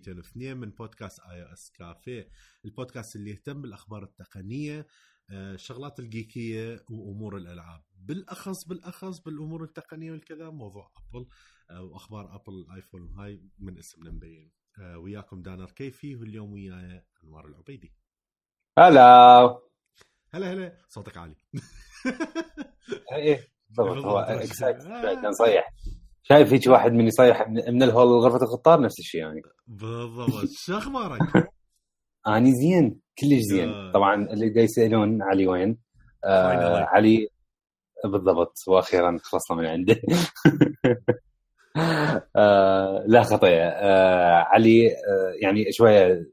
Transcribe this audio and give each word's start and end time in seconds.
حياكم 0.00 0.12
الله 0.12 0.22
بحلقه 0.22 0.50
202 0.50 0.56
من 0.56 0.70
بودكاست 0.70 1.20
iOS 1.20 1.70
Cafe، 1.70 2.30
البودكاست 2.64 3.16
اللي 3.16 3.30
يهتم 3.30 3.62
بالأخبار 3.62 4.02
التقنية، 4.02 4.86
آه، 5.30 5.54
الشغلات 5.54 5.98
ال 5.98 6.10
geek 6.10 6.59
ية 6.59 6.84
وأمور 6.90 7.36
الألعاب، 7.36 7.82
بالاخص 7.96 8.64
بالأخص 8.64 9.18
بالأمور 9.18 9.64
التقنية 9.64 10.10
والكذا 10.12 10.50
موضوع 10.50 10.92
أبل 10.96 11.28
آه، 11.70 11.82
وأخبار 11.82 12.34
أبل 12.34 12.54
الآيفون 12.54 13.10
هاي 13.10 13.42
من 13.58 13.78
اسمنا 13.78 14.10
مبين. 14.10 14.52
آه، 14.78 14.98
وياكم 14.98 15.42
دانر 15.42 15.70
كيفي 15.70 16.16
واليوم 16.16 16.52
وياي 16.52 17.04
أنوار 17.24 17.46
العبيدي. 17.46 17.94
هلا. 18.78 19.60
هلا 20.34 20.52
هلا. 20.52 20.78
صوتك 20.88 21.16
عالي. 21.16 21.36
إيه 23.12 23.48
بالضبط. 23.68 24.04
هو 24.04 24.18
excited 24.18 24.82
كان 24.82 25.32
صيح 25.32 25.74
شايف 26.22 26.52
هيك 26.52 26.66
واحد 26.66 26.92
من 26.92 27.06
يصيح 27.06 27.48
من 27.48 27.82
الهول 27.82 28.08
غرفه 28.08 28.44
القطار 28.44 28.80
نفس 28.80 28.98
الشيء 28.98 29.20
يعني. 29.20 29.42
بالضبط. 29.66 30.48
شو 30.66 30.78
أخبارك؟ 30.78 31.20
إني 32.28 32.52
زين. 32.52 33.00
كلش 33.18 33.40
زين. 33.40 33.68
آه. 33.68 33.92
طبعا 33.92 34.14
اللي 34.14 34.48
دا 34.48 34.60
يسألون 34.60 35.22
علي 35.22 35.46
وين؟ 35.46 35.78
آه. 36.24 36.86
علي 36.88 37.28
بالضبط. 38.04 38.54
وأخيرا 38.68 39.18
خلصنا 39.22 39.56
من 39.56 39.66
عنده. 39.66 39.96
آه 42.36 43.04
لا 43.06 43.22
خطيه 43.22 43.68
آه 43.68 44.34
علي 44.34 44.88
آه 44.88 45.34
يعني 45.42 45.72
شوية 45.72 46.26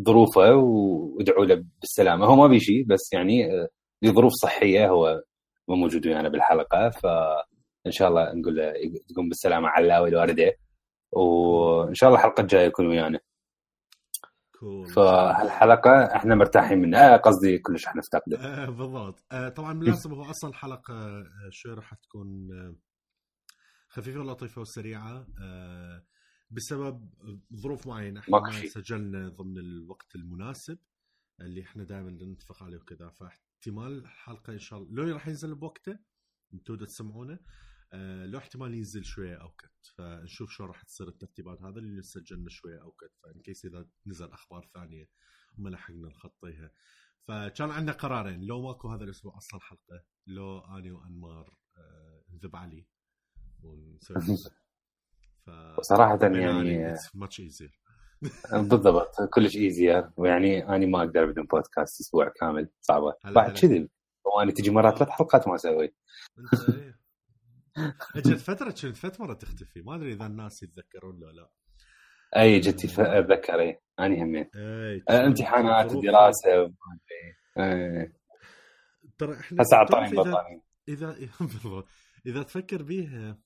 ظروفه 0.00 0.54
وادعوا 0.54 1.44
له 1.44 1.64
بالسلامة. 1.80 2.26
هو 2.26 2.36
ما 2.36 2.46
بي 2.46 2.60
شيء 2.60 2.84
بس 2.86 3.12
يعني 3.12 3.52
آه 3.52 3.68
لظروف 4.02 4.32
صحية 4.32 4.88
هو 4.88 5.22
مو 5.68 5.76
موجود 5.76 6.06
ويانا 6.06 6.28
بالحلقة 6.28 6.90
فان 7.84 7.92
شاء 7.92 8.08
الله 8.08 8.32
نقول 8.32 8.56
له 8.56 8.72
تقوم 9.08 9.28
بالسلامة 9.28 9.68
علاوي 9.68 10.08
الوالده 10.08 10.52
وإن 11.12 11.94
شاء 11.94 12.08
الله 12.10 12.20
الحلقة 12.20 12.40
الجاية 12.40 12.66
يكون 12.66 12.86
ويانا. 12.86 13.20
كول. 14.60 14.86
فهالحلقة 14.88 16.16
إحنا 16.16 16.34
مرتاحين 16.34 16.78
منها. 16.78 17.14
آه، 17.14 17.16
قصدي 17.16 17.58
كلش 17.58 17.86
إحنا 17.86 17.98
نفتقده 18.00 18.38
آه 18.38 18.66
بالضبط. 18.70 19.24
آه 19.32 19.48
طبعا 19.48 19.72
بالمناسبة 19.78 20.16
هو 20.16 20.30
أصلا 20.30 20.50
الحلقة 20.50 20.94
آه 20.94 21.24
شوي 21.50 21.74
راح 21.74 21.94
تكون 21.94 22.48
آه 22.52 22.74
خفيفة 23.88 24.20
ولطيفة 24.20 24.60
وسريعة 24.60 25.26
آه 25.42 26.04
بسبب 26.50 27.10
ظروف 27.54 27.86
معينة. 27.86 28.20
إحنا 28.20 28.38
ما. 28.40 28.66
سجلنا 28.66 29.28
ضمن 29.28 29.58
الوقت 29.58 30.14
المناسب 30.14 30.78
اللي 31.40 31.62
إحنا 31.62 31.84
دائما 31.84 32.10
نتفق 32.10 32.62
عليه 32.62 32.76
وكذا. 32.78 33.08
فاحتمال 33.10 33.98
الحلقة 33.98 34.52
إن 34.52 34.58
شاء 34.58 34.78
الله 34.78 35.04
لو 35.04 35.12
راح 35.14 35.28
ينزل 35.28 35.54
بوقته 35.54 35.98
أنتم 36.54 36.76
تسمعونه 36.76 37.38
آه 37.94 38.26
لو 38.26 38.38
احتمال 38.38 38.74
ينزل 38.74 39.04
شوية 39.04 39.34
اوقات 39.34 39.86
فنشوف 39.96 40.50
شو 40.50 40.64
راح 40.64 40.82
تصير 40.82 41.08
الترتيبات. 41.08 41.62
هذا 41.62 41.78
اللي 41.78 42.02
سجلنا 42.02 42.50
شوية 42.50 42.82
اوقات 42.82 43.10
ف 43.22 43.28
in 43.28 43.40
case 43.40 43.64
إذا 43.64 43.86
نزل 44.06 44.32
أخبار 44.32 44.68
ثانية 44.74 45.08
ما 45.58 45.68
لحقنا 45.68 46.08
نخطيها. 46.08 46.70
فكان 47.28 47.70
عندنا 47.70 47.92
قرارين. 47.92 48.40
لو 48.40 48.62
ماكو 48.62 48.88
هذا 48.88 49.04
الأسبوع 49.04 49.36
أصلا 49.36 49.60
حلقة 49.60 50.04
لو 50.26 50.58
أني 50.58 50.90
وأنمار 50.90 51.58
آه، 51.78 52.22
نذب 52.32 52.56
علي 52.56 52.86
ونسوي. 53.62 54.16
ف 55.46 55.50
صراحة 55.80 56.18
يعني 56.22 56.94
much 57.14 57.40
easier 57.40 57.80
بالضبط. 58.70 59.22
كلش 59.34 59.56
ايزير 59.56 60.10
ويعني 60.16 60.68
أنا 60.68 60.86
ما 60.86 60.98
أقدر 60.98 61.26
بدون 61.26 61.46
بودكاست 61.46 62.00
أسبوع 62.00 62.28
كامل. 62.28 62.68
صعبة. 62.80 63.14
بعد. 63.24 63.58
كذب 63.58 63.88
وأنا 64.24 64.52
تجي 64.52 64.70
مرات 64.70 64.98
ثلاث 64.98 65.08
حلقات 65.08 65.48
ما 65.48 65.54
أسوي. 65.54 65.94
اجت 68.16 68.38
فترة 68.38 68.70
كنت 69.02 69.20
مرات 69.20 69.42
تختفي. 69.42 69.82
ما 69.82 69.94
أدري 69.94 70.12
إذا 70.12 70.26
الناس 70.26 70.62
يتذكرون 70.62 71.20
لو 71.20 71.30
لا. 71.30 71.50
أي 72.36 72.60
جتي 72.60 72.88
ف- 72.88 73.00
أتذكر 73.00 73.60
إي. 73.60 73.80
اني 74.00 74.22
همين 74.22 74.50
إيه 74.56 75.04
آه، 75.08 75.26
امتحانات. 75.26 75.92
إيه. 77.58 78.16
ترى 79.18 79.40
إحنا 79.40 79.62
هسه 79.62 79.76
عطاني 79.76 80.10
تعرف 80.10 80.26
إذا- 80.26 80.30
بطاني 80.30 80.62
إذا 80.88 81.16
بالضبط. 81.40 81.88
إذا 82.26 82.42
تفكر 82.42 82.82
بيها 82.82 83.38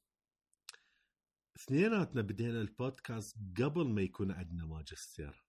اثنيناتنا 1.56 2.22
بدينا 2.22 2.60
البودكاست 2.60 3.36
قبل 3.62 3.88
ما 3.88 4.02
يكون 4.02 4.32
عندنا 4.32 4.64
ماجستير. 4.66 5.44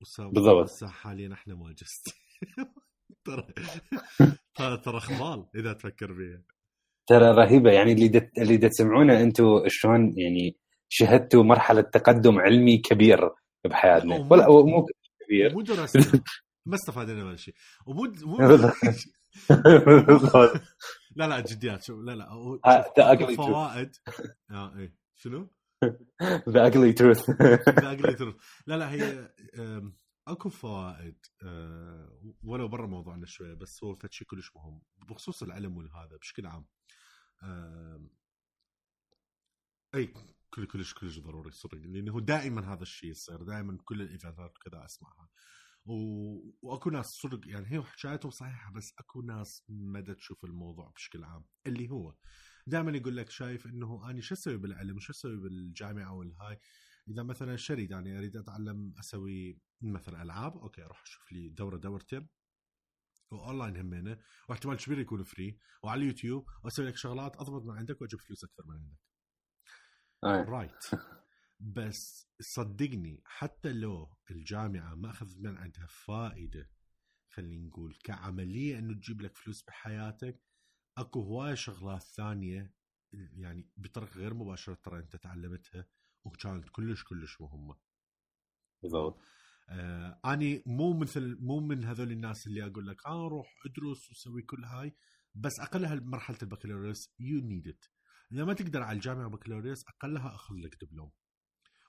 بالضبط. 0.00 0.64
هسه 0.70 0.88
حاليا 0.88 1.32
إحنا 1.32 1.54
ماجستير. 1.54 2.14
ترى 3.24 3.46
ترى 4.54 4.76
ترى 4.78 5.00
خبال 5.00 5.46
إذا 5.54 5.72
تفكر 5.72 6.12
بيها 6.12 6.42
ترى 7.06 7.30
رهيبة. 7.30 7.70
يعني 7.72 7.92
اللي 7.92 8.08
دت... 8.08 8.38
اللي 8.38 8.58
تسمعونه 8.58 9.20
أنتم 9.22 9.44
شلون 9.68 10.18
يعني 10.18 10.56
شهدتوا 10.88 11.42
مرحلة 11.42 11.80
تقدم 11.80 12.38
علمي 12.38 12.78
كبير 12.78 13.30
بحياتنا. 13.64 14.28
ولا 14.30 14.48
مو- 14.48 14.86
كبير. 15.26 15.52
مو 15.54 15.60
دراسة 15.62 16.00
ما 16.66 16.74
استفادنا 16.74 17.24
ولا 17.24 17.36
شيء. 17.36 17.54
ومو 17.86 18.12
مو. 18.22 18.36
لا 21.16 21.28
لا 21.28 21.40
جديات. 21.40 21.82
شوف 21.82 21.98
لا 22.00 22.12
لا 22.12 22.30
آه،. 22.30 22.84
فوائد. 23.36 23.90
آه 24.50 24.76
إيه. 24.78 24.94
شنو؟ 25.14 25.50
Ugly 26.48 26.94
truth. 27.00 27.40
لا 27.82 27.92
أقول 27.92 28.02
لك 28.02 28.18
ترى- 28.18 28.34
لا 28.66 28.76
لا 28.76 28.92
هي 28.92 29.28
أكو 30.28 30.48
فوائد. 30.48 31.16
أه، 31.42 32.18
ولو 32.44 32.68
برا 32.68 32.86
موضوعنا 32.86 33.26
شوية 33.26 33.54
بس 33.54 33.84
هو 33.84 33.94
فد 33.94 34.12
شيء 34.12 34.26
كلش 34.26 34.50
مهم. 34.56 34.80
بخصوص 35.08 35.42
العلم 35.42 35.76
وهذا 35.76 36.16
بشكل 36.20 36.46
عام. 36.46 36.64
أي 39.94 40.12
كل 40.50 40.66
كلش 40.66 40.94
كلش 40.94 41.18
ضروري 41.18 41.50
صدق 41.50 41.74
لأنه 41.74 42.20
دائما 42.20 42.72
هذا 42.72 42.82
الشيء 42.82 43.10
يصير 43.10 43.42
دائما 43.42 43.78
كل 43.84 44.02
الايفنتات 44.02 44.58
كذا 44.58 44.84
أسمعها. 44.84 45.28
و... 45.86 45.94
وأكو 46.62 46.90
ناس 46.90 47.06
صدق 47.06 47.40
يعني 47.48 47.66
هي 47.72 47.82
حكايتهم 47.82 48.30
صحيحة 48.30 48.72
بس 48.72 48.94
أكو 48.98 49.22
ناس 49.22 49.64
ما 49.68 50.00
تشوف 50.00 50.44
الموضوع 50.44 50.92
بشكل 50.96 51.24
عام. 51.24 51.44
اللي 51.66 51.90
هو 51.90 52.14
دائما 52.66 52.96
يقول 52.96 53.16
لك 53.16 53.30
شايف 53.30 53.66
إنه 53.66 54.10
أنا 54.10 54.20
شو 54.20 54.34
أسوي 54.34 54.56
بالعلم 54.56 54.98
شو 54.98 55.12
أسوي 55.12 55.36
بالجامعة 55.36 56.14
والهاي؟ 56.14 56.58
إذا 57.08 57.22
مثلا 57.22 57.56
شريد 57.56 57.90
يعني 57.90 58.18
أريد 58.18 58.36
أتعلم 58.36 58.94
أسوي 58.98 59.58
مثلا 59.82 60.22
ألعاب 60.22 60.56
أوكي 60.56 60.84
أروح 60.84 61.02
أشوف 61.02 61.32
لي 61.32 61.48
دورة 61.48 61.76
دورتين. 61.76 62.28
واونلاين 63.30 63.76
همينة 63.76 64.18
واحتمال 64.48 64.76
كبير 64.76 64.98
يكون 64.98 65.22
free 65.24 65.58
وعلى 65.82 66.00
اليوتيوب 66.00 66.48
واسوي 66.64 66.86
لك 66.86 66.96
شغلات 66.96 67.36
أضبط 67.36 67.62
من 67.62 67.78
عندك 67.78 68.02
وأجيب 68.02 68.20
فلوس 68.20 68.44
أكثر 68.44 68.62
من 68.66 68.74
عندك. 70.24 70.48
right 70.48 70.84
بس 71.60 72.28
صدقني 72.40 73.22
حتى 73.24 73.72
لو 73.72 74.16
الجامعة 74.30 74.94
ما 74.94 75.10
أخذت 75.10 75.38
من 75.38 75.56
عندها 75.56 75.86
فائدة 75.86 76.70
خلينا 77.30 77.66
نقول 77.68 77.98
كعملية 78.04 78.78
إنه 78.78 78.94
تجيب 78.94 79.20
لك 79.20 79.36
فلوس 79.36 79.62
بحياتك 79.62 80.40
أكو 80.98 81.22
هوايه 81.22 81.54
شغلات 81.54 82.02
ثانية 82.02 82.72
يعني 83.12 83.68
بطريقة 83.76 84.18
غير 84.18 84.34
مباشرة 84.34 84.74
ترى 84.74 84.98
أنت 84.98 85.16
تعلمتها 85.16 85.86
وكانت 86.24 86.68
كلش 86.68 87.04
كلش 87.04 87.40
مهمة. 87.40 87.76
بالضبط. 88.82 89.20
آه 89.68 90.20
أني 90.24 90.62
مو 90.66 90.98
مثل 90.98 91.38
مو 91.40 91.60
من 91.60 91.84
هذول 91.84 92.12
الناس 92.12 92.46
اللي 92.46 92.66
أقول 92.66 92.86
لك 92.86 93.06
آه 93.06 93.28
روح 93.28 93.54
ادرس 93.66 94.10
وسوي 94.10 94.42
كل 94.42 94.64
هاي. 94.64 94.96
بس 95.34 95.60
أقلها 95.60 95.94
مرحله 95.94 96.38
البكالوريوس 96.42 97.10
you 97.18 97.40
need 97.40 97.68
it 97.68 97.84
إذا 98.32 98.44
ما 98.44 98.52
تقدر 98.52 98.82
على 98.82 98.96
الجامعة 98.96 99.28
بكالوريوس 99.28 99.84
أقلها 99.88 100.34
أخذ 100.34 100.54
لك 100.54 100.84
دبلوم. 100.84 101.10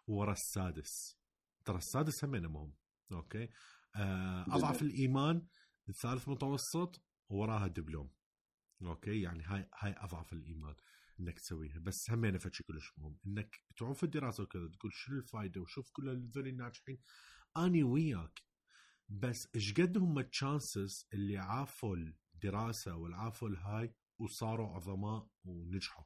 ورا 0.08 0.32
السادس. 0.32 1.18
ترى 1.66 1.78
السادس 1.78 2.24
همينه 2.26 2.50
مهم 2.50 2.74
okay؟ 3.12 3.50
آه. 3.96 4.46
أضعف 4.48 4.82
الإيمان 4.82 5.48
الثالث 5.90 6.30
متوسط 6.30 7.04
وراها 7.30 7.68
دبلوم. 7.68 8.12
okay؟ 8.82 9.22
يعني 9.22 9.44
هاي 9.44 9.70
هاي 9.80 9.96
أضعف 9.98 10.34
الإيمان 10.34 10.76
إنك 11.20 11.40
تسويها. 11.40 11.80
بس 11.80 12.10
همينه 12.10 12.38
فشي 12.38 12.64
كلش 12.64 12.94
مهم. 12.98 13.20
إنك 13.28 13.62
تعوف 13.78 14.04
الدراسة 14.04 14.44
وكذا 14.44 14.68
تقول 14.68 14.92
شنو 14.94 15.18
الفائده 15.18 15.62
وشوف 15.62 15.90
كل 15.92 16.10
هذول 16.10 16.48
الناجحين. 16.48 16.98
أني 17.58 17.84
وياك. 17.84 18.42
بس 19.10 19.48
إيش 19.56 19.74
قد 19.74 19.98
هم 19.98 20.20
ال 20.20 20.31
chances 20.31 21.08
اللي 21.14 21.38
عافوا 21.38 21.96
الدراسة 22.36 22.96
والعافوا 22.96 23.50
الهاي 23.50 23.94
وصاروا 24.20 24.76
عظماء 24.76 25.28
ونجحوا؟ 25.46 26.04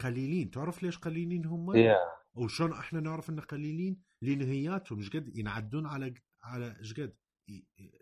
قليلين. 0.00 0.50
تعرف 0.50 0.82
ليش 0.82 0.98
قليلين 0.98 1.44
هم؟ 1.46 1.76
يا 1.76 1.96
وشلون 2.34 2.72
إحنا 2.72 3.00
نعرف 3.00 3.30
ان 3.30 3.40
قليلين؟ 3.40 4.02
لنهاياتهم 4.22 4.98
إيش 4.98 5.10
قد 5.10 5.36
ينعدون 5.36 5.86
على 5.86 6.14
على 6.42 6.76
إيش 6.78 6.92
قد؟ 6.94 7.16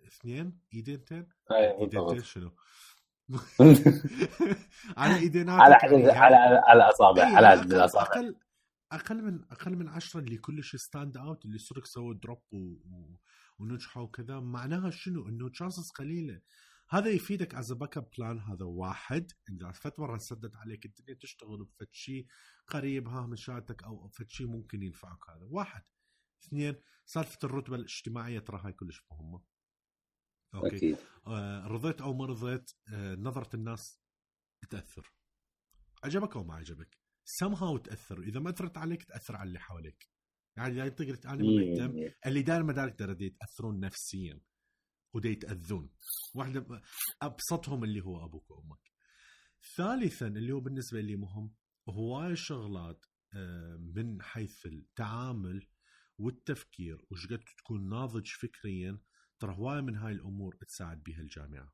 اثنين؟ 0.06 0.58
ايدينتين 0.74 1.28
أي، 1.50 1.70
ايدينتين 1.70 2.00
بالضبط. 2.00 2.22
شنو؟ 2.22 2.50
على 4.96 5.16
ايديناتك 5.16 5.62
على 5.62 5.74
عدد 5.74 6.08
على 6.08 6.36
على 6.66 6.84
الأصابع 6.84 7.28
إيه، 7.28 7.36
على 7.36 7.46
عدد 7.46 7.72
الأصابع. 7.72 8.06
أقل 8.06 8.36
أقل 8.92 9.22
من 9.22 9.44
أقل 9.44 9.76
من 9.76 9.88
عشرة 9.88 10.20
اللي 10.20 10.36
كلش 10.36 10.76
stand 10.76 11.16
out 11.16 11.44
اللي 11.44 11.58
صدق 11.58 11.84
سووا 11.84 12.14
drop 12.14 12.42
و... 12.52 12.56
و... 12.56 13.20
ونجحوا 13.58 14.02
وكذا. 14.02 14.40
معناها 14.40 14.90
شنو؟ 14.90 15.28
إنه 15.28 15.48
chances 15.48 15.90
قليلة. 15.90 16.40
هذا 16.90 17.10
يفيدك 17.10 17.54
as 17.54 17.72
backup 17.72 18.10
plan 18.18 18.38
هذا 18.38 18.64
واحد. 18.64 19.32
اذا 19.50 19.72
فت 19.72 19.98
مره 19.98 20.18
سدت 20.18 20.56
عليك. 20.56 20.86
الدنيا 20.86 21.14
تشتغل 21.14 21.64
بفد 21.64 21.88
شيء 21.92 22.26
قريب؟ 22.66 23.08
ها 23.08 23.26
من 23.26 23.36
شهادتك 23.36 23.82
أو 23.82 24.08
فد 24.08 24.28
شيء 24.28 24.46
ممكن 24.46 24.82
ينفعك 24.82 25.30
هذا. 25.30 25.46
واحد. 25.50 25.82
اثنين 26.44 26.74
سالفة 27.06 27.38
الرتبة 27.44 27.76
الاجتماعية 27.76 28.38
ترى 28.38 28.60
هاي 28.64 28.72
كلش 28.72 29.02
مهمة. 29.10 29.42
أوكي. 30.54 30.76
أكيد. 30.76 30.96
آه 31.26 31.66
رضيت 31.66 32.00
أو 32.00 32.14
ما 32.14 32.26
رضيت 32.26 32.70
آه 32.92 33.14
نظرة 33.14 33.56
الناس 33.56 34.00
تأثر. 34.70 35.12
عجبك 36.04 36.36
أو 36.36 36.44
ما 36.44 36.54
عجبك؟ 36.54 36.98
سم 37.30 37.54
هاو 37.54 37.76
تأثر. 37.76 38.20
إذا 38.22 38.40
ما 38.40 38.50
اثرت 38.50 38.78
عليك 38.78 39.04
تأثر 39.04 39.36
على 39.36 39.48
اللي 39.48 39.58
حواليك. 39.58 40.08
يعني 40.56 40.78
يعني 40.78 40.90
تقدر 40.90 41.18
أنا 41.24 41.44
مهتم 41.44 42.12
اللي 42.26 42.42
داير 42.42 42.62
مدارك 42.62 42.98
ترى 42.98 43.26
يتأثرون 43.26 43.80
نفسيا 43.80 44.40
ودي 45.14 45.28
يتأذون. 45.28 45.90
واحدة 46.34 46.82
أبسطهم 47.22 47.84
اللي 47.84 48.00
هو 48.00 48.24
أبوك 48.24 48.50
وأمك. 48.50 48.92
ثالثا 49.76 50.26
اللي 50.26 50.52
هو 50.52 50.60
بالنسبة 50.60 51.00
لي 51.00 51.16
مهم 51.16 51.54
هواي 51.88 52.36
شغلات 52.36 53.04
آه، 53.34 53.76
من 53.76 54.22
حيث 54.22 54.66
التعامل 54.66 55.68
والتفكير 56.18 57.06
وش 57.10 57.26
قد 57.26 57.44
تكون 57.58 57.88
ناضج 57.88 58.26
فكريا 58.26 58.98
ترى 59.38 59.56
هواي 59.56 59.82
من 59.82 59.96
هاي 59.96 60.12
الأمور 60.12 60.54
تساعد 60.54 61.02
بها 61.02 61.20
الجامعة. 61.20 61.72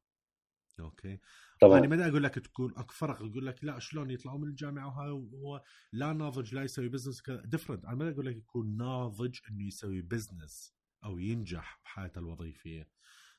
okay. 0.80 1.18
طبعا. 1.60 1.74
يعني 1.74 1.88
ما 1.88 2.08
أقول 2.08 2.22
لك 2.22 2.34
تكون 2.34 2.72
اكو 2.76 2.92
فرق 2.92 3.22
يقول 3.22 3.46
لك 3.46 3.64
لا 3.64 3.78
شلون 3.78 4.10
يطلعوا 4.10 4.38
من 4.38 4.48
الجامعة 4.48 4.86
وهاي 4.86 5.10
هو 5.10 5.62
لا 5.92 6.12
ناضج 6.12 6.54
لا 6.54 6.62
يسوي 6.62 6.88
business 6.88 7.22
different 7.44 7.84
أنا 7.84 7.94
ما 7.94 8.10
أقول 8.10 8.26
لك 8.26 8.36
يكون 8.36 8.76
ناضج 8.76 9.38
إنه 9.50 9.66
يسوي 9.66 10.02
business 10.02 10.74
أو 11.04 11.18
ينجح 11.18 11.80
بحياته 11.84 12.18
الوظيفية. 12.18 12.88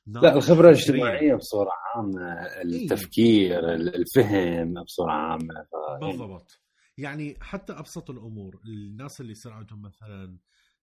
لا 0.06 0.34
الخبرة 0.34 0.68
الاجتماعية 0.68 1.34
بصورة 1.34 1.70
عامة 1.94 2.32
التفكير 2.62 3.74
الفهم 3.74 4.82
بصورة 4.82 5.12
عامة 5.12 5.66
بالضبط. 6.00 6.60
يعني 6.98 7.36
حتى 7.40 7.72
أبسط 7.72 8.10
الأمور 8.10 8.60
الناس 8.64 9.20
اللي 9.20 9.32
يصير 9.32 9.52
عندهم 9.52 9.82
مثلا 9.82 10.38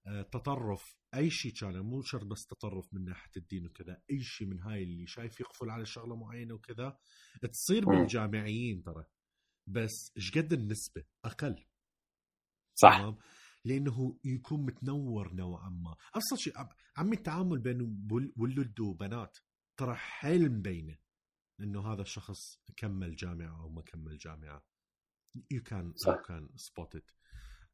آه، 0.07 0.21
تطرف 0.21 0.97
أي 1.15 1.29
شيء 1.29 1.53
كان 1.53 1.79
مو 1.79 2.01
شرط 2.01 2.25
بس 2.25 2.45
تطرف 2.45 2.93
من 2.93 3.05
ناحية 3.05 3.31
الدين 3.37 3.65
وكذا 3.65 4.01
أي 4.11 4.19
شيء 4.21 4.47
من 4.47 4.59
هاي 4.59 4.83
اللي 4.83 5.07
شايف 5.07 5.39
يقفل 5.39 5.69
على 5.69 5.85
شغلة 5.85 6.15
معينة 6.15 6.53
وكذا 6.53 6.97
تصير 7.51 7.85
بالجامعيين 7.85 8.83
ترى. 8.83 9.05
بس 9.67 10.11
إيش 10.17 10.37
قد 10.37 10.53
النسبة؟ 10.53 11.03
أقل. 11.25 11.65
صح. 12.75 12.97
تمام؟ 12.97 13.17
لأنه 13.65 14.19
يكون 14.25 14.65
متنور 14.65 15.33
نوعا 15.33 15.69
ما. 15.69 15.95
أبسط 16.15 16.37
شيء 16.37 16.53
عمي 16.97 17.15
التعامل 17.15 17.59
بين 17.59 18.07
ولد 18.37 18.79
وبنات 18.79 19.37
ترى 19.77 19.95
حيل 19.95 20.51
مبينه 20.51 20.97
إنه 21.59 21.93
هذا 21.93 22.01
الشخص 22.01 22.57
كمل 22.77 23.15
جامعة 23.15 23.61
أو 23.61 23.69
ما 23.69 23.81
كمل 23.81 24.17
جامعة. 24.17 24.65
you 25.51 25.63
can 25.63 25.93
you 26.07 26.13
can 26.13 26.49
spot 26.55 26.95
it 26.95 27.11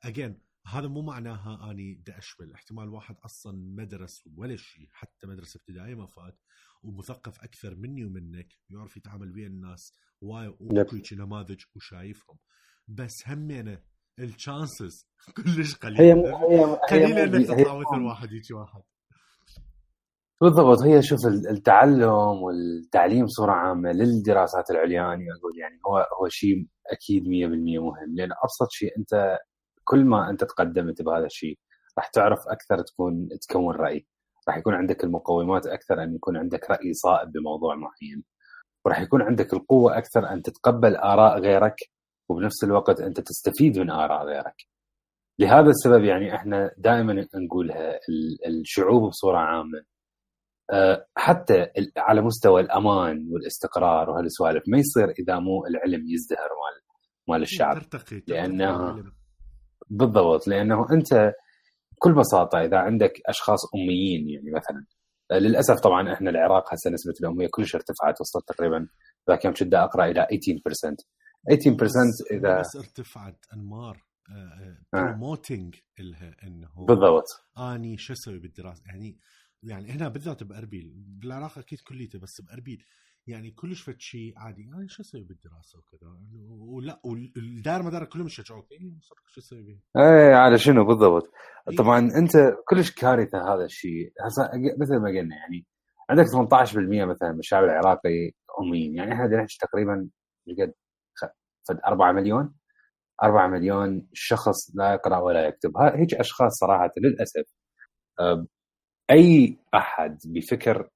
again 0.04 0.42
هذا 0.67 0.88
مو 0.88 1.01
معناها 1.01 1.71
أني 1.71 1.95
بدي 1.95 2.17
أشمل. 2.17 2.53
احتمال 2.53 2.89
واحد 2.89 3.15
أصلا 3.25 3.53
مدرس 3.57 4.23
ولا 4.38 4.56
شيء 4.56 4.88
حتى 4.91 5.27
مدرسة 5.27 5.57
ابتدائية 5.57 5.95
ما 5.95 6.06
فات 6.06 6.39
ومثقف 6.83 7.44
أكثر 7.44 7.75
مني 7.75 8.06
ومنك 8.06 8.47
ويعرف 8.71 8.97
يتعامل 8.97 9.33
ويا 9.33 9.47
الناس 9.47 9.94
واي 10.21 10.47
وكل 10.47 11.01
نماذج 11.13 11.61
وشايفهم. 11.75 12.38
بس 12.88 13.13
همينه 13.27 13.81
ال 14.19 14.31
chances 14.31 15.07
كلش 15.38 15.75
قليلة. 15.75 16.35
قليلة 16.89 17.23
إنك 17.23 17.47
تطلع 17.47 17.77
مثل 17.79 18.01
واحد 18.01 18.27
هيك 18.33 18.44
واحد. 18.51 18.81
بالضبط. 20.41 20.81
هي 20.83 21.01
شوف 21.01 21.19
التعلم 21.51 22.09
والتعليم 22.44 23.25
بصوره 23.25 23.51
عامة 23.51 23.91
للدراسات 23.91 24.71
العليا 24.71 25.01
أنا 25.01 25.13
أقول 25.39 25.57
يعني 25.59 25.79
هو 25.88 25.97
هو 25.97 26.27
شيء 26.29 26.67
أكيد 26.91 27.23
100% 27.23 27.27
مهم. 27.79 28.15
لأن 28.15 28.29
أبسط 28.44 28.71
شيء 28.71 28.97
أنت 28.97 29.38
كل 29.89 30.06
ما 30.06 30.30
أنت 30.30 30.44
تقدمت 30.44 31.01
بهذا 31.01 31.25
الشيء 31.25 31.59
راح 31.97 32.07
تعرف 32.07 32.39
أكثر 32.47 32.81
تكون 32.81 33.30
تكون 33.50 33.75
رأي. 33.75 34.07
راح 34.47 34.57
يكون 34.57 34.74
عندك 34.74 35.03
المقومات 35.03 35.68
أكثر 35.68 36.03
أن 36.03 36.15
يكون 36.15 36.38
عندك 36.38 36.71
رأي 36.71 36.94
صائب 36.94 37.31
بموضوع 37.31 37.75
معين. 37.75 38.24
وراح 38.86 39.01
يكون 39.01 39.21
عندك 39.21 39.53
القوة 39.53 39.97
أكثر 39.97 40.30
أن 40.33 40.41
تتقبل 40.41 40.95
آراء 40.95 41.39
غيرك 41.39 41.75
وبنفس 42.30 42.63
الوقت 42.63 43.01
أنت 43.01 43.19
تستفيد 43.19 43.80
من 43.80 43.89
آراء 43.89 44.25
غيرك. 44.25 44.56
لهذا 45.39 45.69
السبب 45.69 46.03
يعني 46.03 46.35
إحنا 46.35 46.71
دائما 46.77 47.27
نقولها 47.35 48.00
الشعوب 48.47 49.09
بصورة 49.09 49.38
عامة. 49.38 49.83
آه، 50.71 51.06
حتى 51.18 51.68
على 51.97 52.21
مستوى 52.21 52.62
الأمان 52.62 53.27
والاستقرار 53.31 54.09
وهالسوالف 54.09 54.63
ما 54.68 54.77
يصير 54.77 55.09
إذا 55.19 55.39
مو 55.39 55.65
العلم 55.65 56.09
يزدهر 56.09 56.50
مال 56.50 56.81
مال 57.27 57.42
الشعب. 57.42 57.89
ترتقي 57.89 58.24
لأنه 58.27 59.03
بالضبط 59.89 60.47
لأنه 60.47 60.86
أنت 60.94 61.33
بكل 61.91 62.13
بساطة 62.13 62.57
إذا 62.59 62.77
عندك 62.77 63.13
أشخاص 63.25 63.59
أميين 63.75 64.30
يعني 64.30 64.51
مثلا 64.51 64.86
آه، 65.31 65.39
للأسف 65.39 65.80
طبعا 65.80 66.13
إحنا 66.13 66.30
العراق 66.30 66.74
هسه 66.74 66.89
نسبة 66.89 67.13
الاميه 67.21 67.47
كلش 67.51 67.75
ارتفعت 67.75 68.21
وصلت 68.21 68.44
تقريبا 68.47 68.88
ذاك 69.30 69.45
يوم 69.45 69.53
كنت 69.53 69.74
أقرأ 69.74 70.06
إلى 70.06 70.27
18% 70.31 70.95
18% 71.50 72.38
إذا 72.38 72.59
بس 72.59 72.75
ارتفعت 72.75 73.45
أنمار 73.53 74.03
promoting 74.94 75.75
آه، 75.75 76.01
لها 76.03 76.35
إنه 76.44 76.85
بالضبط. 76.88 77.25
آني 77.57 77.97
شو 77.97 78.13
أسوي 78.13 78.39
بالدراسة؟ 78.39 78.83
يعني 78.85 79.19
يعني 79.63 79.92
هنا 79.92 80.07
بالذات 80.07 80.44
بأربيل 80.44 80.94
بالعراق 80.95 81.57
أكيد 81.57 81.80
كليته 81.80 82.19
بس 82.19 82.42
بأربيل. 82.42 82.83
يعني 83.30 83.52
كلش 83.52 83.81
فد 83.81 84.00
شيء 84.00 84.34
عادي. 84.38 84.62
يعني 84.62 84.88
شو 84.88 85.02
أسوي 85.02 85.24
بالدراسة 85.24 85.80
وكذا؟ 85.80 86.18
ولا 86.60 87.02
والدار 87.04 87.84
مدار 87.84 88.06
كلهم 88.06 88.26
يشجعوك. 88.26 88.72
اي 88.72 88.98
شو 89.02 89.42
أسوي 89.42 89.62
به؟ 89.62 89.80
إيه 89.98 90.36
على 90.36 90.58
شنو؟ 90.58 90.86
بالضبط. 90.86 91.31
إيه. 91.70 91.76
طبعا 91.78 92.00
أنت 92.00 92.31
كلش 92.68 92.92
كارثة 92.92 93.54
هذا 93.54 93.66
الشيء 93.66 94.14
مثل 94.81 94.98
ما 94.98 95.10
قلنا 95.10 95.36
يعني 95.36 95.66
عندك 96.10 96.26
18% 96.26 97.06
مثلا 97.06 97.31
من 97.31 97.40
الشعب 97.40 97.64
العراقي 97.64 98.31
اميين 98.62 98.96
يعني 98.96 99.14
إحنا 99.14 99.28
نحكي 99.28 99.58
تقريبا 99.62 100.10
قد 100.60 100.74
4 101.88 102.12
مليون. 102.12 102.54
4 103.24 103.48
مليون 103.48 104.08
شخص 104.14 104.76
لا 104.76 104.94
يقرأ 104.94 105.18
ولا 105.18 105.48
يكتب. 105.48 105.78
هيك 105.78 106.14
أشخاص 106.14 106.52
صراحة 106.59 106.92
للأسف 106.98 107.45
أي 109.12 109.57
أحد 109.74 110.19
بفكر 110.26 110.90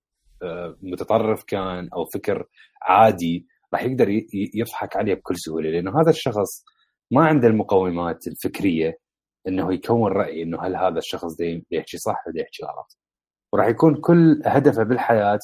متطرف 0.81 1.43
كان 1.43 1.89
أو 1.93 2.05
فكر 2.05 2.47
عادي 2.81 3.47
راح 3.73 3.83
يقدر 3.83 4.21
يضحك 4.55 4.95
عليه 4.95 5.13
بكل 5.13 5.37
سهولة. 5.37 5.69
لأنه 5.69 6.01
هذا 6.01 6.09
الشخص 6.09 6.65
ما 7.11 7.25
عنده 7.27 7.47
المقومات 7.47 8.27
الفكرية 8.27 8.97
إنه 9.47 9.73
يكون 9.73 10.11
رأي 10.11 10.43
إنه 10.43 10.61
هل 10.61 10.75
هذا 10.75 10.97
الشخص 10.97 11.35
دي 11.35 11.65
يحكي 11.71 11.97
صح 11.97 12.27
ولا 12.27 12.41
يحكي 12.41 12.63
غلط. 12.63 12.97
وراح 13.53 13.67
يكون 13.67 13.95
كل 13.95 14.41
هدفه 14.45 14.83
بالحياة 14.83 15.39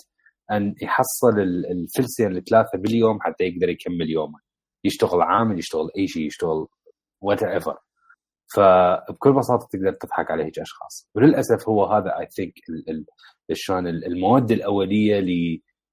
أن 0.52 0.76
يحصل 0.82 1.40
الفلسين 1.72 2.38
الثلاثة 2.38 2.78
باليوم 2.78 3.20
حتى 3.22 3.44
يقدر 3.44 3.70
يكمل 3.70 4.10
يومه. 4.10 4.40
يشتغل 4.84 5.22
عامل 5.22 5.60
يشتغل 5.60 5.90
أي 5.98 6.08
شيء 6.08 6.26
يشتغل 6.26 6.68
whatever 7.22 7.78
فبكل 8.56 9.34
بساطة 9.34 9.68
تقدر 9.72 9.92
تضحك 9.94 10.32
على 10.32 10.44
هيك 10.44 10.60
اشخاص 10.60 11.10
وللأسف 11.16 11.70
هو 11.70 11.86
هذا 11.86 12.20
I 12.20 12.28
think 12.36 12.54
شلون 13.54 13.88
المواد 13.88 14.52
الأولية 14.52 15.22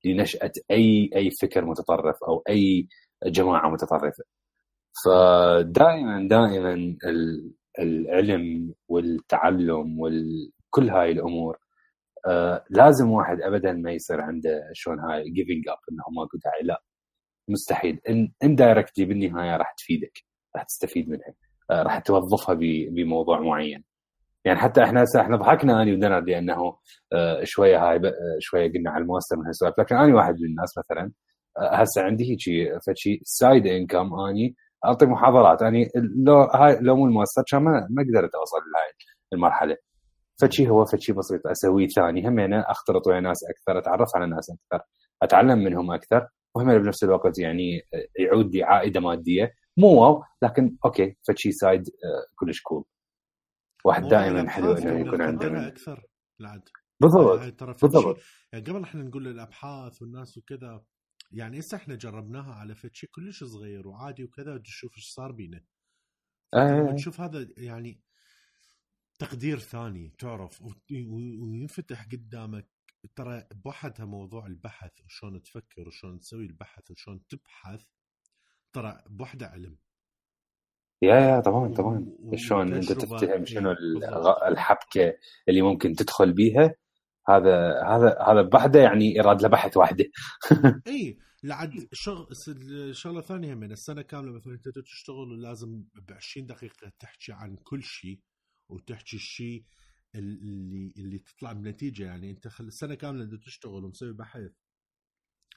لنشأة 0.04 0.52
أي 0.70 1.10
أي 1.16 1.30
فكر 1.42 1.64
متطرف 1.64 2.16
أو 2.28 2.42
أي 2.48 2.88
جماعة 3.26 3.68
متطرفة. 3.70 4.24
فدائما 5.04 6.28
دائما 6.28 6.96
العلم 7.78 8.74
والتعلم 8.88 10.00
وكل 10.00 10.90
هاي 10.90 11.10
الأمور 11.12 11.58
آه 12.26 12.64
لازم 12.70 13.10
واحد 13.10 13.40
ابدا 13.42 13.72
ما 13.72 13.92
يصير 13.92 14.20
عنده 14.20 14.70
شلون 14.72 15.00
هاي 15.00 15.30
giving 15.30 15.68
up 15.68 15.78
إنه 15.92 16.04
ماكو 16.16 16.38
داعي 16.44 16.62
لا. 16.62 16.82
مستحيل. 17.48 18.00
indirectly 18.08 19.04
بالنهايه 19.04 19.56
راح 19.56 19.72
تفيدك 19.78 20.18
راح 20.56 20.64
تستفيد 20.64 21.08
منها. 21.08 21.34
راح 21.70 21.98
توظفها 21.98 22.54
بموضوع 22.90 23.40
معين. 23.40 23.84
يعني 24.44 24.58
حتى 24.58 24.82
إحنا 24.84 25.04
إحنا 25.20 25.36
ضحكنا 25.36 25.82
أني 25.82 25.92
ودنر 25.92 26.20
لأنه 26.20 26.76
آه 27.12 27.40
شوية 27.44 27.78
هاي 27.78 27.96
آه، 27.96 28.12
شوية 28.40 28.72
قلنا 28.72 28.90
على 28.90 29.02
الماستر 29.02 29.36
من 29.36 29.46
هالسوالف 29.46 29.78
لكن 29.78 29.96
أنا 29.96 30.16
واحد 30.16 30.34
من 30.40 30.46
الناس 30.48 30.78
مثلا 30.78 31.12
آه 31.58 31.74
هسه 31.76 32.02
عندي 32.02 32.24
هيك 32.30 32.38
فشي 32.86 33.20
side 33.24 33.66
income 33.66 34.14
أني 34.30 34.56
أعطي 34.84 35.06
محاضرات. 35.06 35.62
يعني 35.62 35.90
لو 36.26 36.34
هاي 36.34 36.78
لو 36.80 36.96
مو 36.96 37.06
الماستر 37.06 37.42
كان 37.50 37.62
ما 37.62 37.70
ما 37.90 38.02
قدرت 38.02 38.34
أوصل 38.34 38.56
لهاي 38.74 38.92
المرحلة. 39.32 39.76
فشي 40.42 40.68
هو 40.68 40.84
فشي 40.84 41.12
بسيط 41.12 41.46
أسويه 41.46 41.86
ثاني. 41.88 42.28
هم 42.28 42.38
أنا 42.38 42.70
أختلط 42.70 43.06
ويا 43.06 43.20
ناس 43.20 43.38
أكثر 43.50 43.78
أتعرف 43.78 44.08
على 44.16 44.26
ناس 44.26 44.50
أكثر 44.50 44.84
أتعلم 45.22 45.58
منهم 45.58 45.92
أكثر 45.92 46.28
وهم 46.54 46.78
بنفس 46.78 47.04
الوقت 47.04 47.38
يعني 47.38 47.80
آه، 47.94 48.22
يعود 48.22 48.54
لي 48.54 48.62
عائدة 48.64 49.00
مادية 49.00 49.52
مو 49.76 50.02
واو 50.02 50.24
لكن 50.42 50.76
أوكي 50.84 51.16
فشي 51.28 51.52
side 51.52 51.88
آه 51.88 52.26
كلش 52.36 52.62
cool 52.62 52.84
واحد 53.84 54.02
دائما 54.02 54.48
حلو 54.48 54.72
إنه 54.72 55.00
يكون 55.00 55.22
عنده 55.22 55.66
أكثر 55.68 56.06
العد. 56.40 56.68
بالضبط 57.00 57.84
بالضبط. 57.84 58.18
يعني 58.52 58.64
قبل 58.64 58.82
إحنا 58.82 59.02
نقول 59.02 59.28
الأبحاث 59.28 60.02
والناس 60.02 60.38
وكذا 60.38 60.84
يعني 61.32 61.58
هسه 61.58 61.76
إحنا 61.76 61.94
جربناها 61.94 62.54
على 62.54 62.74
فد 62.74 62.94
شيء 62.94 63.10
كلش 63.10 63.44
صغير 63.44 63.88
وعادي 63.88 64.24
وكذا 64.24 64.58
تشوف 64.58 64.96
إيش 64.96 65.08
صار 65.08 65.32
بينا. 65.32 65.64
آه. 66.54 66.92
تشوف 66.92 67.20
هذا 67.20 67.48
يعني 67.56 68.00
تقدير 69.18 69.58
ثاني 69.58 70.14
تعرف 70.18 70.62
وينفتح 70.90 72.04
قدامك 72.12 72.68
ترى 73.16 73.46
بوحدها 73.54 74.06
موضوع 74.06 74.46
البحث 74.46 75.00
وشلون 75.04 75.42
تفكر 75.42 75.88
وشلون 75.88 76.20
تسوي 76.20 76.46
البحث 76.46 76.90
وشلون 76.90 77.26
تبحث 77.26 77.82
ترى 78.76 79.02
بوحدة 79.10 79.46
علم. 79.46 79.76
يا 81.02 81.14
يا 81.14 81.40
طبعا 81.40 81.74
طبعا. 81.74 82.06
شلون 82.34 82.72
أنت. 82.72 82.92
تفتهم 82.92 83.44
شنو 83.46 83.70
إيه، 83.70 83.76
بالضبط. 84.00 84.42
الحبكة 84.42 85.14
اللي 85.48 85.62
ممكن 85.62 85.94
تدخل 85.94 86.32
بيها؟ 86.32 86.74
هذا 87.28 87.82
هذا 87.86 88.18
هذا 88.28 88.42
بحده 88.42 88.80
يعني 88.80 89.16
ايراد 89.16 89.42
له 89.42 89.48
بحث 89.48 89.76
واحدة. 89.76 90.04
إي 90.88 91.18
لعد 91.42 91.88
شغل 91.92 92.26
شغلة 92.96 93.20
ثانية 93.20 93.54
من 93.54 93.72
السنة 93.72 94.02
كاملة 94.02 94.32
مثلا 94.32 94.54
أنت 94.54 94.68
تشتغل 94.68 95.32
ولازم 95.32 95.84
ب 95.94 96.12
20 96.12 96.46
دقيقة 96.46 96.92
تحكي 96.98 97.32
عن 97.32 97.56
كل 97.56 97.82
شيء 97.82 98.20
وتحكي 98.68 99.16
الشيء 99.16 99.64
اللي 100.14 100.92
اللي 100.98 101.18
تطلع 101.18 101.52
بنتيجة 101.52 102.04
يعني. 102.04 102.30
أنت 102.30 102.48
خل 102.48 102.64
السنة 102.64 102.94
كاملة 102.94 103.24
أنت 103.24 103.34
تشتغل 103.34 103.84
ومسوي 103.84 104.12
بحث. 104.12 104.50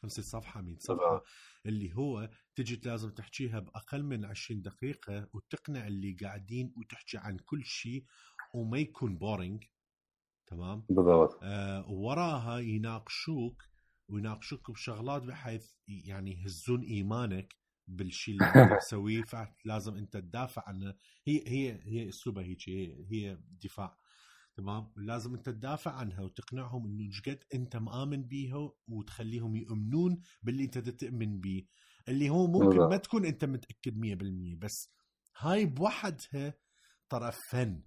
50 0.02 0.24
صفحة 0.24 0.62
100 0.62 0.78
صفحة 0.80 1.22
بالضبط. 1.22 1.28
اللي 1.66 1.94
هو 1.96 2.30
تجي 2.56 2.82
لازم 2.86 3.10
تحكيها 3.10 3.60
بأقل 3.60 4.04
من 4.04 4.26
20 4.26 4.62
دقيقة 4.62 5.30
وتقنع 5.34 5.88
اللي 5.88 6.14
قاعدين 6.14 6.74
وتحكي 6.78 7.18
عن 7.18 7.38
كل 7.38 7.66
شيء 7.66 8.06
وما 8.54 8.78
يكون 8.78 9.18
بورينج 9.18 9.64
تمام؟ 10.48 10.88
بالضبط. 10.90 11.40
آه، 11.44 11.90
وراها 11.90 12.60
يناقشوك 12.60 13.64
ويناقشوك 14.10 14.72
بشغلات 14.72 15.24
بحيث 15.24 15.72
يعني 15.88 16.42
يهزون 16.42 16.84
إيمانك 16.84 17.56
بالشيء 17.88 18.36
اللي 18.36 18.46
أنت 18.48 18.74
تسويه 18.80 19.24
فلازم 19.24 19.96
أنت 19.98 20.14
تدافع 20.18 20.64
عنه. 20.68 20.96
هي 21.28 21.44
هي 21.48 21.80
هي 21.84 22.10
أسلوبها 22.10 22.44
هيك 22.44 22.70
هي, 22.70 23.06
هي 23.12 23.38
دفاع. 23.64 23.98
تمام؟ 24.60 24.92
لازم 24.96 25.34
انت 25.34 25.50
تدافع 25.50 25.92
عنها 25.92 26.22
وتقنعهم 26.22 26.86
انه 26.86 27.12
قد 27.28 27.44
انت 27.54 27.76
مآمن 27.76 28.24
بيها 28.24 28.72
وتخليهم 28.88 29.56
يؤمنون 29.56 30.22
باللي 30.44 30.64
انت 30.64 30.78
تؤمن 30.78 31.40
بيه. 31.40 31.66
اللي 32.08 32.30
هو 32.30 32.48
ممكن. 32.48 32.80
ما 32.80 32.98
تكون 32.98 33.26
انت 33.26 33.46
متأكد 33.46 33.98
100% 33.98 34.56
بس 34.56 34.92
هاي 35.38 35.66
بوحدها 35.66 36.54
ترى 37.10 37.32
فن. 37.32 37.84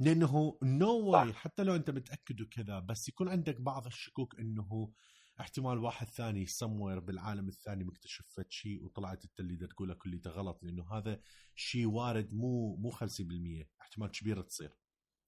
لأنه 0.00 0.58
no 0.62 1.10
way 1.10 1.32
حتى 1.32 1.62
لو 1.62 1.74
انت 1.74 1.90
متأكد 1.90 2.40
وكذا 2.40 2.78
بس 2.78 3.08
يكون 3.08 3.28
عندك 3.28 3.60
بعض 3.60 3.86
الشكوك 3.86 4.40
إنه 4.40 4.92
احتمال 5.40 5.78
واحد 5.78 6.06
ثاني 6.06 6.46
سموير 6.46 7.00
بالعالم 7.00 7.48
الثاني 7.48 7.84
مكتشف 7.84 8.40
شيء 8.48 8.84
وطلعت 8.84 9.24
أنت 9.24 9.40
اللي 9.40 9.66
تقوله 9.66 9.94
كليته 9.94 10.30
غلط 10.30 10.62
لأنه 10.62 10.92
هذا 10.92 11.20
شيء 11.54 11.86
وارد 11.86 12.34
مو 12.34 12.76
مو 12.76 12.90
50% 12.90 13.66
احتمال 13.80 14.10
كبير 14.10 14.42
تصير. 14.42 14.85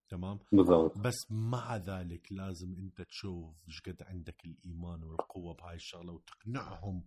تمام؟ 0.09 0.39
بالضبط. 0.53 0.99
بس 0.99 1.27
مع 1.31 1.77
ذلك 1.77 2.33
لازم 2.33 2.75
انت 2.77 3.03
تشوف 3.03 3.65
إيش 3.69 3.81
قد 3.81 4.03
عندك 4.03 4.45
الإيمان 4.45 5.03
والقوة 5.05 5.55
بهاي 5.55 5.75
الشغلة 5.77 6.13
وتقنعهم 6.13 7.05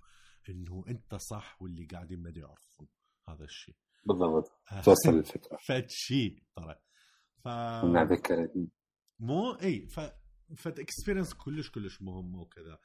انه 0.50 0.84
انت 0.88 1.16
صح 1.16 1.62
واللي 1.62 1.86
قاعدين 1.86 2.20
ما 2.24 2.30
يعرفون 2.36 2.88
هذا 3.28 3.44
الشيء. 3.44 3.76
بالضبط. 4.06 4.52
توصل 4.86 5.18
الفكرة. 5.20 5.58
فد 5.68 5.86
شيء 5.90 6.44
ترى. 6.56 6.76
ف 7.44 7.48
مو 9.20 9.52
إي 9.52 9.88
ف 9.88 10.00
فد 10.58 10.80
اكسبيرينس 10.80 11.34
كلش 11.34 11.70
كلش 11.70 12.02
مهمه 12.02 12.42
وكذا 12.42 12.80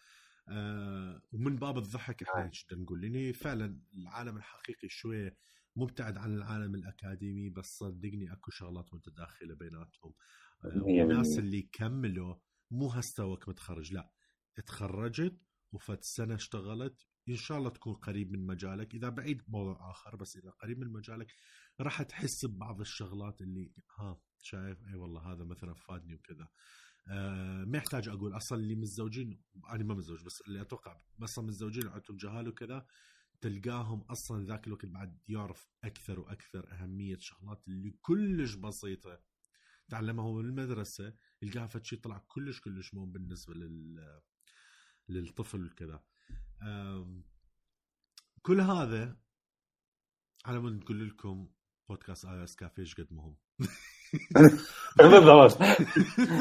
آه 0.49 1.23
ومن 1.32 1.56
باب 1.56 1.78
الضحك 1.78 2.23
إحنا 2.23 2.44
آه. 2.44 2.75
نقول 2.75 3.00
لأن 3.00 3.32
فعلا 3.32 3.80
العالم 3.94 4.37
الحقيقي 4.37 4.88
شوية 4.88 5.37
مبتعد 5.76 6.16
عن 6.16 6.35
العالم 6.35 6.75
الأكاديمي 6.75 7.50
بس 7.50 7.78
صدقني 7.78 8.33
أكو 8.33 8.50
شغلات 8.50 8.95
متداخلة 8.95 9.54
بيناتهم. 9.54 10.14
آه 10.64 10.83
والناس 10.83 11.28
بالمية. 11.28 11.38
اللي 11.38 11.62
كملوا 11.62 12.35
مو 12.71 12.88
هسه 12.88 13.25
وقت 13.25 13.49
متخرج 13.49 13.92
لا. 13.92 14.12
تخرجت 14.66 15.40
وفت 15.73 16.02
سنة 16.02 16.35
اشتغلت 16.35 17.02
إن 17.28 17.37
شاء 17.37 17.59
الله 17.59 17.71
تكون 17.71 17.95
قريب 17.95 18.33
من 18.33 18.47
مجالك. 18.47 18.95
إذا 18.95 19.09
بعيد 19.09 19.42
موضوع 19.49 19.90
آخر 19.90 20.16
بس 20.16 20.37
إذا 20.37 20.50
قريب 20.50 20.78
من 20.78 20.92
مجالك 20.92 21.35
راح 21.80 22.02
تحس 22.02 22.47
ببعض 22.47 22.80
الشغلات 22.80 23.40
اللي 23.40 23.73
ها 23.99 24.21
شايف؟ 24.42 24.78
إي 24.88 24.95
والله 24.95 25.33
هذا 25.33 25.45
مثلا 25.45 25.75
فادني 25.75 26.14
وكذا. 26.14 26.49
آه 27.09 27.64
ما 27.64 27.78
يحتاج 27.78 28.09
أقول. 28.09 28.37
أصلا 28.37 28.59
اللي 28.59 28.75
متزوجين 28.75 29.42
أنا 29.71 29.85
ما 29.85 29.95
متزوج 29.95 30.25
بس 30.25 30.40
اللي 30.40 30.61
أتوقع 30.61 31.00
أصلا 31.23 31.45
متزوجين 31.47 31.88
عندهم 31.88 32.16
جهال 32.16 32.49
وكذا 32.49 32.87
تلقاهم 33.40 34.00
أصلا 34.00 34.47
ذاك 34.47 34.66
الوقت 34.66 34.87
بعد 34.87 35.19
يعرف 35.28 35.69
أكثر 35.85 36.21
وأكثر 36.21 36.73
أهمية 36.73 37.16
شغلات 37.19 37.69
اللي 37.69 37.90
كلش 37.90 38.55
بسيطة. 38.55 39.21
تعلمها 39.88 40.25
هو 40.25 40.35
بالمدرسة 40.35 41.14
يلقاها 41.43 41.66
فد 41.66 41.85
شيء 41.85 42.00
طلع 42.00 42.25
كلش 42.28 42.61
كلش 42.61 42.95
مهم 42.95 43.12
بالنسبة 43.12 43.55
لل 43.55 44.21
للطفل 45.09 45.66
وكذا. 45.66 46.02
كل 48.43 48.61
هذا 48.61 49.16
على 50.47 50.59
مود 50.59 50.73
نقول 50.73 51.09
لكم 51.09 51.49
بودكاست 51.88 52.25
آي 52.25 52.45
إس 52.45 52.57
كافيه 52.57 52.83
إيش 52.83 52.95
قد 52.95 53.07
مهم؟ 53.11 53.37
بالضبط. 54.99 55.59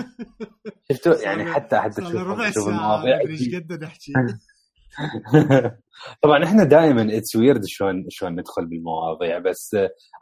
شفتوا؟ 0.91 1.15
يعني 1.21 1.53
حتى 1.53 1.79
حتى 1.79 2.01
تشوف 2.01 2.67
المواضيع. 2.67 3.19
إيش 3.19 3.55
قد 3.55 3.83
نحكي؟ 3.83 4.13
طبعا 6.23 6.43
إحنا 6.43 6.63
دائما 6.63 7.17
it's 7.17 7.35
weird 7.35 7.61
شلون 7.65 8.05
شلون 8.09 8.31
ندخل 8.31 8.65
بالمواضيع 8.65 9.39
بس 9.39 9.75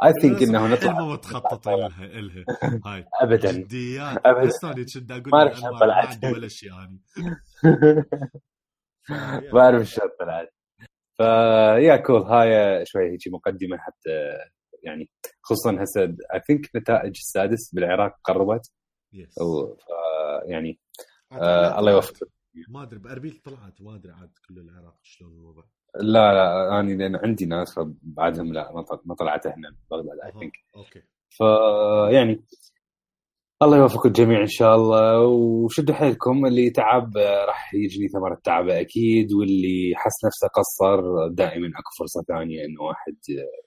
I 0.04 0.14
think 0.22 0.44
إنه 0.44 0.68
نطلع 0.68 0.94
حلوة 0.96 1.14
متخططه 1.14 1.72
لها 1.76 2.04
الها 2.06 2.46
هاي 2.86 3.06
ابدا. 3.22 3.52
جديات. 3.52 4.18
أبداً. 4.26 4.48
بس 4.48 4.64
أنا 4.64 4.74
كنت 4.74 5.12
أقول 5.12 5.32
ما 5.32 5.46
ما 5.72 5.80
طلعت. 5.80 6.26
ولا 6.26 6.48
شيء 6.48 6.70
يعني. 6.72 7.02
ما 9.54 9.62
أعرف 9.62 9.88
شلون 9.88 10.10
طلعت. 10.20 10.54
فيا 11.18 11.96
cool 11.98 12.22
هاي 12.22 12.86
شوي 12.86 13.12
هيك 13.12 13.20
مقدمة 13.34 13.78
حتى 13.78 14.10
يعني 14.84 15.10
خصوصا 15.42 15.84
هسه 15.84 16.04
I 16.04 16.42
think 16.48 16.70
نتائج 16.76 17.18
السادس 17.18 17.74
بالعراق 17.74 18.16
قربت. 18.24 18.72
yes 19.14 19.36
ف- 19.40 20.46
يعني 20.46 20.80
آه 21.32 21.80
الله 21.80 21.92
يوفقك. 21.92 22.28
ما 22.70 22.84
أدري 22.84 23.00
بأربيل 23.00 23.42
طلعت 23.46 23.82
ما 23.82 23.96
أدري 23.96 24.12
عاد 24.14 24.32
كل 24.48 24.60
العراق 24.60 24.96
شلون 25.04 25.32
الوضع. 25.34 25.64
لا 26.02 26.34
لا 26.34 26.80
أنا 26.80 26.92
لأن 26.92 27.16
عندي 27.16 27.46
ناس 27.46 27.80
بعدهم 28.02 28.54
لا 28.54 28.72
ما 28.74 28.82
طل- 28.82 29.02
ما 29.06 29.16
طلعت 29.16 29.48
هنا 29.48 29.76
بغداد 29.92 30.20
I 30.26 30.32
think 30.40 30.54
okay. 30.76 31.02
فيعني 31.30 32.44
الله 33.62 33.78
يوفق 33.78 34.06
الجميع 34.06 34.42
إن 34.42 34.48
شاء 34.48 34.76
الله. 34.76 35.20
وشدوا 35.28 35.96
حيلكم 35.96 36.46
اللي 36.46 36.70
تعب 36.70 37.18
راح 37.48 37.74
يجني 37.74 38.08
ثمرة 38.08 38.42
تعبه 38.44 38.80
أكيد 38.82 39.34
واللي 39.34 39.94
حس 39.96 40.26
نفسه 40.26 40.48
قصر 40.48 41.28
دائما 41.28 41.68
أكو 41.68 41.90
فرصة 42.00 42.22
ثانية 42.28 42.66
إنه 42.66 42.82
واحد 42.82 43.18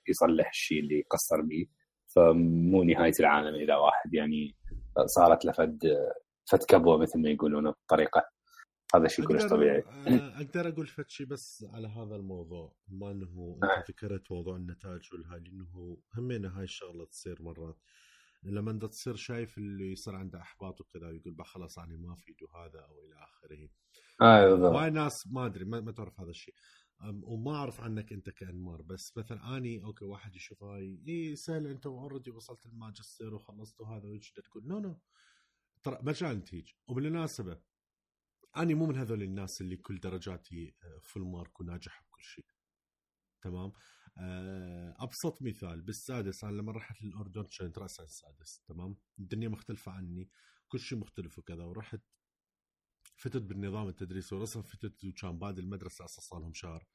يصلح 0.09 0.49
الشيء 0.49 0.81
اللي 0.81 1.03
قصر 1.11 1.43
به 1.43 1.67
فمو 2.15 2.83
نهاية 2.83 3.13
العالم 3.21 3.55
إذا 3.55 3.77
واحد 3.77 4.15
يعني 4.15 4.55
صارت 5.07 5.45
له 5.45 5.53
فد 5.53 5.79
فد 6.51 6.59
كبوة 6.69 6.99
مثل 6.99 7.23
ما 7.23 7.29
يقولون 7.31 7.71
بطريقة. 7.71 8.36
هذا 8.95 9.09
شيء 9.09 9.27
كلش 9.27 9.45
طبيعي. 9.45 9.79
آه، 9.79 10.37
أقدر 10.37 10.69
أقول 10.69 10.87
فد 10.87 11.09
شيء 11.09 11.27
بس 11.27 11.67
على 11.73 11.89
هذا 11.89 12.17
الموضوع 12.17 12.77
ما 12.89 13.11
إنه 13.11 13.59
آه. 13.63 13.79
انت 13.79 13.91
ذكرت 13.91 14.33
موضوع 14.33 14.57
النتائج 14.57 15.09
والهاي 15.13 15.41
لأنه 15.41 15.99
همينه 16.15 16.49
هاي 16.49 16.65
الشغلة 16.65 17.05
تصير 17.05 17.43
مرات. 17.43 17.79
لما 18.43 18.71
أنت 18.71 18.85
تصير 18.85 19.15
شايف 19.17 19.59
اللي 19.59 19.93
يصير 19.93 20.15
عنده 20.15 20.41
أحباط 20.41 20.81
وكذا 20.81 21.11
يقول 21.11 21.35
بقى 21.35 21.47
خلاص 21.47 21.79
أنا 21.79 21.97
ما 21.97 22.15
في 22.15 22.35
هذا 22.55 22.81
أو 22.81 23.05
إلى 23.05 23.15
آخره. 23.25 23.69
آه 24.23 24.49
بالضبط. 24.51 24.73
هواي 24.73 24.91
ناس 24.91 25.27
ما 25.27 25.47
أدري 25.47 25.65
ما, 25.65 25.81
ما 25.81 25.93
تعرف 25.93 26.21
هذا 26.21 26.31
الشيء. 26.31 26.55
وما 27.23 27.55
أعرف 27.55 27.81
عنك 27.81 28.13
أنت 28.13 28.31
كأنمار 28.31 28.83
بس 28.83 29.17
مثلا 29.17 29.57
أني 29.57 29.85
okay 29.85 30.05
واحد 30.05 30.37
يشوف 30.37 30.65
هاي 30.65 31.03
اي 31.09 31.37
سهل 31.37 31.67
أنت 31.67 31.87
already 31.87 32.31
وصلت 32.31 32.67
الماجستير 32.67 33.35
وخلصت 33.35 33.81
وهذا 33.81 34.09
ويش 34.09 34.33
تقول؟ 34.33 34.67
no 34.67 34.79
no 34.79 35.01
ترى 35.83 35.99
مجال 36.03 36.37
نتيج 36.37 36.71
وبالمناسبة 36.89 37.61
أني 38.59 38.75
مو 38.75 38.87
من 38.87 38.97
هذول 38.97 39.23
الناس 39.23 39.61
اللي 39.61 39.77
كل 39.77 40.01
درجاتي 40.01 40.75
full 41.03 41.23
mark 41.27 41.61
وناجح 41.61 42.03
بكل 42.03 42.23
شيء. 42.23 42.47
تمام؟ 43.43 43.73
آه، 44.19 44.97
أبسط 44.99 45.43
مثال 45.43 45.83
بالسادس 45.83 46.45
أنا 46.45 46.53
لما 46.53 46.73
رحت 46.73 47.03
للأردن 47.03 47.43
كنت 47.43 47.79
راسا 47.79 48.05
السادس 48.05 48.63
تمام؟ 48.69 48.97
الدنيا 49.19 49.49
مختلفة 49.49 49.93
عني 49.93 50.31
كل 50.69 50.79
شيء 50.81 50.99
مختلف 50.99 51.39
وكذا 51.39 51.65
ورحت 51.65 52.01
فتت 53.17 53.43
بالنظام 53.43 53.89
التدريسي 53.89 54.35
ورسم 54.35 54.63
فتت 54.63 55.05
وكان 55.05 55.39
بادي 55.39 55.61
المدرسة 55.61 56.05
أساسا 56.05 56.21
صار 56.21 56.41
لهم 56.41 56.55
شهر 56.55 56.87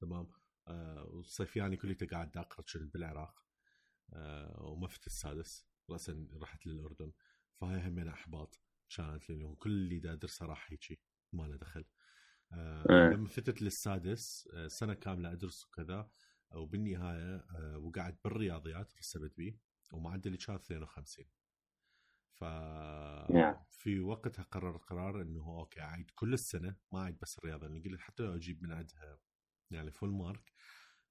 تمام؟ 0.00 0.28
آه 0.68 1.04
والصيف 1.04 1.49
آني 1.49 1.76
كليته 1.76 2.06
قاعد 2.06 2.36
اقرا 2.36 2.62
كنت 2.62 2.76
بالعراق 2.76 3.42
آه 4.12 4.62
وما 4.62 4.88
فتت 4.88 5.06
السادس 5.06 5.66
راسا 5.90 6.28
رحت 6.42 6.66
للأردن. 6.66 7.12
فهاي 7.60 7.88
همين 7.88 8.08
أحباط. 8.08 8.60
كانت 8.96 9.30
لأنه 9.30 9.54
كل 9.54 9.70
اللي 9.70 9.98
دا 9.98 10.12
ادرسه 10.12 10.46
راح 10.46 10.66
هيجي 10.72 11.00
ما 11.32 11.42
له 11.42 11.56
دخل. 11.56 11.84
آه 12.52 12.86
إيه. 12.90 13.14
لما 13.14 13.28
فتت 13.28 13.62
للسادس 13.62 14.48
آه 14.54 14.68
سنة 14.68 14.94
كاملة 14.94 15.32
أدرس 15.32 15.64
وكذا 15.64 16.10
وبالنهاية 16.54 17.36
آه 17.36 17.78
وقعت 17.78 18.18
بالرياضيات 18.24 18.96
رسبت 18.98 19.36
بيه 19.36 19.58
ومعدلي 19.92 20.36
كان 20.36 20.56
52 20.56 21.26
ف 22.38 22.44
نعم. 23.34 23.56
في 23.70 24.00
وقتها 24.00 24.42
قرر 24.42 24.76
قرار 24.76 25.22
إنه 25.22 25.58
okay 25.60 25.80
أعيد 25.80 26.10
كل 26.14 26.34
السنة 26.34 26.76
ما 26.92 27.02
أعيد 27.02 27.18
بس 27.22 27.38
الرياضيات. 27.38 27.66
لاني 27.66 27.80
قلت 27.80 28.00
حتى 28.00 28.22
لو 28.22 28.34
أجيب 28.34 28.62
من 28.62 28.72
عندها 28.72 29.18
يعني 29.70 29.90
full 29.90 30.10
mark 30.10 30.52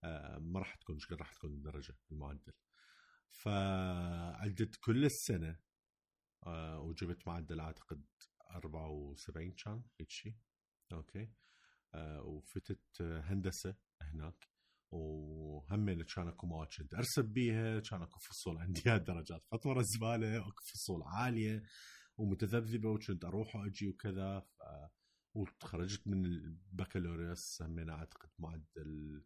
آه، 0.04 0.38
ما 0.38 0.60
راح 0.60 0.76
تكون 0.76 0.96
مشكلة 0.96 1.18
راح 1.18 1.34
تكون 1.34 1.54
الدرجه 1.54 1.96
المعدل. 2.12 2.54
فعدت 3.32 4.76
كل 4.76 5.06
السنة 5.06 5.60
آه، 6.46 6.80
وجبت 6.80 7.28
معدل 7.28 7.60
أعتقد 7.60 8.06
74 8.52 9.52
كان 9.52 9.84
هيك 10.00 10.10
شيء 10.10 10.36
okay. 10.94 11.32
آه، 11.94 12.22
وفتت 12.22 13.02
هندسة 13.02 13.76
هناك 14.02 14.48
وهمين 14.92 16.04
كان 16.04 16.28
أكو 16.28 16.48
مواد 16.48 16.68
كنت 16.78 16.94
أرسب 16.94 17.26
بيها 17.26 17.80
كان 17.80 18.02
أكو 18.02 18.20
فصول 18.20 18.58
عندي 18.58 18.82
درجات 19.08 19.46
فد 19.52 19.62
طوره 19.62 19.82
زبالة 19.82 20.38
أكو 20.38 20.64
فصول 20.74 21.04
عالية 21.04 21.64
ومتذبذبة 22.18 22.90
وكنت 22.90 23.26
أروح 23.26 23.56
وأجي 23.56 23.88
وكذا. 23.88 24.40
ف... 24.40 24.64
وتخرجت 25.36 26.08
من 26.08 26.26
البكالوريوس 26.26 27.62
همين 27.62 27.90
أعتقد 27.90 28.30
معدل 28.40 29.24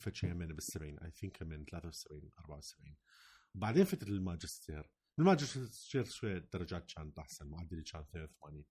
فد 0.00 0.14
شيء 0.14 0.32
همين 0.32 0.48
بالسبعين 0.48 0.98
I 0.98 1.10
think 1.10 1.42
همين 1.42 1.64
73 1.64 2.30
74 2.38 2.96
وبعدين 3.54 3.84
فتت 3.84 4.08
الماجستير. 4.08 4.90
الماجستير 5.18 6.04
شوية 6.04 6.48
درجات 6.52 6.92
كانت 6.96 7.18
احسن 7.18 7.46
معدلي 7.46 7.82
كان 7.82 8.02
82 8.02 8.64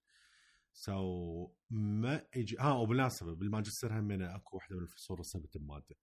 so, 0.74 1.52
ما 1.72 2.26
أجي 2.34 2.58
ها 2.60 2.72
وبالمناسبه 2.72 3.36
بالماجستير 3.36 4.00
همين 4.00 4.22
اكو 4.22 4.58
واحدة 4.58 4.76
من 4.76 4.84
الفصول 4.84 5.20
رسبت 5.20 5.56
الماده 5.56 5.96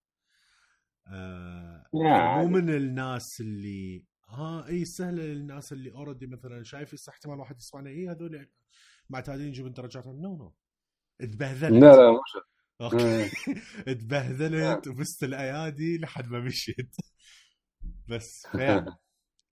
آه 1.07 1.85
مو 1.95 2.49
من 2.49 2.71
الناس 2.71 3.41
اللي 3.41 4.05
ها 4.29 4.67
اي 4.69 4.85
سهله 4.85 5.23
للناس 5.23 5.73
اللي 5.73 5.93
already 5.93 6.27
مثلا 6.27 6.63
شايف 6.63 6.93
يصح 6.93 7.13
احتمال 7.13 7.39
واحد 7.39 7.59
يسمعنا 7.59 7.91
اي 7.91 8.09
هذول 8.09 8.49
معتادين 9.11 9.49
يجيبون 9.49 9.73
درجات 9.73 10.07
no 10.07 10.37
no 10.37 10.55
تبهذلت 11.19 11.73
لا 11.73 11.97
لا 11.97 12.13
مش 12.13 12.43
okay 12.81 13.31
تبهذلت 14.01 14.89
وبست 14.89 15.25
الايادي 15.25 15.99
لحد 15.99 16.29
ما 16.29 16.41
مشيت 16.41 16.97
بس 18.09 18.47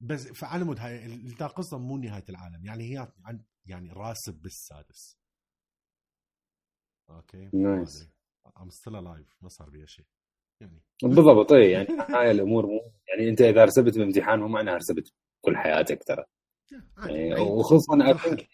بس 0.01 0.29
فعلى 0.29 0.65
مود 0.65 0.79
هاي 0.79 1.07
القصة 1.41 1.79
مو 1.79 1.97
نهاية 1.97 2.25
العالم. 2.29 2.65
يعني 2.65 2.93
هي 2.93 3.09
عن 3.25 3.41
يعني 3.67 3.93
راسب 3.93 4.35
بالسادس. 4.35 5.19
okay? 7.11 7.51
نايس 7.53 8.09
I'm 8.61 8.71
still 8.71 8.97
alive 8.97 9.37
ما 9.41 9.49
صار 9.49 9.71
بي 9.71 9.87
شيء. 9.87 10.05
يعني. 10.61 10.83
بالضبط. 11.03 11.53
اي 11.53 11.71
يعني 11.71 11.89
هاي 12.17 12.31
الأمور 12.31 12.67
مو 12.67 12.93
يعني 13.09 13.31
أنت 13.31 13.41
إذا 13.41 13.65
رسبت 13.65 13.99
بامتحان 13.99 14.41
مو 14.41 14.49
معناها 14.49 14.77
رسبت 14.77 15.13
كل 15.41 15.57
حياتك 15.57 16.05
ترى. 16.05 16.25
يعني 17.07 17.41
وخصوصا 17.41 18.07
I 18.07 18.19
think 18.19 18.49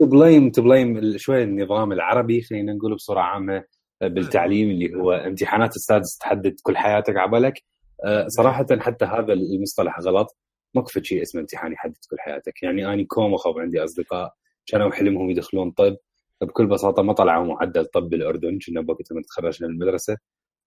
to 0.00 0.14
blame 0.14 0.50
to 0.50 0.69
blame 0.69 1.18
شوي 1.18 1.42
النظام 1.42 1.92
العربي 1.92 2.42
خلينا 2.42 2.72
نقول 2.72 2.94
بصورة 2.94 3.20
عامة 3.20 3.64
بالتعليم 4.00 4.70
اللي 4.70 4.94
هو 4.94 5.12
امتحانات 5.12 5.76
السادس 5.76 6.18
تحدد 6.18 6.54
كل 6.62 6.76
حياتك 6.76 7.16
عبالك. 7.16 7.62
أه، 8.04 8.26
صراحة 8.28 8.66
حتى 8.80 9.04
هذا 9.04 9.32
المصطلح 9.32 10.00
غلط. 10.00 10.36
ماكو 10.74 11.00
شيء 11.02 11.22
اسمه 11.22 11.40
امتحان 11.40 11.72
يحدد 11.72 11.96
كل 12.10 12.16
حياتك. 12.18 12.62
يعني 12.62 12.92
اني 12.92 13.04
كوم 13.04 13.34
اخوب 13.34 13.58
عندي 13.58 13.84
أصدقاء 13.84 14.34
كانوا 14.66 14.90
حلمهم 14.90 15.30
يدخلون 15.30 15.70
طب. 15.70 15.96
بكل 16.42 16.66
بساطة 16.66 17.02
ما 17.02 17.12
طلعوا 17.12 17.46
معدل 17.46 17.84
طب 17.84 18.02
بالأردن 18.08 18.58
كنا 18.66 18.80
بوقت 18.80 19.12
لما 19.12 19.22
تخرجنا 19.22 19.68
من 19.68 19.74
المدرسة. 19.74 20.16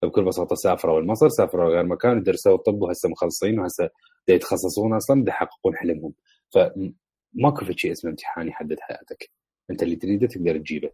بكل 0.04 0.26
بساطة 0.26 0.56
سافروا 0.56 1.02
لمصر 1.02 1.30
سافروا 1.30 1.70
غير 1.70 1.86
مكان 1.86 2.24
درسوا 2.24 2.56
الطب 2.56 2.82
وهسه 2.82 3.10
مخلصين 3.10 3.60
وهسه 3.60 3.90
يتخصصون 4.28 4.94
أصلا 4.94 5.26
يحققون 5.28 5.76
حلمهم. 5.76 6.14
فماكو 6.54 7.66
في 7.66 7.74
شيء 7.78 7.92
اسمه 7.92 8.12
امتحان 8.12 8.48
يحدد 8.48 8.80
حياتك. 8.80 9.32
أنت 9.72 9.84
اللي 9.84 9.96
تريده 9.96 10.28
تقدر 10.28 10.58
تجيبه. 10.58 10.90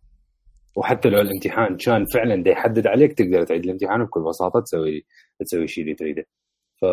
وحتى 0.78 1.10
لو 1.10 1.22
الامتحان 1.22 1.78
كان 1.78 2.06
فعلا 2.14 2.44
دا 2.44 2.52
يحدد 2.52 2.88
عليك 2.88 3.14
تقدر 3.14 3.44
تعيد 3.44 3.64
الامتحان 3.64 4.04
بكل 4.06 4.22
بساطة 4.22 4.60
تسوي 4.60 5.06
تسوي 5.40 5.64
الشيء 5.64 5.84
اللي 5.84 5.96
تريده. 5.96 6.26
ف 6.82 6.84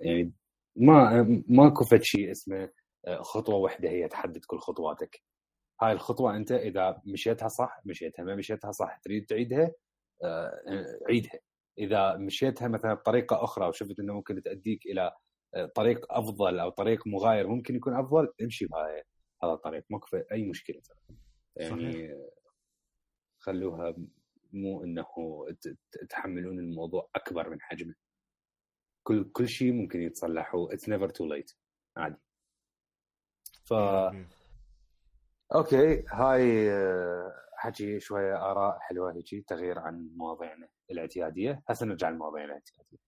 يعني 0.00 0.32
ما 0.76 1.22
ماكو 1.48 1.84
فد 1.84 2.02
شيء 2.02 2.30
اسمه 2.30 2.70
آه، 3.06 3.22
خطوة 3.22 3.54
واحدة 3.56 3.88
هي 3.90 4.08
تحدد 4.08 4.44
كل 4.46 4.58
خطواتك. 4.58 5.22
هاي 5.82 5.92
الخطوة 5.92 6.36
أنت 6.36 6.52
إذا 6.52 7.02
مشيتها 7.04 7.48
صح 7.48 7.80
مشيتها 7.84 8.24
ما 8.24 8.34
مشيتها 8.34 8.72
صح 8.72 8.98
تريد 8.98 9.26
تعيدها 9.26 9.72
آه، 10.24 10.50
عيدها. 11.08 11.40
إذا 11.78 12.16
مشيتها 12.16 12.68
مثلا 12.68 12.94
بطريقة 12.94 13.44
أخرى 13.44 13.68
وشفت 13.68 14.00
إنه 14.00 14.14
ممكن 14.14 14.42
تؤديك 14.42 14.86
إلى 14.86 15.12
آه، 15.54 15.66
طريق 15.66 16.12
أفضل 16.12 16.58
أو 16.58 16.70
طريق 16.70 17.06
مغاير 17.06 17.48
ممكن 17.48 17.76
يكون 17.76 17.94
أفضل 17.94 18.32
امشي 18.42 18.66
بهاي 18.66 19.02
هذا 19.44 19.52
الطريق. 19.52 19.84
ماكو 19.90 20.16
أي 20.32 20.42
مشكلة. 20.44 20.80
يعني 21.56 21.92
صحيح. 21.92 22.12
خلوها 23.38 23.94
مو 24.52 24.84
إنه 24.84 25.04
تحملون 26.10 26.58
الموضوع 26.58 27.08
أكبر 27.14 27.50
من 27.50 27.60
حجمه. 27.60 27.94
كل 29.06 29.30
كل 29.32 29.48
شيء 29.48 29.72
ممكن 29.72 30.02
يتصلح 30.02 30.52
it's 30.54 30.88
never 30.88 31.08
too 31.08 31.26
late 31.26 31.52
عادي. 31.96 32.16
ف 33.64 33.72
okay. 35.54 36.04
هاي 36.08 36.70
آه، 36.72 37.32
حكي 37.56 38.00
شوية 38.00 38.50
آراء 38.50 38.78
حلوة 38.78 39.14
هيك 39.14 39.48
تغيير 39.48 39.78
عن 39.78 40.10
مواضيعنا 40.16 40.68
الاعتيادية. 40.90 41.62
هسه 41.68 41.86
نرجع 41.86 42.10
لمواضيعنا 42.10 42.46
الاعتيادية. 42.48 42.98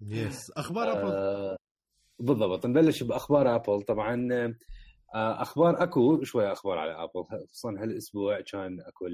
yes 0.00 0.50
أخبار 0.56 0.92
Apple 0.92 1.12
آه 1.12 1.56
بالضبط. 2.18 2.66
نبلش 2.66 3.02
بأخبار 3.02 3.54
Apple 3.54 3.82
طبعا 3.82 4.28
آه 5.14 5.42
أخبار 5.42 5.82
أكو 5.82 6.24
شوية 6.24 6.52
أخبار 6.52 6.78
على 6.78 6.92
Apple 6.92 7.24
خصوصا 7.24 7.70
هالأسبوع 7.70 8.40
كان 8.40 8.80
أكو 8.80 9.06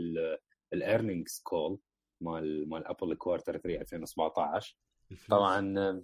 ال 0.73 0.80
earnings 0.80 1.41
call 1.43 1.79
مال 2.21 2.69
مال 2.69 2.87
Apple 2.87 3.15
quarter 3.15 3.59
3 3.59 3.81
2017 3.81 4.77
طبعا 5.31 6.03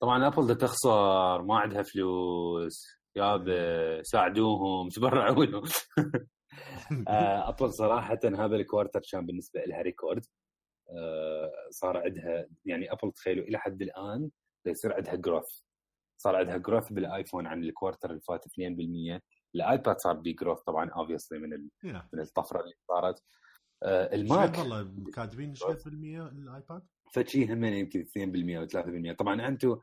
طبعا 0.00 0.26
Apple 0.26 0.56
تخسر 0.56 1.42
ما 1.42 1.58
عندها 1.58 1.82
فلوس. 1.82 2.96
يابا 3.16 4.02
ساعدوهم 4.02 4.88
تبرعوا 4.88 5.44
لهم 5.44 5.62
Apple 7.48 7.72
صراحة 7.72 8.18
هذا 8.24 8.56
ال 8.56 8.61
quarter 8.61 9.00
كان 9.12 9.26
بالنسبة 9.26 9.60
لها 9.60 9.82
record. 9.82 10.26
آه، 10.90 11.52
صار 11.70 11.96
عندها 11.96 12.46
يعني 12.64 12.92
Apple 12.92 13.12
تخيلوا 13.12 13.44
إلى 13.44 13.58
حد 13.58 13.82
الآن 13.82 14.30
يصير 14.66 14.92
عندها 14.94 15.14
growth 15.14 15.60
صار 16.22 16.36
عندها 16.36 16.56
growth 16.56 16.92
بال 16.92 17.05
iPhone 17.05 17.46
عن 17.46 17.64
ال 17.64 17.70
quarter 17.70 18.10
اللي 18.10 18.20
فات 18.20 18.44
2% 18.46 19.20
ال 19.54 19.63
iPad 19.63 19.98
صار 19.98 20.16
بي 20.16 20.32
growth 20.32 20.60
طبعا 20.60 20.90
obviously 20.90 21.38
من 21.38 21.68
من 21.84 22.20
الطفرة 22.20 22.60
اللي 22.60 22.74
صارت. 22.88 23.22
آه 23.82 24.14
ال 24.14 24.25
Mac 24.25 24.58
والله 24.58 25.10
كاتبين 25.14 25.48
إيش 25.48 25.62
في 25.62 25.86
المية 25.86 26.28
ال 26.28 26.38
iPad؟ 26.38 26.86
فشي 27.12 27.52
هم 27.52 27.64
يمكن 27.64 28.04
2% 28.04 28.58
أو 28.58 28.66
3% 28.66 29.16
طبعا 29.18 29.48
أنتم 29.48 29.80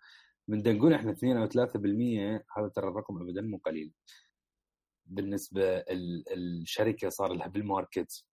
من 0.47 0.75
نقول 0.75 0.93
إحنا 0.93 1.12
2 1.12 1.38
أو 1.38 1.47
3% 1.47 2.45
هذا 2.57 2.67
ترى 2.67 2.88
الرقم 2.88 3.21
ابدا 3.21 3.41
مو 3.41 3.57
قليل. 3.57 3.91
بالنسبة 5.05 5.83
الشركة 6.31 7.09
صار 7.09 7.33
لها 7.33 7.47
بال 7.47 7.67
market 7.67 8.26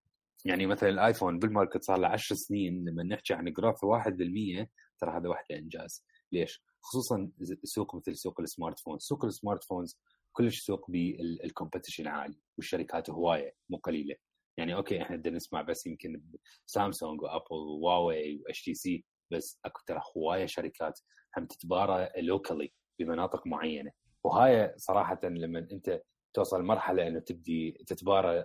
يعني 0.44 0.66
مثلا 0.66 0.88
ال 0.88 0.96
iPhone 0.96 1.38
بال 1.38 1.49
market 1.49 1.82
صار 1.82 1.98
له 1.98 2.08
10 2.08 2.36
سنين 2.36 2.88
لما 2.88 3.02
نحكي 3.02 3.34
عن 3.34 3.52
growth 3.52 3.84
1% 3.84 4.68
ترى 4.98 5.16
هذا 5.16 5.28
واحدة 5.28 5.58
إنجاز. 5.58 6.04
ليش؟ 6.32 6.62
خصوصا 6.82 7.30
سوق 7.64 7.94
مثل 7.94 8.16
سوق 8.16 8.40
ال 8.40 8.78
smartphone 8.78 8.98
سوق 8.98 9.24
ال 9.24 9.64
smartphones 9.64 9.98
كلش 10.32 10.60
سوق 10.60 10.90
بال 10.90 11.08
competition 11.08 12.06
عالي 12.06 12.40
والشركات 12.56 13.10
هواية 13.10 13.54
مو 13.68 13.76
قليلة. 13.76 14.16
يعني 14.58 14.74
okay 14.74 15.02
إحنا 15.02 15.16
بدنا 15.16 15.36
نسمع 15.36 15.62
بس 15.62 15.86
يمكن 15.86 16.22
Samsung 16.66 17.22
و 17.22 17.26
Apple 17.26 17.46
و 17.50 18.42
Huawei 18.46 18.60
و 18.60 18.62
HTC 18.62 19.04
بس 19.32 19.60
أكو 19.64 19.80
ترى 19.86 20.00
هواية 20.16 20.46
شركات 20.46 21.00
هم 21.38 21.46
تتبارى 21.46 22.08
locally 22.18 22.72
بمناطق 22.98 23.46
معينة. 23.46 23.92
وهاي 24.24 24.74
صراحة 24.76 25.20
لما 25.24 25.58
أنت 25.58 26.02
توصل 26.34 26.62
مرحلة 26.62 27.06
إنه 27.06 27.20
تبدي 27.20 27.84
تتبارى 27.86 28.44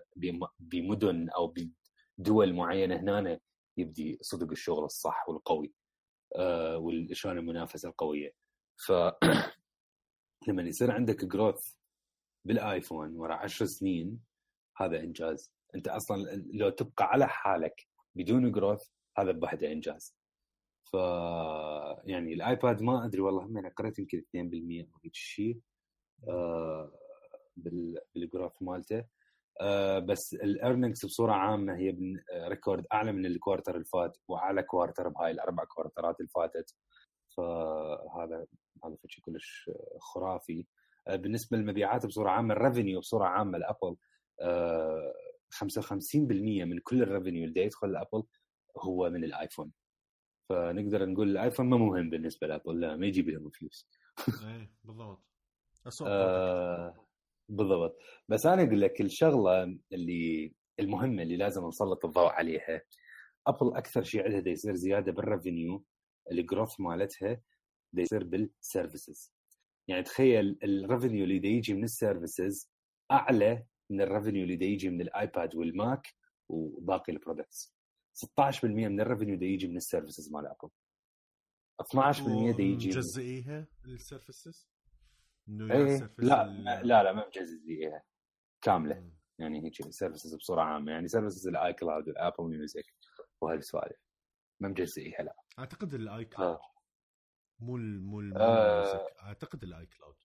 بمدن 0.59 1.29
أو 1.29 1.53
بدول 2.19 2.53
معينة 2.53 2.95
هنا 2.95 3.39
يبدي 3.77 4.17
صدق 4.21 4.51
الشغل 4.51 4.83
الصح 4.83 5.29
والقوي 5.29 5.73
آه 6.35 6.77
وشلون 6.77 7.37
المنافسة 7.37 7.89
القوية. 7.89 8.31
ف 8.87 8.91
لما 10.47 10.63
يصير 10.63 10.91
عندك 10.91 11.25
جروث 11.25 11.73
بالآيفون 12.45 13.15
ورا 13.15 13.35
عشر 13.35 13.65
سنين 13.65 14.19
هذا 14.77 14.99
إنجاز. 14.99 15.54
انت 15.75 15.87
أصلا 15.87 16.43
لو 16.53 16.69
تبقى 16.69 17.05
على 17.05 17.27
حالك 17.27 17.87
بدون 18.15 18.51
جروث 18.51 18.83
هذا 19.17 19.31
بوحده 19.31 19.71
انجاز 19.71 20.15
ف 20.91 20.93
يعني 22.05 22.33
ال 22.33 22.43
iPad 22.43 22.81
ما 22.81 23.05
أدري 23.05 23.21
والله 23.21 23.43
هم 23.45 23.57
أنا 23.57 23.69
قريت 23.69 23.99
يمكن 23.99 24.17
2% 24.17 24.83
أو 24.93 24.99
هيك 25.03 25.15
شيء 25.15 25.59
آه 26.29 26.91
بال 28.15 28.24
growth 28.24 28.51
مالته. 28.61 29.03
آه 29.61 29.99
بس 29.99 30.33
ال 30.33 30.41
earnings 30.41 31.05
بصورة 31.05 31.33
عامة 31.33 31.75
هي 31.77 31.97
record 32.47 32.85
أعلى 32.93 33.11
من 33.11 33.25
ال 33.25 33.31
quarter 33.31 33.73
اللي 33.75 33.85
فات 33.85 34.17
وأعلى 34.27 34.63
quarter 34.63 35.09
بهاي 35.09 35.31
الأربع 35.31 35.63
كوارترات 35.63 36.19
اللي 36.19 36.29
فاتت. 36.35 36.75
فهذا 37.37 38.45
هذا 38.85 38.97
شيء 39.07 39.23
كلش 39.23 39.71
خرافي. 39.99 40.65
آه 41.07 41.15
بالنسبة 41.15 41.57
للمبيعات 41.57 42.05
بصورة 42.05 42.29
عامة 42.29 42.53
ال 42.53 42.59
revenue 42.59 42.99
بصورة 42.99 43.25
عامة 43.25 43.57
ل 43.57 43.64
Apple 43.64 43.95
آه 44.41 45.13
55% 45.51 45.95
من 46.65 46.79
كل 46.79 47.01
ال 47.01 47.07
revenue 47.07 47.45
اللي 47.45 47.61
يدخل 47.61 47.91
ل 47.91 47.97
Apple 47.97 48.23
هو 48.77 49.09
من 49.09 49.23
ال 49.23 49.29
iPhone. 49.29 49.71
فنقدر 50.49 51.05
نقول 51.05 51.29
ال 51.29 51.35
iPhone 51.35 51.65
ما 51.69 51.77
مهم 51.77 52.09
بالنسبة 52.09 52.47
ل 52.47 52.53
Apple 52.53 52.79
لا 52.79 52.95
ما 52.95 53.07
يجيب 53.07 53.29
لهم 53.29 53.49
فلوس 53.49 53.89
إيه 54.43 54.71
بالضبط. 54.83 55.23
آه 56.07 57.07
بالضبط. 57.49 57.97
بس 58.29 58.45
أنا 58.45 58.63
أقول 58.63 58.81
لك 58.81 59.01
الشغلة 59.01 59.77
اللي 59.93 60.53
المهمة 60.79 61.23
اللي 61.23 61.37
لازم 61.37 61.67
نسلط 61.67 62.05
الضوء 62.05 62.27
عليها 62.29 62.81
Apple 63.47 63.75
أكثر 63.77 64.03
شيء 64.03 64.23
عندها 64.23 64.39
دا 64.39 64.51
يصير 64.51 64.75
زيادة 64.75 65.11
بال 65.11 65.27
revenue 65.27 65.83
ال 66.31 66.38
growth 66.38 66.79
مالتها 66.79 67.41
دا 67.93 68.01
يصير 68.01 68.23
بال 68.23 68.45
services 68.45 69.33
يعني 69.87 70.03
تخيل 70.03 70.57
ال 70.63 70.71
revenue 70.71 71.23
اللي 71.23 71.39
دا 71.39 71.47
يجي 71.47 71.73
من 71.73 71.83
ال 71.83 71.93
services 71.93 72.71
أعلى 73.11 73.65
من 73.89 74.01
ال 74.01 74.07
revenue 74.07 74.43
اللي 74.43 74.55
دا 74.55 74.65
يجي 74.65 74.89
من 74.89 75.01
ال 75.01 75.12
iPad 75.12 75.55
وال 75.55 75.76
Mac 75.76 76.07
وباقي 76.49 77.13
ال 77.13 77.20
products 77.20 77.75
16% 78.25 78.65
من 78.65 79.01
ال 79.01 79.06
revenue 79.06 79.37
دا 79.37 79.45
يجي 79.45 79.67
من 79.67 79.77
ال 79.77 79.83
services 79.83 80.31
مال 80.31 80.47
Apple 80.47 80.69
12% 81.81 82.57
دا 82.57 82.63
يجي 82.63 82.87
مجزئيها 82.89 83.67
ال 83.85 83.94
services؟ 83.94 84.69
إيه 85.49 86.13
لا 86.17 86.45
لا 86.83 87.03
لا 87.03 87.13
ما 87.13 87.27
مجزئيها. 87.27 88.03
كاملة. 88.61 88.99
مم. 88.99 89.15
يعني 89.39 89.65
هيك 89.65 89.89
services 89.89 90.35
بصوره 90.35 90.61
عامة. 90.61 90.91
يعني 90.91 91.07
services 91.07 91.47
ال 91.47 91.73
iCloud 91.73 92.07
وال 92.07 92.18
Apple 92.18 92.43
Music 92.43 92.93
وهالسوالف 93.41 93.99
ما 94.59 94.69
مجزئيها 94.69 95.23
لا. 95.23 95.35
أعتقد 95.59 95.93
ال 95.93 96.25
iCloud 96.25 96.59
مو 97.59 97.77
مو 97.77 98.35
آه. 98.37 99.07
أعتقد 99.21 99.63
ال 99.63 99.85
iCloud 99.85 100.15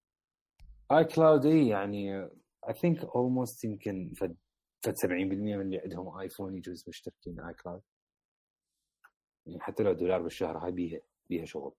iCloud 0.92 1.46
اي 1.46 1.68
يعني 1.68 2.31
I 2.68 2.75
think 2.75 3.05
almost 3.05 3.64
يمكن 3.64 4.12
فد 4.16 4.37
فد 4.83 4.94
70% 4.96 5.05
من 5.07 5.61
اللي 5.61 5.79
عندهم 5.79 6.18
iPhone 6.18 6.57
يجوز 6.57 6.85
مشتركين 6.88 7.40
iCloud. 7.40 7.83
يعني 9.46 9.61
حتى 9.61 9.83
لو 9.83 9.92
دولار 9.92 10.23
بالشهر 10.23 10.59
هاي 10.59 10.73
بيها 10.73 11.01
بيها 11.31 11.44
شغل 11.44 11.75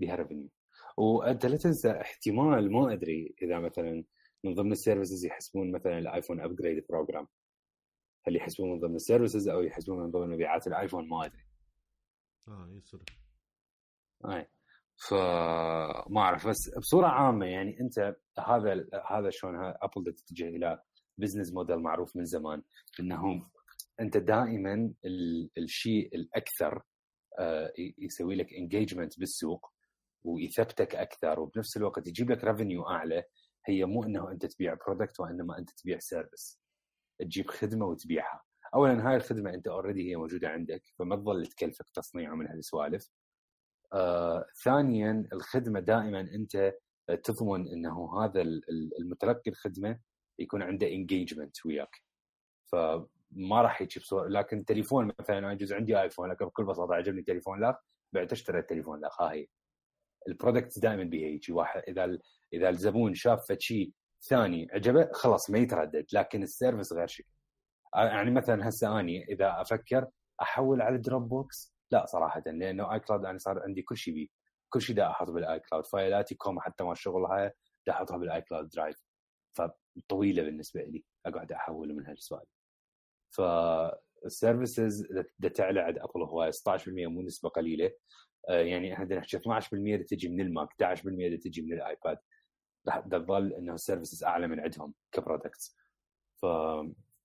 بيها 0.00 0.14
revenue 0.16 0.48
وأنت 0.96 1.46
لا 1.46 1.56
تنسى 1.56 1.90
احتمال 1.90 2.72
ما 2.72 2.92
أدري 2.92 3.34
إذا 3.42 3.58
مثلا 3.58 4.04
من 4.44 4.54
ضمن 4.54 4.72
ال 4.72 4.78
services 4.78 5.24
يحسبون 5.26 5.72
مثلا 5.72 5.98
ال 5.98 6.04
iPhone 6.04 6.40
upgrade 6.40 6.86
program 6.88 7.28
هل 8.26 8.36
يحسبون 8.36 8.70
من 8.70 8.80
ضمن 8.80 8.96
ال 8.96 9.02
services 9.02 9.48
أو 9.48 9.62
يحسبون 9.62 9.98
من 9.98 10.10
ضمن 10.10 10.30
مبيعات 10.30 10.66
ال 10.66 10.71
iPhone؟ 10.71 11.08
ما 11.08 11.24
أدري. 11.24 11.44
آه 12.48 12.68
يصير. 12.76 13.00
أي. 14.24 14.48
فما 14.96 16.20
أعرف 16.20 16.48
بس 16.48 16.70
بصورة 16.78 17.06
عامة 17.06 17.46
يعني 17.46 17.80
أنت 17.80 18.16
هذا 18.38 18.86
هذا 19.10 19.30
شلون 19.30 19.54
Apple 19.56 20.12
تتجه 20.12 20.48
إلى 20.48 20.82
business 21.18 21.52
model 21.52 21.78
معروف 21.78 22.16
من 22.16 22.24
زمان 22.24 22.62
انه 23.00 23.46
أنت 24.00 24.16
دائما 24.16 24.92
الشيء 25.58 26.14
الأكثر 26.14 26.82
آه، 27.38 27.72
يسوي 27.98 28.34
لك 28.34 28.54
engagement 28.54 29.18
بالسوق 29.18 29.72
ويثبتك 30.24 30.94
أكثر 30.94 31.40
وبنفس 31.40 31.76
الوقت 31.76 32.06
يجيب 32.06 32.30
لك 32.30 32.44
revenue 32.44 32.88
أعلى 32.88 33.24
هي 33.66 33.84
مو 33.84 34.04
إنه 34.04 34.30
أنت 34.30 34.46
تبيع 34.46 34.74
product 34.74 35.20
وإنما 35.20 35.58
أنت 35.58 35.70
تبيع 35.70 35.98
service 35.98 36.60
تجيب 37.20 37.50
خدمة 37.50 37.86
وتبيعها. 37.86 38.42
اولا 38.74 39.08
هاي 39.08 39.16
الخدمة 39.16 39.54
أنت 39.54 39.68
already 39.68 40.10
هي 40.10 40.16
موجودة 40.16 40.48
عندك 40.48 40.82
فما 40.98 41.16
تظل 41.16 41.46
تكلفك 41.46 41.90
تصنيع 41.94 42.34
من 42.34 42.46
هالسوالف. 42.46 43.10
آه، 43.92 44.46
ثانيا 44.64 45.28
الخدمة 45.32 45.80
دائما 45.80 46.20
أنت 46.20 46.74
تضمن 47.24 47.68
إنه 47.68 48.24
هذا 48.24 48.42
المتلقي 49.00 49.50
الخدمة 49.50 49.98
يكون 50.38 50.62
عنده 50.62 50.86
engagement 50.88 51.66
وياك. 51.66 52.02
فما 52.72 53.62
راح 53.62 53.82
يجي 53.82 54.00
بصورة 54.00 54.28
لكن 54.28 54.64
تليفون 54.64 55.12
مثلا 55.20 55.38
أنا 55.38 55.52
يجوز 55.52 55.72
عندي 55.72 56.00
iPhone 56.00 56.30
لكن 56.30 56.46
بكل 56.46 56.64
بساطة 56.64 56.94
عجبني 56.94 57.22
تليفون 57.22 57.60
لاخ 57.60 57.76
بعت 58.12 58.32
اشتري 58.32 58.58
التليفون 58.58 59.00
لاخ 59.00 59.22
ها 59.22 59.32
هي. 59.32 59.46
ال 60.28 60.34
product 60.34 60.78
دائما 60.78 61.04
بيها 61.04 61.28
يجي 61.28 61.52
واحد 61.52 61.82
إذا 61.88 62.18
إذا 62.52 62.68
الزبون 62.68 63.14
شاف 63.14 63.52
شيء 63.58 63.92
ثاني 64.22 64.68
عجبه 64.72 65.08
خلاص 65.12 65.50
ما 65.50 65.58
يتردد 65.58 66.06
لكن 66.12 66.42
ال 66.42 66.48
service 66.48 66.92
غير 66.92 67.06
شيء. 67.06 67.26
يعني 67.96 68.30
مثلا 68.30 68.68
هسه 68.68 69.00
أني 69.00 69.24
إذا 69.24 69.60
أفكر 69.60 70.06
أحول 70.42 70.82
على 70.82 70.98
Dropbox 70.98 71.73
لا 71.90 72.06
صراحة 72.06 72.42
لأنه 72.46 72.92
iCloud 72.92 73.24
أنا 73.24 73.38
صار 73.38 73.62
عندي 73.62 73.82
كل 73.82 73.96
شيء 73.96 74.14
بيه. 74.14 74.28
كل 74.68 74.82
شيء 74.82 74.96
دا 74.96 75.10
أحط 75.10 75.30
بال 75.30 75.60
iCloud 75.60 75.86
فايلاتي 75.86 76.34
كوم 76.34 76.60
حتى 76.60 76.84
ما 76.84 76.92
الشغل 76.92 77.24
هاي 77.24 77.52
دا 77.86 77.92
أحطها 77.92 78.16
بال 78.16 78.42
iCloud 78.42 78.68
Drive 78.68 79.04
فطويلة 79.58 80.42
بالنسبة 80.42 80.82
لي. 80.82 81.04
أقعد 81.26 81.52
أحول 81.52 81.94
من 81.94 82.06
هالسوالف 82.06 82.44
فال 83.36 83.70
services 83.70 85.06
دا 85.38 85.48
تعلى 85.48 85.80
عند 85.80 85.98
Apple 85.98 86.22
هواي 86.22 86.52
16% 86.52 86.58
مو 86.88 87.22
نسبة 87.22 87.48
قليلة. 87.48 87.90
آه، 88.48 88.60
يعني 88.60 88.94
إحنا 88.94 89.16
نحكي 89.16 89.36
12% 89.36 90.06
تجي 90.06 90.28
من 90.28 90.40
ال 90.40 90.47
Mac 90.47 90.68
11% 90.68 91.36
تجي 91.36 91.62
من 91.62 91.72
ال 91.72 91.81
iPad 91.81 92.18
راح 92.88 92.98
تظل 93.00 93.52
إنه 93.52 93.74
ال 93.74 93.80
services 93.80 94.24
أعلى 94.24 94.46
من 94.46 94.60
عندهم 94.60 94.94
ك 95.12 95.19
products 95.19 95.76
ف 96.42 96.46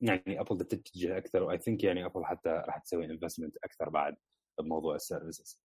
يعني 0.01 0.39
ابل 0.39 0.57
تتجه 0.57 1.17
أكثر 1.17 1.43
و 1.43 1.57
I 1.57 1.62
think 1.62 1.83
يعني 1.83 2.05
ابل 2.05 2.25
حتى 2.25 2.49
راح 2.49 2.77
تسوي 2.77 3.05
investment 3.05 3.57
أكثر 3.63 3.89
بعد. 3.89 4.15
بموضوع 4.61 4.95
ال 4.95 5.02
services. 5.02 5.61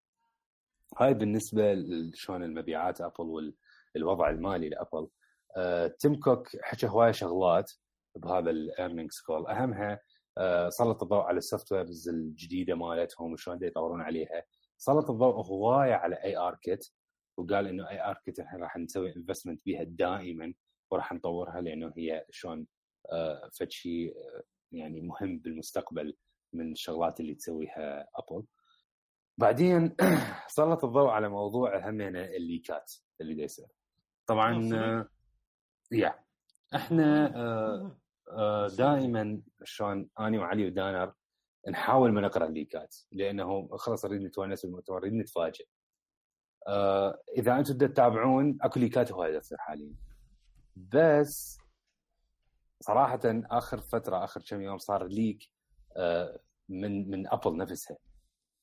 هاي 0.99 1.15
بالنسبة 1.15 1.75
لشلون 1.75 2.43
المبيعات 2.43 3.01
ابل 3.01 3.53
والوضع 3.95 4.31
المالي 4.31 4.69
لابل 4.69 5.09
آه، 5.57 5.87
تيم 5.87 6.21
كوك 6.21 6.49
حكى 6.63 6.89
هواية 6.89 7.13
شغلات 7.13 7.73
بهذا 8.17 8.51
ال 8.51 8.59
earnings 8.59 9.21
call 9.21 9.47
أهمها 9.47 10.01
آه، 10.39 10.69
سلط 10.69 11.03
الضوء 11.03 11.23
على 11.23 11.39
ال 11.39 11.73
softwares 11.73 12.09
الجديدة 12.09 12.75
مالتهم 12.75 13.33
وشلون 13.33 13.65
يطورون 13.65 14.01
عليها. 14.03 14.43
سلط 14.79 15.11
الضوء 15.11 15.47
هواية 15.47 15.95
على 15.95 16.17
ARKit 16.25 16.87
وقال 17.37 17.67
إنه 17.67 17.91
ARKit 17.91 18.41
إحنا 18.41 18.59
راح 18.59 18.77
نسوي 18.77 19.17
investment 19.17 19.63
بها 19.67 19.83
دائما 19.83 20.55
وراح 20.91 21.13
نطورها 21.13 21.61
لأنه 21.61 21.93
هي 21.97 22.27
شلون 22.31 22.67
آه، 23.13 23.51
فد 23.61 23.71
شيء 23.71 24.17
آه، 24.17 24.43
يعني 24.73 25.01
مهم 25.01 25.39
بالمستقبل 25.39 26.17
من 26.53 26.73
الشغلات 26.73 27.21
اللي 27.21 27.35
تسويها 27.35 28.09
ابل 28.17 28.45
بعدين 29.39 29.97
سلط 30.49 30.85
الضوء 30.85 31.09
على 31.09 31.29
موضوع 31.29 31.89
همنا 31.89 32.25
الليكات 32.25 32.93
اللي 33.21 33.43
يصير. 33.43 33.67
طبعا 34.27 34.71
آه، 34.75 35.09
يا 35.93 36.25
إحنا 36.75 37.29
دائما 38.79 39.43
شلون 39.65 40.09
أني 40.21 40.39
وعلي 40.39 40.67
ودانر 40.67 41.13
نحاول 41.69 42.13
ما 42.13 42.21
نقرأ 42.21 42.47
الليكات 42.47 42.97
لأنه 43.13 43.77
خلاص 43.77 44.05
نريد 44.05 44.23
نتونس 44.23 44.63
بالمؤتمر 44.67 45.01
نريد 45.01 45.13
نتفاجئ. 45.13 45.67
آه 46.69 47.23
إذا 47.37 47.59
أنتم 47.59 47.79
تتابعون 47.79 48.59
أكو 48.63 48.81
leak 48.81 49.07
ات 49.07 49.13
هوايه 49.13 49.39
تصير 49.39 49.59
حاليا. 49.59 49.95
بس 50.77 51.59
صراحة 52.81 53.21
آخر 53.25 53.81
فترة 53.81 54.25
آخر 54.25 54.43
كم 54.43 54.63
يوم 54.63 54.79
صار 54.79 55.07
leak 55.07 55.51
آه 55.97 56.41
من 56.69 57.11
من 57.11 57.33
ابل 57.33 57.57
نفسها. 57.57 57.97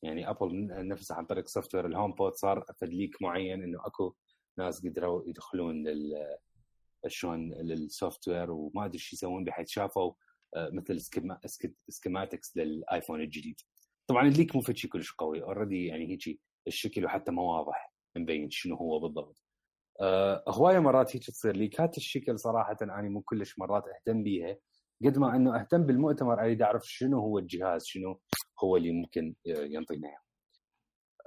يعني 0.04 0.30
ابل 0.30 0.68
نفسها 0.88 1.18
عن 1.18 1.26
طريق 1.26 1.48
software 1.48 1.86
الهوم 1.86 2.12
بود 2.12 2.34
صار 2.34 2.66
leak 2.82 3.22
معين 3.22 3.64
إنه 3.64 3.80
أكو 3.86 4.16
ناس 4.58 4.86
قدروا 4.86 5.24
يدخلون 5.28 5.88
لل 5.88 6.38
شلون 7.08 7.54
لل 7.54 8.28
software 8.28 8.52
وما 8.52 8.86
أدري 8.86 8.94
إيش 8.94 9.14
يسوون 9.14 9.44
بحيث 9.44 9.70
شافوا 9.70 10.14
آه، 10.56 10.70
مثل 10.74 11.02
schematics 11.90 12.58
للآيفون 12.58 13.22
الجديد. 13.22 13.62
طبعا 14.08 14.28
ال 14.28 14.33
leak 14.33 14.56
مو 14.56 14.62
شيء 14.62 14.92
كلش 14.92 15.12
قوي. 15.12 15.44
already 15.44 15.86
يعني 15.86 16.12
هيك 16.12 16.40
الشكل 16.68 17.06
وحتى 17.06 17.32
ما 17.32 17.42
واضح 17.42 17.94
مبين 18.18 18.50
شنو 18.50 18.76
هو 18.76 19.00
بالضبط. 19.00 19.44
أه 20.02 20.44
هواية 20.48 20.80
مرات 20.80 21.16
هيك 21.16 21.26
تصير 21.26 21.56
leak 21.56 21.89
ات 21.89 21.98
الشكل 21.98 22.40
صراحة 22.40 22.78
أنا 22.82 23.02
مو 23.02 23.22
كلش 23.22 23.60
مرات 23.60 23.84
أهتم 23.88 24.24
بيها. 24.24 24.58
قد 25.06 25.18
ما 25.18 25.36
إنه 25.36 25.60
أهتم 25.60 25.84
بالمؤتمر 25.84 26.42
أريد 26.42 26.62
أعرف 26.62 26.88
شنو 26.88 27.20
هو 27.20 27.40
الجهاز 27.40 27.86
شنو 27.86 28.20
هو 28.64 28.78
اللي 28.78 28.92
ممكن 28.92 29.36
ينطينا 29.46 30.08
اياه 30.08 30.20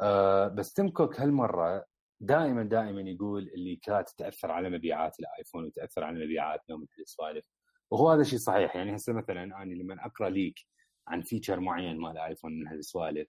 أه 0.01 0.49
بس 0.49 0.73
تيم 0.73 0.89
كوك 0.89 1.21
هالمرة 1.21 1.87
دائما 2.21 2.63
دائما 2.63 3.01
يقول 3.03 3.43
ال 3.43 3.54
leak 3.54 4.00
ات 4.00 4.11
تاثر 4.19 4.51
على 4.51 4.71
مبيعات 4.71 5.21
الآيفون 5.21 5.65
وتأثر 5.65 6.05
على 6.05 6.25
مبيعاتنا 6.25 6.77
ومثل 6.77 7.01
السوالف. 7.01 7.47
وهو 7.91 8.11
هذا 8.11 8.21
الشيء 8.21 8.39
صحيح. 8.39 8.77
يعني 8.77 8.97
هسه 8.97 9.13
مثلا 9.13 9.43
أنا 9.43 9.75
لما 9.75 10.07
أقرأ 10.07 10.29
leak 10.31 10.61
عن 11.09 11.23
feature 11.23 11.61
معين 11.61 11.99
مال 11.99 12.19
آيفون 12.19 12.53
من 12.61 12.69
هالسوالف 12.69 13.29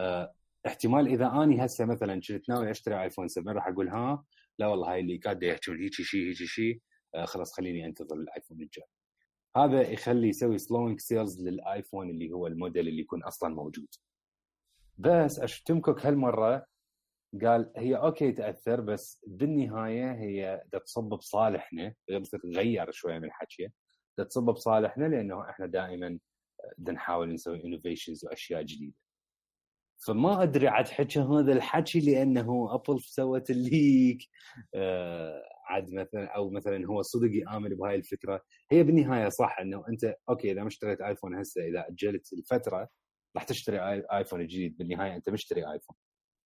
أه 0.00 0.34
احتمال 0.66 1.06
إذا 1.08 1.42
أني 1.42 1.64
هسه 1.64 1.84
مثلا 1.84 2.20
كنت 2.28 2.48
ناوي 2.48 2.70
أشتري 2.70 3.02
آيفون 3.02 3.28
7 3.28 3.52
راح 3.52 3.68
أقول 3.68 3.88
ها 3.88 4.24
لا 4.58 4.66
والله 4.66 4.92
هاي 4.92 5.00
ال 5.00 5.07
leak 5.07 5.35
ات 5.35 5.42
يحكون 5.42 5.82
هيك 5.82 5.92
شيء 5.92 6.28
هيك 6.28 6.36
شيء 6.36 6.80
آه 7.14 7.24
خلاص 7.24 7.52
خليني 7.52 7.86
أنتظر 7.86 8.16
الآيفون 8.16 8.60
الجاي. 8.62 8.86
هذا 9.56 9.90
يخلي 9.90 10.28
يسوي 10.28 10.58
slowing 10.58 11.00
sales 11.00 11.42
للآيفون 11.48 12.10
اللي 12.10 12.32
هو 12.32 12.46
الموديل 12.46 12.88
اللي 12.88 13.00
يكون 13.00 13.22
أصلا 13.22 13.54
موجود. 13.54 13.88
بس 14.98 15.62
كوك 15.80 16.06
هالمرة 16.06 16.66
قال 17.42 17.72
هي 17.76 17.96
أوكي 17.96 18.32
تأثر 18.32 18.80
بس 18.80 19.24
بالنهاية 19.26 20.12
هي 20.12 20.64
تصب 20.84 21.04
بصالحنا 21.04 21.94
غير 22.44 22.90
شوية 22.90 23.18
من 23.18 23.32
حكيه 23.32 23.72
تصب 24.16 24.42
بصالحنا 24.42 25.04
لأنه 25.04 25.50
إحنا 25.50 25.66
دائما 25.66 26.18
نحاول 26.88 27.32
نسوي 27.34 27.64
innovations 27.64 28.24
وأشياء 28.24 28.62
جديدة. 28.62 28.94
فما 30.06 30.42
أدري 30.42 30.68
عاد 30.68 30.88
حكى 30.88 31.20
هذا 31.20 31.52
الحكي 31.52 32.00
لأنه 32.00 32.74
أبل 32.74 33.00
سوت 33.00 33.50
ال 33.50 33.63
leak. 33.63 34.28
آه 34.74 35.55
عاد 35.66 35.94
مثلا 35.94 36.26
أو 36.26 36.50
مثلا 36.50 36.86
هو 36.86 37.02
صدق 37.02 37.30
يامن 37.32 37.68
بهاي 37.68 37.94
الفكرة. 37.94 38.42
هي 38.70 38.82
بالنهاية 38.82 39.28
صح 39.28 39.58
إنه 39.60 39.84
أنت 39.88 40.14
أوكي 40.28 40.52
إذا 40.52 40.60
ما 40.60 40.68
اشتريت 40.68 41.00
آيفون 41.00 41.34
هسه 41.38 41.64
إذا 41.68 41.86
أجلت 41.88 42.32
الفترة 42.32 42.88
راح 43.36 43.44
تشتري 43.44 44.04
آيفون 44.12 44.46
جديد. 44.46 44.76
بالنهاية 44.76 45.16
أنت 45.16 45.30
مشتري 45.30 45.72
آيفون. 45.72 45.96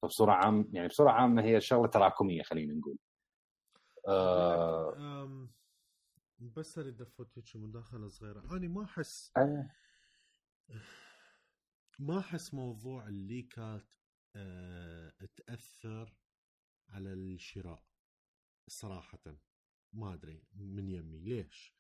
فبصورة 0.03 0.33
عام 0.33 0.71
يعني 0.73 0.89
بصورة 0.89 1.11
عامة 1.11 1.43
هي 1.43 1.61
شغلة 1.61 1.87
تراكمية 1.87 2.43
خلينا 2.43 2.75
نقول. 2.75 2.97
آه... 4.09 5.49
بس 6.39 6.79
أريد 6.79 7.03
أفوت 7.03 7.39
هيك 7.39 7.57
مداخلة 7.57 8.09
صغيرة. 8.09 8.57
أنا 8.57 8.69
ما 8.69 8.85
أحس 8.85 9.33
أه. 9.37 9.71
ما 11.99 12.19
أحس 12.19 12.55
موضوع 12.55 13.09
الليكات 13.09 13.95
أه... 14.37 15.13
تأثر 15.37 16.17
على 16.89 17.13
الشراء. 17.13 17.90
صراحة. 18.69 19.37
ما 19.93 20.15
أدري 20.15 20.43
من 20.53 20.89
يمي. 20.89 21.19
ليش؟ 21.19 21.75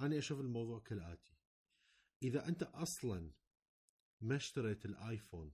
أنا 0.00 0.18
أشوف 0.18 0.40
الموضوع 0.40 0.80
كالآتي. 0.80 1.36
إذا 2.22 2.48
أنت 2.48 2.62
أصلا 2.62 3.32
ما 4.20 4.36
اشتريت 4.36 4.84
الآيفون 4.84 5.52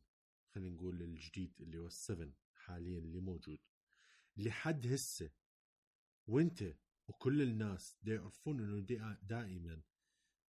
خلينا 0.54 0.76
نقول 0.76 1.02
الجديد 1.02 1.54
اللي 1.60 1.78
هو 1.78 1.90
ال7 1.90 2.28
حاليا 2.54 2.98
اللي 2.98 3.20
موجود 3.20 3.58
لحد 4.36 4.86
هسه 4.86 5.30
وأنت 6.26 6.76
وكل 7.08 7.42
الناس 7.42 7.98
دا 8.02 8.14
يعرفون 8.14 8.60
إنه 8.60 8.80
دائما 9.22 9.82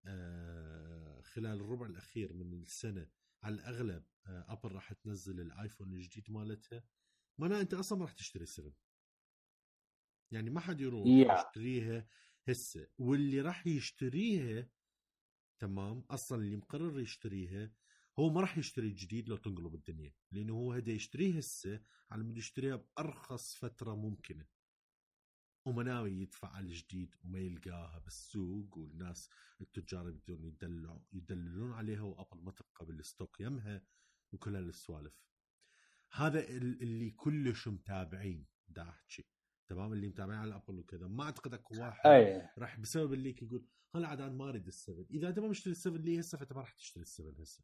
آه 0.06 1.22
خلال 1.22 1.60
الربع 1.62 1.86
الأخير 1.86 2.34
من 2.34 2.62
السنة 2.62 3.10
على 3.44 3.56
الأغلب 3.56 4.04
آه 4.26 4.46
أبل 4.54 4.72
راح 4.72 4.94
تنزل 4.94 5.40
الآيفون 5.40 5.94
الجديد 5.94 6.32
مالتها 6.32 6.84
معناها 7.38 7.62
أنت 7.62 7.74
أصلا 7.74 7.98
ما 7.98 8.06
راح 8.06 8.14
تشتري 8.14 8.46
7 8.46 8.74
يعني 10.32 10.50
ما 10.50 10.60
حد 10.60 10.82
يروح 10.82 11.06
yeah. 11.06 11.40
يشتريها 11.40 12.08
هسه 12.48 12.88
واللي 12.98 13.42
راح 13.42 13.68
يشتريها 13.68 14.70
تمام 15.60 16.00
أصلا 16.10 16.42
اللي 16.42 16.56
مقرر 16.56 17.00
يشتريها 17.00 17.72
هو 18.20 18.30
ما 18.30 18.42
راح 18.42 18.58
يشتري 18.58 18.90
جديد 18.90 19.30
لو 19.30 19.38
تنقلب 19.38 19.76
الدنيا 19.76 20.14
لأنه 20.32 20.54
هو 20.54 20.74
هدا 20.74 20.92
يشتريه 20.92 21.38
هسه 21.38 21.82
على 22.12 22.24
مود 22.24 22.38
يشتريها 22.38 22.76
بأرخص 22.76 23.56
فترة 23.56 23.96
ممكنة. 23.96 24.46
وما 25.66 25.84
ناوي 25.84 26.12
يدفع 26.12 26.48
على 26.48 26.66
الجديد 26.66 27.16
وما 27.24 27.40
يلقاها 27.40 28.00
بالسوق 28.00 28.78
والناس 28.78 29.30
التجار 29.62 30.12
بدون 30.12 30.44
يدلعوا 30.44 31.02
يدللون 31.14 31.72
عليها 31.72 32.02
وأبل 32.02 32.44
ما 32.44 32.52
تبقى 32.52 32.86
بال 32.86 33.01
stock 33.01 33.40
يمها 33.40 33.84
وكل 34.32 34.56
هالسوالف. 34.56 35.22
هذا 36.12 36.48
اللي 36.50 37.12
كلش 37.12 37.68
متابعين 37.68 38.48
دا 38.68 38.90
احكي 38.90 39.26
تمام 39.72 39.94
اللي 39.94 40.08
متابعين 40.08 40.40
على 40.40 40.56
ابل 40.56 40.80
وكذا. 40.80 41.08
ما 41.08 41.24
أعتقد 41.24 41.54
أكو 41.54 41.76
واحد 41.80 42.10
أي. 42.12 42.50
راح 42.58 42.80
بسبب 42.80 43.14
ال 43.14 43.19
leak 43.19 43.42
يقول 43.42 43.66
هلا 43.96 44.08
عاد 44.08 44.22
أنا 44.22 44.32
ما 44.32 44.50
أريد 44.50 44.68
ال 44.68 44.74
seven 44.74 45.06
إذا 45.12 45.30
أنت 45.30 45.40
ما 45.40 45.48
مشتري 45.48 45.72
ال 45.72 45.76
seven 45.76 45.96
لي 45.96 46.20
هسه 46.20 46.38
فأنت 46.38 46.54
ما 46.54 46.60
راح 46.60 46.72
تشتري 46.72 47.02
ال 47.02 47.08
seven 47.08 47.42
هسه. 47.42 47.64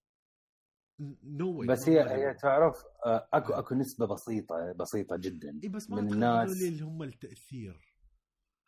no 1.23 1.63
no 1.63 1.67
بس 1.67 1.89
هي 1.89 2.09
هي 2.09 2.33
تعرف 2.33 2.83
آه، 3.05 3.29
أكو 3.33 3.53
أكو 3.53 3.75
نسبة 3.75 4.05
بسيطة 4.05 4.71
بسيطة 4.71 5.17
جدا 5.17 5.59
إيه 5.63 5.69
بس 5.69 5.89
ما 5.89 6.01
من 6.01 6.13
الناس. 6.13 6.61
اللي 6.61 6.81
هم 6.81 7.03
التأثير. 7.03 7.95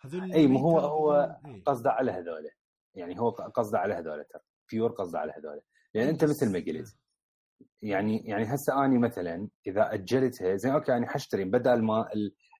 هذول 0.02 0.34
إي 0.34 0.47
ما 0.47 0.60
هو 0.60 0.80
هو. 0.80 1.39
قصده 1.65 1.91
على 1.91 2.12
هذول. 2.12 2.49
يعني 2.95 3.19
هو 3.19 3.30
قصده 3.30 3.80
على 3.80 3.93
هذول 3.93 4.25
ترى. 4.25 4.41
pure 4.71 4.91
قصده 4.91 5.19
على 5.19 5.32
هذول. 5.32 5.62
لأن 5.93 6.08
أنت 6.08 6.23
مثل 6.23 6.52
ما 6.52 6.60
قلت 6.60 6.97
يعني 7.82 8.17
يعني 8.17 8.43
هسه 8.43 8.86
أني 8.86 8.97
مثلا 8.97 9.49
إذا 9.67 9.93
أجلتها 9.93 10.56
زين 10.56 10.71
أوكي 10.71 10.97
أنا 10.97 11.08
حاشتري 11.08 11.43
بدل 11.43 11.82
ما 11.82 12.10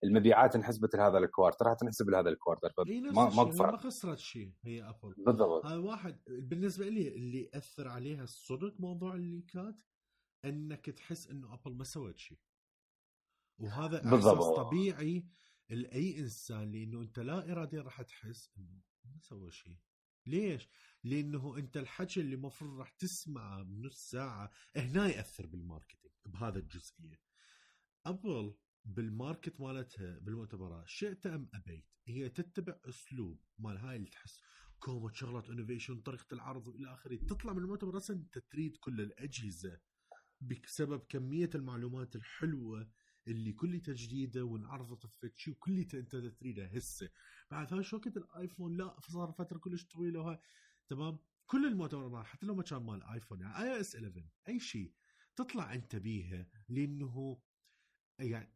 المبيعات 0.04 0.56
انحسبت 0.56 0.96
لهذا 0.96 1.18
ال 1.18 1.24
quarter 1.24 1.66
راح 1.66 1.74
تنحسب 1.74 2.10
لهذا 2.10 2.30
ال 2.30 2.35
quarter 2.35 2.74
ما 2.88 3.30
ما 3.30 3.44
ما 3.44 3.78
خسرت 3.78 4.18
شيء 4.18 4.54
هي 4.64 4.84
ابل 4.84 5.14
بالضبط. 5.18 5.66
هذا 5.66 5.78
واحد 5.78 6.20
بالنسبة 6.28 6.90
لي 6.90 7.08
اللي 7.08 7.50
أثر 7.54 7.88
عليها 7.88 8.24
الصدق 8.24 8.80
موضوع 8.80 9.16
ال 9.16 9.26
leak 9.26 9.66
ات 9.66 9.76
إنك 10.46 10.86
تحس 10.86 11.28
إنه 11.28 11.54
ابل 11.54 11.74
ما 11.74 11.84
سوت 11.84 12.18
شيء. 12.18 12.40
وهذا 13.58 14.06
إحساس 14.06 14.46
طبيعي 14.56 15.28
لأي 15.70 16.20
إنسان 16.20 16.72
لأنه 16.72 17.02
أنت 17.02 17.20
لا 17.20 17.52
اراديا 17.52 17.82
راح 17.82 18.02
تحس 18.02 18.52
إنه 18.58 18.82
ما 19.06 19.20
سوى 19.20 19.52
شيء. 19.52 19.78
ليش؟ 20.26 20.70
لأنه 21.04 21.58
أنت 21.58 21.78
الحكي 21.78 22.22
اللي 22.22 22.36
المفروض 22.36 22.80
راح 22.80 22.90
تسمعه 22.90 23.64
بنص 23.64 24.10
ساعة 24.10 24.50
هنا 24.76 25.08
يأثر 25.08 25.46
بال 25.46 25.58
marketing 25.58 26.14
بهذا 26.26 26.60
الجزئية. 26.60 27.20
ابل 28.06 28.56
بال 28.90 29.08
market 29.08 29.62
مالتها 29.62 30.20
بالمؤتمرات 30.20 30.88
شئت 30.88 31.26
أم 31.28 31.50
أبيت؟ 31.54 31.86
هي 32.08 32.30
تتبع 32.30 32.80
أسلوب 32.86 33.44
مال 33.60 33.78
هاي 33.78 33.96
اللي 33.96 34.10
تحس 34.10 34.42
كومة 34.80 35.12
شغلات 35.14 35.50
innovation 35.50 36.02
طريقة 36.02 36.34
العرض 36.34 36.68
والى 36.68 36.94
آخره. 36.94 37.16
تطلع 37.16 37.54
من 37.54 37.60
المؤتمر 37.60 37.98
أصلا 37.98 38.18
انت 38.18 38.38
تريد 38.38 38.78
كل 38.78 39.02
الأجهزة 39.02 39.80
بسبب 40.42 41.00
كمية 41.10 41.50
المعلومات 41.56 42.16
الحلوة 42.16 42.92
اللي 43.28 43.54
كلها 43.54 43.82
جديده 43.88 44.44
وانعرضت 44.44 45.10
شيء 45.36 45.54
وكلها 45.54 45.86
أنت 45.94 46.16
تريدها 46.16 46.78
هسه. 46.78 47.10
بعد 47.52 47.74
هاي 47.74 47.84
وقت 47.94 48.18
الآيفون 48.18 48.78
لا 48.78 49.00
صار 49.00 49.32
فترة 49.32 49.58
كلش 49.58 49.86
طويلة 49.86 50.20
وهاي. 50.20 50.40
تمام؟ 50.88 51.20
كل 51.46 51.66
المؤتمرات 51.66 52.26
حتى 52.26 52.46
لو 52.46 52.56
ما 52.56 52.64
كان 52.64 52.84
مال 52.84 53.04
آيفون 53.04 53.42
يعني 53.42 53.64
iOS 53.64 53.96
11 53.96 54.30
أي 54.48 54.60
شيء 54.60 54.94
تطلع 55.36 55.74
أنت 55.74 55.96
بيها 55.96 56.48
لأنه 56.70 57.42
يعني 58.20 58.54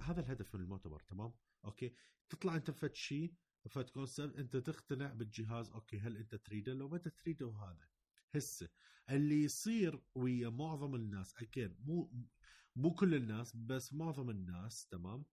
هذا 0.00 0.20
الهدف 0.20 0.54
من 0.54 0.60
المؤتمر 0.60 1.00
تمام؟ 1.00 1.32
أوكي. 1.64 1.94
تطلع 2.28 2.56
أنت 2.56 2.70
فد 2.70 2.94
شيء 2.94 3.34
فد 3.68 3.90
concept 3.90 4.36
أنت 4.36 4.56
تقتنع 4.56 5.12
بالجهاز 5.12 5.70
أوكي 5.70 5.98
هل 6.00 6.16
أنت 6.16 6.34
تريده؟ 6.34 6.74
لو 6.74 6.88
ما 6.88 6.96
أنت 6.96 7.08
تريده 7.08 7.50
هذا 7.50 7.88
هسه 8.34 8.68
اللي 9.10 9.42
يصير 9.44 10.02
ويا 10.14 10.48
معظم 10.48 10.94
الناس 10.94 11.36
أكيد 11.36 11.80
مو 11.80 12.12
مو 12.76 12.94
كل 12.94 13.14
الناس 13.14 13.56
بس 13.56 13.92
معظم 13.92 14.30
الناس 14.30 14.86
تمام؟ 14.86 15.24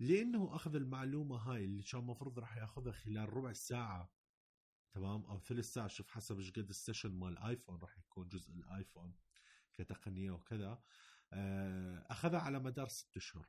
لأنه 0.00 0.54
أخذ 0.54 0.74
المعلومة 0.74 1.36
هاي 1.36 1.64
اللي 1.64 1.82
كان 1.82 2.00
المفروض 2.00 2.38
راح 2.38 2.56
يأخذها 2.56 2.92
خلال 2.92 3.32
ربع 3.32 3.52
ساعة 3.52 4.12
تمام؟ 4.92 5.24
أو 5.24 5.38
ثلث 5.40 5.72
ساعة 5.72 5.88
شوف 5.88 6.10
حسب 6.10 6.38
إيش 6.38 6.50
قد 6.50 6.68
ال 6.68 6.73
session 6.73 7.10
مال 7.12 7.32
الايفون 7.32 7.78
راح 7.78 7.98
يكون 7.98 8.28
جزء 8.28 8.52
الايفون 8.52 9.14
كتقنية 9.74 10.30
وكذا. 10.30 10.82
أخذها 12.10 12.40
على 12.40 12.58
مدار 12.58 12.88
ست 12.88 13.16
أشهر 13.16 13.48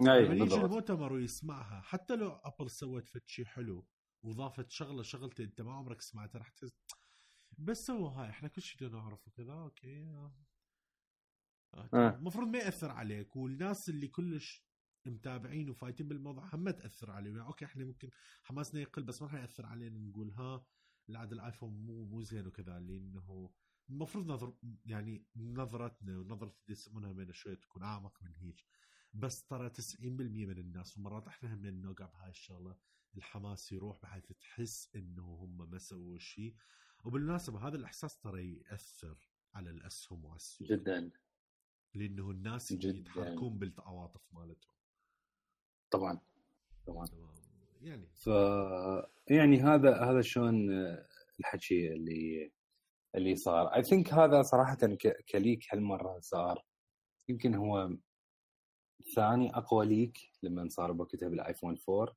أي 0.00 0.24
لما 0.24 0.44
يجي 0.44 0.54
المؤتمر 0.54 1.12
ويسمعها 1.12 1.80
حتى 1.80 2.16
لو 2.16 2.28
أبل 2.28 2.70
سوت 2.70 3.08
فد 3.08 3.26
شيء 3.26 3.44
حلو 3.44 3.86
وضافت 4.22 4.70
شغلة 4.70 5.02
شغلتين 5.02 5.46
أنت 5.46 5.60
ما 5.60 5.72
عمرك 5.72 6.00
سمعتها 6.00 6.38
راح 6.38 6.48
تز... 6.48 6.74
بس 7.58 7.86
سووا 7.86 8.10
هاي 8.10 8.30
إحنا 8.30 8.48
كل 8.48 8.62
شيء 8.62 8.88
نعرف 8.88 9.28
وكذا 9.28 9.52
أوكي 9.52 10.06
آه. 10.06 10.34
آه. 11.74 12.16
المفروض 12.16 12.48
ما 12.48 12.58
يأثر 12.58 12.90
عليك 12.90 13.36
والناس 13.36 13.88
اللي 13.88 14.08
كلش 14.08 14.64
متابعين 15.06 15.70
وفايتين 15.70 16.08
بالموضوع 16.08 16.54
هم 16.54 16.60
ما 16.60 16.70
تأثر 16.70 17.10
عليهم 17.10 17.36
يعني 17.36 17.48
أوكي 17.48 17.64
إحنا 17.64 17.84
ممكن 17.84 18.10
حماسنا 18.42 18.80
يقل 18.80 19.02
بس 19.02 19.22
ما 19.22 19.28
راح 19.28 19.34
يأثر 19.34 19.66
علينا 19.66 19.98
نقول 19.98 20.30
ها 20.30 20.66
العاد 21.08 21.32
الآيفون 21.32 21.86
مو 21.86 22.04
مو 22.04 22.22
زين 22.22 22.46
وكذا 22.46 22.80
لأنه 22.80 23.50
المفروض 23.90 24.26
نظر 24.26 24.54
يعني 24.86 25.24
نظرتنا 25.36 26.18
ونظرة 26.18 26.48
اللي 26.48 26.62
يسمونها 26.68 27.12
من 27.12 27.32
شوي 27.32 27.56
تكون 27.56 27.82
أعمق 27.82 28.22
من 28.22 28.34
هيك. 28.34 28.64
بس 29.14 29.44
ترى 29.44 29.70
90% 29.70 30.00
من 30.46 30.58
الناس 30.58 30.98
ومرات 30.98 31.26
إحنا 31.28 31.54
هم 31.54 31.66
نوقع 31.66 32.06
بهاي 32.06 32.30
الشغلة 32.30 32.76
الحماس 33.16 33.72
يروح 33.72 33.98
بحيث 34.02 34.32
تحس 34.32 34.96
إنه 34.96 35.22
هم 35.22 35.70
ما 35.70 35.78
سووا 35.78 36.18
شيء 36.18 36.54
وبالمناسبة 37.04 37.68
هذا 37.68 37.76
الإحساس 37.76 38.18
ترى 38.18 38.54
يأثر 38.54 39.28
على 39.54 39.70
الأسهم 39.70 40.24
والسوق. 40.24 40.68
جدا. 40.68 41.10
لأنه 41.94 42.30
الناس 42.30 42.70
يتحركون 42.72 43.58
بالعواطف 43.58 44.20
مالتهم. 44.32 44.74
طبعا. 45.90 46.20
طبعا. 46.86 47.06
يعني. 47.82 48.06
ف 48.14 48.26
يعني 49.30 49.60
هذا 49.60 50.00
هذا 50.00 50.20
شلون 50.20 50.70
الحكي 51.40 51.92
اللي 51.92 52.52
اللي 53.14 53.36
صار. 53.36 53.66
I 53.66 53.82
think 53.82 54.14
هذا 54.14 54.42
صراحة 54.42 54.78
ك 55.32 55.40
leak 55.40 55.74
هالمرة 55.74 56.20
صار. 56.20 56.64
يمكن 57.28 57.54
هو 57.54 57.96
ثاني 59.14 59.50
أقوى 59.56 59.86
leak 59.86 60.18
لما 60.42 60.68
صار 60.68 60.92
بوقتها 60.92 61.28
بالآيفون 61.28 61.76
4 61.88 62.16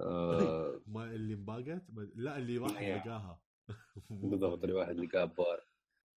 آه، 0.00 0.82
ما 0.86 1.04
اللي 1.04 1.34
انباقت؟ 1.34 1.82
لا 2.14 2.38
اللي 2.38 2.58
واحد. 2.58 3.06
لقاها. 3.06 3.40
بالضبط 4.10 4.64
اللي 4.64 5.06
قاب 5.06 5.34
بار. 5.34 5.64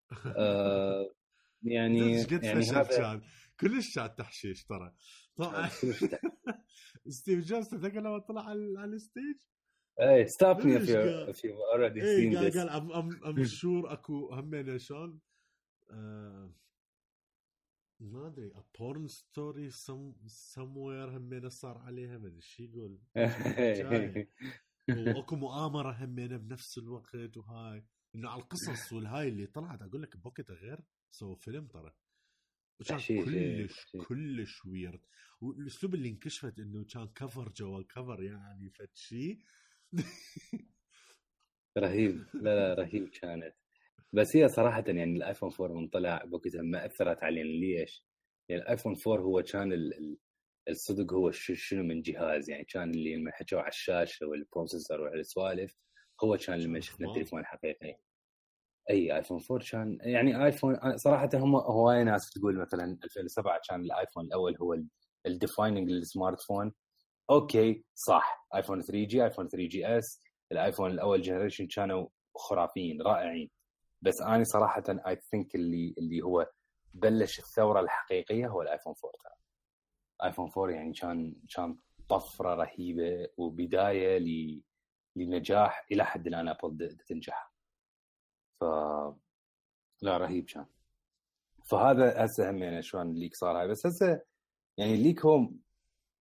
آه، 0.39 1.11
يعني 1.63 1.99
يعني 2.43 2.65
هذا 2.71 3.23
كلش 3.61 3.95
كان 3.95 4.15
تحشيش 4.17 4.65
ترى. 4.65 4.95
طبعا 5.37 5.69
ستيف 7.09 7.47
جوبز 7.47 7.69
تذكر 7.69 8.01
لما 8.01 8.19
طلع 8.19 8.43
على 8.43 8.85
الستيج؟ 8.85 9.37
اي 10.01 10.27
ستوب 10.27 10.67
مي 10.67 10.79
if 10.79 10.83
you 10.83 11.35
if 11.35 11.39
you've 11.39 11.63
already 11.75 12.03
إيه 12.03 12.31
seen 12.31 12.37
قال 12.37 12.53
this. 12.53 12.57
قال 12.57 12.69
ام 12.69 12.93
ام 12.93 13.25
ام 13.25 13.45
شور 13.45 13.93
أكو 13.93 14.35
همين 14.35 14.79
شلون 14.79 15.21
آه، 15.91 16.55
ما 18.01 18.27
أدري 18.27 18.53
بورن 18.79 19.09
ستوري 19.09 19.71
سم 19.71 20.15
سموير 20.27 21.17
همين 21.17 21.49
صار 21.49 21.79
عليها 21.79 22.19
ما 22.19 22.27
أدري 22.29 22.41
شو 22.41 22.63
يقول. 22.63 22.99
وأكو 25.17 25.37
مؤامرة 25.37 25.91
همينة 26.05 26.37
بنفس 26.37 26.79
الوقت 26.79 27.37
وهاي. 27.37 27.85
إنه 28.15 28.29
على 28.31 28.43
القصص 28.43 28.93
والهاي 28.93 29.29
اللي 29.29 29.47
طلعت 29.47 29.83
أقول 29.83 30.03
لك 30.03 30.17
بوقتها 30.17 30.55
غير 30.55 30.81
سووا 31.11 31.37
فيلم 31.37 31.67
ترى. 31.67 31.93
وكان 32.81 32.99
إيه، 33.11 33.67
كلش. 33.67 33.97
كلش 34.09 34.65
weird 34.67 35.01
والأسلوب 35.41 35.95
اللي 35.95 36.09
انكشفت 36.09 36.59
إنه 36.59 36.85
كان 36.85 37.09
كفر 37.09 37.49
جوا 37.49 37.83
كفر 37.83 38.23
يعني 38.23 38.71
فد 38.71 38.91
شيء 38.95 39.39
رهيب. 41.79 42.25
لا 42.35 42.75
لا 42.75 42.75
رهيب 42.83 43.09
كانت. 43.09 43.55
بس 44.13 44.37
هي 44.37 44.49
صراحة 44.49 44.85
يعني 44.87 45.17
الآيفون 45.17 45.51
4 45.61 45.75
من 45.81 45.89
طلع 45.89 46.25
بوقتها 46.25 46.63
ما 46.63 46.87
أثرت 46.87 47.23
علينا. 47.25 47.49
ليش؟ 47.49 48.05
يعني 48.49 48.63
الآيفون 48.63 48.97
4 49.07 49.21
هو 49.25 49.43
كان 49.43 49.73
ال- 49.73 49.95
ال- 49.99 50.19
الصدق 50.69 51.13
هو 51.15 51.31
شنو 51.31 51.83
من 51.85 52.03
جهاز؟ 52.03 52.51
يعني 52.51 52.65
كان 52.65 52.91
اللي 52.91 53.17
لما 53.17 53.31
حكوا 53.33 53.59
على 53.61 53.69
الشاشة 53.69 54.27
وال 54.27 54.40
processor 54.40 55.01
وهالسوالف 55.01 55.77
هو 56.25 56.37
كان 56.37 56.59
لما 56.61 56.81
شفنا. 56.81 57.09
التليفون 57.09 57.41
الحقيقي. 57.41 57.97
إي 58.91 59.17
آيفون 59.17 59.41
4 59.51 59.71
كان 59.71 59.99
يعني 60.01 60.45
آيفون 60.45 60.97
صراحة 60.97 61.29
هم 61.35 61.57
هواي 61.57 62.05
ناس 62.05 62.31
تقول 62.31 62.59
مثلا 62.59 62.99
2007 63.05 63.61
كان 63.69 63.81
الآيفون 63.81 64.25
الأول 64.27 64.57
هو 64.57 64.77
ال 65.27 65.33
defining 65.33 65.79
لل 65.79 65.91
smartphone 65.91 66.73
أوكي 67.31 67.85
صح. 67.95 68.47
آيفون 68.55 68.83
3G 68.83 69.25
آيفون 69.25 69.49
3GS. 69.49 70.23
الآيفون 70.53 70.91
الأول 70.91 71.23
generation 71.23 71.67
كانوا 71.67 72.09
خرافيين 72.37 73.03
رائعين. 73.03 73.51
بس 74.03 74.21
أنا 74.23 74.45
صراحة 74.45 74.83
I 74.89 75.17
think 75.17 75.55
اللي 75.55 75.95
اللي 75.99 76.23
هو 76.23 76.51
بلش 76.95 77.39
الثورة 77.39 77.81
الحقيقية 77.81 78.47
هو 78.49 78.63
الآيفون 78.63 78.95
4 79.05 79.13
ترى. 79.23 79.33
آيفون 80.25 80.51
4 80.59 80.71
يعني 80.75 80.93
كان 80.93 81.37
كان 81.57 81.77
طفرة 82.09 82.55
رهيبة 82.55 83.29
وبداية 83.37 84.19
ل 84.19 84.63
لنجاح 85.17 85.87
إلى 85.93 86.05
حد 86.05 86.27
الآن 86.27 86.49
ابل 86.49 86.97
تنجح. 87.07 87.53
ف 88.61 88.65
لا 90.03 90.19
رهيب 90.19 90.45
كان. 90.45 90.67
فهذا 91.65 92.25
هسه 92.25 92.51
هم 92.51 92.63
يعني 92.63 92.83
شلون 92.83 93.11
ال 93.11 93.16
leak 93.16 93.35
صار 93.35 93.61
هاي. 93.61 93.69
بس 93.69 93.87
هسه 93.87 94.23
يعني 94.79 94.95
ال 94.95 95.01
leak 95.01 95.25
هو 95.25 95.49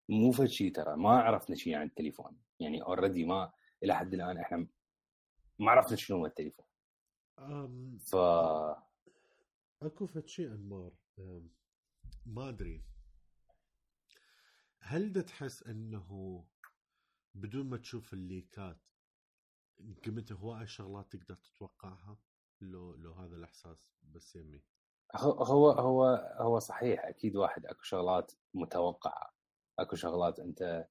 مو 0.10 0.32
فد 0.32 0.46
شيء 0.46 0.72
ترى 0.74 0.98
ما 0.98 1.10
عرفنا 1.10 1.56
شيء 1.56 1.76
عن 1.76 1.88
التليفون. 1.88 2.38
يعني 2.60 2.82
already 2.82 3.26
ما 3.26 3.52
إلى 3.84 3.96
حد 3.96 4.14
الآن 4.14 4.38
إحنا 4.38 4.68
ما 5.60 5.72
عرفنا 5.72 5.96
شنو 5.96 6.18
هو 6.18 6.26
التليفون. 6.26 6.66
أم، 7.40 7.98
ف 7.98 8.16
أكو 9.82 10.06
فد 10.08 10.28
شيء 10.28 10.48
أنمار. 10.48 10.92
أم، 11.20 11.50
ما 12.26 12.50
أدري. 12.50 12.84
هل 14.80 15.14
دا 15.14 15.22
تحس 15.22 15.64
أنه 15.64 16.46
بدون 17.36 17.70
ما 17.70 17.78
تشوف 17.78 18.14
ال 18.14 18.24
leakات 18.24 18.78
قمت 20.06 20.32
هواي 20.32 20.68
شغلات 20.68 21.12
تقدر 21.12 21.36
تتوقعها؟ 21.36 22.18
لو 22.62 22.96
لو 22.96 23.14
هذا 23.14 23.36
الإحساس 23.36 23.92
بس 24.04 24.36
يمي. 24.36 24.64
هو 25.16 25.32
هو 25.32 25.72
هو 25.72 26.06
هو 26.40 26.60
صحيح 26.60 27.06
أكيد 27.06 27.36
واحد 27.36 27.66
أكو 27.66 27.84
شغلات 27.84 28.32
متوقعة. 28.54 29.39
أكو 29.82 29.96
شغلات 29.96 30.40
أنت 30.40 30.88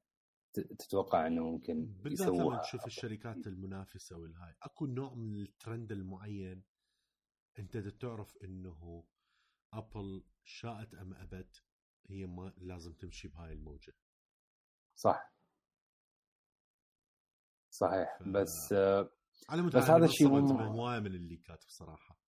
تتوقع 0.78 1.26
إنه 1.26 1.42
ممكن 1.44 1.94
يسووها 2.06 2.62
تشوف 2.62 2.86
الشركات 2.86 3.46
المنافسة 3.46 4.16
والهاي. 4.18 4.54
أكو 4.62 4.86
نوع 4.86 5.14
من 5.14 5.42
الترند 5.42 5.92
المعين 5.92 6.64
أنت 7.58 7.76
تعرف 7.76 8.36
إنه 8.44 9.04
أبل 9.72 10.24
شاءت 10.44 10.94
أم 10.94 11.14
أبت 11.14 11.62
هي 12.10 12.26
ما 12.26 12.52
لازم 12.56 12.92
تمشي 12.92 13.28
بهاي 13.28 13.52
الموجة. 13.52 13.92
صح. 14.96 15.32
صحيح. 17.70 18.18
ف- 18.18 18.28
بس 18.28 18.72
آه 18.72 19.10
على 19.48 19.62
بس 19.62 19.74
هذا 19.90 20.04
الشيء 20.04 20.28
مو- 20.28 20.40
من 20.40 20.66
هواي 20.66 21.00
من 21.00 21.14
ال 21.14 21.23
leakات 21.23 21.64
بصراحة. 21.66 22.18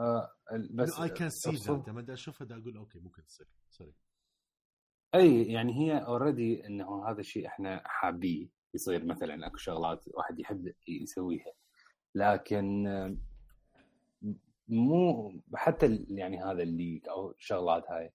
آه 0.00 0.32
بس 0.74 0.98
I 1.00 1.08
can 1.08 1.30
see 1.30 1.50
that 1.50 1.88
لما 1.88 2.12
أشوفها 2.12 2.46
أقول 2.50 2.76
okay 2.76 2.98
ممكن 2.98 3.24
تصير. 3.26 3.46
sorry 3.70 3.94
أي 5.14 5.42
يعني 5.52 5.72
هي 5.74 5.98
already 5.98 6.66
إنه 6.66 7.08
هذا 7.08 7.20
الشيء 7.20 7.46
إحنا 7.46 7.82
حابيه 7.86 8.48
يصير 8.74 9.04
مثلا 9.04 9.46
أكو 9.46 9.56
شغلات 9.56 10.04
واحد 10.08 10.38
يحب 10.38 10.74
يسويها. 10.88 11.52
لكن 12.14 12.86
مو 14.68 15.32
حتى 15.54 16.06
يعني 16.08 16.42
هذا 16.44 16.62
الليك 16.62 17.08
أو 17.08 17.30
الشغلات 17.30 17.90
هاي 17.90 18.12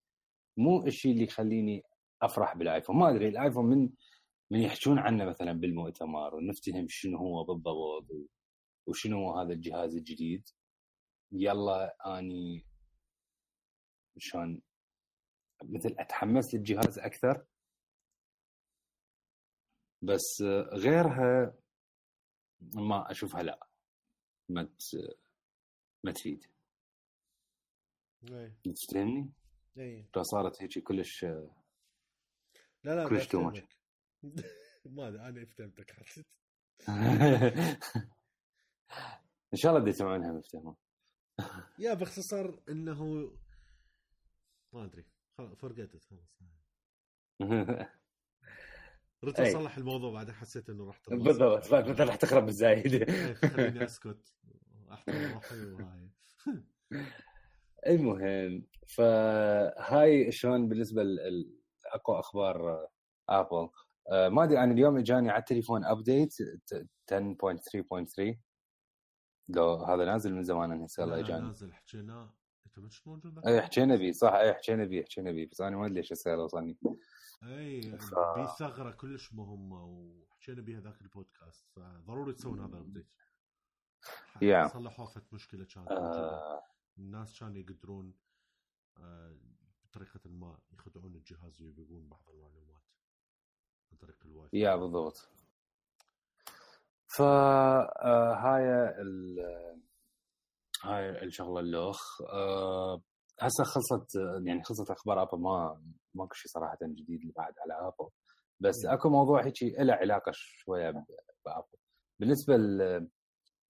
مو 0.58 0.86
الشيء 0.86 1.12
اللي 1.12 1.24
يخليني 1.24 1.84
أفرح 2.22 2.58
بالآيفون. 2.58 2.96
ما 2.98 3.10
أدري 3.10 3.28
الآيفون 3.28 3.66
من 3.66 3.90
من 4.52 4.60
يحجون 4.60 5.00
عنه 5.00 5.26
مثلا 5.26 5.52
بالمؤتمر 5.54 6.36
ونفتهم 6.36 6.88
شنو 6.90 7.18
هو 7.18 7.44
بالضبط 7.44 8.06
وشنو 8.88 9.18
هو 9.18 9.40
هذا 9.40 9.54
الجهاز 9.54 9.96
الجديد. 9.96 10.50
يلا 11.32 11.96
أني 12.20 12.66
شلون 14.18 14.62
مثل 15.70 15.96
أتحمس 16.00 16.56
للجهاز 16.56 17.00
أكثر. 17.00 17.46
بس 20.02 20.42
غيرها 20.74 21.54
ما 22.62 23.12
أشوفها 23.12 23.44
لا 23.44 23.68
ما 24.50 24.70
ما 26.04 26.12
تفيد. 26.12 26.46
اي 28.32 28.54
تفتهمني؟ 28.64 29.32
اي 29.78 30.10
لو 30.16 30.24
صارت 30.24 30.62
هيك 30.62 30.80
كلش 30.80 31.24
لا 31.24 31.50
لا 32.84 33.10
كلش 33.10 33.24
much. 33.24 33.28
أفهمك. 33.28 33.68
ما 34.86 35.08
أدري 35.08 35.22
أنا 35.22 35.46
فهمتك 35.46 35.92
حسيت 35.92 36.26
إن 39.54 39.58
شاء 39.58 39.72
الله 39.72 39.82
بدي 39.82 39.90
يسمعونها 39.90 40.32
مفتهمون 40.32 40.76
يا 41.80 41.94
باختصار 41.94 42.64
إنه 42.70 43.04
ما 44.74 44.86
أدري. 44.86 45.06
فرقتت 45.38 46.04
خلاص. 46.04 46.40
أي. 49.40 49.52
أصلح 49.52 49.78
الموضوع 49.78 50.12
بعدين 50.12 50.36
حسيت 50.36 50.70
إنه 50.70 50.86
راح 50.86 50.98
تخلص. 50.98 51.24
بالضبط. 51.24 51.74
مثل 51.74 52.08
راح 52.08 52.16
تخرب 52.16 52.46
بالزايد 52.46 52.94
إيه، 52.94 53.34
خليني 53.34 53.86
أسكت. 53.86 54.34
احترم 54.92 55.34
روحي 55.34 55.72
وهاي. 55.72 56.10
المهم 57.88 58.66
فهاي 58.88 60.32
شلون 60.32 60.70
بالنسبة 60.70 61.04
لاقوى 61.04 62.20
أخبار 62.20 62.88
ابل 63.30 63.70
آه، 64.12 64.30
ما 64.30 64.44
أدري 64.44 64.60
أنا 64.60 64.72
اليوم 64.74 64.98
اجاني 64.98 65.30
على 65.30 65.40
التليفون 65.40 65.86
ابديت 65.86 66.34
10.3.3 66.34 68.36
لو 69.50 69.74
هذا 69.74 70.06
نازل 70.06 70.34
من 70.34 70.44
زمان 70.44 70.72
أنا 70.72 70.86
هسه 70.86 71.04
الله 71.04 71.20
اجاني 71.20 71.46
نازل 71.46 71.74
حكينا. 71.74 72.34
انت 72.78 72.86
مش 72.86 73.08
موجود 73.08 73.48
اي 73.48 73.62
حكينا 73.62 73.96
بيه 73.96 74.12
صح؟ 74.12 74.34
اي 74.34 74.54
حكينا 74.54 74.86
بيه 74.86 75.04
حكينا 75.04 75.32
بيه 75.32 75.50
بس 75.50 75.62
أنا 75.62 75.78
ما 75.78 75.86
أدري 75.86 75.96
ليش 75.96 76.14
هسه 76.14 76.38
وصلني. 76.38 76.78
اي 77.44 77.82
ف- 77.98 78.16
بي 78.36 78.48
ثغرة 78.60 78.92
كلش 78.92 79.34
مهمة 79.34 79.86
وحكينا 79.86 80.62
بها 80.62 80.80
ذاك 80.80 81.02
البودكاست 81.02 81.66
فضروري 81.76 82.34
تسوون 82.34 82.60
هذا 82.60 82.78
ال 82.78 82.82
update 82.82 83.08
يا. 84.42 84.68
صلحوا 84.68 85.06
فت 85.06 85.34
مشكلة 85.34 85.66
كانت 85.66 85.92
آه. 85.92 86.64
الناس 86.98 87.40
كانوا 87.40 87.58
يقدرون 87.58 88.14
آه، 88.98 89.38
بطريقة 89.84 90.20
ما 90.30 90.58
يخدعون 90.74 91.16
الجهاز 91.16 91.62
ويبيعون 91.62 92.08
بعض 92.10 92.30
المعلومات 92.30 92.82
عن 93.92 93.98
طريق 93.98 94.18
الواي 94.26 94.50
فاي 94.50 94.60
يا 94.60 94.76
بالضبط. 94.76 95.30
فهاي 97.18 98.64
ال 99.02 99.40
هاي 100.86 101.24
الشغلة 101.24 101.60
اللوخ. 101.60 102.22
آه، 102.22 103.02
هسه 103.40 103.64
خلصت 103.64 104.16
يعني 104.46 104.64
خلصت 104.64 104.92
أخبار 104.92 105.22
أبل 105.22 105.42
ما 105.42 105.82
ماكو 106.14 106.34
شيء 106.34 106.52
صراحة 106.52 106.78
جديد 106.82 107.34
بعد 107.36 107.54
على 107.60 107.88
أبل. 107.88 108.10
بس. 108.60 108.86
أكو 108.86 109.10
موضوع 109.10 109.46
هيك 109.46 109.64
له 109.64 109.94
علاقة 109.94 110.32
شوية 110.34 110.92
بأبل. 111.46 111.78
بالنسبة 112.20 112.56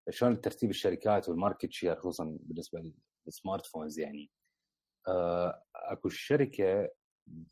شلون 0.10 0.42
ترتيب 0.42 0.70
الشركات 0.70 1.30
وال 1.30 1.40
market 1.40 1.72
share 1.72 1.96
خصوصا 1.96 2.38
بالنسبة 2.42 2.80
لل 3.26 3.66
smartphones 3.66 4.00
يعني. 4.00 4.30
آه، 5.08 5.64
أكو 5.76 6.10
شركة 6.10 6.90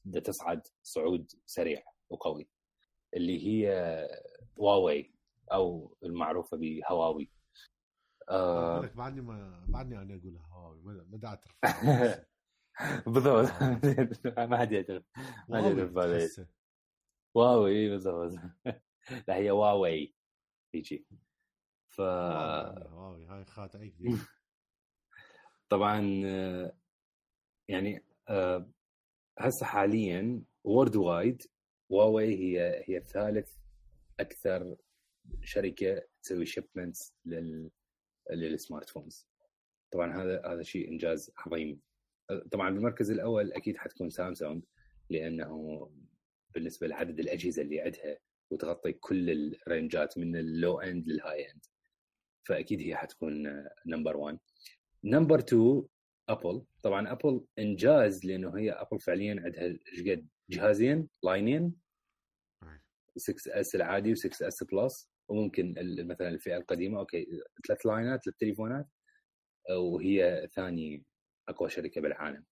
بدها 0.06 0.22
تصعد 0.22 0.62
صعود 0.84 1.32
سريع 1.46 1.84
وقوي 2.10 2.50
اللي 3.16 3.48
هي 3.48 3.72
هواوي 4.60 5.14
أو 5.54 5.96
المعروفة 6.04 6.58
بهواوي. 6.58 7.32
آه. 8.30 8.82
لك 8.82 8.96
بعدني 8.96 9.22
ما 9.22 9.66
بعدني 9.68 9.98
أنا 9.98 10.16
أقول 10.16 10.38
هواوي 10.38 10.82
ما 10.84 11.18
دا 11.18 11.28
اعترف 11.28 11.56
بالضبط. 13.14 13.50
ما 14.50 14.58
حد 14.58 14.72
يعترف 14.72 15.04
ما 15.50 15.58
حد 15.58 15.78
يعترف 15.78 16.48
واوي 17.36 17.90
بالضبط. 17.90 18.32
لا 19.28 19.36
هي 19.36 19.52
واوي 19.52 20.16
هيجي 20.74 21.06
ف 21.90 22.00
واوي 22.00 23.26
هاي 23.26 23.46
خاطئي 23.46 23.90
كبير 23.90 24.18
طبعا 25.70 26.02
يعني 27.70 28.04
آه، 28.30 28.70
هسه 29.40 29.66
حاليا 29.66 30.44
worldwide 30.64 31.42
هواوي 31.90 32.36
هي 32.36 32.84
هي 32.88 33.00
ثالث 33.00 33.56
أكثر 34.20 34.76
شركة 35.42 36.02
تسوي 36.24 36.46
shipments 36.46 37.14
لل 37.26 37.72
لل 38.32 38.90
smartphones. 38.90 39.28
طبعا 39.92 40.24
هذا 40.24 40.46
هذا 40.46 40.64
شيء 40.64 40.92
إنجاز 40.92 41.32
عظيم. 41.38 41.82
طبعا 42.52 42.70
بالمركز 42.70 43.12
الأول 43.12 43.52
أكيد 43.54 43.78
حتكون 43.78 44.10
سامسونج 44.10 44.64
لأنه 45.10 45.90
بالنسبة 46.54 46.88
لعدد 46.88 47.20
الأجهزة 47.20 47.62
اللي 47.62 47.82
عندها 47.82 48.18
وتغطي 48.52 48.94
كل 48.94 49.30
ال 49.30 49.42
rangeات 49.42 50.18
من 50.18 50.36
ال 50.36 50.47
low 50.47 50.80
end 50.80 51.08
لل 51.08 51.52
high 51.52 51.59
end. 51.59 51.66
فأكيد 52.44 52.82
هي 52.82 52.96
حتكون 52.96 53.64
number 53.86 54.18
1 54.18 54.40
number 55.04 55.40
2 55.40 55.84
أبل. 56.30 56.66
طبعا 56.84 57.12
أبل 57.12 57.46
إنجاز 57.60 58.26
لأنه 58.26 58.58
هي 58.58 58.72
أبل 58.72 59.00
فعليا 59.00 59.42
عندها 59.46 59.64
إيش 59.64 60.02
قد؟ 60.02 60.28
جهازين 60.50 61.10
lineين. 61.24 61.76
6S 63.18 63.76
العادي 63.76 64.16
و 64.16 64.42
6S 64.42 64.64
Plus 64.64 65.13
وممكن 65.30 65.76
مثلا 66.08 66.30
الفئة 66.30 66.58
القديمة 66.58 67.00
okay 67.00 67.28
ثلاث 67.68 67.86
lineات 67.86 68.28
للتليفونات 68.28 68.88
وهي 69.72 70.48
ثاني 70.56 71.06
أقوى 71.50 71.70
شركة 71.70 72.02
بالعالم. 72.02 72.46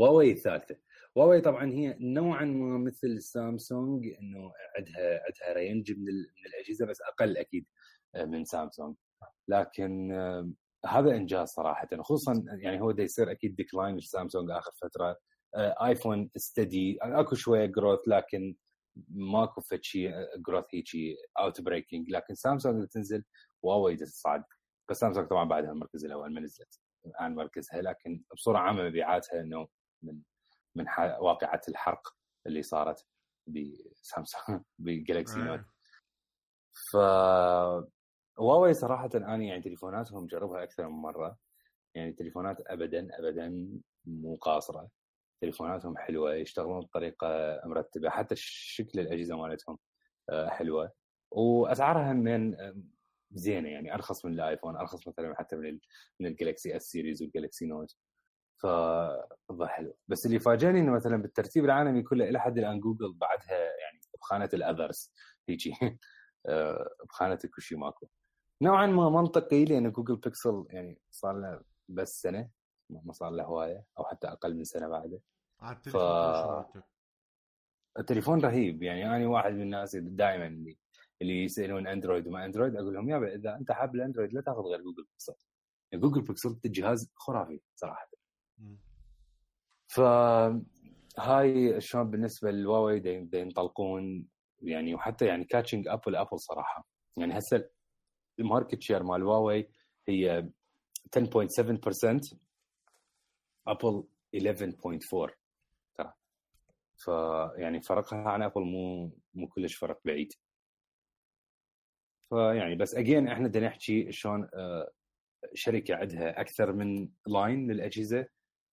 هواوي 0.00 0.32
الثالثة. 0.32 0.76
هواوي 1.18 1.40
طبعا 1.40 1.72
هي 1.72 1.96
نوعا 2.00 2.44
ما 2.44 2.78
مثل 2.78 3.22
سامسونج 3.22 4.06
إنه 4.06 4.52
عندها 4.76 5.22
عندها 5.24 5.52
range 5.52 5.92
من, 5.92 6.04
من 6.04 6.46
الأجهزة 6.46 6.86
بس 6.86 7.00
أقل 7.02 7.36
أكيد 7.36 7.66
آه، 8.14 8.24
من 8.24 8.44
سامسونج. 8.44 8.96
لكن 9.48 10.12
هذا 10.86 11.16
إنجاز 11.16 11.48
صراحة. 11.48 11.88
خصوصا 12.00 12.44
يعني 12.58 12.80
هو 12.80 12.90
دا 12.90 13.02
يصير 13.02 13.30
أكيد 13.30 13.56
decline 13.56 13.96
لسامسونج 13.96 14.50
آخر 14.50 14.72
فترة. 14.82 15.16
ايفون 15.56 16.30
steady 16.36 16.98
أكو 17.02 17.34
شوية 17.34 17.66
growth 17.66 18.00
لكن 18.08 18.54
ماكو 19.08 19.60
فد 19.60 19.82
شيء 19.82 20.12
growth 20.46 20.64
هيجي 20.74 21.16
outbreaking 21.38 22.10
لكن 22.10 22.34
سامسونج 22.34 22.88
تنزل 22.88 23.24
هواوي 23.62 23.98
تصعد 23.98 24.44
بس 24.90 24.98
سامسونج 24.98 25.28
طبعا 25.28 25.44
بعدها 25.44 25.70
المركز 25.70 26.04
الأول 26.04 26.34
ما 26.34 26.40
نزلت. 26.40 26.80
عن 27.14 27.34
مركزها 27.34 27.82
لكن 27.82 28.24
بصورة 28.34 28.58
عامة 28.58 28.82
مبيعاتها 28.82 29.40
إنه 29.40 29.68
من 30.02 30.20
من 30.76 30.84
واقعة 31.20 31.60
الحرق 31.68 32.08
اللي 32.46 32.62
صارت 32.62 33.06
ب 33.46 33.61
Samsung 33.61 34.62
ب 34.78 34.87
Galaxy 34.87 35.38
Note 35.38 35.60
ف 36.92 36.96
هواوي 38.38 38.74
صراحة 38.74 39.10
أنا 39.14 39.44
يعني 39.44 39.62
تليفوناتهم 39.62 40.26
جربها 40.26 40.62
أكثر 40.62 40.88
من 40.88 40.96
مرة. 40.96 41.38
يعني 41.94 42.12
تليفونات 42.12 42.56
ابدا 42.66 43.08
ابدا 43.18 43.78
مو 44.04 44.36
قاصرة. 44.36 44.90
تليفوناتهم 45.42 45.96
حلوة 45.96 46.34
يشتغلون 46.34 46.80
بطريقة 46.80 47.60
مرتبة 47.64 48.10
حتى 48.10 48.34
شكل 48.38 49.00
الأجهزة 49.00 49.36
مالتهم 49.36 49.78
آه، 50.30 50.48
حلوة. 50.48 50.92
وأسعارها 51.30 52.12
من 52.12 52.56
زينة 53.32 53.68
يعني 53.68 53.94
أرخص 53.94 54.24
من 54.24 54.32
ال 54.32 54.38
iPhone 54.38 54.76
أرخص 54.76 55.08
مثلا 55.08 55.34
حتى 55.38 55.56
من 55.56 55.78
من 56.20 56.26
ال 56.26 56.33
Galaxy 56.33 56.76
S 56.76 56.82
series 56.82 57.22
وال 57.22 57.33
Galaxy 57.33 57.66
Note 57.66 57.96
ف 58.62 58.66
حلو. 59.66 59.96
بس 60.08 60.26
اللي 60.26 60.38
فاجئني 60.38 60.80
إنه 60.80 60.92
مثلا 60.92 61.16
بالترتيب 61.22 61.64
العالمي 61.64 62.02
كله 62.02 62.28
إلى 62.28 62.40
حد 62.40 62.58
الآن 62.58 62.80
جوجل 62.80 63.12
بعدها 63.12 63.58
يعني 63.58 64.00
بخانة 64.20 64.48
ال 64.54 64.62
others 64.62 65.12
هيجي 65.48 65.74
آه، 66.48 66.88
بخانة 67.08 67.38
الكو 67.44 67.60
شي 67.60 67.76
ماكو. 67.76 68.06
نوعا 68.62 68.86
ما 68.86 69.10
منطقي 69.10 69.64
لأن 69.64 69.90
Google 69.92 70.16
Pixel 70.16 70.66
يعني 70.70 71.00
صار 71.10 71.32
له 71.40 71.62
بس 71.88 72.22
سنة 72.22 72.50
ما 72.90 73.12
صار 73.12 73.30
له 73.30 73.44
هواية 73.44 73.84
أو 73.98 74.04
حتى 74.04 74.26
أقل 74.28 74.56
من 74.56 74.64
سنة 74.64 74.88
بعده. 74.88 75.20
ف... 75.92 75.96
التليفون 77.98 78.40
رهيب. 78.40 78.82
يعني 78.82 79.16
أنا 79.16 79.28
واحد 79.28 79.52
من 79.52 79.62
الناس 79.62 79.96
دائما 79.96 80.46
اللي 80.46 80.78
اللي 81.22 81.44
يسألون 81.44 81.86
Android 81.86 82.26
وما 82.26 82.44
Android 82.44 82.76
أقول 82.76 82.94
لهم 82.94 83.10
يابا 83.10 83.34
إذا 83.34 83.56
أنت 83.56 83.72
حاب 83.72 83.94
ال 83.94 83.99
Android 83.99 84.32
لا 84.34 84.40
تأخذ 84.40 84.60
غير 84.60 84.80
Google 84.82 85.04
Pixel. 85.04 85.34
يعني 85.92 86.02
Google 86.02 86.22
Pixel 86.22 86.58
جهاز 86.64 87.12
خرافي 87.14 87.60
صراحة. 87.74 88.10
ف 89.88 90.00
هاي 91.18 91.80
شلون 91.80 92.10
بالنسبة 92.10 92.50
للواوي 92.50 93.02
ينطلقون 93.34 94.26
يعني 94.62 94.94
وحتى 94.94 95.26
يعني 95.26 95.44
catching 95.44 95.88
up 95.88 96.08
ل 96.08 96.13
Apple 96.13 96.40
صراحة. 96.40 96.86
يعني 97.16 97.38
هسه 97.38 97.68
ال 98.38 98.44
market 98.44 98.82
share 98.82 99.02
مال 99.02 99.22
هواوي 99.22 99.70
هي 100.08 100.48
10.7% 101.18 102.36
Apple 103.66 104.04
11.4 104.36 104.72
ترى 105.10 105.41
فيعني 107.04 107.80
فرقها 107.80 108.28
عن 108.30 108.42
Apple 108.42 108.60
مو 108.62 109.12
مو 109.34 109.48
كلش 109.48 109.74
فرق 109.74 110.00
بعيد. 110.04 110.32
فيعني 112.28 112.74
بس 112.74 112.94
اجين 112.94 113.28
إحنا 113.28 113.48
بدنا 113.48 113.66
نحكي 113.66 114.12
شلون 114.12 114.48
آه، 114.54 114.92
شركة 115.54 115.94
عندها 115.94 116.40
أكثر 116.40 116.72
من 116.72 117.08
line 117.26 117.70
للأجهزة 117.72 118.26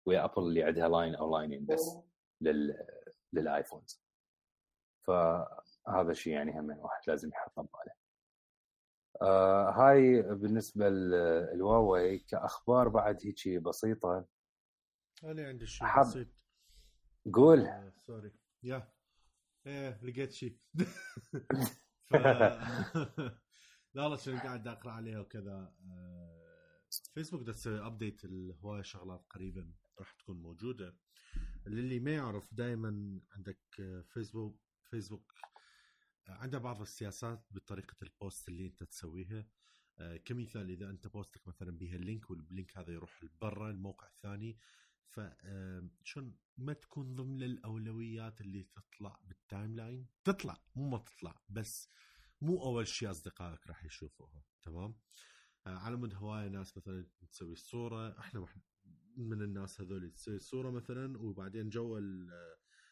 ويا 0.05 0.25
Apple 0.25 0.43
اللي 0.43 0.63
عندها 0.63 0.87
line 0.89 1.15
أو 1.15 1.37
لاينين 1.37 1.65
بس 1.65 1.97
لل 2.41 2.87
لل 3.33 3.48
iPhones 3.48 4.01
فهذا 5.07 6.11
الشيء 6.11 6.33
يعني 6.33 6.59
هم 6.59 6.69
واحد 6.69 7.01
لازم 7.07 7.29
يحطه 7.29 7.61
بباله 7.61 7.93
آه 9.21 9.69
هاي 9.69 10.21
بالنسبة 10.21 10.89
للواوي 10.89 12.19
كأخبار 12.19 12.87
بعد 12.87 13.17
هيك 13.25 13.61
بسيطة. 13.61 14.25
أنا 15.23 15.47
عندي 15.47 15.65
شيء. 15.65 15.99
بسيط. 15.99 16.27
قول. 17.33 17.59
آه 17.59 17.93
sorry. 17.95 18.31
يا. 18.63 18.93
إيه 19.67 19.99
لقيت 20.03 20.31
شيء. 20.31 20.57
ف... 22.09 22.15
لا 23.95 24.09
لا 24.09 24.15
شنو 24.15 24.37
قاعد 24.37 24.67
أقرأ 24.67 24.91
عليها 24.91 25.19
وكذا. 25.19 25.73
فيسبوك 27.13 27.41
دا 27.41 27.51
تسوي 27.51 27.85
update 27.85 28.25
لهوايه 28.25 28.81
شغلات 28.81 29.25
قريبا 29.29 29.73
راح 29.99 30.11
تكون 30.11 30.41
موجودة. 30.41 30.95
للي 31.67 31.99
ما 31.99 32.11
يعرف 32.11 32.53
دائما 32.53 33.19
عندك 33.31 33.59
Facebook 34.07 34.59
Facebook 34.83 35.33
عندها 36.27 36.59
بعض 36.59 36.81
السياسات 36.81 37.45
بطريقة 37.51 37.95
ال 38.01 38.11
post 38.11 38.49
اللي 38.49 38.65
أنت 38.65 38.83
تسويها. 38.83 39.45
آه، 39.99 40.17
كمثال 40.17 40.69
إذا 40.69 40.89
أنت 40.89 41.07
post 41.07 41.39
ك 41.39 41.47
مثلا 41.47 41.77
بها 41.77 41.95
ال 41.95 42.02
link 42.02 42.29
وال 42.29 42.45
link 42.45 42.77
هذا 42.77 42.93
يروح 42.93 43.23
لبرا 43.23 43.69
الموقع 43.69 44.07
الثاني. 44.07 44.57
فشلون 45.09 46.37
ما 46.57 46.73
تكون 46.73 47.15
ضمن 47.15 47.43
الأولويات 47.43 48.41
اللي 48.41 48.63
تطلع 48.63 49.19
بال 49.23 49.75
timeline 49.75 50.07
تطلع 50.23 50.57
مو 50.75 50.89
ما 50.89 50.97
تطلع 50.97 51.41
بس 51.49 51.89
مو 52.41 52.63
أول 52.63 52.87
شيء 52.87 53.11
أصدقائك 53.11 53.67
راح 53.67 53.85
يشوفوها 53.85 54.43
تمام؟ 54.61 54.95
آه، 55.67 55.77
على 55.77 55.95
مود 55.95 56.15
هواية 56.15 56.47
ناس 56.47 56.77
مثلا 56.77 57.07
تسوي 57.31 57.53
الصورة 57.53 58.19
إحنا 58.19 58.45
من 59.17 59.41
الناس 59.41 59.81
هذول 59.81 60.11
تسوي 60.11 60.35
الصورة 60.35 60.71
مثلا 60.71 61.17
وبعدين 61.17 61.69
جوا 61.69 61.97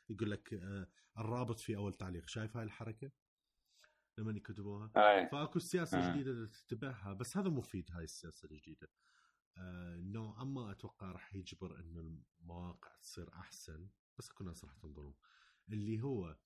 يقول 0.10 0.32
لك 0.32 0.54
آه، 0.54 0.88
الرابط 1.18 1.60
في 1.60 1.76
أول 1.76 1.94
تعليق 1.94 2.28
شايف 2.28 2.58
هاي 2.58 2.64
الحركة؟ 2.64 3.12
لما 4.18 4.32
يكتبوها؟ 4.32 4.92
فأكو 5.32 5.60
سياسة 5.60 5.98
آه. 5.98 6.12
جديدة 6.12 6.46
تتبعها 6.46 7.14
بس 7.14 7.38
هذا 7.38 7.50
مفيد 7.50 7.92
هاي 7.92 8.04
السياسة 8.04 8.46
الجديدة. 8.52 8.88
آه 8.88 9.17
نوعا 9.98 10.44
ما 10.44 10.72
أتوقع 10.72 11.12
راح 11.12 11.36
يجبر 11.36 11.80
إنه 11.80 12.22
المواقع 12.42 12.96
تصير 13.02 13.34
أحسن 13.34 13.90
بس 14.18 14.30
اكو 14.30 14.44
ناس 14.44 14.66
راح 14.66 14.74
تنظلم 14.74 15.14
اللي 15.70 16.02
هو 16.02 16.38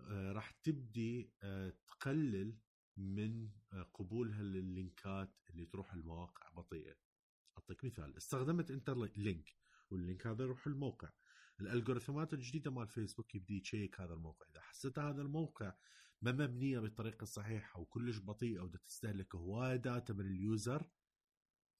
آه 0.00 0.32
راح 0.32 0.50
تبدي 0.50 1.32
آه 1.42 1.72
تقلل 1.86 2.58
من 2.96 3.50
آه 3.72 3.82
قبولها 3.82 4.42
لللينكات 4.42 5.34
اللي 5.50 5.66
تروح 5.66 5.92
المواقع 5.92 6.50
بطيئة. 6.50 6.96
أعطيك 7.58 7.84
مثال 7.84 8.16
استخدمت 8.16 8.70
انت 8.70 8.90
link 9.16 9.56
وال 9.90 10.02
link 10.02 10.26
هذا 10.26 10.44
يروح 10.44 10.66
الموقع. 10.66 11.10
الألغوريثمات 11.60 12.34
الجديدة 12.34 12.70
مال 12.70 12.88
فيسبوك 12.88 13.34
يبدي 13.34 13.60
يشيك 13.60 14.00
هذا 14.00 14.14
الموقع. 14.14 14.46
إذا 14.50 14.60
حسيت 14.60 14.98
هذا 14.98 15.22
الموقع 15.22 15.74
ما 16.22 16.32
مبنية 16.32 16.78
بالطريقة 16.78 17.22
الصحيحة 17.22 17.80
وكلش 17.80 18.18
بطيئة 18.18 18.60
ودا 18.60 18.78
تستهلك 18.78 19.34
هوايه 19.34 19.76
data 19.76 20.14
من 20.14 20.26
ال 20.26 20.39
user 20.39 20.90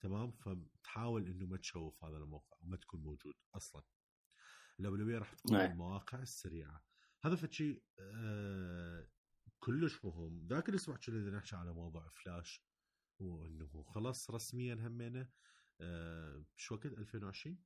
تمام؟ 0.00 0.32
فتحاول 0.32 1.26
إنه 1.26 1.46
ما 1.46 1.56
تشوف 1.56 2.04
هذا 2.04 2.16
الموقع 2.16 2.56
وما 2.60 2.76
تكون 2.76 3.00
موجود 3.00 3.34
أصلا. 3.54 3.82
الأولوية 4.80 5.18
راح 5.18 5.34
تكون 5.34 5.52
نعم. 5.56 5.70
المواقع 5.70 6.18
السريعة. 6.22 6.84
هذا 7.24 7.36
فشي 7.36 7.82
آه 8.00 9.08
كلش 9.60 10.04
مهم. 10.04 10.46
ذاك 10.46 10.68
الأسبوع 10.68 10.96
كنا 10.96 11.30
نحكي 11.38 11.56
على 11.56 11.72
موضوع 11.72 12.08
فلاش 12.08 12.64
وانه 13.18 13.82
خلاص 13.82 14.30
رسميا 14.30 14.74
همينه 14.74 15.28
آه 15.80 16.44
شو 16.56 16.74
وقت؟ 16.74 16.86
2020 16.86 17.58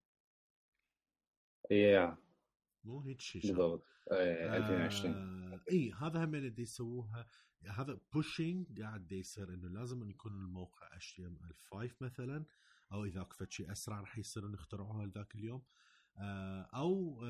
يا. 1.71 2.17
مو 2.85 3.01
هيك 3.01 3.21
شيء 3.21 3.43
بالضبط. 3.43 3.87
إيه، 4.13 4.57
2020 4.57 5.15
آه 5.15 5.61
اي 5.71 5.93
هذا 5.93 6.25
هم 6.25 6.35
اللي 6.35 6.63
يسووها. 6.63 7.29
هذا 7.67 8.01
pushing 8.13 8.81
قاعد 8.81 9.13
يصير 9.13 9.55
إنه 9.55 9.69
لازم 9.69 10.03
أن 10.03 10.11
يكون 10.11 10.33
الموقع 10.33 10.99
HTML5 10.99 11.93
مثلا 12.01 12.45
أو 12.93 13.05
إذا 13.05 13.23
اكو 13.23 13.38
فد 13.38 13.53
شيء 13.53 13.73
أسرع 13.73 14.01
راح 14.01 14.19
يصيرون 14.19 14.55
يخترعوها 14.55 15.07
لذاك 15.07 15.35
اليوم. 15.35 15.63
آه 16.17 16.63
أو 16.63 17.21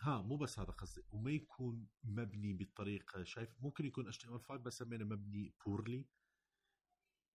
ها 0.00 0.22
مو 0.22 0.36
بس 0.36 0.58
هذا 0.58 0.70
قصدي 0.70 1.02
وما 1.12 1.30
يكون 1.30 1.86
مبني 2.04 2.52
بالطريقة 2.52 3.24
شايف 3.24 3.48
ممكن 3.60 3.84
يكون 3.86 4.12
HTML5 4.12 4.52
بس 4.52 4.82
همينه 4.82 5.04
مبني 5.04 5.54
poorly 5.66 6.04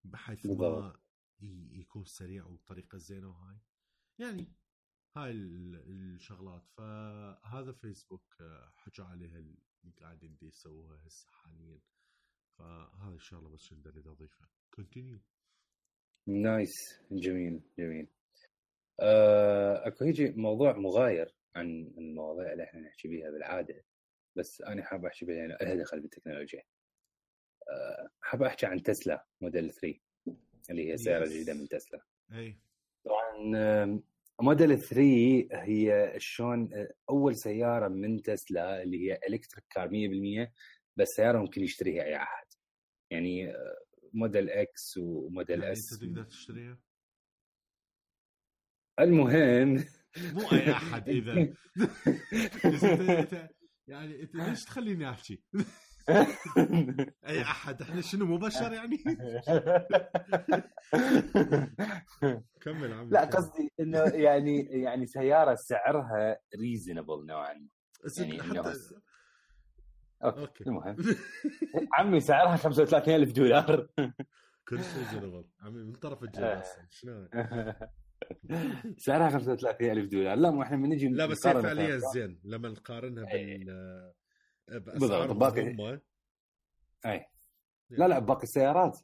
بحيث 0.03 0.45
ما 0.45 0.93
يكون 1.71 2.05
سريع 2.05 2.45
وبطريقة 2.45 2.97
زينة 2.97 3.29
وهاي. 3.29 3.59
يعني 4.19 4.53
هاي 5.17 5.31
ال- 5.31 5.75
الشغلات. 6.15 6.63
فهذا 6.77 7.71
فيسبوك 7.71 8.35
آه، 8.41 8.71
حكوا 8.75 9.05
عليها 9.05 9.37
اللي 9.37 9.55
قاعدين 10.01 10.35
دي 10.35 10.47
يسووها 10.47 10.99
هسه 11.07 11.27
حاليا. 11.31 11.79
فهذه 12.57 13.15
الشغلة 13.15 13.49
بس 13.49 13.61
شو 13.61 13.75
اريد 13.85 14.07
اضيفها 14.07 14.49
continue 14.75 15.19
nice 16.27 16.99
جميل 17.11 17.61
جميل. 17.79 18.07
آه، 18.99 19.87
أكو 19.87 20.05
هيجي 20.05 20.31
موضوع 20.31 20.77
مغاير 20.77 21.35
عن 21.55 21.93
المواضيع 21.97 22.51
اللي 22.53 22.63
إحنا 22.63 22.79
نحكي 22.81 23.07
بيها 23.07 23.29
بالعادة 23.31 23.83
بس 24.35 24.61
أنا 24.61 24.83
حاب 24.83 25.05
أحكي 25.05 25.25
بها 25.25 25.47
لأنه 25.47 25.73
لها 25.73 25.83
دخل 25.83 25.99
بالتكنولوجيا. 25.99 26.63
آه، 27.69 28.09
حاب 28.21 28.43
أحكي 28.43 28.65
عن 28.65 28.83
Tesla 28.83 29.25
Model 29.41 29.71
3 29.71 29.99
اللي 30.69 30.91
هي 30.91 30.97
سياره. 30.97 31.25
جديدة 31.25 31.53
من 31.53 31.67
تسلا. 31.67 32.01
اي 32.31 32.59
طبعا 33.05 34.01
موديل 34.41 34.79
3 34.79 35.01
هي 35.51 36.13
شلون 36.17 36.69
أول 37.09 37.35
سيارة 37.35 37.87
من 37.87 38.21
تسلا 38.21 38.83
اللي 38.83 38.97
هي 39.11 39.19
electric 39.29 39.65
car 39.69 39.89
100% 39.89 40.51
بس 40.97 41.07
سيارة 41.07 41.39
ممكن 41.39 41.61
يشتريها 41.63 42.03
أي 42.03 42.15
أحد. 42.15 42.45
يعني 43.11 43.53
Model 44.13 44.49
X 44.49 44.97
و 44.97 45.07
Model 45.07 45.59
يعني 45.61 45.71
S 45.71 45.93
أنت 45.93 46.03
تقدر 46.03 46.23
تشتريها؟ 46.23 46.79
المهم 48.99 49.85
مو 50.17 50.41
أي 50.51 50.71
أحد 50.71 51.09
إذا. 51.09 51.33
يعني 53.87 54.21
أنت 54.21 54.35
ليش 54.35 54.65
تخليني 54.65 55.09
أحكي؟ 55.09 55.43
أي 57.27 57.41
أحد. 57.41 57.81
إحنا 57.81 58.01
شنو 58.01 58.25
مو 58.25 58.37
بشر 58.37 58.73
يعني؟ 58.73 58.97
كمل 62.61 62.93
عم 62.93 63.09
لا 63.09 63.25
قصدي 63.25 63.71
إنه 63.79 63.99
يعني 63.99 64.61
يعني 64.61 65.05
سيارة 65.05 65.55
سعرها 65.55 66.37
ريزونبل 66.59 67.25
نوعا 67.25 67.67
ما. 68.03 68.35
يعني 68.35 68.43
حتى 68.43 68.73
أوكي 70.23 70.39
أوكي. 70.41 70.63
المهم. 70.63 70.95
عمي 71.97 72.19
سعرها 72.19 72.55
35000 72.55 73.31
دولار. 73.31 73.87
كل 74.67 74.83
شيء 74.83 75.03
جنبل 75.13 75.45
عمي 75.61 75.83
من 75.83 75.93
طرف 75.93 76.23
الجهاز 76.23 76.65
شنو؟ 76.89 77.27
سعرها 78.97 79.29
35000 79.29 80.05
دولار. 80.09 80.37
لا 80.37 80.51
مو 80.51 80.61
إحنا 80.61 80.77
من 80.77 80.89
نجي 80.89 81.07
لا 81.07 81.25
بس 81.25 81.47
هي 81.47 81.61
فعليا. 81.61 81.97
زين. 81.97 82.39
لما 82.43 82.69
نقارنها 82.69 83.31
إيه. 83.31 83.57
بال 83.57 84.13
بأسعارهم 84.79 85.39
باقي- 85.39 85.73
هم. 85.73 86.01
اي 87.05 87.25
لا 87.89 88.07
لا 88.07 88.19
باقي 88.19 88.43
السيارات. 88.43 88.99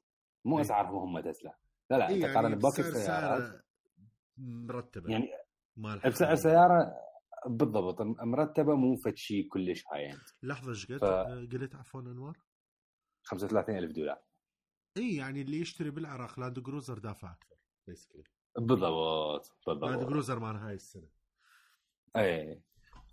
مو 0.45 0.55
إيه. 0.57 0.61
أسعارهم 0.61 1.15
هم 1.18 1.20
تسلا. 1.32 1.57
لا 1.89 1.95
لا 1.97 2.09
إيه 2.09 2.15
انت 2.15 2.24
يعني 2.24 2.34
قارن 2.36 2.55
باقي 2.59 2.80
السيارات. 2.80 3.61
مرتبة 4.38 5.11
يعني 5.11 5.30
بسعر 6.05 6.36
سيارة 6.36 6.93
بالضبط 7.47 8.01
مرتبة 8.01 8.76
مو 8.76 8.95
فد 8.95 9.15
شيء 9.15 9.47
كلش 9.49 9.84
high 9.93 10.11
end 10.11 10.19
لحظة 10.43 10.70
إيش 10.70 10.86
قلت؟ 10.86 11.01
ف- 11.01 11.03
آه، 11.03 11.47
قلت 11.51 11.76
عفوا 11.76 12.01
انوار 12.01 12.38
35000 13.24 13.91
دولار. 13.91 14.22
اي 14.97 15.15
يعني 15.15 15.41
اللي 15.41 15.59
يشتري 15.59 15.89
بالعراق 15.89 16.39
Land 16.39 16.59
Cruiser 16.59 16.97
دافع 16.99 17.32
أكثر 17.32 17.55
basically 17.88 18.23
بالضبط 18.57 19.57
Land 19.67 19.79
بالضبط 19.84 20.09
Cruiser 20.09 20.39
مال 20.39 20.55
هاي 20.55 20.74
السنة. 20.76 21.09
اي 22.15 22.61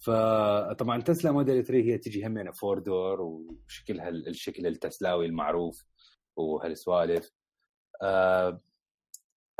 فطبعا 0.00 1.02
Tesla 1.02 1.32
Model 1.32 1.64
3 1.64 1.84
هي 1.84 1.98
تجي 1.98 2.26
همينه 2.26 2.50
four 2.52 2.78
door 2.78 3.20
وشكلها 3.20 4.08
ال- 4.08 4.28
الشكل 4.28 4.66
التسلاوي 4.66 5.26
المعروف 5.26 5.84
وهالسوالف. 6.36 7.30
آه 8.02 8.60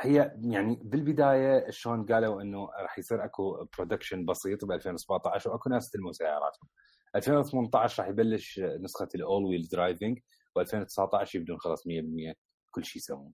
هي 0.01 0.33
يعني 0.43 0.81
بالبداية 0.85 1.71
شلون 1.71 2.07
قالوا 2.07 2.43
إنه 2.43 2.69
راح 2.83 2.99
يصير 2.99 3.25
أكو 3.25 3.67
production 3.79 4.25
بسيط 4.25 4.65
ب 4.65 4.73
2017 4.73 5.51
وأكو 5.51 5.71
ناس 5.71 5.85
يستلمون 5.85 6.13
سياراتهم. 6.13 6.69
2018 7.17 8.03
راح 8.03 8.11
يبلش 8.11 8.61
نسخة 8.61 9.09
الأول 9.15 9.45
well 9.45 9.69
driving 9.73 10.19
و2019 10.59 11.35
يبدون 11.35 11.59
خلاص 11.59 11.87
100% 11.87 12.35
كل 12.71 12.85
شيء 12.85 13.03
يسوون. 13.03 13.33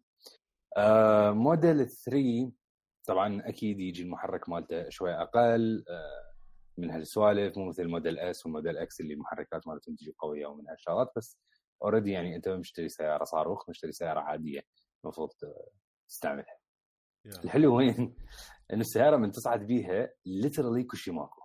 آه 0.76 1.30
موديل 1.30 1.88
3 1.88 2.52
طبعا 3.06 3.42
أكيد 3.48 3.80
يجي 3.80 4.02
المحرك 4.02 4.48
مالته 4.48 4.88
شوي 4.88 5.14
أقل. 5.14 5.84
آه 5.90 6.29
من 6.78 6.90
هالسوالف 6.90 7.58
مو 7.58 7.68
مثل 7.68 7.82
ال 7.82 7.88
model 7.88 8.18
S 8.18 8.46
وال 8.46 8.55
model 8.55 8.78
X 8.78 9.00
اللي 9.00 9.14
المحركات 9.14 9.68
مالتهم 9.68 9.94
تجي 9.94 10.14
قوية 10.18 10.46
ومن 10.46 10.68
هالشغلات 10.68 11.12
بس 11.16 11.38
already 11.82 12.10
يعني 12.10 12.36
أنت 12.36 12.48
مشتري 12.48 12.88
سيارة 12.88 13.24
صاروخ 13.24 13.70
مشتري 13.70 13.92
سيارة 13.92 14.20
عادية 14.20 14.60
المفروض 15.04 15.30
تستعملها. 16.08 16.58
yeah. 17.24 17.44
الحلو 17.44 17.76
وين؟ 17.76 18.16
ان 18.72 18.80
السيارة 18.80 19.16
من 19.16 19.32
تصعد 19.32 19.66
بيها 19.66 20.10
literally 20.26 20.84
كل 20.84 20.98
شيء 20.98 21.14
ماكو 21.14 21.42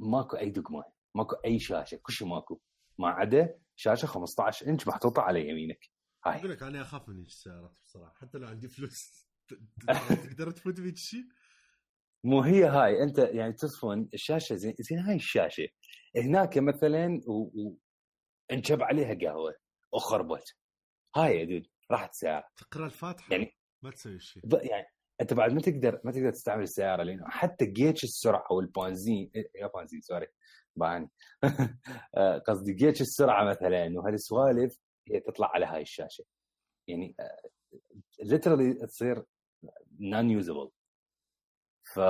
ماكو 0.00 0.36
أي 0.36 0.50
دقمة 0.50 0.84
ماكو 1.14 1.36
أي 1.36 1.58
شاشة 1.58 1.96
كل 1.96 2.12
شيء 2.12 2.28
ماكو 2.28 2.60
ما 2.98 3.08
عدا 3.08 3.58
شاشة 3.76 4.06
15 4.06 4.66
إنش 4.66 4.88
محطوطة 4.88 5.22
على 5.22 5.48
يمينك. 5.48 5.90
هاي. 6.24 6.38
أقول 6.38 6.50
لك 6.50 6.62
أنا 6.62 6.82
أخاف 6.82 7.08
من 7.08 7.20
السيارات 7.20 7.76
بصراحة 7.84 8.14
حتى 8.14 8.38
لو 8.38 8.48
عندي 8.48 8.68
فلوس 8.68 9.28
تقدر 10.24 10.50
تفوت 10.50 10.80
بهيك 10.80 10.96
شيء 10.96 11.24
مو 12.24 12.40
هي 12.40 12.64
هاي 12.64 13.02
أنت 13.02 13.18
يعني 13.18 13.52
تصفن 13.52 14.08
الشاشة 14.14 14.54
زين 14.54 14.74
زين 14.80 14.98
هاي 14.98 15.16
الشاشة. 15.16 15.68
هناك 16.16 16.58
مثلا 16.58 17.20
و... 17.26 17.32
و... 17.42 17.76
انشب 18.52 18.82
عليها 18.82 19.14
قهوة 19.14 19.54
وخربت. 19.92 20.56
هاي 21.16 21.38
يا 21.38 21.44
دود 21.44 21.66
راحت 21.90 22.10
السياره 22.10 22.44
تقرأ 22.56 22.86
الفاتحة 22.86 23.32
يعني 23.34 23.56
ما 23.82 23.90
تسوي 23.90 24.18
شيء. 24.20 24.42
ب- 24.46 24.54
يعني 24.70 24.86
أنت 25.20 25.34
بعد 25.34 25.52
ما 25.52 25.60
تقدر 25.60 26.00
ما 26.04 26.12
تقدر 26.12 26.30
تستعمل 26.30 26.62
السيارة 26.62 27.02
لأنه 27.02 27.24
حتى 27.28 27.66
جيتش 27.66 28.04
السرعة 28.04 28.52
والبنزين 28.52 29.30
إيه، 29.34 29.50
يا 29.54 29.66
بنزين 29.74 30.00
سوري 30.00 30.26
بعاني 30.76 31.10
آه، 32.16 32.38
قصدي 32.38 32.72
جيتش 32.72 33.00
السرعة 33.00 33.44
مثلا 33.44 33.92
وهالسوالف 33.98 34.78
هي 35.10 35.20
تطلع 35.20 35.50
على 35.54 35.66
هاي 35.66 35.82
الشاشة. 35.82 36.24
يعني 36.88 37.16
ليترلي 38.24 38.74
تصير 38.86 39.24
نون 40.00 40.30
يوزبل 40.30 40.70
ف 41.94 42.00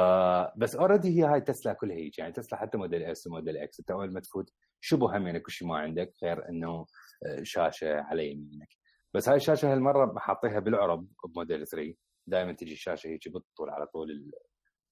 بس 0.57 0.77
already 0.77 1.09
هي 1.09 1.25
هاي 1.25 1.41
تسلا 1.41 1.73
كلها 1.73 1.97
هيك. 1.97 2.19
يعني 2.19 2.33
تسلا 2.33 2.59
حتى 2.59 2.79
model 2.79 3.03
S 3.03 3.27
و 3.27 3.32
model 3.32 3.57
X. 3.57 3.81
أنت 3.81 3.91
أول 3.91 4.13
ما 4.13 4.21
تفوت 4.21 4.53
شبه 4.81 5.17
همين 5.17 5.39
كل 5.39 5.53
شيء 5.53 5.69
ما 5.69 5.79
عندك 5.79 6.13
غير 6.23 6.49
إنه 6.49 6.87
آه، 7.27 7.43
شاشة 7.43 8.01
على 8.01 8.31
يمينك. 8.33 8.69
بس 9.15 9.29
هاي 9.29 9.37
الشاشة 9.37 9.73
هالمرة 9.73 10.19
حاطيها 10.19 10.59
بالعرب 10.59 11.09
بموديل 11.25 11.67
3 11.67 11.95
دائما 12.27 12.53
تجي 12.53 12.73
الشاشة 12.73 13.09
هيك 13.09 13.29
بالطول 13.29 13.71
على 13.71 13.87
طول 13.87 14.33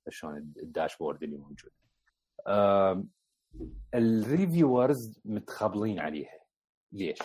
شلون 0.09 0.53
ال 0.57 0.63
dashboard 0.63 1.23
اللي 1.23 1.37
موجود. 1.37 1.71
ال 3.95 4.07
reviewers 4.07 5.21
متخبلين 5.25 5.99
عليها. 5.99 6.41
ليش؟ 6.93 7.19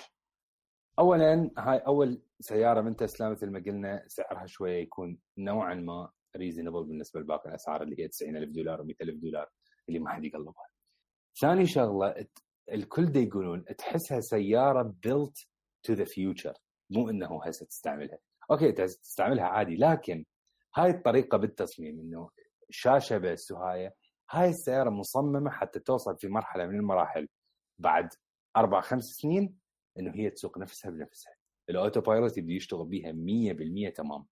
اولا 0.99 1.51
هاي 1.57 1.77
أول 1.77 2.21
سيارة 2.39 2.81
من 2.81 2.95
تسلا 2.95 3.29
مثل 3.29 3.49
ما 3.49 3.59
قلنا 3.59 4.03
سعرها 4.07 4.45
شوية 4.45 4.81
يكون 4.81 5.17
نوعا 5.37 5.73
ما 5.73 6.11
reasonable 6.37 6.83
بالنسبة 6.83 7.19
لباقي 7.19 7.49
الأسعار 7.49 7.83
اللي 7.83 7.99
هي 8.03 8.07
90000 8.07 8.49
دولار 8.49 8.83
و100000 8.83 9.11
دولار 9.21 9.49
اللي 9.89 9.99
ما 9.99 10.09
حد 10.09 10.25
يقلبها. 10.25 10.65
ثاني 11.41 11.65
شغلة 11.65 12.25
الكل 12.71 13.05
دا 13.05 13.19
يقولون 13.19 13.65
تحسها 13.65 14.19
سيارة 14.19 14.95
built 15.03 15.37
to 15.83 15.93
the 15.93 16.03
future 16.03 16.53
مو 16.89 17.09
إنه 17.09 17.41
هسه 17.45 17.65
تستعملها. 17.65 18.17
أوكي 18.51 18.71
تس- 18.71 18.99
تستعملها 18.99 19.45
عادي 19.45 19.75
لكن 19.75 20.25
هاي 20.75 20.89
الطريقة 20.89 21.37
بالتصميم 21.37 21.99
إنه 21.99 22.29
شاشة 22.69 23.17
بس 23.17 23.51
وهاي 23.51 23.91
هاي 24.31 24.49
السيارة 24.49 24.89
مصممة 24.89 25.49
حتى 25.51 25.79
توصل 25.79 26.17
في 26.17 26.27
مرحلة 26.27 26.67
من 26.67 26.75
المراحل 26.75 27.27
بعد 27.79 28.09
أربع 28.57 28.81
خمس 28.81 29.03
سنين 29.03 29.57
إنه 29.99 30.11
هي 30.15 30.29
تسوق 30.29 30.57
نفسها 30.57 30.91
بنفسها. 30.91 31.33
ال 31.69 32.01
autopilot 32.01 32.37
يبدي 32.37 32.55
يشتغل 32.55 32.85
بيها 32.85 33.11
100% 33.11 33.89
تمام. 33.95 34.25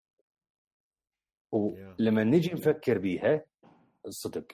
ولما 1.51 2.23
نجي 2.23 2.53
نفكر 2.53 2.97
بيها 2.97 3.45
صدق. 4.09 4.47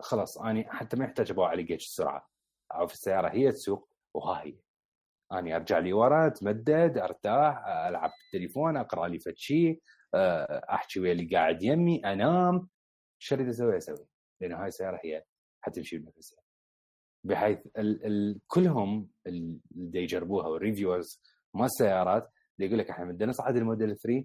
خلاص 0.00 0.38
أني 0.38 0.64
حتى 0.70 0.96
ما 0.96 1.04
يحتاج 1.04 1.30
أبغى 1.30 1.62
جيش 1.62 1.86
السرعة. 1.86 2.28
في 2.86 2.92
السيارة 2.92 3.28
هي 3.28 3.52
تسوق 3.52 3.88
وها 4.14 4.42
هي. 4.42 4.54
أني 5.32 5.56
أرجع 5.56 5.78
لي 5.78 5.92
ورا 5.92 6.26
أتمدد 6.26 6.98
أرتاح 6.98 7.66
ألعب 7.66 8.10
بالتليفون 8.22 8.76
أقرأ 8.76 9.08
لي 9.08 9.18
فد 9.18 9.36
شيء 9.36 9.82
آه، 10.14 10.62
أحكي 10.74 11.00
ويا 11.00 11.12
اللي 11.12 11.24
قاعد 11.36 11.62
يمي 11.62 12.04
أنام. 12.04 12.68
شو 13.18 13.34
أريد 13.34 13.48
أسوي؟ 13.48 13.76
أسوي. 13.76 14.06
لأن 14.40 14.52
هاي 14.52 14.68
السيارة 14.68 15.00
هي 15.04 15.24
حتمشي 15.60 15.98
بنفسها 15.98 16.38
بحيث 17.24 17.58
ال 17.78 18.06
ال 18.06 18.40
كلهم 18.46 19.10
اللي 19.26 19.60
يجربوها 20.02 20.48
وال 20.48 20.61
reviewers 20.61 21.20
ما 21.54 21.64
السيارات 21.64 22.22
اللي 22.56 22.66
يقول 22.66 22.78
لك 22.78 22.90
إحنا 22.90 23.04
بدنا 23.04 23.26
نصعد 23.30 23.56
الموديل 23.56 23.96
3 23.96 24.24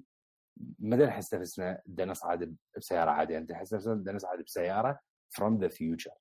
ما 0.80 0.98
نحس 0.98 1.34
نفسنا 1.34 1.82
بدنا 1.86 2.12
نصعد 2.12 2.56
بسيارة 2.78 3.12
عادية. 3.12 3.38
أنت 3.38 3.50
تحس 3.50 3.74
نفسنا 3.74 3.94
بدنا 3.94 4.16
نصعد 4.16 4.42
بسيارة 4.42 5.00
from 5.30 5.58
the 5.58 5.68
future 5.68 6.12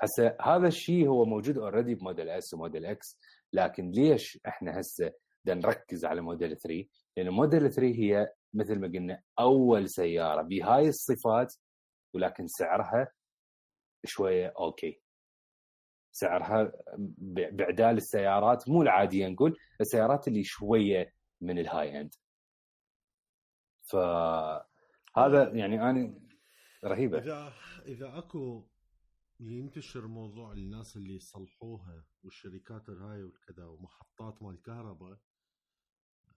هسه 0.00 0.36
هذا 0.40 0.68
الشيء 0.68 1.08
هو 1.08 1.24
موجود 1.24 1.58
already 1.58 1.94
ب 1.94 2.00
model 2.00 2.28
S 2.28 2.54
و 2.54 2.59
model 2.59 2.86
X 2.86 3.18
لكن 3.52 3.90
ليش 3.90 4.38
إحنا 4.46 4.80
هسه 4.80 5.12
بدنا 5.44 5.60
نركز 5.60 6.04
على 6.04 6.20
موديل 6.20 6.56
3 6.56 6.84
لأن 7.16 7.30
موديل 7.30 7.72
3 7.72 7.82
هي 7.82 8.32
مثل 8.54 8.78
ما 8.78 8.88
قلنا 8.88 9.22
أول 9.38 9.88
سيارة 9.88 10.42
بهاي 10.42 10.88
الصفات 10.88 11.54
ولكن 12.14 12.46
سعرها 12.46 13.08
شوية 14.04 14.52
أوكي 14.58 15.00
سعرها 16.12 16.72
بعدال 17.28 17.96
السيارات 17.96 18.68
مو 18.68 18.82
العادية 18.82 19.28
نقول 19.28 19.58
السيارات 19.80 20.28
اللي 20.28 20.44
شوية 20.44 21.12
من 21.40 21.58
ال 21.58 22.00
high 22.00 22.08
end 22.08 22.14
فهذا 23.94 25.48
يعني 25.52 25.90
أنا 25.90 26.20
رهيبة. 26.84 27.18
إذا 27.18 27.52
إذا 27.86 28.18
أكو 28.18 28.66
ينتشر 29.40 30.06
موضوع 30.06 30.52
الناس 30.52 30.96
اللي 30.96 31.14
يصلحوها 31.14 32.04
والشركات 32.22 32.88
الهاي 32.88 33.22
والكذا 33.22 33.66
ومحطات 33.66 34.42
مال 34.42 34.62
كهرباء 34.62 35.18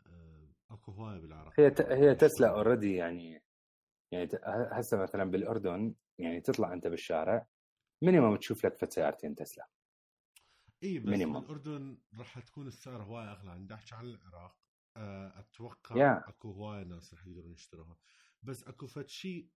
آه، 0.08 0.54
أكو 0.72 0.92
هواية 0.92 1.20
بالعراق. 1.20 1.60
هي 1.60 1.70
ت... 1.70 1.82
هي 1.82 2.16
تسلا 2.16 2.50
already 2.50 2.96
يعني 2.96 3.44
يعني 4.12 4.30
هسه 4.72 4.98
مثلا 4.98 5.24
بالأردن 5.24 5.96
يعني 6.18 6.42
تطلع 6.42 6.74
أنت 6.74 6.88
بالشارع 6.88 7.48
minimum 8.02 8.36
تشوف 8.36 8.66
لك 8.66 8.78
فد 8.78 8.94
سيارتين 8.94 9.36
تسلا. 9.36 9.68
إي 10.84 11.00
بس. 11.00 11.06
بالأردن 11.10 11.98
راح 12.18 12.40
تكون 12.40 12.68
السعر 12.68 13.04
هواي 13.04 13.26
أغلى. 13.26 13.52
عندي 13.52 13.74
احكي 13.74 13.96
عن 13.96 14.06
العراق 14.06 14.67
أتوقع 15.40 15.96
yeah. 15.96 16.30
أكو 16.30 16.52
هواي 16.52 16.84
ناس 16.84 17.14
راح 17.14 17.28
يقدرون 17.28 17.54
يشتروها. 17.54 17.98
بس 18.44 18.64
أكو 18.64 18.88
فد 18.88 19.08
شيء 19.08 19.52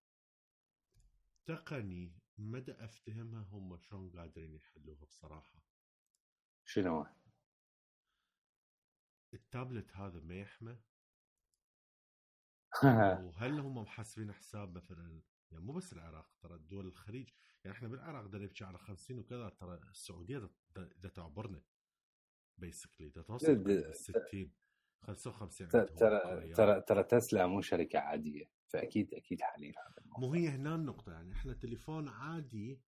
تقني 1.45 2.15
ما 2.37 2.54
دا 2.54 2.71
افتهمها 2.71 3.41
هم 3.41 3.77
شلون 3.77 4.11
قادرين 4.11 4.53
يحلوها 4.53 5.05
بصراحة. 5.05 5.63
شنو؟ 6.65 7.05
التابلت 9.33 9.95
هذا 9.95 10.19
ما 10.19 10.35
يحمى؟ 10.35 10.79
وهل 13.25 13.59
هم 13.59 13.77
محسبين 13.77 14.33
حساب 14.33 14.77
مثلا؟ 14.77 15.21
يعني 15.51 15.63
مو 15.63 15.73
بس 15.73 15.93
العراق 15.93 16.31
ترى 16.41 16.57
دول 16.57 16.85
الخليج 16.87 17.29
يعني 17.63 17.77
إحنا 17.77 17.87
بالعراق 17.87 18.25
نبكي 18.25 18.63
على 18.63 18.77
50 18.77 19.19
وكذا 19.19 19.49
ترى 19.49 19.79
السعودية 19.89 20.49
دا 20.75 21.09
تعبرنا 21.09 21.61
بيسكلي 22.57 23.09
دا 23.09 23.21
توصل 23.21 23.93
60 23.93 24.51
55 25.01 25.69
ترى 25.69 26.53
ترى 26.53 26.81
ترى 26.81 27.03
تسلا 27.03 27.47
مو 27.47 27.61
شركة 27.61 27.99
عادية 27.99 28.51
فأكيد 28.73 29.13
أكيد 29.13 29.41
حالين 29.41 29.73
هذا 29.77 30.03
مو 30.17 30.33
هي 30.33 30.49
هنا 30.49 30.75
النقطة 30.75 31.11
يعني 31.11 31.33
إحنا 31.33 31.53
تليفون 31.53 32.09
عادي 32.09 32.81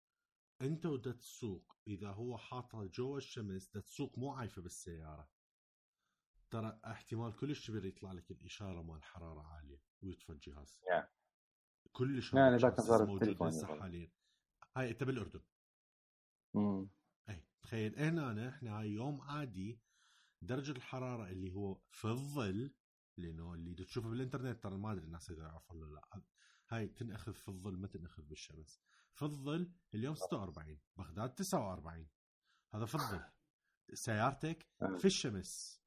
أنت 0.62 0.86
ودا 0.86 1.12
تسوق. 1.12 1.78
إذا 1.88 2.10
هو 2.10 2.38
حاطها 2.38 2.86
جوا 2.86 3.18
الشمس 3.18 3.70
دا 3.74 3.80
تسوق 3.80 4.18
مو 4.18 4.34
عايفة 4.34 4.62
بالسيارة. 4.62 5.30
ترى 6.52 6.80
احتمال 6.86 7.36
كلش 7.36 7.68
كبير 7.68 7.86
يطلع 7.86 8.12
لك 8.12 8.32
الإشارة 8.32 8.82
مال 8.82 9.04
حرارة 9.04 9.42
عالية 9.42 9.82
ويطفى 10.02 10.32
الجهاز. 10.32 10.82
yeah. 10.86 11.04
كلش 11.92 12.34
يعني 12.34 12.58
ذاك 12.58 12.80
موجود 12.80 13.44
هسه 13.44 13.80
حاليا. 13.80 14.12
هاي 14.78 14.90
أنت 14.90 15.04
بالأردن. 15.04 15.42
امم 16.56 16.90
اي 17.30 17.44
تخيل 17.62 18.00
هنا 18.00 18.50
إحنا 18.50 18.80
هاي 18.80 18.90
يوم 18.90 19.22
عادي 19.22 19.80
درجة 20.46 20.72
الحرارة 20.72 21.30
اللي 21.30 21.54
هو 21.54 21.80
في 21.90 22.06
الظل 22.06 22.74
لأنه 23.18 23.54
اللي 23.54 23.86
تشوفه 23.86 24.10
بالإنترنت 24.10 24.64
ترى 24.64 24.78
ما 24.78 24.92
أدري 24.92 25.06
الناس 25.06 25.32
إذا 25.32 25.44
يعرفون 25.44 25.84
ولا 25.84 25.94
لا. 25.94 26.22
هاي 26.70 26.88
تنأخذ 26.88 27.34
في 27.34 27.48
الظل 27.48 27.78
ما 27.78 27.88
تنأخذ 27.88 28.24
بالشمس. 28.24 28.80
في 29.14 29.22
الظل 29.22 29.72
اليوم 29.94 30.16
46 30.16 30.80
بغداد 30.98 31.36
49 31.36 32.08
هذا 32.74 32.86
في 32.86 32.96
الظل. 32.96 33.24
سيارتك 33.94 34.68
آه. 34.82 34.98
في 34.98 35.06
الشمس. 35.06 35.82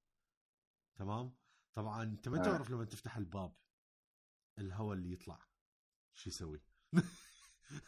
تمام؟ 0.97 1.37
طبعا 1.75 2.03
أنت 2.03 2.29
ما 2.29 2.41
آه. 2.41 2.45
تعرف 2.45 2.71
لما 2.71 2.85
تفتح 2.85 3.17
الباب؟ 3.17 3.57
الهواء 4.59 4.97
اللي 4.97 5.13
يطلع. 5.13 5.47
شو 6.13 6.31
يسوي؟ 6.31 6.61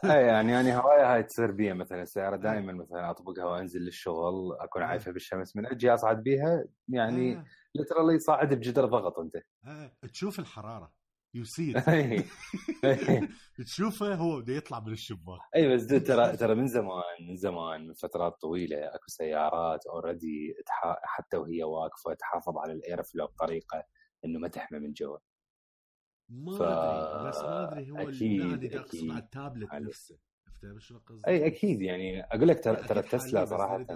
اي 0.04 0.26
يعني 0.26 0.52
يعني 0.52 0.76
هواية 0.76 1.14
هاي 1.14 1.22
تصير 1.22 1.50
بي 1.50 1.72
مثلا 1.72 2.02
السيارة 2.02 2.36
دائما 2.36 2.72
مثلا 2.72 3.10
أطبقها 3.10 3.44
وأنزل 3.44 3.80
للشغل 3.80 4.56
أكون 4.60 4.82
عايفه 4.82 5.12
بالشمس 5.12 5.56
من 5.56 5.66
أجي 5.66 5.94
أصعد 5.94 6.22
بيها 6.22 6.64
يعني 6.88 7.44
ليترالي 7.74 8.18
صاعد 8.18 8.54
بجدر 8.54 8.84
ضغط 8.84 9.18
أنت. 9.18 9.36
تشوف 10.12 10.38
الحرارة. 10.40 10.92
يصير 11.34 11.80
تشوفه 13.66 14.14
هو 14.14 14.40
بده 14.40 14.52
يطلع 14.52 14.80
من 14.80 14.92
الشباك. 14.92 15.40
اي 15.56 15.74
بس 15.74 15.86
ترى 15.86 16.36
ترى 16.36 16.54
من 16.54 16.66
زمان 16.66 17.28
من 17.28 17.36
زمان 17.36 17.88
من 17.88 17.94
فترات 17.94 18.32
طويلة 18.40 18.76
أكو 18.86 19.04
سيارات 19.06 19.86
already 19.86 20.54
حتى 21.02 21.36
وهي 21.36 21.62
واقفة 21.62 22.14
تحافظ 22.14 22.58
على 22.58 22.72
ال 22.72 22.80
air 22.80 23.02
flow 23.02 23.26
بطريقة 23.26 23.84
إنه 24.24 24.38
ما 24.38 24.48
تحمى 24.48 24.78
من 24.78 24.92
جوا. 24.92 25.18
ما 26.28 26.58
ف... 26.58 26.62
أدري 26.62 27.28
بس 27.28 27.38
ما 27.38 27.72
أدري 27.72 27.90
هو 27.90 28.08
أكيد 28.08 28.74
اقصد 28.74 29.10
على 29.10 29.18
التابلت 29.18 29.74
نفسه. 29.74 30.18
فهمت 30.62 30.80
شنو 30.80 30.98
قصدي؟ 30.98 31.26
أي 31.26 31.46
أكيد 31.46 31.82
يعني 31.82 32.24
أقول 32.24 32.48
لك 32.48 32.64
ترى 32.64 32.76
ترى 32.76 33.02
تسلا 33.02 33.44
صراحة 33.44 33.86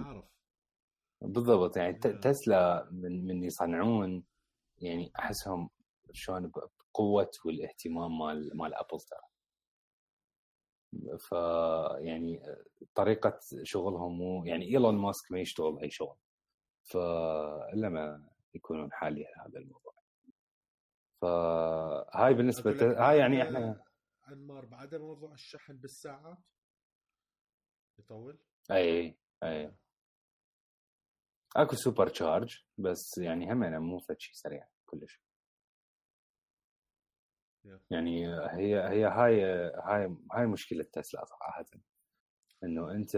بالضبط 1.21 1.77
يعني 1.77 1.93
تسلا 1.99 2.89
من 2.91 3.27
من 3.27 3.43
يصنعون 3.43 4.23
يعني 4.77 5.11
أحسهم 5.19 5.69
شلون 6.11 6.51
بقوة 6.93 7.31
والاهتمام 7.45 8.19
مال 8.19 8.57
مال 8.57 8.73
أبل 8.73 8.99
ترى. 8.99 9.19
ف 11.17 11.31
يعني 12.05 12.41
طريقة 12.95 13.39
شغلهم 13.63 14.17
مو 14.17 14.45
يعني 14.45 14.65
إيلون 14.65 14.95
ماسك 14.95 15.31
ما 15.31 15.39
يشتغل 15.39 15.79
اي 15.79 15.89
شغل. 15.89 16.15
فإلا 16.83 17.89
ما 17.89 18.29
يكونون 18.53 18.91
حالي 18.91 19.25
هذا 19.45 19.59
الموضوع. 19.59 19.92
فهاي 21.23 22.33
بالنسبة 22.33 22.71
هاي 22.71 23.17
يعني 23.17 23.43
إحنا 23.43 23.83
انمار 24.31 24.65
بعد 24.65 24.95
موضوع 24.95 25.33
الشحن 25.33 25.77
بالساعات. 25.77 26.37
يطول. 27.99 28.39
أي 28.71 29.17
أي. 29.43 29.75
أكو 31.55 31.75
super 31.75 32.07
charge 32.07 32.63
بس 32.77 33.17
يعني 33.17 33.51
هم 33.53 33.81
مو 33.81 33.99
فد 33.99 34.19
شيء 34.19 34.33
سريع 34.35 34.67
كلش. 34.85 35.21
يعني 37.89 38.27
هي 38.27 38.89
هي 38.89 39.05
هاي 39.05 39.43
هاي 39.75 40.17
هاي 40.31 40.45
مشكلة 40.45 40.83
تسلا 40.83 41.25
صراحة. 41.25 41.65
إنه 42.63 42.91
أنت 42.91 43.15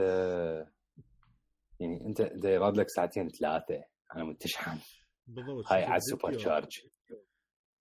يعني 1.80 2.06
أنت 2.06 2.22
انت 2.22 2.45
يراد 2.45 2.78
لك 2.78 2.89
ساعتين 2.89 3.30
ثلاثة 3.30 3.84
على 4.12 4.24
مود 4.24 4.38
تشحن 4.38 4.80
بالضبط 5.28 5.72
هاي 5.72 5.84
على 5.84 5.97
ال 5.97 6.03
super 6.03 6.34
charge. 6.34 6.95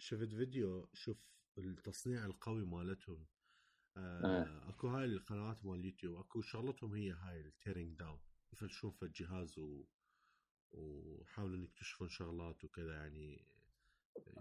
شفت 0.05 0.35
فيديو 0.35 0.89
شوف 0.93 1.17
التصنيع 1.59 2.25
القوي 2.25 2.65
مالتهم. 2.65 3.27
آه 3.97 4.25
آه. 4.25 4.69
أكو 4.69 4.89
هاي 4.89 5.05
القنوات 5.05 5.65
مال 5.65 5.79
اليوتيوب 5.79 6.17
أكو 6.17 6.43
شغلتهم 6.43 6.95
هي 6.95 7.13
هاي 7.13 7.41
ال 7.41 7.48
tearing 7.48 7.99
down 7.99 8.21
يفلشون 8.53 8.91
في 8.91 9.05
الجهاز 9.05 9.59
و... 9.59 9.85
وحاولوا 10.73 11.65
يكتشفون 11.65 12.09
شغلات 12.09 12.65
وكذا 12.65 12.95
يعني 12.95 13.47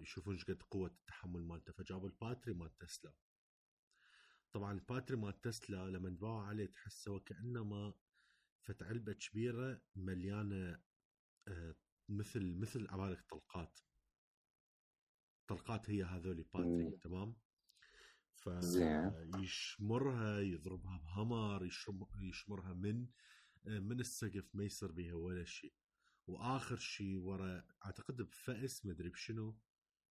يشوفون 0.02 0.34
إيش 0.34 0.46
قد 0.46 0.64
قوة 0.64 0.90
التحمل 0.90 1.42
مالته. 1.42 1.74
فجابوا 1.74 2.10
ال 2.10 2.15
battery 2.15 2.54
مال 2.54 2.78
تسلا. 2.78 3.14
طبعا 4.52 4.74
ال 4.74 4.79
battery 4.79 5.18
مال 5.18 5.42
تسلا 5.42 5.90
لما 5.90 6.10
تباوع 6.10 6.48
عليه 6.48 6.66
تحسه 6.66 7.12
وكأنما 7.12 7.94
فت 8.62 8.84
علبة 8.84 9.14
كبيرة 9.14 9.82
مليانة 9.96 10.80
آه 11.48 11.76
مثل 12.10 12.56
مثل 12.56 12.88
عبالك 12.88 13.22
طلقات 13.30 13.80
طلقات 15.48 15.90
هي 15.90 16.04
هذول 16.04 16.46
battery 16.54 16.92
تمام؟ 16.92 17.36
فيشمرها 19.42 20.40
يضربها 20.40 20.98
ب 20.98 21.08
hammer 21.08 21.70
يشمرها 22.22 22.74
من 22.74 23.08
آه، 23.68 23.80
من 23.80 24.00
السقف 24.00 24.56
ما 24.56 24.64
يصير 24.64 24.92
بها 24.92 25.14
ولا 25.14 25.46
شيء. 25.46 25.74
وآخر 26.28 26.76
شيء 26.78 27.18
ورا 27.18 27.64
أعتقد 27.86 28.22
بفأس 28.22 28.86
مدري 28.86 29.10
بشنو 29.10 29.58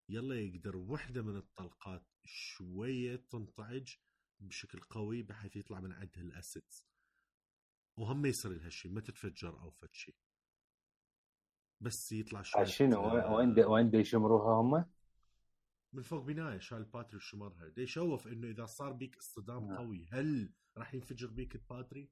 يلا 0.09 0.35
يقدر 0.35 0.77
وحدة 0.77 1.21
من 1.21 1.37
الطلقات 1.37 2.05
شوية 2.23 3.15
تنطعج 3.15 3.95
بشكل 4.39 4.79
قوي 4.79 5.23
بحيث 5.23 5.55
يطلع 5.55 5.79
من 5.79 5.91
عندها 5.91 6.23
ال 6.23 6.32
acids. 6.32 6.85
وهم 7.97 8.21
ما 8.21 8.27
يصير 8.27 8.51
لها 8.51 8.69
شيء 8.69 8.91
ما 8.91 9.01
تتفجر 9.01 9.59
أو 9.59 9.71
فد 9.71 9.93
شيء. 9.93 10.15
بس 11.81 12.11
يطلع 12.11 12.41
شوية 12.41 12.63
شنو 12.63 13.37
وين 13.37 13.59
وين 13.59 13.95
يشمروها 13.95 14.61
هم؟ 14.61 14.85
من 15.93 16.01
فوق 16.03 16.23
بناية 16.23 16.59
شال 16.59 16.77
ال 16.77 16.82
battery 16.82 17.17
وشمرها 17.17 17.67
دي 17.67 17.81
يشوف 17.81 18.27
إنه 18.27 18.47
إذا 18.47 18.65
صار 18.65 18.91
بيك 18.93 19.17
اصطدام 19.17 19.71
آه. 19.71 19.77
قوي 19.77 20.05
هل 20.11 20.53
راح 20.77 20.93
ينفجر 20.93 21.27
بيك 21.27 21.55
ال 21.55 21.61
battery؟ 21.61 22.09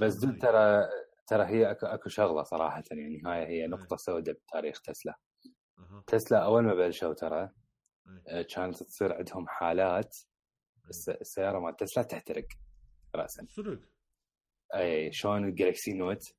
بس 0.00 0.14
دول. 0.14 0.38
ترى 0.38 0.88
ترى 1.26 1.44
هي 1.46 1.70
أكو, 1.70 1.86
أكو 1.86 2.08
شغلة 2.08 2.42
صراحة 2.42 2.82
يعني 2.90 3.22
هاي 3.26 3.46
هي 3.46 3.66
نقطة 3.66 3.96
سوداء 3.96 4.34
بتاريخ 4.34 4.80
تسلا 4.80 5.18
أها 5.78 6.04
تسلا 6.06 6.44
أول 6.44 6.62
ما 6.64 6.74
بلشوا 6.74 7.14
ترى 7.14 7.42
أي. 8.08 8.22
آه، 8.28 8.42
كانت 8.42 8.82
تصير 8.82 9.12
عندهم 9.12 9.48
حالات 9.48 10.16
الس- 10.90 11.08
السيارة 11.08 11.58
مال 11.58 11.76
تسلا 11.76 12.02
تحترق 12.04 12.46
راسا 13.14 13.46
صدق 13.48 13.80
اي 14.74 15.12
شلون 15.12 15.44
ال 15.48 15.54
Galaxy 15.54 15.92
Note 15.92 16.34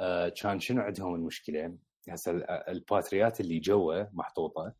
آه، 0.00 0.28
كان 0.28 0.60
شنو 0.60 0.82
عندهم 0.82 1.14
المشكلة؟ 1.14 1.78
هسه 2.08 2.30
ال- 2.32 2.50
ال 2.50 2.60
batteryات 2.60 3.40
اللي 3.40 3.58
جوا 3.58 4.02
محطوطة 4.12 4.74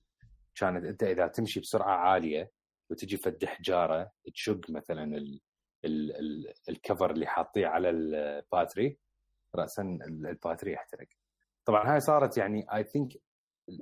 كانت 0.54 0.84
أنت 0.84 1.02
إذا 1.02 1.26
تمشي 1.26 1.60
بسرعة 1.60 1.96
عالية 1.96 2.50
وتجي 2.90 3.16
فد 3.16 3.44
حجاره 3.44 4.12
تشق 4.34 4.70
مثلا 4.70 5.04
ال 5.16 5.40
ال 5.84 6.16
ال 6.16 6.54
ال 6.68 6.75
cover 6.75 7.10
اللي 7.10 7.26
حاطيه 7.26 7.66
على 7.66 7.90
ال 7.90 8.04
battery 8.04 8.98
راسا 9.54 9.82
ال- 9.82 10.26
ال 10.26 10.32
battery 10.32 10.72
يحترق. 10.72 11.08
طبعا 11.64 11.92
هاي 11.94 12.00
صارت 12.00 12.36
يعني 12.36 12.66
I 12.76 12.84
think 12.84 13.12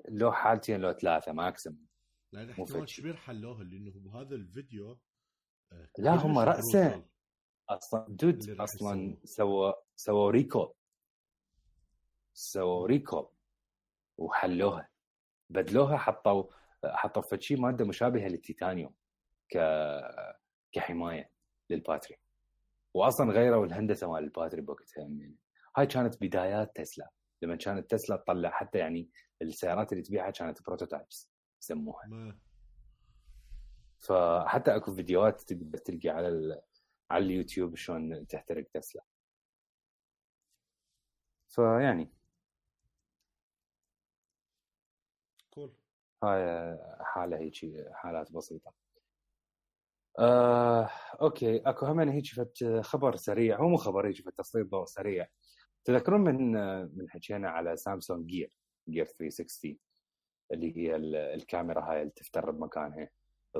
لو 0.08 0.32
حالتين 0.32 0.80
لو 0.80 0.92
ثلاثة 0.92 1.32
maximum 1.32 1.86
لأن 2.32 2.46
مو 2.58 2.64
احتمال. 2.64 2.86
كبير 2.86 3.16
حلوها 3.16 3.64
لأنه 3.64 3.92
بهذا 3.94 4.34
الفيديو 4.34 4.98
آه، 5.72 5.88
لا، 5.98 6.10
هم. 6.14 6.34
brutal. 6.44 7.04
أصلا 7.68 8.06
dude 8.08 8.60
أصلا. 8.60 9.16
سووا 9.24 9.72
سووا 9.96 10.30
recall 10.30 10.72
سووا 12.34 12.86
recall 12.86 13.28
وحلوها 14.18 14.88
بدلوها 15.50 15.96
حطوا 15.96 16.44
حطوا 16.86 17.22
فد 17.22 17.40
شيء 17.40 17.60
مادة 17.60 17.84
مشابهة 17.84 18.28
للتيتانيوم 18.28 18.94
ك 19.52 19.58
كحماية 20.72 21.30
لل 21.70 21.80
battery. 21.80 22.16
واصلا 22.94 23.32
غيروا 23.32 23.66
الهندسة 23.66 24.12
مال 24.12 24.24
ال 24.24 24.29
battery 24.29 24.60
بوقتها 24.60 25.00
يعني. 25.00 25.36
هاي 25.76 25.86
كانت 25.86 26.20
بدايات 26.20 26.76
تسلا. 26.76 27.10
لما 27.42 27.56
كانت 27.56 27.90
تسلا 27.90 28.16
تطلع 28.16 28.50
حتى 28.50 28.78
يعني 28.78 29.10
السيارات 29.42 29.92
اللي 29.92 30.02
تبيعها 30.02 30.30
كانت 30.30 30.62
prototypes 30.62 31.30
يسموها. 31.62 32.38
فحتى 33.98 34.76
أكو 34.76 34.94
فيديوهات 34.94 35.40
تقدر 35.40 35.78
تلقى 35.78 36.08
على 36.08 36.28
ال... 36.28 36.62
على 37.10 37.24
اليوتيوب 37.24 37.76
شلون 37.76 38.26
تحترق 38.26 38.66
تسلا. 38.74 39.02
فيعني 41.48 42.12
cool 45.50 45.72
هاي 46.24 46.76
حالة 47.00 47.38
هيك 47.38 47.54
حالات 47.92 48.32
بسيطة. 48.32 48.72
آه، 50.18 50.90
okay. 51.22 51.56
أكو 51.58 51.86
هم 51.86 52.00
هيك 52.00 52.26
فت 52.26 52.80
خبر 52.80 53.16
سريع 53.16 53.60
هو 53.60 53.68
مو 53.68 53.76
خبر 53.76 54.06
هيك 54.08 54.16
فت 54.16 54.38
تسليط 54.38 54.66
ضوء 54.66 54.84
سريع. 54.84 55.26
تذكرون 55.84 56.20
من 56.20 56.52
من 56.98 57.10
حكينا 57.10 57.50
على 57.50 57.76
سامسونج 57.76 58.26
Gear 58.26 58.56
Gear 58.88 59.06
360 59.06 59.78
اللي 60.52 60.76
هي 60.76 60.96
ال- 60.96 61.16
الكاميرا 61.16 61.80
هاي 61.92 62.00
اللي 62.02 62.12
تفتر 62.16 62.50
بمكانها 62.50 63.10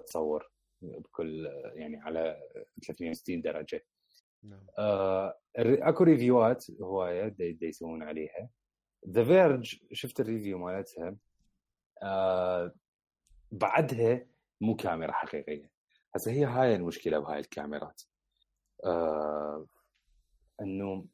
تصور 0.06 0.50
بكل 0.82 1.46
يعني 1.74 1.96
على 2.00 2.40
360 2.86 3.42
درجة. 3.42 3.84
نعم. 4.42 4.66
آه 4.78 5.38
أكو 5.58 6.04
reviewهات 6.04 6.70
هواية 6.82 7.36
يسوون 7.62 8.02
عليها. 8.02 8.50
The 9.08 9.24
Verge 9.24 9.76
شفت 9.92 10.20
ال 10.20 10.26
review 10.26 10.58
مالتها؟ 10.58 11.16
بعدها 13.52 14.26
مو 14.60 14.76
كاميرا 14.76 15.12
حقيقية. 15.12 15.70
هسه 16.14 16.32
هي 16.32 16.44
هاي 16.44 16.76
المشكلة 16.76 17.18
بهاي 17.18 17.40
الكاميرات. 17.40 18.02
آه 18.84 19.66
إنه 20.60 21.06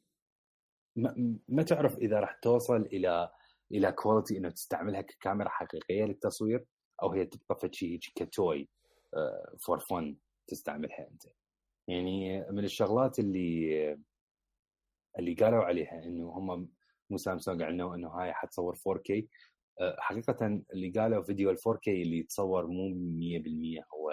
ما, 0.95 1.39
ما 1.47 1.63
تعرف 1.63 1.97
إذا 1.97 2.19
راح 2.19 2.39
توصل 2.41 2.81
إلى 2.81 3.31
إلى 3.71 3.91
quality 3.91 4.37
إنه 4.37 4.49
تستعملها 4.49 5.01
ككاميرا 5.01 5.49
حقيقية 5.49 6.05
للتصوير 6.05 6.65
أو 7.03 7.11
هي 7.11 7.25
تبقى 7.25 7.69
هيك 7.81 8.01
ك 8.15 8.29
toy 8.29 8.69
for 9.59 9.79
fun 9.79 10.17
تستعملها 10.47 11.07
أنت. 11.11 11.23
يعني 11.87 12.45
من 12.51 12.63
الشغلات 12.63 13.19
اللي 13.19 13.97
اللي 15.19 15.33
قالوا 15.33 15.63
عليها 15.63 16.03
إنه 16.03 16.29
هم 16.29 16.69
مو 17.09 17.17
سامسونج 17.17 17.61
اعلنوا 17.61 17.95
إنه 17.95 18.09
هاي 18.09 18.33
حتصور 18.33 18.75
4K 18.75 19.11
أه، 19.11 19.23
حقيقة 19.99 20.45
اللي 20.73 20.89
قالوا 20.89 21.23
فيديو 21.23 21.51
ال 21.51 21.57
4K 21.57 21.87
اللي 21.87 22.17
يتصور 22.17 22.67
مو 22.67 22.89
100% 22.89 23.85
هو 23.93 24.09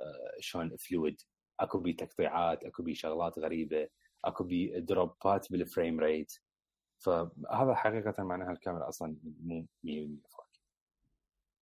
أه، 0.00 0.34
شلون 0.40 0.76
fluid 0.76 1.20
أكو 1.60 1.78
بيه 1.78 1.96
تقطيعات 1.96 2.64
أكو 2.64 2.82
بيه 2.82 2.94
شغلات 2.94 3.38
غريبة 3.38 3.88
أكو 4.24 4.44
بيه 4.44 4.78
dropات 4.78 5.52
بال 5.52 5.66
frame 5.66 6.00
rate 6.00 6.32
فهذا 6.98 7.74
حقيقة 7.74 8.22
معناها 8.24 8.52
الكاميرا 8.52 8.88
أصلا 8.88 9.16
مو 9.42 9.66
100% 9.84 10.20
4K 10.28 10.60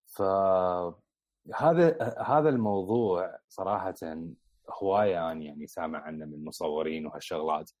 فهذا 0.07 1.97
هذا 2.21 2.49
الموضوع 2.49 3.39
صراحة 3.49 3.95
هواية 4.69 5.31
أنا 5.31 5.43
يعني 5.43 5.67
سامع 5.67 5.99
عنه 5.99 6.25
من 6.25 6.45
مصورين 6.45 7.05
وهالشغلات. 7.05 7.71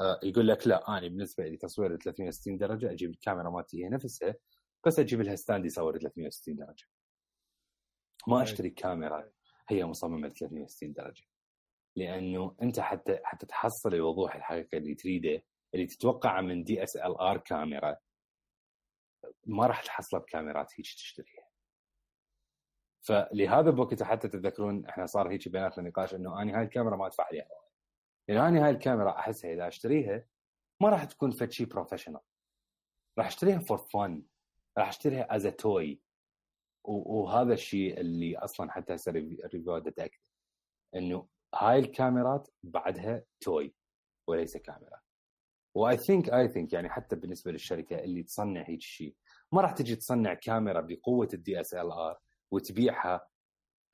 آه، 0.00 0.20
يقول 0.22 0.48
لك 0.48 0.66
لا 0.66 0.88
أنا 0.88 1.00
بالنسبة 1.00 1.44
لي 1.44 1.56
تصوير 1.56 1.96
360 1.96 2.58
درجة 2.58 2.92
أجيب 2.92 3.10
الكاميرا 3.10 3.50
مالتي 3.50 3.84
هي 3.84 3.88
نفسها 3.88 4.34
بس 4.86 4.98
أجيب 4.98 5.20
لها 5.20 5.36
stand 5.36 5.64
يصور 5.64 5.98
360 5.98 6.56
درجة. 6.56 6.86
ما 8.28 8.42
أشتري 8.42 8.70
كاميرا 8.70 9.32
هي 9.68 9.84
مصممة 9.84 10.28
360 10.28 10.92
درجة. 10.92 11.24
لأنه 11.96 12.56
أنت 12.62 12.80
حتى 12.80 13.20
حتى 13.24 13.46
تحصل 13.46 13.94
الوضوح 13.94 14.34
الحقيقي 14.34 14.78
اللي 14.78 14.94
تريده 14.94 15.42
اللي 15.74 15.86
تتوقعه 15.86 16.40
من 16.40 16.64
DSLR 16.64 17.38
كاميرا 17.38 17.96
ما 19.46 19.66
راح 19.66 19.82
تحصله 19.82 20.20
بكاميرات 20.20 20.72
هيك 20.76 20.86
تشتريها. 20.86 21.48
فلهذا 23.02 23.70
بوقتها 23.70 24.04
حتى 24.04 24.28
تتذكرون 24.28 24.86
إحنا 24.86 25.06
صار 25.06 25.30
هيك 25.30 25.48
بيناتنا 25.48 25.88
نقاش 25.88 26.14
إنه 26.14 26.42
أنا 26.42 26.58
هاي 26.58 26.64
الكاميرا 26.64 26.96
ما 26.96 27.06
أدفع 27.06 27.24
عليها 27.24 27.48
لأن 28.28 28.38
أنا 28.38 28.64
هاي 28.64 28.70
الكاميرا 28.70 29.18
أحسها 29.18 29.52
إذا 29.52 29.68
أشتريها 29.68 30.26
ما 30.80 30.88
راح 30.88 31.04
تكون 31.04 31.30
فد 31.30 31.50
شيء 31.50 31.66
professional 31.66 32.20
راح 33.18 33.26
أشتريها 33.26 33.58
for 33.58 33.78
fun 33.78 34.22
راح 34.78 34.88
أشتريها 34.88 35.36
as 35.36 35.46
toy 35.46 36.00
وهذا 36.84 37.52
الشيء 37.52 38.00
اللي 38.00 38.38
أصلا 38.38 38.70
حتى 38.72 38.94
هسه 38.94 39.10
ال 39.10 39.20
review 39.20 39.78
تاكد 39.78 40.18
إنه 40.94 41.28
هاي 41.54 41.78
الكاميرات 41.78 42.48
بعدها 42.62 43.24
toy 43.40 43.74
وليس 44.28 44.56
كاميرا. 44.56 45.00
و 45.74 45.96
I 45.96 46.02
think 46.02 46.30
I 46.30 46.48
think 46.48 46.72
يعني 46.72 46.88
حتى 46.88 47.16
بالنسبة 47.16 47.52
للشركة 47.52 47.98
اللي 47.98 48.22
تصنع 48.22 48.64
هيك 48.68 48.80
شيء 48.80 49.16
ما 49.52 49.60
راح 49.60 49.72
تجي 49.72 49.96
تصنع 49.96 50.34
كاميرا 50.34 50.80
بقوة 50.80 51.28
ال 51.34 51.92
DSLR 51.92 52.18
وتبيعها 52.50 53.28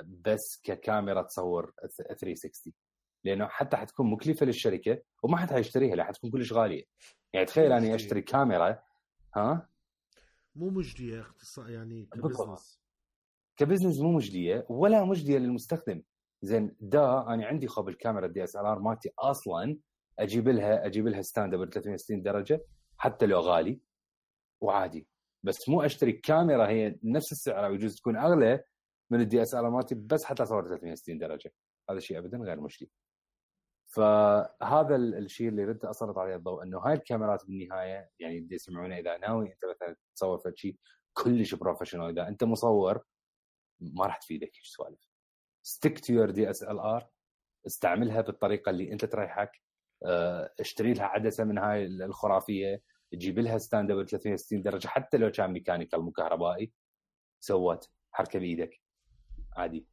بس 0.05 0.61
ككاميرا 0.65 1.23
تصور 1.23 1.73
360 1.97 2.73
لأنه 3.25 3.49
حتى 3.49 3.77
حتكون 3.77 4.11
مكلفة 4.11 4.47
للشركة 4.47 5.03
وما 5.23 5.37
حد 5.37 5.53
حيشتريها 5.53 5.97
لا 5.97 6.05
حتكون 6.05 6.31
كلش 6.31 6.53
غالية. 6.53 6.85
يعني 7.33 7.47
تخيل 7.47 7.73
أني 7.73 7.95
أشتري 7.95 8.23
كاميرا 8.23 8.83
ها؟ 9.37 9.69
مو 10.59 10.71
مجدية 10.71 11.21
اختصار 11.21 11.71
يعني. 11.71 12.09
ك 12.13 12.20
business. 12.20 12.81
ك 13.57 13.62
business 13.62 14.01
مو 14.01 14.13
مجدية 14.13 14.67
ولا 14.69 15.05
مجدية 15.05 15.39
للمستخدم. 15.39 16.03
زين 16.43 16.77
دا 16.81 17.27
أنا 17.29 17.47
عندي 17.47 17.67
خب 17.67 17.89
الكاميرا 17.89 18.27
ال 18.27 18.67
DSLR 18.67 18.79
مالتي 18.79 19.11
أصلا 19.19 19.79
أجيب 20.19 20.49
لها 20.49 20.87
أجيب 20.87 21.09
لها 21.09 21.23
stand 21.23 21.55
ب 21.55 21.65
360 21.65 22.23
درجة 22.23 22.61
حتى 22.97 23.27
لو 23.27 23.41
غالي 23.41 23.81
وعادي. 24.61 25.09
بس 25.43 25.69
مو 25.69 25.83
أشتري 25.83 26.13
كاميرا 26.13 26.69
هي 26.69 26.99
نفس 27.05 27.33
السعر 27.33 27.67
أو 27.67 27.75
يجوز 27.75 27.97
تكون 27.97 28.17
أغلى 28.17 28.65
من 29.11 29.21
ال 29.21 29.65
DSLR 29.65 29.71
مالتي 29.71 29.95
بس 29.95 30.25
حتى 30.25 30.43
اصور 30.43 30.69
360 30.69 31.19
درجة. 31.19 31.53
هذا 31.91 31.99
شيء 31.99 32.19
ابدا 32.19 32.39
غير 32.39 32.61
مجدي. 32.61 32.91
فهذا 33.95 34.97
ال- 34.97 35.15
الشيء 35.15 35.49
اللي 35.49 35.65
ردت 35.65 35.85
اسلط 35.85 36.19
عليه 36.19 36.37
الضوء 36.37 36.63
إنه 36.63 36.79
هاي 36.79 36.95
الكاميرات 36.95 37.47
بالنهاية 37.47 38.11
يعني 38.19 38.41
اللي 38.41 38.49
دي 38.49 38.55
يسمعونه 38.55 38.97
إذا 38.99 39.19
ناوي 39.19 39.53
أنت 39.53 39.65
مثلا 39.65 39.97
تصور 40.17 40.39
فد 40.39 40.57
شيء 40.57 40.77
كلش 41.13 41.55
professional 41.55 42.11
إذا 42.19 42.29
أنت 42.29 42.45
مصور 42.45 43.05
ما 43.81 44.07
راح 44.07 44.17
تفيدك 44.19 44.47
هيك 44.57 44.65
سوالف. 44.65 45.09
stick 45.63 45.99
to 46.01 46.13
your 46.13 46.31
DSLR 46.31 47.09
استعملها 47.67 48.21
بالطريقة 48.21 48.71
اللي 48.71 48.93
أنت 48.93 49.05
تريحك 49.05 49.51
آه، 50.07 50.55
اشتري 50.61 50.93
لها 50.95 51.05
عدسة 51.07 51.45
من 51.45 51.59
هاي 51.59 51.87
الخرافية 51.87 52.83
تجيب 53.13 53.39
لها 53.39 53.59
stand 53.59 53.91
up 53.91 54.05
360 54.05 54.63
درجة 54.63 54.89
حتى 54.89 55.17
لو 55.17 55.31
كان 55.31 55.51
mechanical 55.53 56.01
مو 56.03 56.11
كهربائي 56.11 56.73
سويت 57.41 57.91
حركة 58.13 58.39
بإيدك. 58.39 58.81
عادي. 59.57 59.87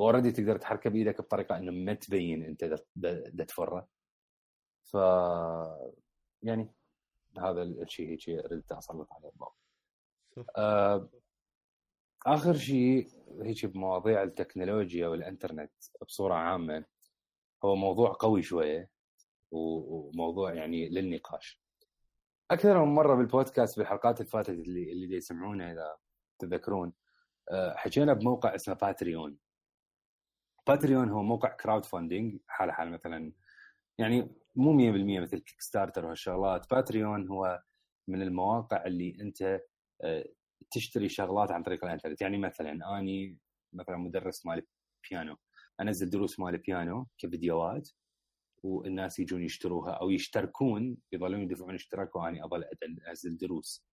و 0.00 0.04
already 0.04 0.32
تقدر 0.32 0.56
تحركه 0.56 0.90
بإيدك 0.90 1.20
بطريقة 1.20 1.56
إنه 1.58 1.72
ما 1.72 1.94
تبين 1.94 2.44
أنت 2.44 2.76
دا 2.96 3.44
تفره 3.44 3.88
ف 4.82 4.94
يعني 6.42 6.74
هذا 7.38 7.62
الشيء 7.62 8.08
هيك 8.08 8.28
ردت 8.28 8.72
أسلط 8.72 9.12
عليه 9.12 9.28
الضوء. 9.28 9.52
آه 10.56 11.08
آخر 12.26 12.56
شيء 12.56 13.08
هيك 13.42 13.66
بمواضيع 13.66 14.22
التكنولوجيا 14.22 15.08
والإنترنت 15.08 15.72
بصورة 16.02 16.34
عامة 16.34 16.84
هو 17.64 17.76
موضوع 17.76 18.16
قوي 18.20 18.42
شوية 18.42 18.90
وموضوع 19.50 20.54
يعني 20.54 20.88
للنقاش. 20.88 21.60
أكثر 22.50 22.84
من 22.84 22.94
مرة 22.94 23.14
بالبودكاست 23.14 23.78
بالحلقات 23.78 24.20
اللي 24.20 24.30
فاتت 24.30 24.50
اللي 24.50 24.92
اللي 24.92 25.16
يسمعونها 25.16 25.72
إذا 25.72 25.96
تذكرون 26.38 26.92
آه، 27.50 27.74
حكينا 27.76 28.12
بموقع 28.12 28.54
اسمه 28.54 28.74
باتريون. 28.74 29.38
باتريون 30.66 31.08
هو 31.08 31.22
موقع 31.22 31.48
crowdfunding 31.48 32.38
حال 32.46 32.72
حال 32.72 32.90
مثلا 32.92 33.32
يعني 33.98 34.28
مو 34.56 34.72
100% 34.72 35.20
مثل 35.20 35.38
كيك 35.38 35.60
ستارتر 35.60 36.04
وهالشغلات. 36.06 36.70
باتريون 36.70 37.28
هو 37.28 37.62
من 38.08 38.22
المواقع 38.22 38.86
اللي 38.86 39.16
أنت 39.20 39.60
آه، 40.02 40.24
تشتري 40.70 41.08
شغلات 41.08 41.50
عن 41.50 41.62
طريق 41.62 41.84
الإنترنت. 41.84 42.20
يعني 42.20 42.38
مثلا 42.38 42.98
أني 42.98 43.38
مثلا 43.72 43.96
مدرس 43.96 44.46
مال 44.46 44.66
بيانو 45.10 45.36
أنزل 45.80 46.10
دروس 46.10 46.40
مال 46.40 46.58
بيانو 46.58 47.06
كفيديوهات 47.18 47.88
والناس 48.62 49.18
يجون 49.18 49.42
يشتروها 49.42 49.92
أو 49.92 50.10
يشتركون 50.10 50.96
يظلون 51.12 51.42
يدفعون 51.42 51.74
اشتراك 51.74 52.16
وأني 52.16 52.44
أظل 52.44 52.64
أنزل 53.08 53.36
دروس. 53.36 53.86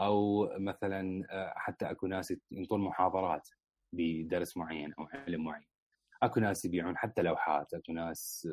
أو 0.00 0.48
مثلا 0.58 1.26
آه، 1.30 1.54
حتى 1.56 1.90
أكو 1.90 2.06
ناس 2.06 2.34
ينطون 2.50 2.80
محاضرات 2.80 3.48
بدرس 3.92 4.56
معين 4.56 4.94
أو 4.98 5.04
علم 5.04 5.44
معين. 5.44 5.77
اكو 6.22 6.40
ناس 6.40 6.64
يبيعون 6.64 6.96
حتى 6.96 7.22
لوحات 7.22 7.74
اكو 7.74 7.92
ناس 7.92 8.48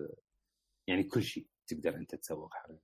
يعني 0.87 1.03
كل 1.03 1.23
شيء 1.23 1.47
تقدر 1.67 1.95
انت 1.95 2.15
تسوق 2.15 2.53
حقيقه 2.53 2.81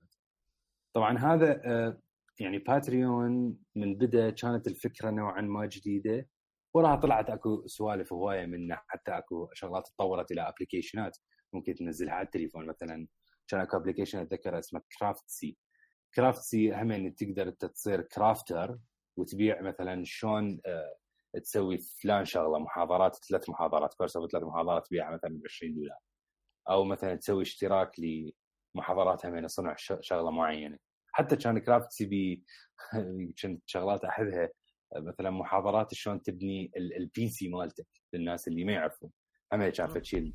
طبعا 0.94 1.18
هذا 1.18 1.62
آه، 1.64 2.00
يعني 2.40 2.58
باتريون 2.58 3.58
من 3.76 3.94
بدأ 3.98 4.30
كانت 4.30 4.66
الفكرة 4.66 5.10
نوعا 5.10 5.40
ما 5.40 5.66
جديدة 5.66 6.28
وراها 6.74 6.96
طلعت 6.96 7.30
اكو 7.30 7.66
سوالف 7.66 8.12
هواية 8.12 8.46
منه 8.46 8.78
حتى 8.88 9.18
اكو 9.18 9.48
شغلات 9.52 9.86
تطورت 9.86 10.32
إلى 10.32 10.48
application 10.48 11.12
ات 11.12 11.18
ممكن 11.52 11.74
تنزلها 11.74 12.14
على 12.14 12.26
التليفون 12.26 12.66
مثلا. 12.66 13.08
كان 13.48 13.60
اكو 13.60 13.76
application 13.76 14.18
اتذكر 14.18 14.58
اسمه 14.58 14.82
كرافت 14.98 15.28
سي 15.28 15.56
كرافت 16.14 16.42
سي 16.42 16.74
هم 16.74 17.08
تقدر 17.08 17.48
انت 17.48 17.64
تصير 17.64 18.02
crafter 18.02 18.78
وتبيع 19.18 19.62
مثلا 19.62 20.02
شلون 20.04 20.60
آه، 20.66 20.96
تسوي 21.40 21.78
فلان 22.02 22.24
شغلة 22.24 22.58
محاضرات 22.58 23.16
ثلاث 23.28 23.48
محاضرات 23.50 23.94
كورس 23.94 24.16
أو 24.16 24.28
ثلاث 24.28 24.42
محاضرات 24.42 24.86
تبيعها 24.86 25.14
مثلا 25.14 25.30
ب 25.30 25.42
20 25.44 25.74
دولار. 25.74 25.98
أو 26.70 26.84
مثلا 26.84 27.14
تسوي 27.14 27.42
اشتراك 27.42 27.90
لمحاضرات 28.74 29.26
همين 29.26 29.48
صنع 29.48 29.74
شغلة 29.78 30.30
معينة. 30.30 30.78
حتى 31.12 31.36
كان 31.36 31.58
كرافت 31.58 31.90
سي 31.90 32.06
بي 32.06 32.44
كنت 33.42 33.62
شغلات 33.66 34.04
احدها 34.04 34.48
مثلا 34.96 35.30
محاضرات 35.30 35.94
شلون 35.94 36.22
تبني 36.22 36.70
ال 36.76 37.28
PC 37.28 37.48
مالتك 37.48 37.86
للناس 38.12 38.48
اللي 38.48 38.64
ما 38.64 38.72
يعرفون. 38.72 39.10
هم 39.52 39.68
كان 39.68 39.86
فشي 39.86 40.34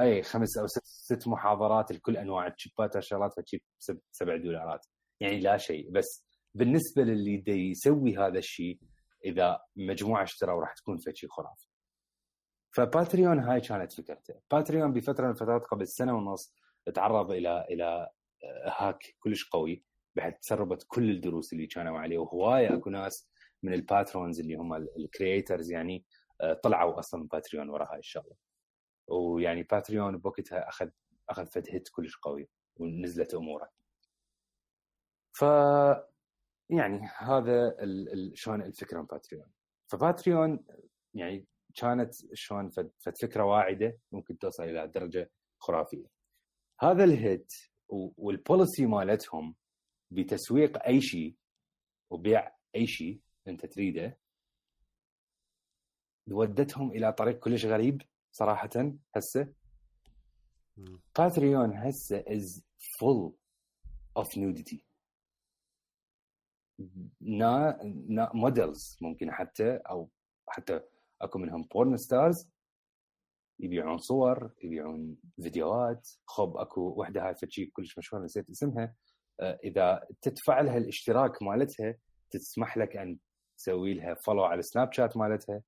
أي 0.00 0.22
خمس 0.22 0.58
أو 0.58 0.66
ست, 0.66 0.84
ست 0.84 1.28
محاضرات 1.28 1.92
لكل 1.92 2.16
أنواع 2.16 2.46
الشيبات 2.46 2.96
والشغلات 2.96 3.32
فشي 3.40 3.62
سبع 4.10 4.36
دولارات. 4.36 4.86
يعني 5.20 5.40
لا 5.40 5.56
شيء. 5.56 5.90
بس 5.90 6.24
بالنسبة 6.54 7.02
للي 7.02 7.70
يسوي 7.70 8.16
هذا 8.16 8.38
الشيء 8.38 8.78
إذا 9.24 9.60
مجموعة 9.76 10.22
اشتروا 10.22 10.60
راح 10.60 10.74
تكون 10.74 10.98
فشي 10.98 11.28
خرافي. 11.28 11.66
فباتريون 12.70 13.38
هاي 13.38 13.60
كانت 13.60 13.92
فكرته. 13.92 14.34
باتريون 14.50 14.92
بفترة 14.92 15.24
من 15.24 15.30
الفترات 15.30 15.64
قبل 15.64 15.88
سنة 15.88 16.16
ونص 16.16 16.54
تعرض 16.94 17.30
إلى 17.30 17.66
إلى 17.70 18.08
hack 18.66 19.16
كلش 19.20 19.48
قوي 19.48 19.84
بحيث 20.16 20.34
تسربت 20.38 20.84
كل 20.88 21.10
الدروس 21.10 21.52
اللي 21.52 21.66
كانوا 21.66 21.98
عليه. 21.98 22.18
وهوايه 22.18 22.74
أكو 22.74 22.90
ناس 22.90 23.30
من 23.62 23.72
ال 23.72 23.80
patrons 23.80 24.40
اللي 24.40 24.54
هم 24.54 24.74
ال 24.74 24.85
creators 24.85 25.72
يعني 25.72 26.04
آه، 26.40 26.52
طلعوا 26.52 26.98
أصلا 26.98 27.28
باتريون 27.28 27.68
وراء 27.68 27.92
هاي 27.92 27.98
الشغله 27.98 28.36
ويعني 29.08 29.62
باتريون 29.62 30.18
بوقتها 30.18 30.68
أخذ 30.68 30.88
أخذ 31.30 31.46
فد 31.46 31.68
hit 31.70 31.88
كلش 31.88 32.16
قوي 32.16 32.48
ونزلت 32.76 33.34
اموره 33.34 33.70
ف 35.32 35.44
يعني 36.70 37.08
هذا 37.18 37.76
شلون 38.34 38.62
الفكرة 38.62 39.00
من 39.00 39.06
باتريون 39.06 39.46
فباتريون 39.92 40.64
يعني 41.14 41.46
كانت 41.74 42.14
شلون 42.34 42.70
فد 42.70 42.90
فكره 43.22 43.44
واعدة 43.44 43.98
ممكن 44.12 44.38
توصل 44.38 44.62
إلى 44.62 44.88
درجة 44.88 45.30
خرافية. 45.58 46.06
هذا 46.80 47.04
ال 47.04 47.16
hit 47.16 47.52
وال 48.16 48.34
policy 48.34 48.86
مالتهم 48.86 49.54
بتسويق 50.10 50.84
أي 50.86 51.00
شيء 51.00 51.36
وبيع 52.10 52.54
أي 52.76 52.86
شيء 52.86 53.20
أنت 53.48 53.66
تريده 53.66 54.18
ودتهم 56.30 56.90
إلى 56.90 57.12
طريق 57.12 57.38
كلش 57.38 57.66
غريب 57.66 58.02
صراحة 58.32 58.70
هسه. 59.16 59.52
باتريون 61.18 61.72
هسه 61.76 62.24
is 62.28 62.64
full 62.98 63.36
of 64.16 64.38
nudity 64.38 64.83
نا 67.20 67.78
نا 68.08 68.30
models 68.34 68.98
ممكن 69.00 69.32
حتى 69.32 69.76
أو 69.76 70.10
حتى 70.48 70.80
أكو 71.22 71.38
منهم 71.38 71.62
porn 71.62 71.96
stars 71.96 72.48
يبيعون 73.60 73.98
صور 73.98 74.52
يبيعون 74.62 75.16
فيديوهات. 75.42 76.08
خب 76.26 76.56
أكو 76.56 76.80
وحدة 76.80 77.28
هاي 77.28 77.34
فشي 77.34 77.66
كلش 77.66 77.98
مشهورة 77.98 78.24
نسيت 78.24 78.50
اسمها. 78.50 78.94
آه، 79.40 79.58
إذا 79.64 80.06
تدفع 80.22 80.60
لها 80.60 80.76
الاشتراك 80.76 81.42
مالتها 81.42 81.96
تسمح 82.30 82.76
لك 82.76 82.96
أن 82.96 83.18
تسوي 83.58 83.94
لها 83.94 84.14
follow 84.14 84.44
على 84.44 84.58
السناب 84.58 84.92
شات 84.92 85.16
مالتها. 85.16 85.62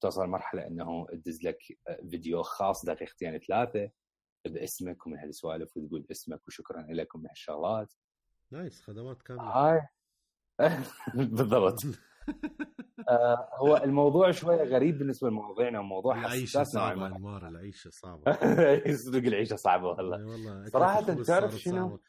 توصل 0.00 0.26
مرحلة 0.26 0.66
إنه 0.66 1.06
تدز 1.06 1.42
لك 1.42 1.58
آه، 1.88 2.00
فيديو 2.10 2.42
خاص 2.42 2.84
دقيقتين 2.84 3.38
ثلاثة 3.38 3.90
باسمك 4.46 5.06
ومن 5.06 5.18
هالسوالف 5.18 5.76
وتقول 5.76 6.06
اسمك 6.10 6.48
وشكرا 6.48 6.86
لكم 6.90 7.20
من 7.20 7.28
هالشغلات 7.28 7.92
نايس 8.50 8.82
خدمات 8.82 9.22
كاملة. 9.22 9.42
هاي 9.42 9.88
بالضبط. 11.14 11.80
آه 13.08 13.48
هو 13.54 13.76
الموضوع 13.76 14.30
شوية 14.30 14.62
غريب 14.62 14.98
بالنسبة 14.98 15.28
لمواضيعنا 15.28 15.80
وموضوع 15.80 16.18
العيشة 16.18 16.62
صعبة 16.62 17.04
عمار 17.04 17.48
العيشة 17.48 17.90
صعبة. 17.90 18.32
صدق 18.94 19.26
العيشة 19.26 19.56
صعبة 19.56 19.86
والله. 19.86 20.26
والله 20.26 20.68
صراحة 20.68 21.22
تعرف 21.22 21.54
شنو؟ 21.54 22.00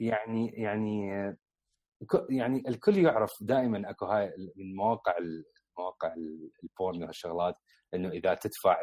يعني 0.00 0.48
يعني 0.48 1.08
يعني 2.30 2.68
الكل 2.68 2.96
يعرف 2.98 3.32
دائما 3.40 3.90
أكو 3.90 4.06
هاي 4.06 4.52
من 4.56 4.76
مواقع 4.76 5.14
مواقع 5.78 6.14
ال 6.62 6.70
porn 6.70 7.04
والشغلات 7.04 7.56
إنه 7.94 8.08
إذا 8.08 8.34
تدفع 8.34 8.82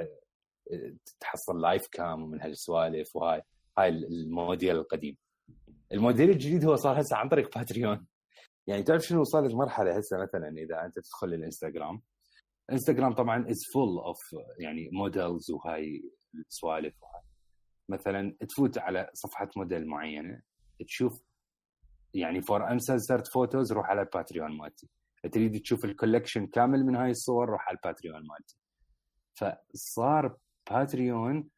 تحصل 1.20 1.62
live 1.62 1.88
cam 1.92 2.24
ومن 2.24 2.42
هالسوالف 2.42 3.16
وهاي 3.16 3.42
هاي 3.78 3.90
الموديل 3.90 4.76
القديم. 4.76 5.18
الموديل 5.92 6.30
الجديد 6.30 6.66
هو 6.66 6.76
صار 6.76 7.02
هسه 7.02 7.18
عن 7.18 7.30
طريق 7.30 7.58
باتريون. 7.58 8.06
يعني 8.68 8.84
تعرف 8.84 9.04
شنو 9.04 9.22
وصلت 9.22 9.54
مرحله 9.54 9.98
هسه 9.98 10.18
مثلا 10.18 10.48
إذا 10.48 10.86
أنت 10.86 11.00
تدخل 11.00 11.28
الانستغرام 11.28 12.02
إنستغرام 12.72 13.14
طبعا 13.14 13.50
is 13.50 13.60
full 13.74 14.00
of 14.00 14.36
يعني 14.60 14.90
models 14.94 15.52
وهاي 15.52 16.12
السوالف 16.36 16.96
مثلا 17.90 18.36
تفوت 18.50 18.78
على 18.78 19.10
صفحة 19.14 19.50
موديل 19.58 19.88
معينة 19.88 20.42
تشوف 20.88 21.24
يعني 22.14 22.42
for 22.42 22.72
uncensored 22.72 23.28
photos 23.28 23.74
روح 23.74 23.86
على 23.86 24.02
الباتريون 24.02 24.58
مالتي. 24.58 24.90
تريد 25.32 25.62
تشوف 25.62 25.86
ال 25.86 25.91
collection 25.91 26.48
كامل 26.48 26.86
من 26.86 26.96
هاي 26.96 27.12
الصور 27.12 27.50
روح 27.50 27.68
على 27.68 27.78
الباتريون 27.78 28.28
مالتي. 28.28 28.58
فصار 29.34 30.38
باتريون 30.72 31.50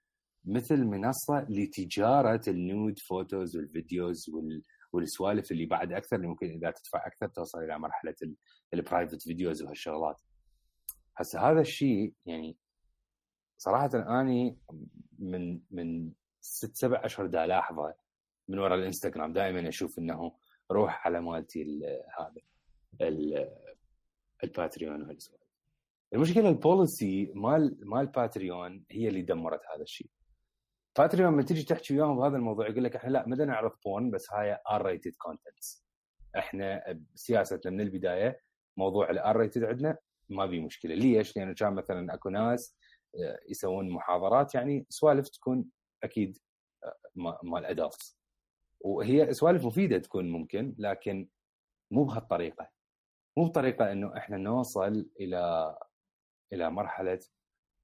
مثل 0.45 0.83
منصة 0.83 1.45
لتجارة 1.49 2.41
ال 2.47 2.58
nude 2.58 2.99
photos 2.99 3.57
والفيديوز 3.57 4.29
وال 4.29 4.63
والسوالف 4.95 5.51
اللي 5.51 5.65
بعد 5.65 5.93
أكثر 5.93 6.15
اللي 6.15 6.27
ممكن 6.27 6.49
إذا 6.49 6.71
تدفع 6.71 7.07
أكثر 7.07 7.27
توصل 7.27 7.63
إلى 7.63 7.79
مرحلة 7.79 8.15
ال 8.73 8.79
private 8.79 9.21
videos 9.21 9.63
وهالشغلات. 9.63 10.21
هسه 11.17 11.51
هذا 11.51 11.61
الشيء 11.61 12.13
يعني 12.25 12.57
صراحة 13.57 14.21
أني 14.21 14.57
من 15.19 15.59
من 15.71 16.11
ست 16.41 16.75
سبع 16.75 17.01
أشهر 17.05 17.25
دا 17.25 17.45
ألاحظه 17.45 17.93
من 18.47 18.59
وراء 18.59 18.77
الإنستغرام. 18.77 19.33
دائما 19.33 19.69
أشوف 19.69 19.99
إنه 19.99 20.35
روح 20.71 21.07
على 21.07 21.21
مالتي 21.21 21.81
هذا 22.19 22.41
الباتريون 24.43 25.01
وهالسوالف. 25.01 25.45
المشكلة 26.13 26.49
ال 26.49 26.61
policy 26.61 27.31
مال 27.35 27.77
مال 27.89 28.05
باتريون 28.05 28.83
هي 28.91 29.07
اللي 29.07 29.21
دمرت 29.21 29.61
هذا 29.75 29.83
الشيء. 29.83 30.09
باتريون 30.97 31.33
لما 31.33 31.43
تيجي 31.43 31.63
تحكي 31.63 31.93
وياهم 31.93 32.17
بهذا 32.17 32.37
الموضوع 32.37 32.69
يقول 32.69 32.83
لك 32.83 32.95
إحنا 32.95 33.09
لا 33.09 33.27
ما 33.27 33.45
نعرض 33.45 33.71
porn 33.85 34.11
بس 34.11 34.33
هاي 34.33 34.57
R-rated 34.71 35.15
contents 35.17 35.85
إحنا 36.37 36.99
بسياستنا 37.13 37.71
من 37.71 37.81
البداية 37.81 38.39
موضوع 38.77 39.09
ال 39.09 39.37
R-rated 39.37 39.63
عندنا 39.63 39.97
ما 40.29 40.47
في 40.47 40.59
مشكلة. 40.59 40.95
ليش؟ 40.95 41.37
لأنه 41.37 41.53
كان 41.53 41.73
مثلا 41.73 42.13
أكو 42.13 42.29
ناس 42.29 42.77
آه، 43.15 43.39
يسوون 43.49 43.89
محاضرات 43.89 44.55
يعني 44.55 44.85
سوالف 44.89 45.29
تكون 45.29 45.65
أكيد 46.03 46.37
مال 47.43 47.65
adults 47.65 48.19
وهي 48.79 49.33
سوالف 49.33 49.65
مفيدة 49.65 49.97
تكون 49.97 50.29
ممكن 50.29 50.75
لكن 50.77 51.29
مو 51.91 52.03
بهالطريقة. 52.03 52.69
مو 53.37 53.45
بطريقة 53.45 53.91
إنه 53.91 54.17
إحنا 54.17 54.37
نوصل 54.37 55.09
إلى 55.19 55.75
إلى 56.53 56.71
مرحلة 56.71 57.19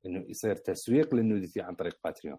إنه 0.05 0.25
يصير 0.29 0.55
تسويق 0.55 1.15
لل 1.15 1.27
nudity 1.27 1.61
عن 1.61 1.75
طريق 1.75 1.99
Patreon 2.03 2.37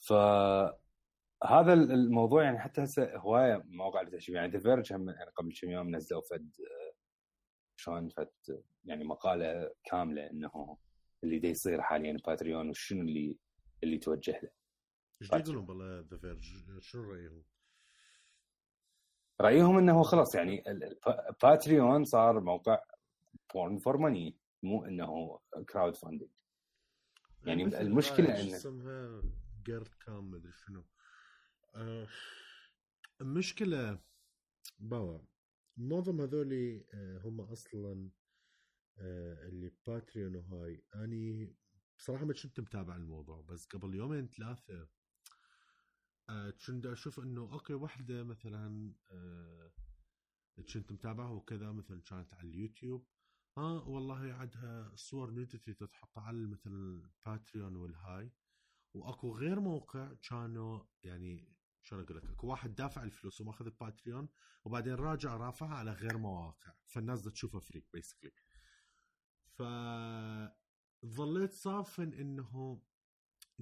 فهذا 0.00 1.72
الموضوع 1.72 2.44
يعني 2.44 2.58
حتى 2.58 2.84
هسه 2.84 3.16
هواية 3.16 3.62
مواقع 3.66 4.02
يعني 4.28 4.56
ذا 4.56 4.74
هم 4.74 5.10
يعني 5.10 5.30
قبل 5.36 5.52
كم 5.60 5.70
يوم 5.70 5.96
نزلوا 5.96 6.22
فد 6.30 6.50
شلون 7.76 8.08
فد 8.08 8.62
يعني 8.84 9.04
مقالة 9.04 9.70
كاملة 9.84 10.30
إنه 10.30 10.78
اللي 11.24 11.38
دا 11.38 11.48
يصير 11.48 11.82
حاليا 11.82 12.16
Patreon 12.26 12.68
وشنو 12.68 13.00
اللي 13.00 13.36
اللي 13.82 13.98
توجه 13.98 14.40
له. 14.42 14.50
إيش 15.22 15.32
يقولون 15.32 15.66
بالله 15.66 16.00
The 16.00 16.16
Verge 16.16 16.42
شنو 16.78 17.02
رأيهم؟ 17.02 17.44
رأيهم 19.40 19.78
إنه 19.78 20.02
خلاص 20.02 20.34
يعني 20.34 20.64
Patreon 21.42 22.04
صار 22.04 22.40
موقع 22.40 22.78
porn 23.54 23.78
for 23.78 23.96
money 23.96 24.36
مو 24.62 24.84
إنه 24.84 25.40
crowdfunding 25.68 26.30
يعني 27.44 27.80
المشكلة 27.80 28.40
إنه 28.40 28.58
جيرت 29.66 29.94
كام 29.94 30.30
مدري 30.30 30.52
شنو. 30.52 30.86
آه 31.74 32.08
المشكلة 33.20 34.00
بابا 34.78 35.26
معظم 35.76 36.20
هذولي 36.20 36.86
آه 36.94 37.18
هم 37.24 37.40
أصلا 37.40 38.10
آه 38.98 39.48
اللي 39.48 39.72
Patreon 39.86 40.36
وهاي. 40.36 40.84
أني 40.94 41.56
بصراحة 41.98 42.24
ما 42.24 42.32
كنت 42.34 42.60
متابع 42.60 42.96
الموضوع 42.96 43.40
بس 43.40 43.66
قبل 43.66 43.94
يومين 43.94 44.28
ثلاثة 44.28 44.88
كنت 46.66 46.86
أشوف 46.86 47.20
إنه 47.20 47.40
okay 47.52 47.74
وحدة 47.74 48.24
مثلا 48.24 48.94
كنت 50.72 50.92
متابعها 50.92 51.30
وكذا 51.30 51.72
مثلا 51.72 52.00
كانت 52.00 52.34
على 52.34 52.48
اليوتيوب. 52.48 53.06
آه 53.58 53.88
والله 53.88 54.32
عندها 54.32 54.92
صور 54.96 55.30
nudity 55.30 55.74
تتحط 55.74 56.18
على 56.18 56.46
مثل 56.46 56.70
ال 56.70 56.83
Patreon 56.83 57.76
والهاي. 57.76 58.32
وأكو 58.94 59.36
غير 59.36 59.60
موقع 59.60 60.14
كانوا 60.28 60.82
يعني 61.02 61.56
شلون 61.82 62.02
أقول 62.02 62.16
لك 62.16 62.24
أكو 62.24 62.46
واحد 62.46 62.74
دافع 62.74 63.02
الفلوس 63.02 63.40
وماخذ 63.40 63.66
ال 63.66 63.74
Patreon 63.74 64.28
وبعدين 64.64 64.94
راجع 64.94 65.36
رافعها 65.36 65.74
على 65.74 65.92
غير 65.92 66.18
مواقع. 66.18 66.72
فالناس 66.86 67.22
تشوفها 67.22 67.60
free 67.60 67.84
basically 67.92 68.32
ف 69.46 69.62
ظليت 71.06 71.52
صافن 71.52 72.14
إنه 72.14 72.82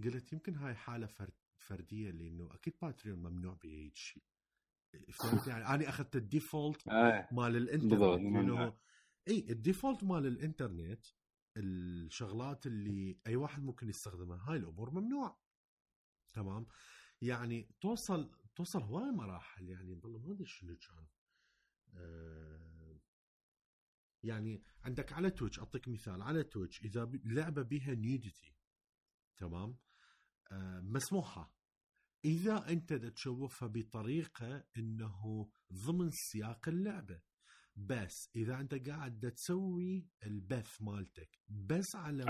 قلت 0.05 0.33
يمكن 0.33 0.55
هاي 0.57 0.75
حالة 0.75 1.07
فرد 1.07 1.33
فردية 1.59 2.11
لإنه 2.11 2.55
أكيد 2.55 2.75
Patreon 2.83 3.19
ممنوع 3.19 3.55
بهيك 3.55 3.97
شيء. 3.97 4.23
فهمت 5.13 5.47
يعني 5.49 5.67
أنا 5.67 5.89
أخذت 5.89 6.17
ال 6.17 6.26
default 6.26 6.89
آه. 6.89 7.29
مال 7.33 7.57
الإنترنت 7.57 8.21
إنه 8.21 8.79
إي 9.29 9.47
ال 9.51 9.58
default 9.58 10.05
مال 10.05 10.27
الإنترنت 10.27 11.07
الشغلات 11.59 12.67
اللي 12.67 13.21
أي 13.27 13.37
واحد 13.37 13.63
ممكن 13.63 13.89
يستخدمها. 13.89 14.51
هاي 14.51 14.57
الأمور 14.57 14.91
ممنوع 14.91 15.39
تمام؟ 16.33 16.67
يعني 17.23 17.71
توصل 17.81 18.31
توصل 18.57 18.83
هواي 18.83 19.11
مراحل 19.11 19.69
يعني 19.69 19.93
والله 19.93 20.19
ما 20.19 20.33
أدري 20.33 20.47
شنو 20.47 20.77
كان. 20.77 21.07
آه 21.95 23.01
يعني 24.23 24.63
عندك 24.85 25.13
على 25.13 25.31
Twitch 25.31 25.59
أعطيك 25.59 25.89
مثال. 25.89 26.23
على 26.23 26.45
Twitch 26.45 26.83
إذا 26.85 27.11
لعبة 27.25 27.63
بها 27.63 27.95
nudity 27.95 28.55
تمام؟ 29.37 29.79
آه 30.53 30.81
مسموحة. 30.81 31.55
إذا 32.25 32.69
أنت 32.69 32.93
تشوفها 32.93 33.69
بطريقة 33.69 34.65
إنه 34.77 35.51
ضمن 35.73 36.11
سياق 36.11 36.69
اللعبة. 36.69 37.21
بس 37.87 38.31
إذا 38.37 38.61
أنت 38.61 38.89
قاعد 38.89 39.33
تسوي 39.37 40.07
البث 40.27 40.83
مالتك 40.83 41.39
بس 41.49 41.97
على 41.97 42.25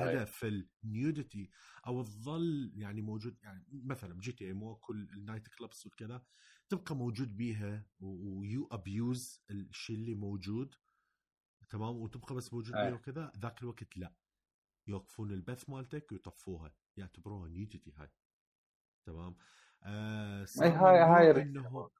هدف 0.00 0.44
ال 0.84 0.93
nudity 0.93 1.50
أو 1.86 2.02
تظل 2.02 2.72
يعني 2.74 3.02
موجود 3.02 3.36
يعني 3.42 3.64
مثلا 3.72 4.20
GTA 4.20 4.52
مو 4.52 4.74
كل 4.76 5.08
ال 5.12 5.18
night 5.18 5.48
clubs 5.48 5.86
وكذا 5.86 6.24
تبقى 6.68 6.96
موجود 6.96 7.36
بيها 7.36 7.86
و 8.00 8.68
you 8.72 8.98
abuse 8.98 9.42
الشيء 9.50 9.96
اللي 9.96 10.14
موجود 10.14 10.74
تمام؟ 11.70 11.96
وتبقى 11.96 12.34
بس 12.34 12.52
موجود 12.52 12.74
بيها 12.74 12.94
وكذا 12.94 13.32
ذاك 13.38 13.62
الوقت 13.62 13.96
لا. 13.96 14.14
يوقفون 14.86 15.32
البث 15.32 15.70
مالتك 15.70 16.12
ويطفوها. 16.12 16.74
يعتبروها 16.96 17.48
nudity 17.48 17.92
هاي. 17.96 18.10
تمام؟ 19.06 19.36
آه 19.82 20.46
أي 20.62 20.68
هاي 20.68 20.98
هاي 20.98 21.42
إنه 21.42 21.90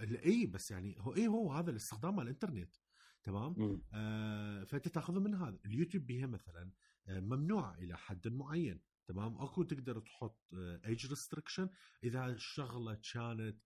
اي 0.00 0.46
بس 0.46 0.70
يعني 0.70 0.96
هو 0.98 1.14
اي 1.14 1.28
هو 1.28 1.52
هذا 1.52 1.70
الاستخدام 1.70 2.16
مال 2.16 2.24
الإنترنت 2.24 2.76
تمام؟ 3.24 3.82
آه 3.92 4.64
فأنت 4.64 4.88
تأخذه 4.88 5.20
من 5.20 5.34
هذا. 5.34 5.58
اليوتيوب 5.64 6.06
بيها 6.06 6.26
مثلا 6.26 6.72
آه 7.06 7.20
ممنوع 7.20 7.74
إلى 7.74 7.96
حد 7.96 8.28
معين 8.28 8.80
تمام؟ 9.06 9.38
أكو 9.38 9.62
تقدر 9.62 10.00
تحط 10.00 10.54
ايج 10.54 11.06
آه 11.06 11.10
restriction 11.10 11.70
إذا 12.04 12.26
الشغلة 12.26 12.94
كانت 13.12 13.62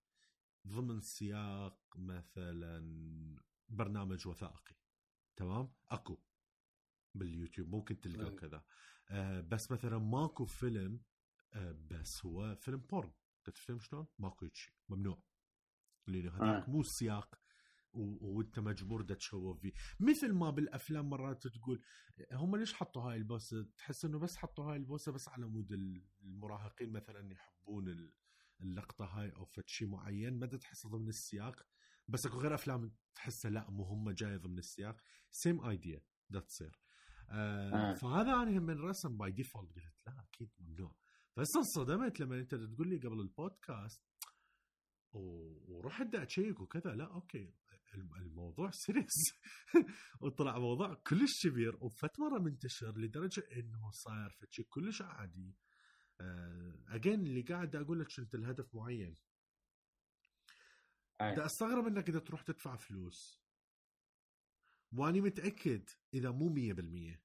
ضمن 0.67 1.01
سياق 1.01 1.79
مثلا 1.95 3.39
برنامج 3.69 4.27
وثائقي 4.27 4.75
تمام؟ 5.35 5.73
أكو 5.87 6.17
باليوتيوب 7.15 7.69
ممكن 7.69 8.01
تلقى 8.01 8.35
كذا. 8.35 8.63
آه 9.09 9.41
بس 9.41 9.71
مثلا 9.71 9.97
ماكو 9.97 10.45
فيلم 10.45 11.01
آه 11.53 11.71
بس 11.71 12.25
هو 12.25 12.55
فيلم 12.55 12.77
porn 12.77 13.11
تفهم 13.43 13.79
شلون؟ 13.79 14.07
ماكو 14.19 14.47
شيء 14.53 14.73
ممنوع. 14.89 15.23
لأنه 16.07 16.29
هذاك 16.29 16.63
آه. 16.63 16.69
مو 16.69 16.81
السياق 16.81 17.39
وانت 17.93 18.59
مجبور 18.59 19.01
دا 19.01 19.15
تشوف 19.15 19.59
فيه. 19.59 19.73
مثل 19.99 20.33
ما 20.33 20.49
بالأفلام 20.49 21.09
مرات 21.09 21.47
تقول 21.47 21.81
هم 22.31 22.55
ليش 22.55 22.73
حطوا 22.73 23.01
هاي 23.01 23.17
البوسة؟ 23.17 23.63
تحس 23.77 24.05
إنه 24.05 24.19
بس 24.19 24.37
حطوا 24.37 24.65
هاي 24.65 24.77
البوسة 24.77 25.11
بس 25.11 25.29
على 25.29 25.45
مود 25.45 25.71
المراهقين 26.21 26.91
مثلا 26.91 27.31
يحبون 27.33 28.11
اللقطة 28.61 29.05
هاي 29.05 29.31
أو 29.31 29.45
فد 29.45 29.67
شيء 29.67 29.87
معين. 29.87 30.39
ما 30.39 30.47
تحسه 30.47 30.89
ضمن 30.89 31.07
السياق. 31.07 31.67
بس 32.07 32.25
أكو 32.25 32.37
غير 32.37 32.53
أفلام 32.53 32.95
تحسها 33.15 33.51
لا 33.51 33.69
مو 33.69 33.83
هم 33.83 34.09
جاية 34.11 34.37
ضمن 34.37 34.57
السياق. 34.57 35.01
same 35.31 35.65
idea 35.65 36.01
دا 36.29 36.39
تصير 36.39 36.79
آه 37.29 37.91
آه. 37.91 37.93
فهذا 37.93 38.33
أنا 38.33 38.59
من 38.59 38.79
رسم 38.79 39.17
by 39.17 39.31
default 39.31 39.75
قلت 39.75 40.07
لا 40.07 40.23
أكيد 40.23 40.51
ممنوع. 40.59 40.95
بس 41.37 41.55
انصدمت 41.55 42.19
لما 42.19 42.39
أنت 42.39 42.55
تقول 42.55 42.87
لي 42.89 42.97
قبل 42.97 43.19
البودكاست 43.19 44.03
ورحت 45.13 46.15
أ 46.15 46.22
check 46.22 46.59
وكذا. 46.59 46.95
لا 46.95 47.13
okay. 47.13 47.53
الموضوع 47.95 48.71
سيريس 48.71 49.33
وطلع 50.21 50.59
موضوع 50.59 50.93
كلش 50.93 51.47
كبير 51.47 51.77
وفت 51.81 52.19
مره 52.19 52.39
منتشر 52.39 52.97
لدرجة 52.97 53.43
إنه 53.51 53.91
صاير 53.91 54.29
فشي 54.29 54.63
كلش 54.63 55.01
عادي. 55.01 55.55
اجين 56.87 57.19
آه، 57.19 57.23
اللي 57.23 57.41
قاعد 57.41 57.75
أقول 57.75 57.99
لك 57.99 58.19
انت 58.19 58.35
الهدف 58.35 58.75
معين. 58.75 59.17
بدي 61.21 61.45
أستغرب 61.45 61.87
إنك 61.87 62.09
إذا 62.09 62.19
تروح 62.19 62.41
تدفع 62.41 62.75
فلوس. 62.75 63.43
وأني 64.91 65.21
متأكد 65.21 65.89
إذا 66.13 66.31
مو 66.31 66.49
100% 66.49 67.21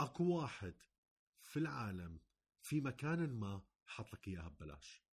أكو 0.00 0.24
واحد 0.24 0.74
في 1.42 1.58
العالم 1.58 2.20
في 2.60 2.80
مكان 2.80 3.38
ما 3.38 3.62
حط 3.86 4.12
لك 4.12 4.28
إياها 4.28 4.48
ببلاش. 4.48 5.03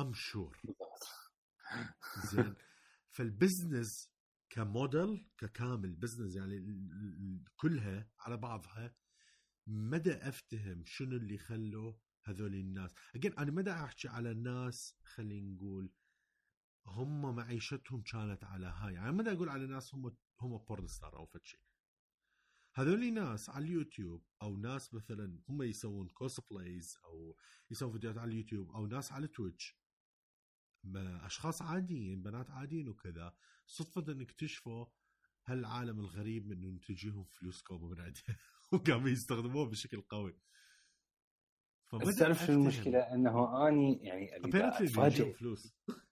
I'm 0.00 0.12
sure 0.12 0.60
زين. 2.32 2.54
فال 3.10 3.30
business 3.30 4.10
ك 4.50 4.63
model 4.63 5.30
ككامل 5.38 5.94
business 5.94 6.36
يعني 6.36 7.44
كلها 7.56 8.10
على 8.18 8.36
بعضها 8.36 8.94
مدى 9.66 10.12
أفتهم 10.12 10.84
شنو 10.84 11.16
اللي 11.16 11.38
خلوا 11.38 11.92
هذول 12.24 12.54
الناس. 12.54 12.94
again 13.14 13.38
أنا 13.38 13.50
مدى 13.50 13.70
أحكي 13.70 14.08
على 14.08 14.30
الناس 14.30 14.96
خلينا 15.04 15.54
نقول 15.54 15.92
هم 16.86 17.36
معيشتهم 17.36 18.02
كانت 18.02 18.44
على 18.44 18.66
هاي. 18.66 18.94
يعني 18.94 19.12
مدى 19.12 19.32
أقول 19.32 19.48
على 19.48 19.66
ناس 19.66 19.94
هم 19.94 20.16
هم 20.40 20.58
porn 20.58 20.86
star 20.86 21.16
أو 21.16 21.26
فد 21.26 21.44
شيء 21.44 21.60
هذول 22.74 23.14
ناس 23.14 23.50
على 23.50 23.64
اليوتيوب 23.64 24.24
أو 24.42 24.56
ناس 24.56 24.94
مثلا 24.94 25.40
هم 25.48 25.62
يسوون 25.62 26.08
cosplays 26.08 26.98
أو 27.04 27.36
يسوون 27.70 27.92
فيديوهات 27.92 28.18
على 28.18 28.30
اليوتيوب 28.30 28.70
أو 28.70 28.86
ناس 28.86 29.12
على 29.12 29.28
Twitch 29.28 29.77
أشخاص 30.96 31.62
عاديين 31.62 32.22
بنات 32.22 32.50
عاديين 32.50 32.88
وكذا 32.88 33.34
صدفة 33.66 34.12
ان 34.12 34.20
اكتشفوا 34.20 34.86
هالعالم 35.46 36.00
الغريب 36.00 36.46
من 36.46 36.64
إنه 36.64 36.78
تجيهم 36.78 37.24
فلوس 37.24 37.62
كوبا 37.62 37.86
من 37.86 38.00
عندها 38.00 38.22
وقاموا 38.72 39.08
يستخدموه 39.08 39.66
بشكل 39.66 40.00
قوي. 40.00 40.38
بس 41.92 42.16
تعرف 42.16 42.46
شو 42.46 42.52
المشكلة؟ 42.52 42.98
إنه 42.98 43.68
أني 43.68 43.98
يعني 44.02 44.36
apparently 44.36 45.32
فلوس. 45.32 45.74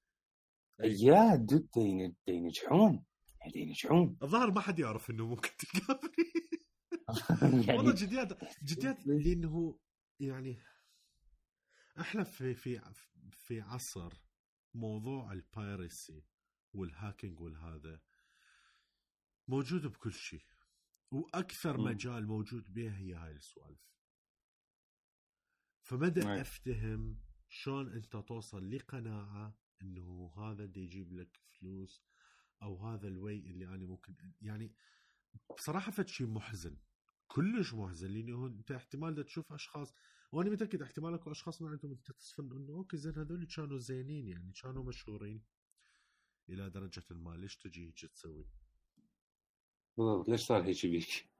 يا 0.81 1.37
dude 1.37 1.69
ينجحون 2.29 3.05
يعني 3.41 3.53
ينجحون 3.57 4.19
الظاهر 4.23 4.51
ما 4.51 4.61
حد 4.61 4.79
يعرف 4.79 5.11
إنه 5.11 5.27
ممكن 5.27 5.51
تلقى 5.59 6.01
يعني 7.43 7.77
والله 7.77 7.95
جديات 7.95 8.33
جديات 8.63 9.07
لأنه 9.07 9.79
يعني 10.21 10.59
إحنا 12.01 12.25
في 12.25 12.55
في 12.55 12.81
في 13.31 13.61
عصر 13.61 14.26
موضوع 14.77 15.33
ال 15.33 15.46
piracy 15.46 16.25
وال 16.73 16.88
hacking 16.88 17.41
والهذا 17.41 18.01
موجود 19.49 19.87
بكل 19.87 20.13
شيء 20.13 20.45
وأكثر 21.11 21.79
مم. 21.79 21.85
مجال 21.85 22.27
موجود 22.27 22.75
به 22.75 22.97
هي 22.97 23.15
هاي 23.15 23.33
السوالف 23.33 23.87
فبدا 25.83 26.33
أي. 26.33 26.41
أفتهم 26.41 27.21
شلون 27.49 27.93
أنت 27.93 28.17
توصل 28.17 28.71
لقناعة 28.71 29.59
إنه 29.83 30.33
هذا 30.37 30.65
اللي 30.65 30.81
يجيب 30.81 31.13
لك 31.13 31.41
فلوس 31.49 32.05
أو 32.63 32.87
هذا 32.87 33.09
ال 33.09 33.16
way 33.16 33.39
اللي 33.39 33.65
أنا 33.65 33.87
ممكن 33.87 34.15
يعني 34.41 34.75
بصراحة 35.57 35.91
فد 35.93 36.09
شيء 36.09 36.27
محزن 36.27 36.77
كلش 37.27 37.75
محزن 37.75 38.11
لأنه 38.11 38.47
أنت 38.47 38.73
احتمال 38.73 39.25
تشوف 39.25 39.53
أشخاص 39.53 39.95
وأنا 40.33 40.51
متأكد 40.51 40.83
احتمال 40.83 41.15
اكو 41.15 41.31
أشخاص 41.31 41.63
من 41.63 41.69
عندهم 41.69 41.95
تصفن 41.95 42.53
إنه 42.53 42.73
okay 42.73 42.97
زين 42.97 43.15
هذول 43.19 43.47
كانوا 43.57 43.79
زينين 43.79 44.29
يعني 44.29 44.53
كانوا 44.63 44.85
مشهورين 44.85 45.43
إلى 46.49 46.71
درجة 46.71 47.03
ما 47.11 47.37
ليش 47.37 47.57
تجي 47.57 47.87
هيك 47.87 48.11
تسوي؟ 48.13 48.47
بالضبط 49.97 50.29
ليش 50.29 50.41
صار 50.41 50.63
هيك 50.63 50.87
بيك؟ 50.87 51.31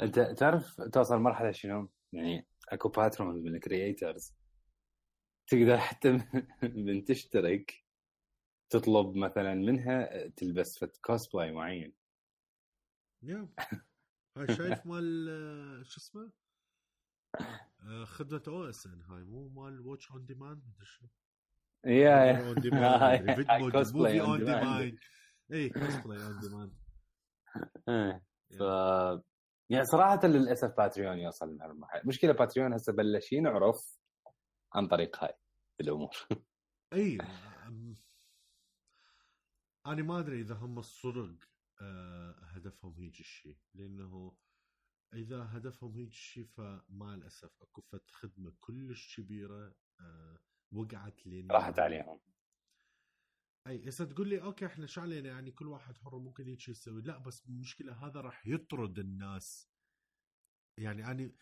أنت 0.00 0.20
تعرف 0.20 0.80
توصل 0.80 1.18
مرحلة 1.18 1.52
شنو؟ 1.52 1.88
يعني 2.12 2.46
أكو 2.68 2.88
pattern 2.88 3.42
من 3.42 3.54
ال 3.54 3.63
creators 3.63 4.34
تقدر 5.46 5.78
حتى 5.78 6.10
من 6.62 7.04
تشترك 7.04 7.84
تطلب 8.70 9.16
مثلا 9.16 9.54
منها 9.54 10.26
تلبس 10.28 10.78
فت 10.78 10.96
كوسبلاي 10.96 11.52
معين 11.52 11.92
هاي 14.36 14.46
شايف 14.56 14.86
مال 14.86 15.28
آه، 15.28 15.82
شو 15.82 16.00
اسمه؟ 16.00 16.32
آه، 17.82 18.04
خدمة 18.04 18.42
OSN 18.48 19.02
هاي 19.02 19.22
مو 19.22 19.48
مال 19.48 19.80
watch 19.80 20.10
on 20.10 20.26
demand 20.26 20.62
مدري 20.66 20.86
شو 20.86 21.06
يا 21.84 22.54
فيديو 22.54 23.70
cosplay 23.70 24.20
on. 24.20 24.38
demand 24.38 24.98
اي 25.52 25.68
cosplay 25.68 26.22
on 26.26 26.40
demand. 26.40 26.72
ف 28.58 28.60
يعني 29.70 29.84
صراحة 29.84 30.26
للأسف 30.26 30.76
Patreon 30.76 31.18
يوصل 31.18 31.56
لهالمرحلة، 31.56 32.02
مشكلة 32.04 32.32
Patreon 32.32 32.72
هسه 32.72 32.92
بلش 32.92 33.32
ينعرف 33.32 33.98
عن 34.74 34.88
طريق 34.88 35.24
هاي 35.24 35.34
الأمور. 35.80 36.16
اي 36.92 37.18
أنا 39.86 40.02
ما 40.02 40.18
أدري 40.18 40.40
إذا 40.40 40.54
هم 40.54 40.78
الصدق 40.78 41.34
هدفهم 42.42 42.94
هيك 42.94 43.20
الشيء 43.20 43.58
لأنه 43.74 44.36
إذا 45.14 45.42
هدفهم 45.42 45.96
هيك 45.96 46.08
الشيء 46.08 46.46
فمع 46.46 47.14
الاسف 47.14 47.62
أكو 47.62 47.80
فت 47.80 48.10
خدمة 48.10 48.54
كلش 48.60 49.20
كبيرة 49.20 49.74
آه، 50.00 50.38
وقعت 50.72 51.26
لنا 51.26 51.54
راحت 51.54 51.78
عليهم. 51.78 52.20
أي 53.66 53.88
هسه 53.88 54.04
تقول 54.04 54.28
لي 54.28 54.42
okay 54.42 54.66
إحنا 54.66 54.86
شو 54.86 55.00
علينا 55.00 55.28
يعني 55.28 55.50
كل 55.50 55.66
واحد 55.66 55.98
حر 55.98 56.18
ممكن 56.18 56.46
هيك 56.46 56.68
يسوي 56.68 57.02
لا 57.02 57.18
بس 57.18 57.46
المشكلة 57.46 58.06
هذا 58.06 58.20
راح 58.20 58.46
يطرد 58.46 58.98
الناس 58.98 59.68
يعني 60.78 61.10
أنا 61.10 61.32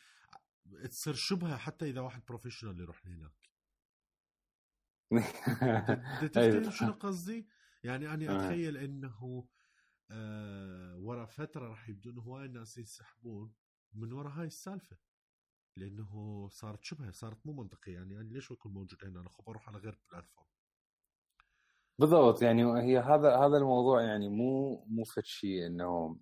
تصير 0.91 1.15
شبهة 1.15 1.57
حتى 1.57 1.91
إذا 1.91 2.01
واحد 2.01 2.25
professional 2.25 2.81
يروح 2.81 3.07
لهناك. 3.07 3.51
تفتهم 6.33 6.71
شنو 6.71 6.93
قصدي؟ 6.93 7.49
يعني 7.85 8.15
أنا 8.15 8.31
آه. 8.31 8.47
أتخيل 8.47 8.77
إنه 8.77 9.49
آه 10.11 10.97
ورا 10.97 11.27
فترة 11.27 11.69
راح 11.69 11.89
يبدون 11.89 12.19
هواي 12.19 12.45
الناس 12.45 12.79
ينسحبون 12.79 13.55
من 13.95 14.13
ورا 14.13 14.31
هاي 14.31 14.47
السالفة 14.47 14.97
لأنه 15.77 16.49
صارت 16.49 16.85
شبهة 16.85 17.11
صارت 17.11 17.47
مو 17.47 17.53
منطقية. 17.53 17.95
يعني 17.95 18.17
أنا 18.17 18.23
ليش 18.23 18.53
اكون 18.53 18.73
موجود 18.73 19.05
هنا؟ 19.05 19.21
أنا 19.21 19.29
خب 19.29 19.49
أروح 19.49 19.69
على 19.69 19.79
غير 19.79 19.99
platform 20.13 20.49
بالضبط. 21.99 22.43
يعني 22.43 22.65
هي 22.83 22.99
هذا 22.99 23.37
هذا 23.37 23.57
الموضوع 23.57 24.03
يعني 24.03 24.29
مو 24.29 24.85
مو 24.89 25.05
فد 25.05 25.25
شيء 25.25 25.67
إنه 25.67 26.19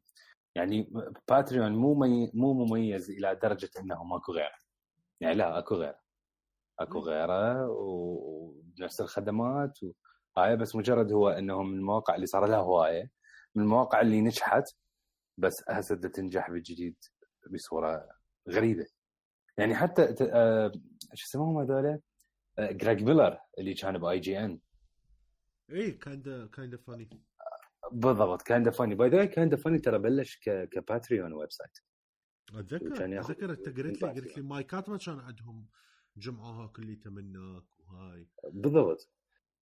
يعني 0.55 0.93
Patreon 1.29 1.73
مو 1.73 1.95
مي 1.95 2.31
مو 2.35 2.65
مميز 2.65 3.11
إلى 3.11 3.35
درجة 3.43 3.71
إنه 3.81 4.05
ماكو 4.05 4.33
غيره. 4.33 4.57
يعني 5.21 5.35
لا 5.35 5.59
أكو 5.59 5.75
غيره. 5.75 6.01
أكو 6.81 6.99
مم. 6.99 7.05
غيره 7.05 7.69
ونفس 7.71 9.01
الخدمات 9.01 9.79
وهاي 10.37 10.57
بس 10.57 10.77
مجرد 10.77 11.13
هو 11.13 11.29
إنه 11.29 11.63
من 11.63 11.79
المواقع 11.79 12.15
اللي 12.15 12.27
صار 12.27 12.47
لها 12.47 12.59
هواية. 12.59 13.11
من 13.55 13.63
المواقع 13.63 14.01
اللي 14.01 14.21
نجحت 14.21 14.65
بس 15.39 15.65
هسه 15.69 15.95
بدها 15.95 16.11
تنجح 16.11 16.51
بالجديد 16.51 16.97
بصورة 17.51 18.09
غريبة. 18.49 18.87
يعني 19.59 19.75
حتى 19.75 20.15
آه، 20.33 20.73
شو 21.15 21.27
اسمهم 21.27 21.59
هذول؟ 21.59 22.01
Greg 22.59 23.03
Miller 23.03 23.39
اللي 23.59 23.75
كان 23.75 23.99
ب 23.99 24.19
IGN 24.21 24.61
اي 25.73 25.91
كايند 25.93 26.51
كايند 26.53 26.77
فاني 26.77 27.09
بالضبط 27.93 28.43
كان 28.43 28.71
فاني 28.71 28.95
باي 28.95 29.09
ذا 29.09 29.25
كان 29.25 29.57
فاني 29.57 29.79
ترى 29.79 29.99
بلش. 29.99 30.39
كباتريون 30.45 31.33
ويب 31.33 31.51
سايت 31.51 31.79
اتذكر 32.55 32.99
كان 32.99 33.19
أتذكر 33.19 33.51
أنت 33.51 33.69
قلت 33.69 34.05
لي 34.05 34.21
قلت 34.21 34.37
لي 34.37 34.43
مايكات 34.43 34.89
ما 34.89 34.99
كان 34.99 35.21
عندهم 35.21 35.69
جمعوها 36.17 36.67
كليته 36.67 37.11
منك 37.11 37.65
وهاي. 37.81 38.29
بالضبط. 38.53 39.11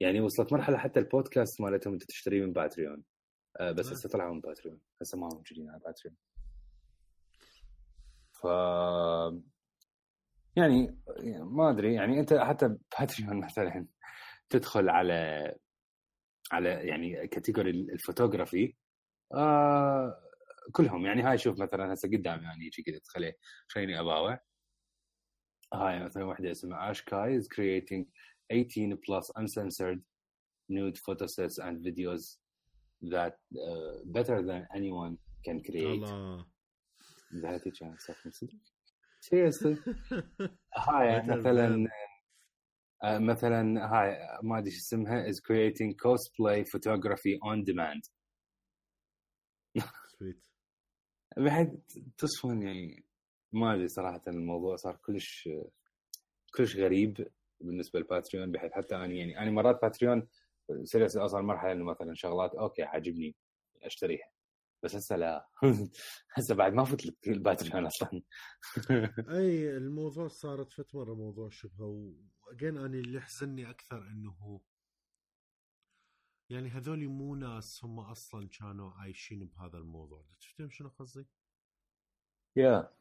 يعني 0.00 0.20
وصلت 0.20 0.52
مرحلة 0.52 0.76
حتى 0.78 1.00
البودكاست 1.00 1.60
مالتهم 1.60 1.92
أنت 1.92 2.04
تشتريه 2.04 2.42
من 2.46 2.52
باتريون 2.52 2.94
آه 2.98 3.04
بس 3.60 3.88
آه. 3.88 3.92
هسه 3.92 4.08
طلعوا 4.08 4.34
من 4.34 4.40
باتريون. 4.40 4.80
هسه 5.00 5.18
ما 5.18 5.26
هم 5.26 5.34
موجودين 5.34 5.70
على 5.70 5.80
باتريون. 5.80 6.16
ف 8.32 8.44
يعني 10.56 10.98
ما 11.40 11.70
أدري. 11.70 11.94
يعني 11.94 12.20
أنت 12.20 12.34
حتى 12.34 12.76
Patreon 12.98 13.40
مثلا 13.46 13.86
تدخل 14.50 14.88
على 14.88 15.54
على 16.52 16.68
يعني 16.68 17.28
category 17.28 17.70
ال 17.70 17.79
photography 17.79 18.76
آه 19.34 20.20
كلهم. 20.72 21.06
يعني 21.06 21.22
هاي 21.22 21.38
شوف 21.38 21.60
مثلا 21.60 21.92
هسه 21.92 22.08
قدامي 22.08 22.42
يعني 22.42 22.66
يجي 22.66 22.82
كذا 22.82 22.98
تخلي 22.98 23.34
خليني 23.68 24.00
أباوع. 24.00 24.40
هاي 25.74 26.04
مثلا 26.04 26.24
واحدة 26.24 26.50
اسمها 26.50 26.90
اش 26.90 27.02
كاي 27.02 27.40
is 27.40 27.44
creating 27.44 28.04
18 28.50 28.96
plus 28.96 29.30
uncensored 29.38 30.00
nude 30.68 30.98
photo 30.98 31.26
sets 31.26 31.58
and 31.58 31.84
videos 31.84 32.39
that 33.02 33.38
uh, 33.56 33.92
better 34.04 34.42
than 34.42 34.66
anyone 34.74 35.16
can 35.44 35.60
create. 35.62 36.04
صف 37.98 38.26
من 38.26 38.32
صدق 38.32 38.54
seriously? 39.20 39.76
هاي 40.88 41.22
مثلا 41.22 41.86
than. 41.86 41.90
آه، 43.04 43.18
مثلا 43.18 43.86
هاي 43.92 44.38
ما 44.42 44.58
ادري 44.58 44.70
شو 44.70 44.78
اسمها 44.78 45.32
is 45.32 45.36
creating 45.36 45.94
cosplay 45.94 46.64
photography 46.64 47.38
on 47.42 47.64
demand. 47.64 48.10
سويت 50.18 50.44
بحيث 51.44 51.68
تصفن 52.18 52.62
يعني. 52.62 53.04
ما 53.52 53.74
أدري 53.74 53.88
صراحة 53.88 54.20
الموضوع 54.28 54.76
صار 54.76 54.96
كلش 54.96 55.48
كلش 56.56 56.76
غريب 56.76 57.28
بالنسبة 57.60 58.00
لباتريون 58.00 58.52
بحيث 58.52 58.72
حتى 58.72 58.96
أنا 58.96 59.06
يعني 59.06 59.38
أنا 59.38 59.50
مرات 59.50 59.82
باتريون 59.82 60.28
سيريس 60.84 61.16
اوصل 61.16 61.42
مرحلة 61.42 61.72
إنه 61.72 61.84
مثلا 61.84 62.14
شغلات 62.14 62.54
أوكي 62.54 62.82
عاجبني 62.82 63.36
أشتريها. 63.82 64.30
بس 64.82 64.96
هسه 64.96 65.16
لا. 65.16 65.48
هسه 66.34 66.54
بعد 66.54 66.72
ما 66.72 66.84
فت 66.84 67.26
الباتريون 67.26 67.86
أصلا. 67.86 68.22
أي 69.38 69.76
الموضوع 69.76 70.28
صارت 70.28 70.72
فت 70.72 70.94
مرة 70.94 71.14
موضوع 71.14 71.48
شبهه 71.50 72.14
واجين 72.46 72.76
أنا 72.76 72.86
اللي 72.86 73.18
يحزنني 73.18 73.70
أكثر 73.70 73.98
إنه 73.98 74.60
يعني 76.50 76.68
هذول 76.68 77.08
مو 77.08 77.34
ناس 77.34 77.84
هم 77.84 78.00
أصلا 78.00 78.48
كانوا 78.48 78.90
عايشين 78.92 79.46
بهذا 79.46 79.78
الموضوع. 79.78 80.24
تفتهم 80.40 80.70
شنو 80.70 80.88
قصدي؟ 80.88 81.26
يا 82.56 82.92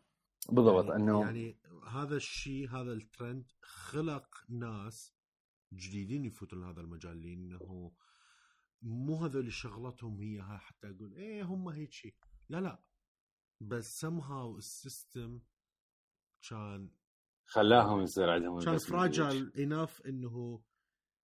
بالضبط. 0.49 0.85
يعني, 0.85 1.03
إنه 1.03 1.21
يعني 1.21 1.57
هذا 1.87 2.15
الشيء 2.15 2.69
هذا 2.69 2.93
الترند 2.93 3.51
خلق 3.61 4.45
ناس 4.49 5.18
جديدين 5.73 6.25
يفوتوا 6.25 6.57
لهذا 6.57 6.81
المجال 6.81 7.21
لأنه 7.21 7.91
مو 8.81 9.15
هذول 9.15 9.53
شغلتهم 9.53 10.21
هي 10.21 10.43
حتى 10.43 10.89
أقول 10.89 11.13
إيه 11.13 11.43
هم 11.43 11.69
هيك 11.69 11.91
شيء 11.91 12.15
لا 12.49 12.61
لا. 12.61 12.83
بس 13.61 14.05
somehow 14.05 14.55
السيستم 14.57 15.41
كان 16.49 16.89
خلاهم 17.45 18.01
يصير 18.01 18.29
عندهم 18.29 18.59
كان 18.59 18.77
فراجل 18.77 19.53
اناف 19.57 20.01
إنه 20.01 20.63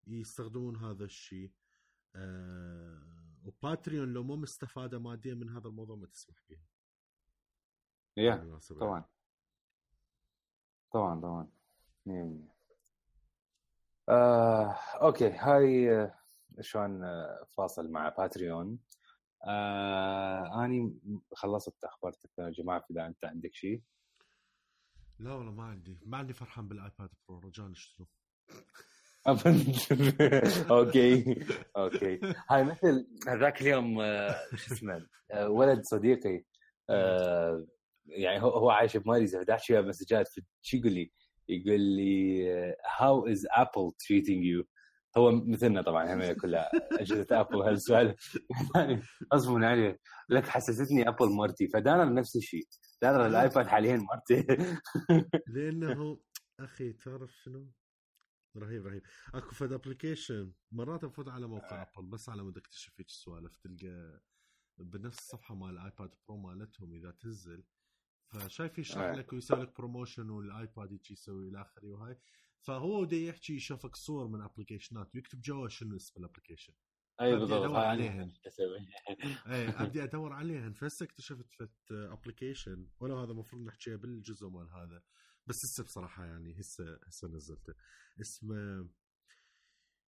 يستخدمون 0.07 0.77
هذا 0.77 1.05
الشيء 1.05 1.53
آه 2.15 3.37
وباتريون 3.45 4.13
لو 4.13 4.23
مو 4.23 4.37
مستفادة 4.37 4.99
ماديا 4.99 5.35
من 5.35 5.49
هذا 5.49 5.69
الموضوع 5.69 5.97
ما 5.97 6.07
تسمح 6.07 6.45
به 6.49 6.61
يا. 8.17 8.59
طبعا. 8.81 9.05
طبعا 10.93 11.21
طبعا. 11.21 11.49
100% 12.07 12.54
آه، 14.09 14.79
okay 15.03 15.31
هاي 15.31 15.97
آه، 15.97 16.15
شلون 16.61 17.05
آه، 17.05 17.47
فاصل 17.57 17.91
مع 17.91 18.09
Patreon 18.09 18.79
آه، 19.47 20.65
أني 20.65 20.99
خلصت 21.35 21.85
أخبار 21.85 22.13
التكنولوجيا 22.13 22.65
ما 22.65 22.73
اعرف 22.73 22.85
إذا 22.91 23.07
أنت 23.07 23.25
عندك 23.25 23.55
شيء. 23.55 23.83
لا 25.19 25.33
والله 25.35 25.53
ما 25.53 25.65
عندي 25.65 25.99
ما 26.07 26.17
عندي 26.17 26.33
فرحان 26.33 26.69
بال 26.69 26.83
iPad 26.83 27.11
Pro 27.29 27.39
رجاء 27.39 27.71
اشتروا. 27.71 28.07
okay 30.71 31.37
okay. 31.77 32.21
هاي 32.51 32.65
مثل 32.65 33.07
هذاك 33.29 33.63
اليوم 33.63 34.01
آه، 34.01 34.37
شو 34.57 34.75
اسمه 34.75 35.07
ولد 35.35 35.83
صديقي 35.83 36.45
يعني 38.07 38.43
هو 38.43 38.71
عايش 38.71 38.97
بماليزيا 38.97 39.41
فداش 39.41 39.71
وياه 39.71 39.81
مسجات 39.81 40.29
شو 40.63 40.77
يقول 40.77 40.93
لي؟ 40.93 41.13
يقول 41.49 41.81
لي 41.81 42.47
how 42.99 43.27
is 43.27 43.47
Apple 43.51 43.93
treating 44.09 44.45
you 44.45 44.65
هو 45.17 45.33
مثلنا 45.33 45.83
طبعا 45.83 46.15
هم 46.15 46.33
كلها 46.43 46.71
أجهزة 46.93 47.27
Apple 47.41 47.63
هالسوالف 47.63 48.39
يعني 48.75 49.03
اصبر 49.33 49.65
عليه. 49.65 50.01
لك 50.29 50.49
حسستني 50.49 51.09
Apple 51.09 51.29
مرتي. 51.29 51.69
فدانا 51.69 52.05
نفس 52.05 52.37
الشيء. 52.37 52.67
دانا 53.03 53.27
ال 53.27 53.35
iPad 53.35 53.67
حاليا 53.67 53.97
مرتي. 53.97 54.47
لأنه 55.55 56.21
أخي 56.61 56.93
تعرف 56.93 57.33
شنو؟ 57.33 57.73
رهيب 58.57 58.87
رهيب. 58.87 59.03
أكو 59.35 59.51
فد 59.55 59.73
application 59.73 60.53
مرات 60.73 61.05
أفوت 61.05 61.29
على 61.29 61.47
موقع 61.47 61.83
Apple 61.83 62.07
بس 62.07 62.29
على 62.29 62.43
مود 62.43 62.57
اكتشف 62.57 62.93
هيك 63.01 63.09
السوالف 63.09 63.57
تلقى 63.57 64.21
بنفس 64.79 65.19
الصفحة 65.19 65.55
مال 65.55 65.79
ال 65.79 65.85
iPad 65.85 66.11
Pro 66.29 66.37
مالتهم 66.37 66.95
إذا 66.95 67.11
تنزل 67.11 67.65
فشايف 68.27 68.79
يشرح 68.79 69.15
لك 69.15 69.33
ويسوي 69.33 69.63
لك 69.63 69.77
promotion 69.77 70.31
وال 70.31 70.52
iPad 70.52 70.93
يجي 70.93 71.13
يسوي 71.13 71.49
إلى 71.49 71.61
آخره 71.61 71.87
وهاي. 71.87 72.19
فهو 72.61 73.05
بده 73.05 73.17
يحكي 73.17 73.55
يشوفك 73.55 73.97
صور 73.97 74.29
من 74.29 74.41
application 74.41 75.09
ات 75.09 75.15
ويكتب 75.15 75.41
جوا 75.41 75.69
شنو 75.69 75.97
اسم 75.97 76.21
ال 76.21 76.25
application 76.25 76.73
اي 77.21 77.37
بالضبط 77.37 77.63
أدور 77.63 77.77
عليهن. 77.77 78.33
اي 79.47 79.69
أبدي 79.69 80.05
أدور 80.05 80.33
عليهن. 80.33 80.73
فهسه 80.73 81.05
اكتشفت 81.05 81.53
فت 81.53 81.93
application 81.93 82.89
ولو 83.01 83.19
هذا 83.19 83.33
المفروض 83.33 83.63
نحكيها 83.63 83.97
بالجزء 83.97 84.49
مال 84.49 84.71
هذا. 84.71 85.03
بس 85.47 85.65
هسه 85.65 85.85
بصراحة 85.85 86.25
يعني 86.25 86.61
هسه 86.61 86.99
هسه 87.07 87.29
نزلته. 87.29 87.75
اسمه 88.21 88.89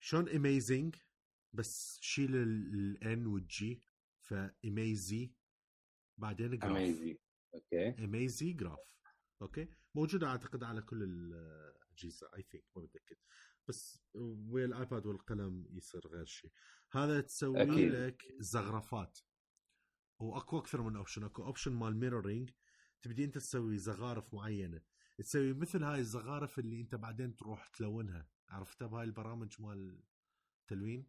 شلون 0.00 0.28
amazing 0.28 0.96
بس 1.52 1.98
شيل 2.00 2.36
ال 2.36 2.81
N 2.81 3.26
وال 3.26 3.63
G 3.63 3.82
ف 4.20 4.39
Amazi 4.39 5.32
بعدين 6.18 6.58
graph 6.58 6.70
Amazi 6.70 7.18
okay. 7.54 8.04
Amaziograph 8.04 8.78
okay؟ 9.42 9.68
موجوده 9.94 10.26
أعتقد 10.26 10.64
على 10.64 10.82
كل 10.82 11.02
الأجهزة 11.02 12.30
I 12.36 12.42
think 12.42 12.64
ما 12.76 12.82
متأكد. 12.82 13.16
بس 13.68 14.02
ويا 14.14 14.64
ال 14.64 14.73
iPad 14.73 15.06
والقلم 15.06 15.66
يصير 15.70 16.06
غير 16.06 16.24
شيء 16.24 16.52
هذا 16.92 17.20
تسوي 17.20 17.62
أكيد. 17.62 17.92
لك 17.92 18.22
زخرفات. 18.38 19.18
وأكو 20.18 20.58
أكثر 20.58 20.82
من 20.82 20.96
option 20.96 21.24
أكو 21.24 21.44
option 21.44 21.72
مال 21.72 21.96
mirroring 21.96 22.50
تبدي 23.02 23.24
أنت 23.24 23.34
تسوي 23.38 23.78
زخارف 23.78 24.34
معينة. 24.34 24.82
تسوي 25.18 25.52
مثل 25.52 25.82
هاي 25.82 26.00
الزخارف 26.00 26.58
اللي 26.58 26.80
أنت 26.80 26.94
بعدين 26.94 27.36
تروح 27.36 27.66
تلونها. 27.66 28.28
عرفتها 28.48 28.88
بهاي 28.88 29.04
البرامج 29.04 29.62
مال 29.62 30.02
تلوين؟ 30.66 31.06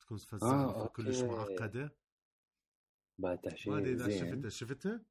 تكون 0.00 0.18
آه، 0.42 0.86
كلش 0.86 1.20
معقدة. 1.20 1.96
بعد 3.18 3.38
ما 3.66 3.78
ادري 3.78 3.92
إذا 3.92 4.08
شفتها 4.08 4.50
شفتها؟ 4.50 5.04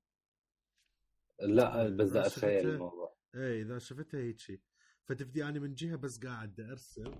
لا 1.41 1.89
بس 1.89 2.09
بدي 2.09 2.19
اتخيل 2.19 2.69
الموضوع 2.69 3.17
إيه 3.35 3.61
إذا 3.61 3.79
شفتها 3.79 4.19
هيك 4.19 4.39
شيء 4.39 4.61
فتبدي 5.03 5.45
أنا 5.45 5.59
من 5.59 5.73
جهة 5.73 5.95
بس 5.95 6.25
قاعد 6.25 6.59
أرسم 6.59 7.15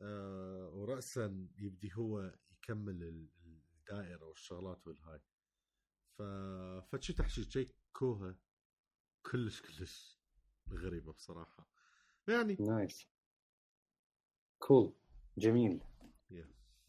آه 0.00 0.70
وراسا 0.74 1.48
يبدي 1.56 1.92
هو 1.94 2.34
يكمل 2.50 3.28
الدائرة 3.88 4.24
والشغلات 4.24 4.86
والهاي. 4.86 5.20
ف 6.18 6.22
فشي 6.92 7.12
تحشي 7.12 7.44
شيء 7.44 7.74
كوها 7.92 8.36
كلش 9.22 9.62
كلش 9.62 10.18
غريبة 10.72 11.12
بصراحة. 11.12 11.68
يعني 12.28 12.56
nice 12.60 13.08
cool 14.58 14.94
جميل. 15.38 15.80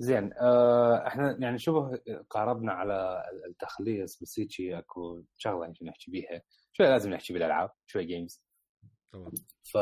زين 0.01 0.33
آه 0.33 1.07
إحنا 1.07 1.37
يعني 1.39 1.59
شبه 1.59 1.99
قاربنا 2.29 2.71
على 2.71 3.23
التخليص 3.47 4.21
بس 4.21 4.39
هيك 4.39 4.61
اكو 4.61 5.23
شغلة 5.37 5.65
يمكن 5.65 5.85
نحكي 5.85 6.11
بيها. 6.11 6.41
شوي 6.73 6.85
لازم 6.85 7.09
نحكي 7.13 7.33
بالألعاب 7.33 7.71
شوي 7.87 8.03
games 8.05 8.43
طبعا 9.11 9.31
ف 9.63 9.77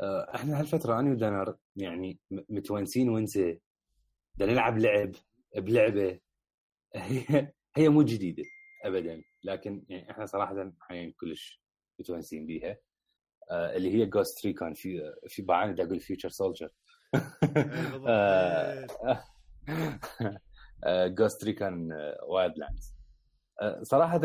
آه 0.00 0.34
إحنا 0.34 0.60
هالفترة 0.60 1.00
أنا 1.00 1.10
ودنر 1.10 1.56
يعني 1.76 2.18
متونسين 2.30 3.08
ونسة. 3.08 3.60
بدنا 4.34 4.52
نلعب 4.52 4.78
لعب 4.78 5.12
بلعبة. 5.56 6.20
هي 6.94 7.52
هي 7.76 7.88
مو 7.88 8.02
جديدة 8.02 8.42
ابدا 8.84 9.22
لكن 9.44 9.84
يعني 9.88 10.10
إحنا 10.10 10.26
صراحة 10.26 10.72
حاليا 10.80 11.12
كلش 11.20 11.62
متونسين 11.98 12.46
بيها. 12.46 12.78
آه 13.50 13.76
اللي 13.76 13.94
هي 13.94 14.06
Ghost 14.06 14.46
Recon 14.46 14.74
في 14.74 15.14
في 15.28 15.42
بعض 15.42 15.80
أقول 15.80 16.00
Future 16.00 16.28
Soldier 16.28 16.70
Ghost 21.06 21.44
Recon 21.44 21.92
Wildlands 22.28 22.94
صراحة 23.82 24.20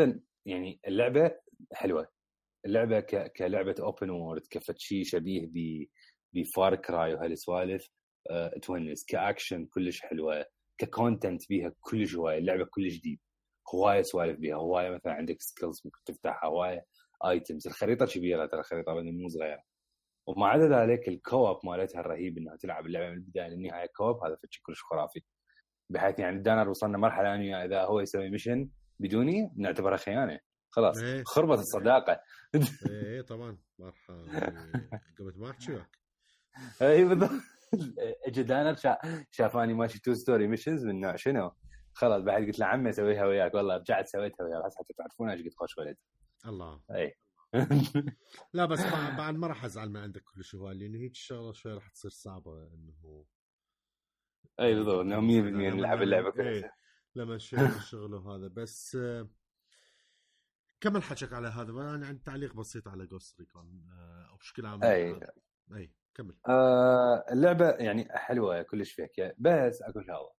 يعني 0.46 0.80
اللعبة 0.86 1.34
حلوة. 1.72 2.08
اللعبة 2.66 3.00
ك... 3.00 3.32
كلعبة 3.32 3.74
open 3.80 4.10
world 4.10 4.42
كفد 4.50 4.78
شيء 4.78 5.04
شبيه 5.04 5.46
ب 5.46 5.86
ب 6.32 6.43
Far 6.43 6.74
Cry 6.74 7.14
وهالسوالف. 7.14 7.88
أه 8.30 8.58
تونس 8.62 9.04
كأكشن 9.04 9.66
كلش 9.66 10.00
حلوة. 10.00 10.46
ك 10.78 10.87
content 10.87 11.48
بيها 11.48 11.72
كلش 11.80 12.14
هواية. 12.14 12.38
اللعبة 12.38 12.64
كلش 12.64 12.94
جديد 12.94 13.20
هواية 13.74 14.02
سوالف 14.02 14.38
بيها. 14.38 14.56
هواية 14.56 14.90
مثلا 14.90 15.12
عندك 15.12 15.42
skills 15.42 15.82
ممكن 15.84 15.98
تفتحها. 16.04 16.48
هواية 16.48 16.86
items 17.26 17.66
الخريطة 17.66 18.06
كبيرة 18.06 18.46
ترى 18.46 18.60
الخريطة 18.60 18.92
مو 18.92 19.28
صغيرة. 19.28 19.62
ومع 20.26 20.48
عدا 20.48 20.68
ذلك 20.68 21.08
ال 21.08 21.17
co-op 21.17 21.60
مالتها 21.64 22.00
الرهيب 22.00 22.38
إنها 22.38 22.56
تلعب 22.56 22.86
اللعبة 22.86 23.08
من 23.08 23.14
البداية 23.14 23.48
للنهاية. 23.48 23.86
co-op 23.86 24.24
هذا 24.24 24.36
فشي 24.36 24.62
كلش 24.62 24.82
خرافي. 24.82 25.22
بحيث 25.90 26.18
يعني 26.18 26.38
دانر 26.38 26.68
وصلنا 26.68 26.98
مرحلة 26.98 27.34
اني 27.34 27.64
إذا 27.64 27.84
هو 27.84 28.00
يسوي 28.00 28.30
mission 28.30 28.68
بدوني 29.00 29.52
نعتبرها 29.56 29.96
خيانة. 29.96 30.40
خلاص 30.70 31.02
إيه. 31.02 31.22
خربت 31.24 31.58
الصداقه 31.58 32.20
إيه 32.90 33.22
طبعا. 33.22 33.58
مرحبا 33.78 34.22
قمت 35.18 35.36
ما 35.36 35.50
احكي 35.50 35.72
وياك 35.72 35.98
اي 36.82 37.04
بالضبط. 37.04 37.30
اجى 38.26 38.42
دانر 38.42 38.76
شافاني 39.30 39.74
ماشي 39.74 40.00
two 40.00 40.14
story 40.14 40.46
missions 40.46 40.86
من 40.86 41.00
نوع 41.00 41.16
شنو؟ 41.16 41.52
خلاص 41.92 42.22
بعد 42.22 42.42
قلت 42.42 42.58
له 42.58 42.66
عمي 42.66 42.90
اسويها 42.90 43.26
وياك. 43.26 43.54
والله 43.54 43.76
رجعت 43.76 44.06
سويتها 44.06 44.44
وياك. 44.44 44.62
حتى 44.78 44.94
تعرفون 44.98 45.30
إيش 45.30 45.40
قد 45.42 45.54
خوش 45.56 45.78
ولد. 45.78 45.96
الله. 46.46 46.80
اي 46.90 47.14
لا 48.52 48.64
بس 48.66 48.80
بعد 49.16 49.34
ما 49.34 49.46
راح 49.46 49.64
أزعل 49.64 49.90
ما 49.90 50.02
عندك 50.02 50.22
كل 50.22 50.44
شيء 50.44 50.68
لأنه 50.68 50.98
هيك 50.98 51.10
الشغلة 51.10 51.52
شوي 51.52 51.74
راح 51.74 51.88
تصير 51.88 52.10
صعبة 52.10 52.66
إنه 52.74 53.26
أي 54.60 54.74
بالضبط 54.74 55.00
إنه 55.00 55.20
100% 55.20 55.74
نلعب 55.74 56.02
اللعبة 56.02 56.30
كلها 56.30 56.48
إيه، 56.48 56.74
لما 57.14 57.34
الشغل 57.34 58.14
وهذا. 58.14 58.48
بس 58.48 58.98
كمل 60.80 61.02
حكيك 61.02 61.32
على 61.32 61.48
هذا 61.48 61.70
أنا 61.70 62.06
عندي 62.06 62.22
تعليق 62.22 62.54
بسيط 62.54 62.88
على 62.88 63.06
Ghost 63.06 63.40
Recon 63.40 63.88
أو 64.30 64.36
بشكل 64.36 64.66
عام 64.66 64.84
أي. 64.84 65.20
أي 65.74 65.92
كمل. 66.14 66.38
آه 66.48 67.24
اللعبة 67.32 67.70
يعني 67.70 68.08
حلوة 68.10 68.62
كلش 68.62 68.92
فيك 68.92 69.34
بس 69.38 69.82
أقول 69.82 70.06
شغله 70.06 70.32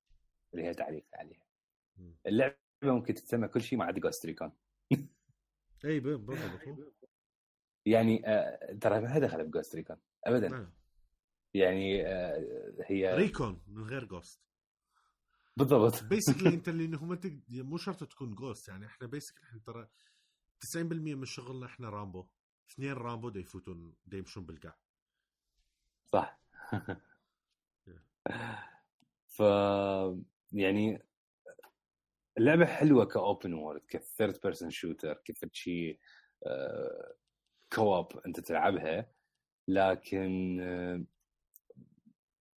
اللي 0.54 0.66
هي 0.66 0.74
تعليق 0.74 1.06
عليها. 1.14 1.44
اللعبة 2.28 2.56
ممكن 2.84 3.14
تتسمى 3.14 3.48
كل 3.48 3.62
شيء 3.62 3.80
ما 3.80 3.86
عدا 3.86 4.00
Ghost 4.00 4.26
Recon 4.26 4.52
أي 5.86 6.00
بالضبط 6.00 6.38
يعني 7.86 8.28
آه 8.28 8.74
ترى 8.82 9.02
ما 9.02 9.20
دخل 9.20 9.48
ب 9.48 9.52
Ghost 9.52 9.76
Recon 9.76 9.98
ابدا. 10.24 10.48
نعم. 10.50 10.72
يعني 11.54 12.08
آه 12.08 12.74
هي 12.86 13.16
Recon 13.16 13.62
من 13.68 13.84
غير 13.84 14.06
Ghost 14.06 14.42
بالضبط. 15.58 16.04
basically 16.04 16.50
أنت 16.56 16.70
اللي 16.70 16.98
هم 16.98 17.20
مو 17.50 17.78
شرط 17.78 18.04
تكون 18.04 18.36
ghost 18.36 18.68
يعني 18.68 18.86
إحنا 18.86 19.08
basically 19.08 19.44
إحنا 19.44 19.60
ترى 19.60 19.88
90% 20.76 20.78
من 20.78 21.26
شغلنا 21.26 21.66
إحنا 21.66 21.90
رامبو 21.90 22.26
اثنين 22.70 22.94
رامبو 22.94 23.30
دا 23.30 23.40
يفوتون 23.40 23.96
دا 24.06 24.18
يمشون 24.18 24.46
بالقاع. 24.46 24.78
صح. 26.06 26.40
ف 29.28 29.40
يعني 30.52 31.04
اللعبه 32.38 32.66
حلوة 32.66 33.06
ك 33.06 33.15
open 33.15 33.54
world 33.54 33.82
ك 33.88 33.96
third 33.96 34.40
person 34.44 34.70
shooter 34.72 35.14
كفد 35.14 35.46
شيء 35.52 36.00
co-op 37.74 38.08
أنت 38.26 38.40
تلعبها 38.40 39.12
لكن 39.68 40.58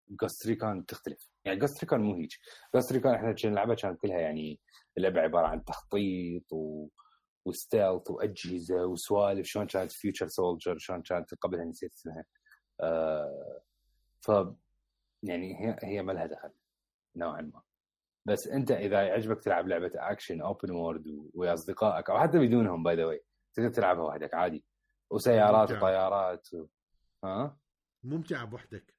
Ghost 0.09 0.47
Recon 0.47 0.86
تختلف. 0.86 1.31
يعني 1.45 1.59
Ghost 1.59 1.81
Recon 1.81 2.01
مو 2.01 2.15
هيك 2.15 2.31
Ghost 2.74 2.93
Recon 2.93 3.14
إحنا 3.15 3.35
نلعبها 3.45 3.74
كانت 3.74 4.01
كلها 4.01 4.19
يعني 4.19 4.61
اللعبه 4.99 5.20
عبارة 5.20 5.47
عن 5.47 5.65
تخطيط 5.65 6.53
و 6.53 6.89
و 7.47 7.55
stealth 7.55 8.10
وأجهزة 8.11 8.86
وسوالف 8.86 9.47
شلون 9.47 9.66
كانت 9.66 9.93
Future 9.93 10.28
Soldier 10.28 10.78
شلون 10.78 11.03
كانت 11.03 11.35
قبلها 11.35 11.65
نسيت 11.65 11.93
اسمها. 11.93 12.24
آه 12.81 13.61
ف 14.20 14.31
يعني 15.23 15.61
هي 15.61 15.77
هي 15.82 16.03
ما 16.03 16.12
لها 16.12 16.27
دخل 16.27 16.51
نوعا 17.16 17.41
ما. 17.41 17.62
بس 18.27 18.49
أنت 18.49 18.70
إذا 18.70 19.03
يعجبك 19.03 19.41
تلعب 19.45 19.69
لعبة 19.69 19.91
اكشن 19.95 20.41
open 20.40 20.70
world 20.70 21.31
ويا 21.35 21.55
أصدقائك 21.55 22.11
أو 22.11 22.19
حتى 22.19 22.39
بدونهم 22.39 22.82
by 22.82 22.97
the 22.97 23.05
way 23.05 23.24
تقدر 23.55 23.69
تلعبها 23.69 24.05
وحدك 24.05 24.35
عادي. 24.35 24.65
وسيارات 25.10 25.70
ممتع. 25.72 25.82
وطيارات 25.86 26.55
و... 26.55 26.66
ها؟ 27.24 27.59
ممتعه 28.02 28.44
بوحدك. 28.44 28.94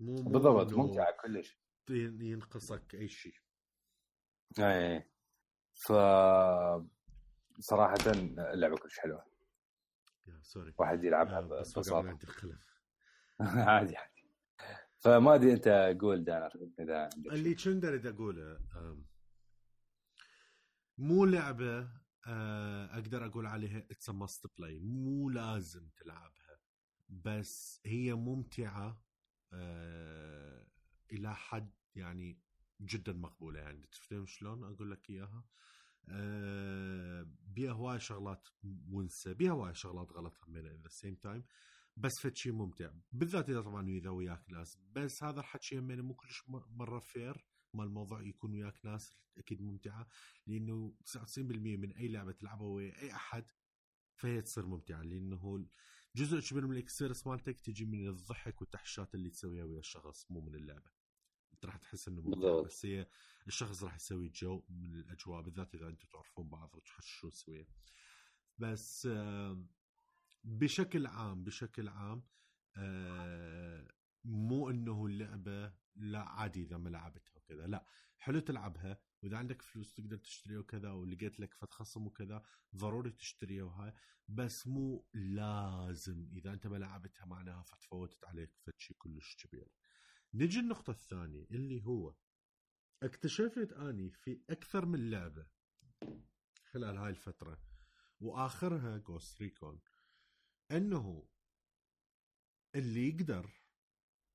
مو 0.00 0.14
بالضبط 0.14 0.72
ممتعه 0.72 1.16
كلش. 1.22 1.58
ين- 1.90 2.22
ينقصك 2.22 2.94
أي 2.94 3.08
شيء. 3.08 3.34
إيه 4.58 5.10
ف 5.74 5.92
صراحة 7.58 7.98
اللعبة 8.38 8.76
كلش 8.76 8.98
حلوة. 8.98 9.24
يا 10.26 10.40
sorry. 10.42 10.74
واحد 10.78 11.04
يلعبها 11.04 11.38
آه، 11.38 11.62
الخلف 12.24 12.60
عادي 13.68 13.96
عادي. 13.96 14.30
فما 14.98 15.34
أدري 15.34 15.52
أنت 15.52 15.68
قول 16.00 16.24
دانر 16.24 16.52
إذا 16.80 17.08
اللي 17.32 17.54
كنت 17.54 17.84
أريد 17.84 18.06
أقوله 18.06 18.60
مو 20.98 21.24
لعبة 21.24 21.88
أقدر 22.26 23.26
أقول 23.26 23.46
عليها 23.46 23.78
it's 23.78 24.10
must 24.10 24.46
play 24.58 24.78
مو 24.78 25.30
لازم 25.30 25.88
تلعبها. 25.88 26.58
بس 27.08 27.80
هي 27.86 28.14
ممتعة 28.14 29.02
آه، 29.52 30.66
إلى 31.12 31.34
حد 31.34 31.70
يعني 31.94 32.40
جدا 32.80 33.12
مقبولة. 33.12 33.60
يعني 33.60 33.86
تفهم 33.86 34.26
شلون؟ 34.26 34.64
أقول 34.64 34.90
لك 34.90 35.10
إياها؟ 35.10 35.44
آه، 36.08 37.26
بيها 37.42 37.72
هواي 37.72 38.00
شغلات 38.00 38.48
ونسه 38.90 39.32
بيها 39.32 39.52
هواي 39.52 39.74
شغلات 39.74 40.12
غلط 40.12 40.38
همين 40.44 40.66
at 40.66 40.80
the 40.80 40.88
same 40.88 41.14
time 41.14 41.44
بس 41.96 42.20
فد 42.20 42.36
شيء 42.36 42.52
ممتع. 42.52 42.90
بالذات 43.12 43.50
إذا 43.50 43.60
طبعا 43.60 43.88
إذا 43.88 44.10
وياك 44.10 44.50
ناس. 44.50 44.78
بس 44.92 45.22
هذا 45.24 45.40
الحكي 45.40 45.78
همين 45.78 46.00
مو 46.00 46.14
كلش 46.14 46.44
مرة 46.48 46.98
fair 46.98 47.46
ما 47.74 47.84
الموضوع 47.84 48.22
يكون 48.22 48.52
وياك 48.52 48.84
ناس 48.84 49.16
أكيد 49.38 49.62
ممتعة 49.62 50.08
لأنه 50.46 50.94
99% 51.04 51.38
من 51.38 51.92
أي 51.92 52.08
لعبة 52.08 52.32
تلعبها 52.32 52.66
ويا 52.66 53.02
أي 53.02 53.12
أحد 53.12 53.50
فهي 54.16 54.42
تصير 54.42 54.66
ممتعة 54.66 55.02
لأنه 55.02 55.66
جزء 56.16 56.40
كبير 56.40 56.66
من 56.66 56.72
ال 56.72 56.77
experience 56.77 57.26
مالتك 57.26 57.60
تجي 57.60 57.84
من 57.84 58.08
الضحك 58.08 58.60
والتحشات 58.60 59.14
اللي 59.14 59.30
تسويها 59.30 59.64
ويا 59.64 59.78
الشخص 59.78 60.30
مو 60.30 60.40
من 60.40 60.54
اللعبة. 60.54 60.90
أنت 61.54 61.66
راح 61.66 61.76
تحس 61.76 62.08
إنه 62.08 62.22
ممتع. 62.22 62.62
بس 62.62 62.86
هي 62.86 63.06
الشخص 63.46 63.82
راح 63.82 63.94
يسوي 63.94 64.28
جو 64.28 64.62
من 64.68 64.94
الأجواء 64.94 65.42
بالذات 65.42 65.74
إذا 65.74 65.88
أنتم 65.88 66.08
تعرفون 66.12 66.48
بعض 66.48 66.74
وتحششون 66.74 67.30
سويا 67.30 67.66
بس 68.58 69.08
بشكل 70.44 71.06
عام 71.06 71.44
بشكل 71.44 71.88
عام 71.88 72.22
آه، 72.76 73.88
مو 74.24 74.70
إنه 74.70 75.06
اللعبة 75.06 75.72
لا 75.96 76.20
عادي 76.20 76.62
إذا 76.62 76.78
ما 76.78 76.88
لعبتها. 76.88 77.39
وكذا 77.50 77.66
لا 77.66 77.86
حلو 78.18 78.40
تلعبها 78.40 79.00
وإذا 79.22 79.36
عندك 79.36 79.62
فلوس 79.62 79.94
تقدر 79.94 80.16
تشتريها 80.16 80.58
وكذا 80.58 80.90
ولقيت 80.90 81.40
لك 81.40 81.54
فد 81.54 81.70
خصم 81.70 82.06
وكذا 82.06 82.42
ضروري 82.76 83.10
تشتريها 83.10 83.64
وهاي 83.64 83.92
بس 84.28 84.66
مو 84.66 85.06
لازم 85.14 86.28
إذا 86.32 86.52
أنت 86.52 86.66
ما 86.66 86.76
لعبتها 86.76 87.26
معناها 87.26 87.62
فتفوتت 87.62 88.24
عليك 88.24 88.50
شيء 88.78 88.96
كلش 88.96 89.36
كبير 89.36 89.68
نجي 90.34 90.60
النقطة 90.60 90.90
الثانية 90.90 91.46
اللي 91.50 91.84
هو 91.84 92.14
اكتشفت 93.02 93.72
أني 93.72 94.10
في 94.10 94.40
أكثر 94.50 94.86
من 94.86 95.10
لعبة 95.10 95.46
خلال 96.70 96.96
هاي 96.96 97.10
الفترة 97.10 97.62
وآخرها 98.20 98.98
Ghost 98.98 99.42
Recon 99.42 99.80
إنه 100.70 101.28
اللي 102.74 103.08
يقدر 103.08 103.50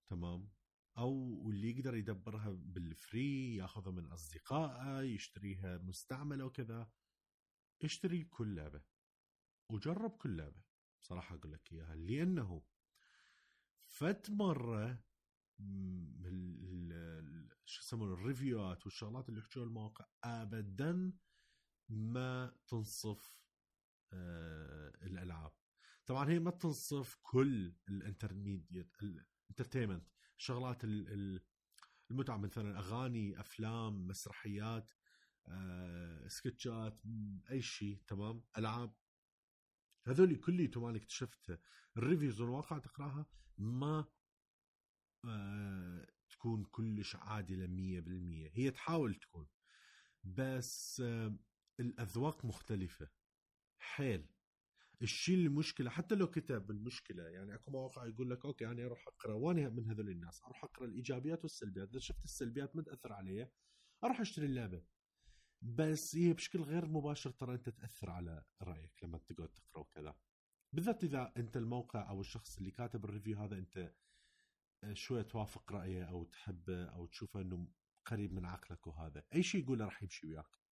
تمام؟ 0.07 0.54
أو 0.97 1.49
اللي 1.51 1.69
يقدر 1.69 1.95
يدبرها 1.95 2.49
بال 2.49 2.85
free 2.85 3.55
ياخذها 3.55 3.91
من 3.91 4.05
أصدقائه 4.05 5.01
يشتريها 5.01 5.77
مستعملة 5.77 6.45
وكذا. 6.45 6.91
اشتري 7.83 8.23
كل 8.23 8.55
لعبة. 8.55 8.83
وجرب 9.71 10.11
كل 10.11 10.37
لعبة. 10.37 10.63
بصراحه 11.01 11.35
أقول 11.35 11.51
لك 11.51 11.73
إياها. 11.73 11.95
لأنه 11.95 12.63
فد 13.85 14.29
مرة 14.29 15.03
شو 17.65 17.81
يسمونه 17.81 18.13
ال 18.13 18.22
review 18.22 18.76
ات 18.76 18.85
والشغلات 18.85 19.29
اللي 19.29 19.39
يحكوها 19.39 19.65
المواقع 19.65 20.05
ابدا 20.23 21.13
ما 21.89 22.57
تنصف 22.67 23.45
آه 24.13 24.93
الألعاب. 25.01 25.53
طبعا 26.05 26.29
هي 26.29 26.39
ما 26.39 26.51
تنصف 26.51 27.17
كل 27.21 27.75
ال 27.89 27.97
intermediate 27.97 28.95
ال 29.01 29.09
entertainment. 29.09 30.14
شغلات 30.37 30.83
ال- 30.83 31.07
ال- 31.13 31.41
المتعة 32.11 32.37
مثلا 32.37 32.79
أغاني 32.79 33.39
أفلام 33.39 34.07
مسرحيات 34.07 34.91
آه، 35.47 36.27
سكتشات 36.27 37.01
أي 37.51 37.61
شيء 37.61 38.01
تمام؟ 38.07 38.43
ألعاب. 38.57 38.93
هذول 40.07 40.35
كليتهم 40.35 40.85
أنا 40.85 40.97
اكتشفتها 40.97 41.59
ال 41.97 42.03
reviews 42.03 42.41
والمواقع 42.41 42.79
تقراها 42.79 43.25
ما 43.57 44.05
آه، 45.25 46.07
تكون 46.29 46.63
كلش 46.65 47.15
عادلة 47.15 47.67
100% 47.67 48.51
هي 48.53 48.71
تحاول 48.71 49.15
تكون 49.15 49.47
بس 50.23 51.01
آه، 51.05 51.37
الأذواق 51.79 52.45
مختلفة. 52.45 53.09
حيل. 53.79 54.27
الشيء 55.01 55.37
المشكلة 55.37 55.89
حتى 55.89 56.15
لو 56.15 56.27
كتب 56.27 56.71
المشكلة 56.71 57.23
يعني 57.23 57.55
أكو 57.55 57.71
مواقع 57.71 58.05
يقول 58.05 58.29
لك 58.29 58.45
okay 58.45 58.67
أنا 58.67 58.85
أروح 58.85 59.07
أقرأ 59.07 59.33
وأنا 59.33 59.69
من 59.69 59.85
هذول 59.85 60.09
الناس 60.09 60.43
أروح 60.43 60.63
أقرأ 60.63 60.85
الإيجابيات 60.85 61.43
والسلبيات 61.43 61.89
إذا 61.89 61.99
شفت 61.99 62.23
السلبيات 62.23 62.75
ما 62.75 62.81
تأثر 62.81 63.13
علي 63.13 63.49
أروح 64.03 64.21
أشتري 64.21 64.45
اللعبة. 64.45 64.83
بس 65.61 66.15
هي 66.15 66.33
بشكل 66.33 66.61
غير 66.61 66.85
مباشر 66.85 67.31
ترى 67.31 67.55
أنت 67.55 67.69
تأثر 67.69 68.09
على 68.09 68.43
رأيك 68.61 69.03
لما 69.03 69.17
تقعد 69.17 69.49
تقرأ 69.49 69.79
وكذا. 69.81 70.15
بالذات 70.73 71.03
إذا 71.03 71.33
أنت 71.37 71.57
الموقع 71.57 72.09
أو 72.09 72.21
الشخص 72.21 72.57
اللي 72.57 72.71
كاتب 72.71 73.05
ال 73.05 73.10
review 73.10 73.37
هذا 73.37 73.57
أنت 73.57 73.93
شوية 74.93 75.21
توافق 75.21 75.71
رأيه 75.71 76.03
أو 76.03 76.23
تحبه 76.23 76.85
أو 76.85 77.05
تشوفه 77.05 77.41
إنه 77.41 77.67
قريب 78.05 78.33
من 78.33 78.45
عقلك 78.45 78.87
وهذا 78.87 79.23
أي 79.33 79.43
شيء 79.43 79.63
يقوله 79.63 79.85
راح 79.85 80.03
يمشي 80.03 80.27
وياك. 80.27 80.64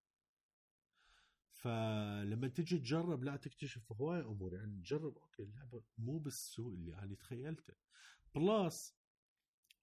فلما 1.64 2.48
تجي 2.48 2.78
تجرب 2.80 3.24
لا 3.24 3.36
تكتشف 3.36 3.92
هواي 3.92 4.22
أمور. 4.22 4.54
يعني 4.56 4.82
تجرب 4.82 5.18
okay 5.18 5.44
اللعبة 5.44 5.84
مو 5.98 6.18
بالسوء 6.18 6.74
اللي 6.74 6.96
أنا 7.00 7.16
تخيلته. 7.16 7.74
بلس 8.36 8.96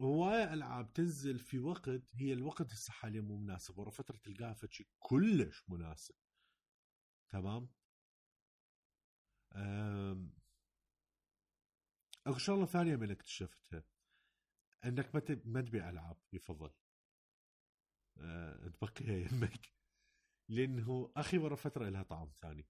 هواي 0.03 0.53
ألعاب 0.55 0.93
تنزل 0.93 1.39
في 1.39 1.59
وقت 1.59 1.89
هي 2.15 2.33
الوقت 2.33 2.73
هسه 2.73 2.93
حاليا 2.93 3.21
مو 3.21 3.37
مناسب 3.37 3.79
ورا 3.79 3.91
فترة 3.91 4.17
تلقاها 4.17 4.55
فشي 4.55 4.89
كلش 4.99 5.65
مناسب. 5.69 6.15
تمام. 7.31 7.69
أكو 12.27 12.39
شغلة 12.39 12.67
ثانية 12.67 12.97
من 12.97 13.11
اكتشفتها. 13.11 13.85
إنك 14.85 15.15
ما 15.15 15.21
تب- 15.21 15.49
ما 15.49 15.61
تبيع 15.61 15.91
ألعاب 15.91 16.17
يفضل. 16.33 16.71
أه... 18.19 18.69
تبقيها 18.69 19.17
يمك 19.33 19.80
لأنه 20.51 21.13
أخي 21.17 21.39
ورا 21.39 21.57
فترة 21.57 21.89
لها 21.89 22.03
طعم 22.03 22.33
ثاني. 22.43 22.67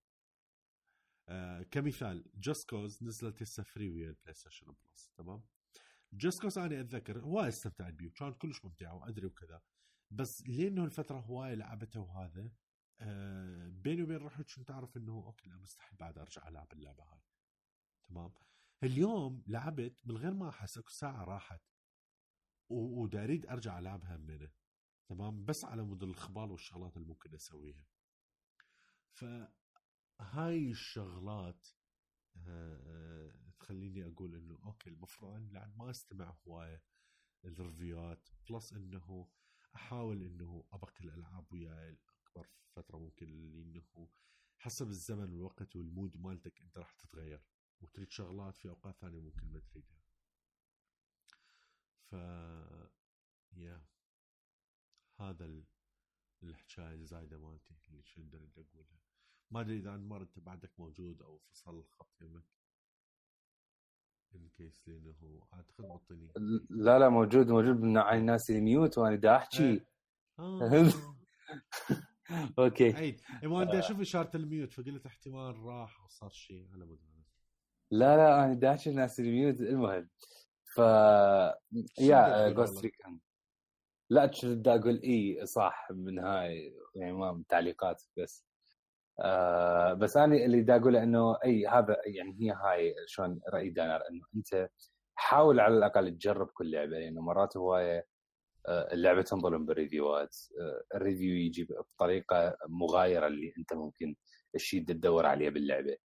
آه 1.28 1.62
كمثال 1.62 2.24
Just 2.34 2.70
Cause 2.70 3.02
نزلت 3.04 3.42
هسه 3.42 3.62
free 3.62 3.88
ويا 3.90 4.08
ال 4.08 4.34
PlayStation 4.34 4.66
Plus 4.66 5.10
تمام؟ 5.16 5.42
Just 6.12 6.42
Cause 6.42 6.58
أنا 6.58 6.80
أتذكر 6.80 7.18
هواي 7.20 7.48
استمتعت 7.48 7.94
بيه 7.94 8.06
وكانت 8.06 8.36
كلش 8.36 8.64
ممتعه 8.64 8.94
وأدري 8.94 9.26
وكذا 9.26 9.62
بس 10.10 10.42
لأنه 10.46 10.84
الفترة 10.84 11.18
هواي 11.20 11.56
لعبتها 11.56 12.00
وهذا 12.00 12.50
آه 13.00 13.68
بيني 13.68 14.02
وبين 14.02 14.16
روحي 14.16 14.44
كنت 14.44 14.70
أعرف 14.70 14.96
إنه 14.96 15.12
okay 15.12 15.48
لا 15.48 15.56
مستحيل 15.56 15.98
بعد 15.98 16.18
أرجع 16.18 16.48
ألعب 16.48 16.72
اللعبة 16.72 17.02
هاي 17.04 17.20
تمام؟ 18.08 18.32
اليوم 18.82 19.42
لعبت 19.46 20.06
من 20.06 20.16
غير 20.16 20.34
ما 20.34 20.48
أحس 20.48 20.78
أكو 20.78 20.90
ساعة 20.90 21.24
راحت 21.24 21.62
ودا 22.70 23.24
اريد 23.24 23.46
أرجع 23.46 23.78
ألعبها 23.78 24.16
منه 24.16 24.50
تمام؟ 25.10 25.44
بس 25.44 25.64
على 25.64 25.82
مود 25.82 26.02
الخبال 26.02 26.50
والشغلات 26.50 26.96
اللي 26.96 27.08
ممكن 27.08 27.34
أسويها. 27.34 27.86
فهاي 29.10 30.70
الشغلات 30.70 31.68
آه، 32.36 32.80
آه، 32.86 33.50
تخليني 33.60 34.06
أقول 34.06 34.34
إنه 34.34 34.58
okay 34.64 34.90
المفروض 34.90 35.52
يعني 35.52 35.74
ما 35.76 35.90
أستمع 35.90 36.36
هواية 36.46 36.82
ال 37.44 37.55
review 37.55 38.18
ات 38.18 38.28
plus 38.50 38.72
إنه 38.72 39.28
أحاول 39.74 40.22
إنه 40.22 40.64
ابقي 40.72 41.04
الألعاب 41.04 41.52
وياي 41.52 41.98
اكبر 42.08 42.48
فترة 42.76 42.98
ممكن 42.98 43.26
لإنه 43.26 44.08
حسب 44.58 44.88
الزمن 44.88 45.32
والوقت 45.32 45.76
وال 45.76 45.90
mood 45.90 46.16
مالتك 46.16 46.60
أنت 46.60 46.78
راح 46.78 46.92
تتغير 46.92 47.42
وتريد 47.80 48.10
شغلات 48.10 48.56
في 48.56 48.68
أوقات 48.68 48.96
ثانية 49.00 49.20
ممكن 49.20 49.52
ما 49.52 49.60
تريدها. 49.60 50.00
ف 52.10 52.14
yeah 53.52 53.84
هذا 55.20 55.44
ال- 55.44 55.64
الحكاية 56.42 56.94
الزايدة 56.94 57.38
مالتي 57.38 57.74
اللي 57.90 58.02
كنت 58.16 58.34
أريد 58.34 58.50
أقولها. 58.58 58.98
ما 59.50 59.60
أدري 59.60 59.78
إذا 59.78 59.90
عند 59.90 60.12
انت 60.12 60.38
بعدك 60.38 60.70
موجود 60.80 61.22
أو 61.22 61.38
فصل 61.38 61.78
الخط 61.78 62.22
يمك. 62.22 62.44
in 64.34 64.48
case 64.48 64.88
لأنه 64.88 65.46
أعتقد 65.52 65.84
مطيني 65.84 66.32
لا 66.70 66.98
لا 66.98 67.08
موجود 67.08 67.48
موجود 67.50 67.80
من 67.80 67.96
الناس 67.98 68.50
اللي 68.50 68.60
mute 68.60 68.98
وأنا 68.98 69.16
دا 69.16 69.36
أحكي. 69.36 69.80
آه. 70.38 70.88
okay. 72.58 72.92
عيد. 72.92 73.20
إيه، 73.42 73.48
ما 73.48 73.64
بدي 73.64 73.76
آه. 73.76 73.78
أشوف 73.80 74.00
إشارة 74.00 74.36
ال 74.36 74.44
mute 74.44 74.72
فقلت 74.72 75.06
احتمال 75.06 75.56
راح 75.62 76.04
وصار 76.04 76.30
شيء 76.30 76.68
على 76.72 76.84
مود 76.84 77.00
لا 77.90 78.16
لا 78.16 78.44
أنا 78.44 78.54
داش 78.54 78.88
الناس 78.88 79.20
ال 79.20 79.28
mute 79.28 79.60
المهم. 79.60 80.08
ف 80.64 80.76
so 80.76 80.82
yeah 81.98 82.48
Ghost 82.48 82.84
Recon 82.84 83.20
لا 84.10 84.30
بدي 84.44 84.70
أقول 84.70 85.00
إي 85.04 85.46
صح 85.46 85.88
من 85.90 86.18
هاي 86.18 86.74
يعني 86.94 87.12
ما 87.12 87.42
تعليقات 87.48 88.02
بس. 88.18 88.44
آه 89.20 89.92
بس 89.94 90.16
أنا 90.16 90.36
اللي 90.36 90.62
بدي 90.62 90.76
أقوله 90.76 91.02
إنه 91.02 91.36
إي 91.44 91.66
هذا 91.66 91.96
يعني 92.06 92.36
هي 92.40 92.50
هاي 92.52 92.94
شلون 93.06 93.40
راي 93.54 93.70
دانر 93.70 93.96
إنه 94.10 94.22
أنت 94.36 94.68
حاول 95.16 95.60
على 95.60 95.76
الأقل 95.78 96.10
تجرب 96.18 96.48
كل 96.54 96.70
لعبة 96.72 96.98
لأنه 96.98 97.22
مرات 97.22 97.56
هواية 97.56 98.06
آه، 98.68 98.92
اللعبة 98.94 99.22
تنظلم 99.22 99.66
بال 99.66 99.82
review 99.82 100.29
ات 100.29 100.36
آه، 100.60 100.96
ال 100.96 101.02
review 101.02 101.34
يجي 101.36 101.68
بطريقة 101.96 102.56
مغايرة 102.68 103.26
اللي 103.26 103.54
أنت 103.58 103.74
ممكن 103.74 104.16
الشيء 104.54 104.82
اللي 104.82 104.94
تدور 104.94 105.26
عليه 105.26 105.50
باللعبة. 105.50 105.96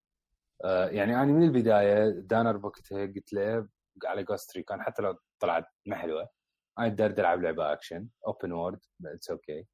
آه، 0.65 0.87
يعني 0.89 1.15
أنا 1.15 1.25
من 1.25 1.43
البداية 1.43 2.09
دانر 2.09 2.57
بوقتها 2.57 3.05
قلت 3.05 3.33
له 3.33 3.69
على 4.05 4.23
Ghost 4.23 4.59
Recon 4.59 4.81
حتى 4.83 5.01
لو 5.01 5.17
طلعت 5.41 5.65
ما 5.87 5.95
حلوة 5.95 6.29
أنا 6.79 6.87
بدي 6.87 7.05
ألعب 7.21 7.41
لعبة 7.41 7.73
action 7.73 8.07
open 8.27 8.51
world 8.51 8.79
it's 9.05 9.29
okay 9.29 9.67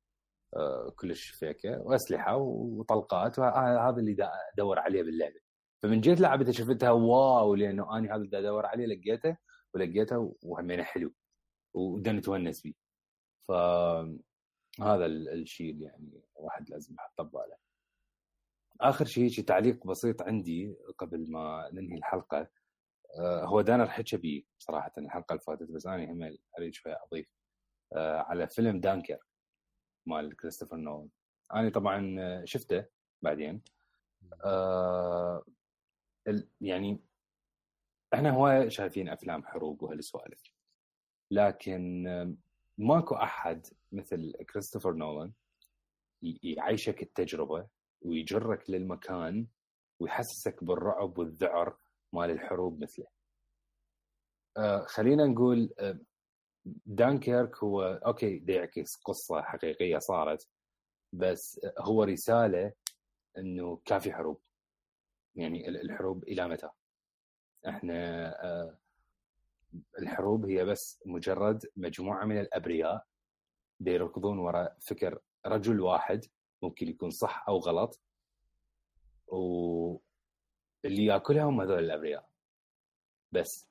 كلش 0.96 1.30
فيكه 1.30 1.82
وأسلحة 1.82 2.36
وطلقات 2.38 3.40
وهذا 3.40 4.00
اللي 4.00 4.16
أدور 4.54 4.80
عليه 4.80 5.04
باللعبة. 5.04 5.40
فمن 5.84 6.02
جيت 6.02 6.20
لعبتها 6.22 6.52
شفتها 6.52 6.92
wow 6.92 7.56
لأنه 7.56 7.98
أنا 7.98 8.16
هذا 8.16 8.22
اللي 8.24 8.40
أدور 8.40 8.66
عليه 8.66 8.86
لقيته 8.86 9.38
ولقيته 9.74 10.36
وهمينه 10.44 10.84
حلو. 10.84 11.14
ودنا 11.74 12.20
نتونس 12.20 12.62
فيه. 12.62 12.74
فهذا 13.48 15.06
ال- 15.06 15.30
الشيء 15.30 15.72
اللي 15.72 15.86
يعني 15.86 16.22
واحد 16.36 16.70
لازم 16.70 16.94
يحطه 16.96 17.24
بباله. 17.24 17.56
آخر 18.82 19.06
شيء 19.06 19.30
شي 19.30 19.42
تعليق 19.42 19.88
بسيط 19.88 20.22
عندي 20.22 20.76
قبل 20.98 21.32
ما 21.32 21.70
ننهي 21.74 21.98
الحلقة. 21.98 22.48
هو 23.20 23.62
دانر 23.62 23.90
حكى 23.90 24.18
بي 24.18 24.48
صراحة 24.60 24.92
الحلقة 24.98 25.34
اللي 25.34 25.44
فاتت 25.44 25.72
بس 25.72 25.86
أنا 25.86 26.12
هم 26.12 26.38
أريد 26.58 26.74
شوية 26.74 26.98
أضيف 27.04 27.28
آه، 27.94 28.18
على 28.18 28.48
فيلم 28.48 28.80
دانكر 28.80 29.18
مال 30.06 30.36
كريستوفر 30.36 30.78
نولان. 30.78 31.10
أنا 31.54 31.70
طبعا 31.70 32.16
آه، 32.20 32.46
شفته 32.46 32.86
بعدين. 33.22 33.62
آه، 34.46 35.44
يعني 36.62 37.00
إحنا 38.14 38.30
هواية 38.30 38.70
شايفين 38.70 39.10
أفلام 39.10 39.44
حروب 39.44 39.84
وهالسوالف. 39.84 40.44
لكن 41.32 42.08
آه، 42.08 42.34
ماكو 42.78 43.16
أحد 43.16 43.66
مثل 43.92 44.34
كريستوفر 44.54 44.94
نولان 44.94 45.34
يعيشك 46.44 47.02
التجربة 47.02 47.68
ويجرك 48.02 48.70
للمكان 48.70 49.48
ويحسسك 50.00 50.64
بالرعب 50.64 51.18
والذعر 51.18 51.78
مال 52.14 52.32
الحروب 52.32 52.84
مثله. 52.84 53.06
آه 54.58 54.86
خلينا 54.86 55.26
نقول 55.26 55.74
آه 55.80 56.00
دانكيرك 56.86 57.58
هو 57.64 57.84
okay 57.84 58.46
يعكس 58.48 58.96
قصة 58.96 59.42
حقيقية 59.42 59.98
صارت 59.98 60.50
بس 61.14 61.62
هو 61.80 62.04
رسالة 62.04 62.74
إنه 63.38 63.82
كافي 63.86 64.14
حروب 64.14 64.42
يعني 65.36 65.68
ال- 65.70 65.82
الحروب 65.82 66.24
إلى 66.24 66.48
متى؟ 66.48 66.70
إحنا 67.68 68.26
آه 68.44 68.78
الحروب 70.00 70.46
هي 70.46 70.66
بس 70.66 71.02
مجرد 71.06 71.66
مجموعة 71.76 72.26
من 72.26 72.40
الأبرياء 72.40 73.06
دا 73.80 73.92
يركضون 73.92 74.40
وراء 74.40 74.78
فكر 74.82 75.20
رجل 75.46 75.80
واحد 75.82 76.26
ممكن 76.62 76.88
يكون 76.88 77.10
صح 77.10 77.46
أو 77.50 77.58
غلط 77.58 78.02
واللي 80.84 81.06
ياكلهم 81.06 81.62
هذول 81.62 81.80
الأبرياء. 81.84 82.30
بس 83.32 83.70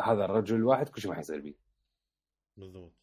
هذا 0.00 0.24
الرجل 0.24 0.56
الواحد 0.56 0.88
كل 0.88 1.00
شيء 1.00 1.10
ما 1.10 1.16
حيصير 1.16 1.40
بيه. 1.40 1.54
بالضبط. 2.56 2.94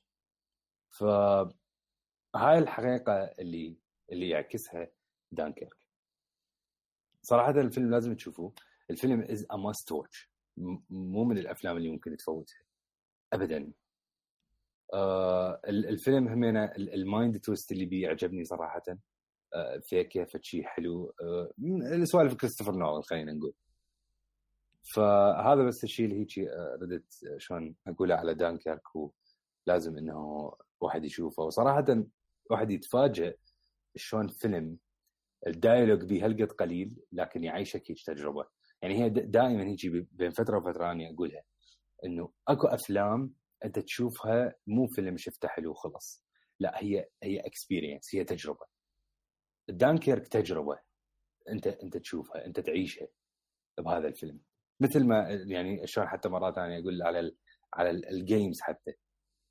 فهاي 0.90 2.58
الحقيقة 2.58 3.14
اللي 3.24 3.78
اللي 4.12 4.30
يعكسها 4.30 4.92
دانكيرك. 5.32 5.78
صراحة 7.22 7.52
الفيلم 7.52 7.92
لازم 7.92 8.16
تشوفوه. 8.16 8.54
الفيلم 8.90 9.22
is 9.22 9.46
a 9.52 9.56
must 9.56 9.92
watch 9.92 10.32
مو 10.90 11.24
من 11.24 11.38
الأفلام 11.38 11.78
اللي 11.78 11.90
ممكن 11.90 12.18
تفوتها. 12.18 12.60
ابدا. 13.34 13.74
آه 14.94 15.62
ال- 15.68 15.86
الفيلم 15.86 16.28
همينة 16.28 16.66
ال- 16.66 16.94
ال 16.94 17.03
mind 17.03 17.40
twist 17.40 17.72
اللي 17.72 17.86
بيه 17.86 18.08
عجبني 18.10 18.44
صراحة. 18.46 18.84
آه 19.54 19.80
فيه 19.84 20.02
كيف 20.02 20.38
شيء 20.42 20.64
حلو. 20.64 21.14
آه 21.22 21.52
من 21.58 22.02
السوالف 22.02 22.34
كريستوفر 22.34 22.76
نولان 22.76 23.02
خلينا 23.02 23.34
نقول. 23.34 23.54
فهذا 24.96 25.64
بس 25.64 25.84
الشيء 25.84 26.06
اللي 26.06 26.20
هيك 26.20 26.40
آه، 26.40 26.78
ردت 26.82 27.14
شلون 27.38 27.76
أقوله 27.88 28.16
على 28.16 28.34
دانكيرك 28.34 28.82
ولازم 29.68 29.98
إنه 29.98 30.52
واحد 30.82 31.06
يشوفه. 31.06 31.44
وصراحة 31.44 31.86
واحد 32.52 32.72
يتفاجئ 32.72 33.38
شلون 33.96 34.28
فيلم 34.28 34.78
ال 35.48 35.54
dialogue 35.54 36.06
بيه 36.06 36.26
هالقد 36.26 36.52
قليل 36.52 37.00
لكن 37.12 37.44
يعيشك 37.44 37.92
هيك 37.92 37.98
تجربة. 38.06 38.46
يعني 38.82 39.04
هي 39.04 39.10
دائما 39.10 39.64
هيك 39.64 40.08
بين 40.12 40.32
فترة 40.32 40.58
وفترة 40.58 40.92
اني 40.92 41.14
أقولها 41.14 41.44
إنه 42.06 42.32
أكو 42.48 42.68
أفلام 42.68 43.34
أنت 43.66 43.80
تشوفها 43.80 44.56
مو 44.68 44.88
فيلم 44.88 45.18
شفته 45.18 45.48
حلو 45.48 45.72
وخلص. 45.72 46.26
لا 46.60 46.84
هي 46.84 47.08
هي 47.24 47.40
experience 47.40 48.16
هي 48.16 48.24
تجربة. 48.24 48.66
دانكيرك 49.70 50.28
تجربة 50.28 50.80
أنت 51.50 51.68
أنت 51.68 51.98
تشوفها 51.98 52.46
أنت 52.46 52.60
تعيشها 52.60 53.08
بهذا 53.80 54.08
الفيلم. 54.08 54.40
مثل 54.80 55.06
ما 55.06 55.30
يعني 55.30 55.88
شلون 55.88 56.08
حتى 56.08 56.30
مرات 56.30 56.56
ثانية 56.56 56.80
أقول 56.80 57.02
على 57.04 57.20
ال 57.20 57.36
على 57.74 57.90
ال- 57.90 58.10
ال 58.10 58.18
games 58.18 58.62
حتى. 58.62 58.94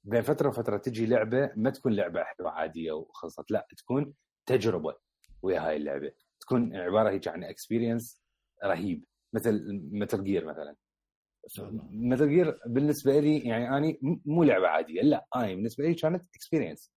بين 0.05 0.23
فترة 0.23 0.49
وفترة 0.49 0.77
تجي 0.77 1.07
لعبة 1.07 1.53
ما 1.57 1.70
تكون 1.70 1.93
لعبة 1.93 2.24
حلوة 2.24 2.51
عادية 2.51 2.93
وخلصت 2.93 3.51
لا 3.51 3.66
تكون 3.77 4.15
تجربة 4.47 4.97
ويا 5.43 5.61
هاي 5.69 5.77
اللعبة. 5.77 6.12
تكون 6.40 6.77
عبارة 6.77 7.11
هيك 7.11 7.28
عن 7.28 7.45
experience 7.45 8.23
رهيب. 8.65 9.05
مثل 9.32 9.81
مثل 9.93 10.24
جير 10.24 10.45
مثلا. 10.45 10.77
مثل 11.90 12.28
جير 12.28 12.59
بالنسبة 12.66 13.20
لي 13.20 13.39
يعني 13.39 13.77
اني 13.77 13.99
مو 14.24 14.45
لعبة 14.45 14.69
عادية 14.69 15.03
لا 15.03 15.27
أنا 15.36 15.47
بالنسبة 15.55 15.85
لي 15.85 15.95
كانت 15.95 16.28
experience 16.35 16.93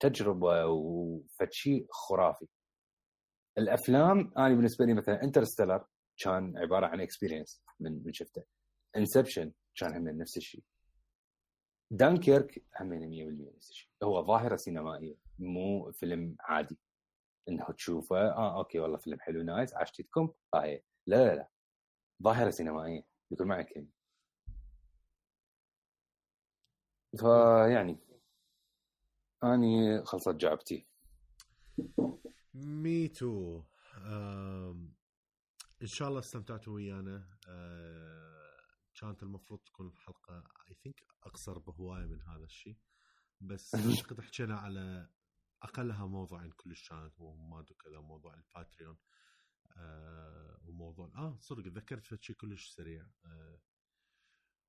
تجربة 0.00 0.66
وفتشي 0.66 1.86
خرافي. 1.90 2.46
الأفلام 3.58 4.32
أنا 4.38 4.54
بالنسبة 4.54 4.84
لي 4.84 4.94
مثلا 4.94 5.22
انترستيلر 5.22 5.84
كان 6.18 6.58
عبارة 6.58 6.86
عن 6.86 7.00
experience 7.00 7.62
من 7.80 8.04
من 8.04 8.12
شفته. 8.12 8.42
انسبشن 8.96 9.52
كان 9.74 9.94
هم 9.96 10.08
نفس 10.08 10.36
الشيء. 10.36 10.62
دانكيرك 11.90 12.64
هم 12.80 12.88
100% 12.88 13.56
نفس 13.56 13.70
الشيء. 13.70 13.90
هو 14.02 14.22
ظاهرة 14.26 14.56
سينمائية 14.56 15.14
مو 15.38 15.92
فيلم 15.92 16.36
عادي. 16.40 16.78
إنه 17.48 17.72
تشوفه 17.72 18.16
آه 18.18 18.58
okay 18.58 18.78
والله 18.78 18.96
فيلم 18.98 19.20
حلو 19.20 19.42
nice 19.42 19.74
عاشتكم 19.74 20.32
آه 20.54 20.62
هي 20.64 20.82
لا 21.06 21.16
لا 21.26 21.34
لا. 21.34 21.48
ظاهرة 22.22 22.50
سينمائية 22.50 23.06
بكل 23.30 23.44
معنى 23.44 23.62
الكلمة 23.62 23.88
فيعني 27.16 27.98
أني 29.44 30.04
خلصت 30.04 30.34
جعبتي 30.34 30.86
me 32.54 33.08
too 33.08 33.62
إن 35.82 35.86
شاء 35.86 36.08
الله 36.08 36.20
استمتعتوا 36.20 36.74
ويانا. 36.74 37.28
آه، 37.48 38.56
كانت 39.00 39.22
المفروض 39.22 39.60
تكون 39.60 39.86
الحلقة 39.86 40.44
I 40.68 40.74
think 40.74 41.02
أقصر 41.22 41.58
بهواية 41.58 42.06
من 42.06 42.22
هذا 42.22 42.44
الشيء. 42.44 42.76
بس 43.40 43.74
اعتقد 44.04 44.20
حكينا 44.20 44.56
على 44.56 45.08
أقلها 45.62 46.06
موضوعين 46.06 46.50
كلش 46.50 46.88
كانت 46.88 47.20
هو 47.20 47.34
ماد 47.34 47.70
وكذا 47.70 48.00
موضوع 48.00 48.34
ال 48.34 48.42
Patreon 48.42 48.96
آه 49.76 50.58
وموضوع 50.64 51.12
آه 51.16 51.38
صدق 51.40 51.62
تذكرت 51.62 52.22
شيء 52.22 52.36
كلش 52.36 52.68
سريع. 52.68 53.06
آه 53.26 53.60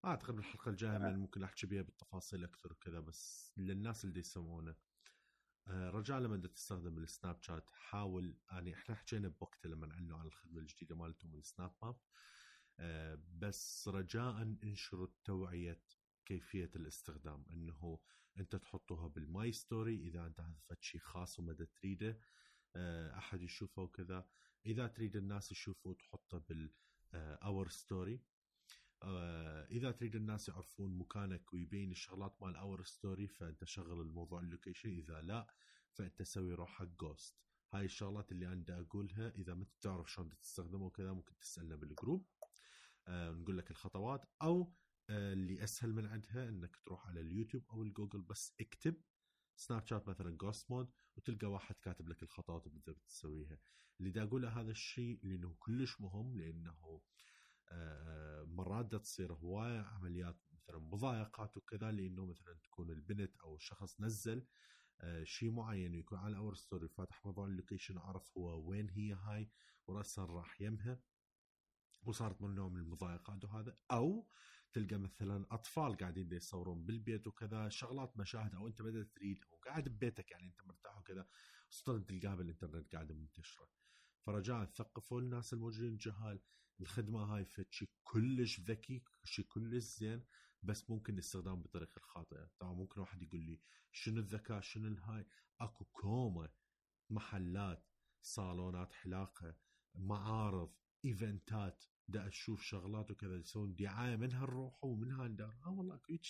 أعتقد 0.08 0.36
بالحلقة 0.36 0.70
الجاية 0.70 0.98
من 0.98 1.16
ممكن 1.20 1.44
أحكي 1.44 1.68
بيها 1.68 1.82
بالتفاصيل 1.82 2.44
أكثر 2.44 2.72
وكذا 2.72 3.00
بس 3.00 3.54
للناس 3.58 4.06
اللي 4.06 4.20
يسمعونا 4.20 4.76
آه، 5.68 5.90
رجاء 5.90 6.20
لما 6.20 6.48
تستخدم 6.48 6.98
ال 6.98 7.42
Snapchat 7.42 7.70
حاول 7.72 8.38
يعني 8.52 8.74
إحنا 8.74 8.96
حكينا 8.96 9.28
بوقتها 9.28 9.70
لما 9.70 9.92
اعلنوا 9.92 10.18
عن 10.18 10.26
الخدمة 10.28 10.60
الجديدة 10.60 10.96
مالتهم 10.96 11.36
ال 11.36 11.44
Snap 11.44 11.76
Map 11.84 12.00
آه، 12.80 13.20
بس 13.38 13.88
رجاء 13.88 14.42
انشروا 14.42 15.08
توعية 15.26 15.82
كيفية 16.26 16.72
الاستخدام 16.76 17.46
إنه 17.52 18.00
أنت 18.38 18.56
تحطوها 18.56 19.08
بال 19.08 19.30
my 19.30 19.52
story 19.52 19.96
إذا 19.96 20.26
أنت 20.26 20.40
هدفت 20.40 20.84
شيء 20.84 21.02
خاص 21.02 21.40
وما 21.40 21.54
تريده. 21.54 22.20
آه، 22.76 23.18
أحد 23.18 23.42
يشوفه 23.42 23.82
وكذا. 23.82 24.28
إذا 24.66 24.88
تريد 24.88 25.16
الناس 25.16 25.52
يشوفوا 25.52 25.94
تحطه 25.94 26.38
بال 26.38 26.74
our 27.14 27.70
story 27.70 28.14
آه 28.14 28.37
إذا 29.72 29.92
تريد 29.92 30.16
الناس 30.16 30.50
يعرفون 30.50 30.98
مكانك 30.98 31.54
ويبين 31.54 31.92
الشغلات 31.92 32.42
مال 32.42 32.56
our 32.56 32.84
story 32.84 33.28
فأنت 33.28 33.64
شغل 33.64 34.02
الموضوع 34.02 34.40
ال 34.40 34.45
location 34.45 34.90
إذا 34.90 35.22
لا 35.22 35.48
فأنت 35.94 36.22
سوي 36.22 36.54
روح 36.54 36.70
حق 36.70 36.86
ghost 36.86 37.38
هاي 37.74 37.86
الشغلات 37.86 38.32
اللي 38.32 38.48
أنا 38.48 38.64
أقولها 38.70 39.30
إذا 39.30 39.54
ما 39.54 39.66
تعرف 39.82 40.12
شلون 40.12 40.38
تستخدمه 40.38 40.86
وكذا 40.86 41.14
ممكن 41.14 41.38
تسألنا 41.40 41.76
بال 41.76 41.91
group 41.91 42.28
آه 43.08 43.32
نقول 43.32 43.58
لك 43.58 43.72
الخطوات. 43.72 44.26
أو 44.42 44.74
آه 45.10 45.34
اللي 45.34 45.64
أسهل 45.64 45.94
من 45.94 46.06
عندها 46.06 46.50
إنك 46.50 46.78
تروح 46.78 47.08
على 47.08 47.22
اليوتيوب 47.22 47.66
أو 47.72 47.84
الجوجل 47.84 48.22
بس 48.22 48.54
اكتب 48.62 48.96
سناب 49.56 49.86
شات 49.86 50.08
مثلا 50.10 50.38
ghost 50.38 50.72
mode 50.72 50.92
وتلقى 51.18 51.48
واحد 51.48 51.76
كاتب 51.82 52.10
لك 52.10 52.24
الخطوات 52.24 52.68
اللي 52.68 52.82
تسويها. 53.08 53.60
اللي 54.00 54.12
دا 54.12 54.24
أقوله 54.24 54.50
هذا 54.62 54.72
الشيء 54.72 55.20
لأنه 55.24 55.56
كلش 55.60 56.02
مهم 56.02 56.38
لأنه 56.38 56.72
آه، 56.72 57.02
مرات 58.46 58.86
دا 58.86 58.98
تصير 58.98 59.34
هواية 59.34 59.80
عمليات 59.80 60.38
مثلا 60.54 60.80
مضايقات 60.80 61.58
وكذا 61.58 61.92
لأنه 61.92 62.26
مثلا 62.26 62.54
تكون 62.64 62.92
البنت 62.92 63.38
أو 63.38 63.56
الشخص 63.56 64.02
نزل 64.02 64.46
آه، 65.02 65.24
شيء 65.24 65.52
معين 65.52 65.96
ويكون 65.96 66.18
على 66.18 66.38
our 66.38 66.56
story 66.56 66.88
فاتح 66.88 67.26
موضوع 67.26 67.46
ال 67.46 67.52
location 67.52 67.98
عرف 67.98 68.38
هو 68.38 68.70
وين 68.70 68.90
هي 68.90 69.14
هاي 69.14 69.50
وراسا 69.88 70.26
راح 70.26 70.62
يمها. 70.62 71.00
وصارت 72.04 72.42
من 72.42 72.56
نوع 72.56 72.70
من 72.70 72.80
المضايقات 72.80 73.46
وهذا. 73.46 73.78
أو 73.92 74.28
تلقى 74.74 74.98
مثلا 74.98 75.46
أطفال 75.52 75.98
قاعدين 75.98 76.34
يصورون 76.34 76.86
بالبيت 76.86 77.28
وكذا 77.28 77.70
شغلات 77.70 78.18
مشاهد 78.18 78.56
أو 78.56 78.68
أنت 78.68 78.82
بدأت 78.82 79.08
تريد 79.16 79.40
أو 79.52 79.58
قاعد 79.58 79.90
ببيتك 79.90 80.32
يعني 80.32 80.48
أنت 80.48 80.66
مرتاح 80.66 80.98
وكذا 80.98 81.28
صدق 81.70 82.06
تلقاها 82.06 82.36
بالإنترنت 82.36 82.96
قاعدة 82.96 83.16
منتشرة. 83.16 83.70
فرجاء 84.26 84.66
ثقفوا 84.66 85.22
الناس 85.22 85.54
الموجودين 85.54 85.98
جهال. 85.98 86.40
الخدمة 86.82 87.20
هاي 87.20 87.46
فشي 87.46 87.90
كلش 88.04 88.60
ذكي 88.60 89.04
شيء 89.24 89.46
كلش 89.46 89.84
زين 89.84 90.24
بس 90.64 90.90
ممكن 90.90 91.14
الاستخدام 91.14 91.62
بالطريقة 91.62 91.98
الخاطئة. 91.98 92.50
طبعا 92.60 92.74
ممكن 92.74 93.02
واحد 93.02 93.22
يقول 93.22 93.42
لي 93.42 93.60
شنو 93.92 94.20
الذكاء؟ 94.20 94.62
شنو 94.62 94.88
الهاي؟ 94.88 95.26
أكو 95.60 95.86
كومة 95.86 96.50
محلات 97.10 97.88
صالونات 98.22 98.94
حلاقة 98.94 99.56
معارض 99.96 100.74
event 101.06 101.71
ات 101.71 101.84
دا 102.08 102.28
أشوف 102.28 102.62
شغلات 102.64 103.12
وكذا 103.12 103.36
يسوون 103.36 103.76
دعاية 103.76 104.16
من 104.16 104.34
هالروح 104.34 104.84
ومن 104.84 105.12
هالدار. 105.12 105.60
آه 105.66 105.72
والله 105.72 105.96
أكو 105.96 106.14
هيك 106.14 106.26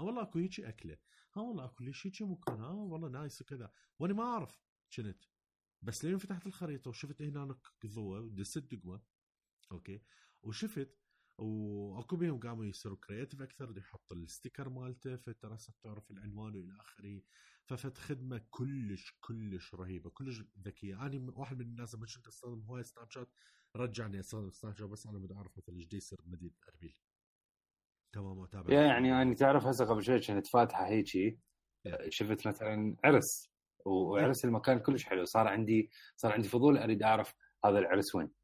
آه 0.00 0.02
والله 0.02 0.22
أكو 0.22 0.38
هيك 0.38 0.60
أكلة. 0.60 0.98
آه 1.36 1.40
والله 1.40 1.64
أكو 1.64 1.84
ليش 1.84 2.06
هيك 2.06 2.22
مكان. 2.22 2.60
آه 2.60 2.74
والله 2.74 3.08
nice 3.08 3.40
وكذا. 3.42 3.72
وأنا 3.98 4.14
ما 4.14 4.22
أعرف 4.22 4.60
كنت 4.96 5.24
بس 5.82 6.04
لين 6.04 6.18
فتحت 6.18 6.46
الخريطة 6.46 6.88
وشفت 6.88 7.22
هنا 7.22 7.58
ضوء 7.86 8.18
ودست 8.20 8.58
دقمة. 8.58 9.00
okay؟ 9.72 10.02
وشفت 10.42 10.96
واكو 11.38 12.16
بيهم 12.16 12.40
قاموا 12.40 12.64
يصيروا 12.64 12.96
creative 12.96 13.42
أكثر 13.42 13.78
يحط 13.78 14.12
ال 14.12 14.19
sticker 14.19 14.68
مالته 14.68 15.16
فترى 15.16 15.56
تعرف 15.82 16.10
العنوان 16.10 16.54
وإلى 16.54 16.80
آخره. 16.80 17.22
ففت 17.66 17.98
خدمة 17.98 18.40
كلش 18.50 19.18
كلش 19.20 19.74
رهيبة 19.74 20.10
كلش 20.10 20.42
ذكية. 20.62 21.06
أنا 21.06 21.32
واحد 21.36 21.58
من 21.58 21.66
الناس 21.66 21.94
لما 21.94 22.06
كنت 22.16 22.26
استخدم 22.26 22.62
هواي 22.62 22.82
سناب 22.82 23.10
شات 23.10 23.28
رجعني 23.76 24.20
استخدم 24.20 24.50
سناب 24.50 24.76
شات 24.76 24.88
بس 24.88 25.06
أنا 25.06 25.18
بدي 25.18 25.34
أعرف 25.34 25.56
مثلا 25.56 25.76
إيش 25.76 25.92
يصير 25.92 26.18
بمدينه 26.24 26.54
أربيل. 26.68 26.96
تمام 28.12 28.38
وتابع 28.38 28.74
يعني 28.74 29.22
أنا 29.22 29.34
تعرف 29.34 29.66
هسه 29.66 29.84
قبل 29.84 30.02
شوي 30.02 30.18
كانت 30.20 30.46
فاتحة 30.46 30.86
هيجي. 30.86 31.40
شفت 32.08 32.46
مثلا 32.46 32.96
عرس 33.04 33.50
وعرس 33.84 34.44
المكان 34.44 34.78
كلش 34.78 35.04
حلو. 35.04 35.24
صار 35.24 35.48
عندي 35.48 35.90
صار 36.16 36.32
عندي 36.32 36.48
فضول 36.48 36.78
أريد 36.78 37.02
أعرف 37.02 37.34
هذا 37.64 37.78
العرس 37.78 38.14
وين. 38.14 38.39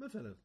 مثلا. 0.00 0.40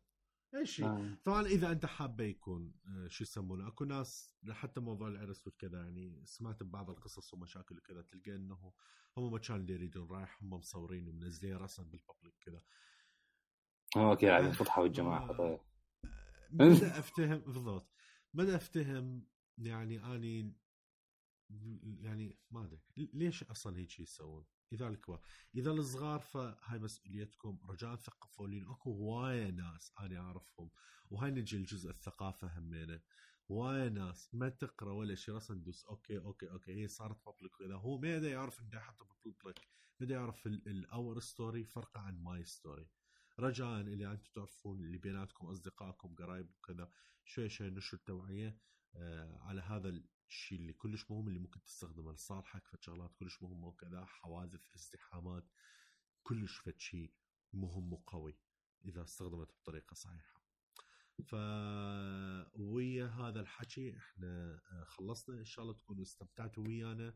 أي 0.55 0.65
شيء. 0.65 0.85
آه. 0.85 1.17
طبعا 1.25 1.45
إذا 1.45 1.71
أنت 1.71 1.85
حابة 1.85 2.23
يكون 2.23 2.73
آه، 2.87 3.07
شو 3.07 3.23
يسمونه؟ 3.23 3.67
أكو 3.67 3.85
ناس 3.85 4.35
حتى 4.51 4.79
موضوع 4.79 5.07
العرس 5.07 5.47
وكذا 5.47 5.83
يعني 5.83 6.21
سمعت 6.25 6.63
ببعض 6.63 6.89
القصص 6.89 7.33
ومشاكل 7.33 7.77
وكذا 7.77 8.01
تلقى 8.01 8.35
إنه 8.35 8.73
هم 9.17 9.33
مكان 9.33 9.57
اللي 9.57 9.73
يريدون 9.73 10.07
رايح 10.11 10.43
هم 10.43 10.49
مصورين 10.49 11.07
ومنزلين 11.07 11.57
رسم 11.57 11.83
بال 11.83 11.96
public 11.96 12.35
كذا. 12.41 12.61
okay 13.97 14.25
يعني 14.25 14.53
فضحوا 14.53 14.85
الجماعه 14.85 15.37
طيب. 15.37 15.59
بدأ 16.51 16.99
أفتهم 16.99 17.37
بالضبط. 17.37 17.91
بدأ 18.33 18.55
أفتهم 18.55 19.27
يعني 19.57 20.05
أني 20.15 20.55
يعني 22.01 22.37
ما 22.51 22.63
أدري 22.63 22.81
ليش 22.97 23.43
أصلا 23.43 23.77
هيك 23.77 23.99
يسوون؟ 23.99 24.45
اذا 24.73 24.87
الكبار 24.87 25.21
إذا 25.55 25.71
الصغار 25.71 26.19
فهاي 26.19 26.79
مسؤوليتكم 26.79 27.59
رجاء 27.69 27.95
ثقفوا 27.95 28.47
لي 28.47 28.61
أكو 28.71 28.91
هواية 28.91 29.49
ناس 29.49 29.91
أنا 29.99 30.19
أعرفهم 30.19 30.69
وهاي 31.09 31.31
نجي 31.31 31.57
لجزء 31.57 31.89
الثقافة 31.89 32.59
همينة. 32.59 33.01
هواية 33.51 33.89
ناس 33.89 34.29
ما 34.33 34.49
تقرأ 34.49 34.93
ولا 34.93 35.15
شيء 35.15 35.33
راسا 35.33 35.53
ندوس 35.53 35.85
okay 35.85 36.17
okay 36.17 36.51
okay. 36.51 36.83
هي 36.83 36.87
صارت 36.87 37.25
public 37.25 37.53
وكذا 37.53 37.75
هو 37.75 37.97
ما 37.97 38.09
يعرف 38.09 38.61
إنه 38.61 38.77
يحط 38.77 39.07
public 39.25 39.67
بدا 39.99 40.15
يعرف 40.15 40.47
ال 40.47 40.65
our 40.65 41.19
story 41.19 41.63
فرق 41.63 41.97
عن 41.97 42.23
my 42.23 42.45
story 42.45 42.87
رجاء 43.39 43.81
اللي 43.81 44.11
أنتم 44.11 44.31
تعرفون 44.33 44.79
اللي 44.79 44.97
بيناتكم 44.97 45.47
أصدقائكم 45.47 46.15
قرايب 46.15 46.49
وكذا 46.49 46.91
شوي 47.25 47.49
شوي 47.49 47.69
نشر 47.69 47.97
التوعيه 47.97 48.57
آه 48.95 49.37
على 49.41 49.61
هذا 49.61 50.01
الشيء 50.29 50.59
اللي 50.59 50.73
كلش 50.73 51.11
مهم 51.11 51.27
اللي 51.27 51.39
ممكن 51.39 51.63
تستخدمه 51.63 52.13
لصالحك 52.13 52.67
فشغلات 52.67 53.13
كلش 53.13 53.43
مهمه 53.43 53.67
وكذا 53.67 54.05
حوادث 54.05 54.75
ازدحامات 54.75 55.45
كلش 56.23 56.57
فد 56.57 56.79
شيء 56.79 57.13
مهم 57.53 57.93
وقوي 57.93 58.37
إذا 58.85 59.03
استخدمت 59.03 59.47
بطريقة 59.47 59.93
صحيحة. 59.93 60.41
ف 61.23 61.35
ويا 62.59 63.05
هذا 63.05 63.39
الحكي 63.39 63.97
إحنا 63.97 64.61
آه، 64.71 64.83
خلصنا. 64.83 65.39
إن 65.39 65.45
شاء 65.45 65.63
الله 65.63 65.75
تكونوا 65.75 66.03
استمتعتوا 66.03 66.63
ويانا. 66.67 67.15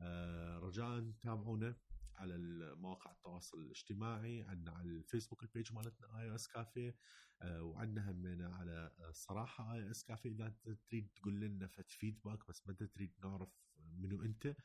آه، 0.00 0.58
رجاء 0.58 1.12
تابعونا. 1.22 1.76
على 2.16 2.36
مواقع 2.76 3.12
التواصل 3.12 3.58
الاجتماعي 3.58 4.42
عندنا 4.42 4.72
على 4.72 4.88
الفيسبوك 4.88 5.42
ال 5.42 5.48
page 5.48 5.72
مالتنا 5.72 6.20
آي 6.20 6.34
إس 6.34 6.48
كافيه 6.48 6.96
وعندنا 7.44 8.10
همينا 8.10 8.56
على 8.56 8.92
آه، 9.00 9.10
صراحة 9.12 9.74
آي 9.74 9.90
إس 9.90 10.04
كافيه. 10.04 10.30
إذا 10.30 10.54
تريد 10.90 11.08
تقول 11.16 11.40
لنا 11.40 11.66
فد 11.66 11.90
feedback 11.90 12.48
بس 12.48 12.66
ما 12.66 12.74
تريد 12.74 13.12
نعرف 13.24 13.48
منو 13.76 14.22
أنت 14.22 14.56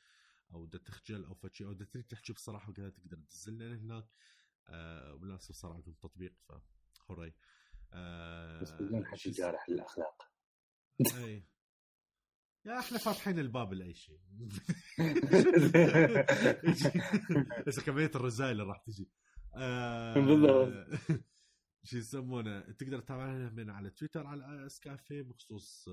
أو 0.54 0.66
بدك 0.66 0.82
تخجل 0.82 1.26
أو 1.26 1.36
فشي 1.36 1.66
أو 1.66 1.74
تريد 1.74 2.08
تحكي 2.08 2.34
بصراحة 2.34 2.70
وكذا 2.70 2.90
تقدر 2.90 3.18
تنزل 3.18 3.58
لنا 3.58 3.76
هناك 3.76 4.08
آه 4.68 5.16
بالمناسبه 5.16 5.54
صار 5.54 5.74
عندهم 5.74 5.94
تطبيق 5.94 6.34
فهوري 7.08 7.34
آه 7.94 8.62
بس 8.62 8.72
بدون 8.72 9.06
حكي 9.06 9.32
جارح 9.32 9.70
للأخلاق. 9.70 10.32
إي. 11.16 11.48
يا 12.66 12.80
إحنا 12.80 12.98
فاتحين 12.98 13.40
الباب 13.40 13.74
لأي 13.74 13.94
شيء. 13.94 14.20
بس 17.68 17.80
كمية 17.80 18.12
الرسائل 18.16 18.52
اللي 18.52 18.64
راح 18.64 18.78
تجي. 18.78 19.10
بالضبط. 20.28 20.74
شو 21.84 21.98
يسمونه؟ 21.98 22.60
تقدر 22.60 23.00
تتابعنا 23.00 23.50
من 23.50 23.70
على 23.70 23.90
تويتر 23.90 24.28
على 24.28 24.66
اس 24.66 24.80
كافيه 24.80 25.22
بخصوص 25.22 25.90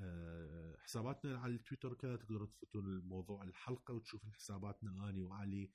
آه، 0.00 0.76
حساباتنا 0.78 1.38
على 1.38 1.52
التويتر 1.54 1.92
وكذا. 1.92 2.16
تقدروا 2.16 2.46
تفوتون 2.46 2.84
الموضوع 2.86 3.42
الحلقة 3.44 3.94
وتشوفون 3.94 4.32
حساباتنا 4.32 5.08
اني 5.08 5.22
وعلي 5.22 5.70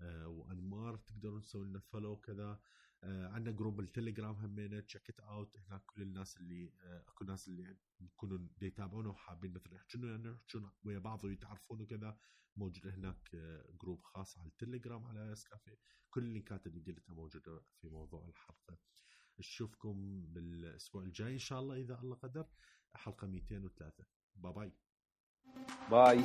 آه، 0.00 0.28
وأنمار. 0.28 0.96
تقدرون 0.96 1.42
تسوي 1.42 1.66
لنا 1.66 1.80
follow 1.80 2.16
كذا 2.16 2.44
آه 2.44 2.60
آه، 3.04 3.28
عندنا 3.28 3.54
group 3.56 3.80
التليجرام 3.80 4.34
همينه 4.34 4.80
check 4.80 5.10
it 5.10 5.20
out 5.20 5.56
هناك 5.56 5.82
كل 5.86 6.02
الناس 6.02 6.36
اللي 6.36 6.72
آه، 6.82 7.04
أكو 7.08 7.24
ناس 7.24 7.48
اللي 7.48 7.76
يكونوا 8.00 8.38
يتابعونا 8.62 9.08
وحابين 9.08 9.52
مثلا 9.52 9.74
يحجون 9.74 10.10
يعني 10.10 10.28
يحجون 10.28 10.70
ويا 10.84 10.98
بعض 10.98 11.24
ويتعرفون 11.24 11.80
وكذا. 11.80 12.18
موجود 12.56 12.86
هناك 12.86 13.30
آه، 13.34 13.64
group 13.82 14.02
خاص 14.04 14.38
على 14.38 14.48
التليجرام 14.48 15.06
على 15.06 15.32
اس 15.32 15.44
كافي. 15.44 15.76
كل 16.10 16.22
ال 16.24 16.31
link 16.31 16.59
ات 16.59 16.66
اللي 16.66 16.80
قلتها 16.80 17.14
موجودة 17.14 17.60
في 17.80 17.88
موضوع 17.88 18.28
الحلقة 18.28 18.78
نشوفكم 19.38 20.26
بالأسبوع 20.32 21.02
الجاي 21.02 21.32
إن 21.32 21.38
شاء 21.38 21.60
الله 21.60 21.76
إذا 21.76 21.98
الله 22.00 22.16
قدر. 22.16 22.46
حلقة 22.94 23.26
203 23.26 24.04
bye 24.36 24.52
bye 24.52 24.72
bye 25.90 26.24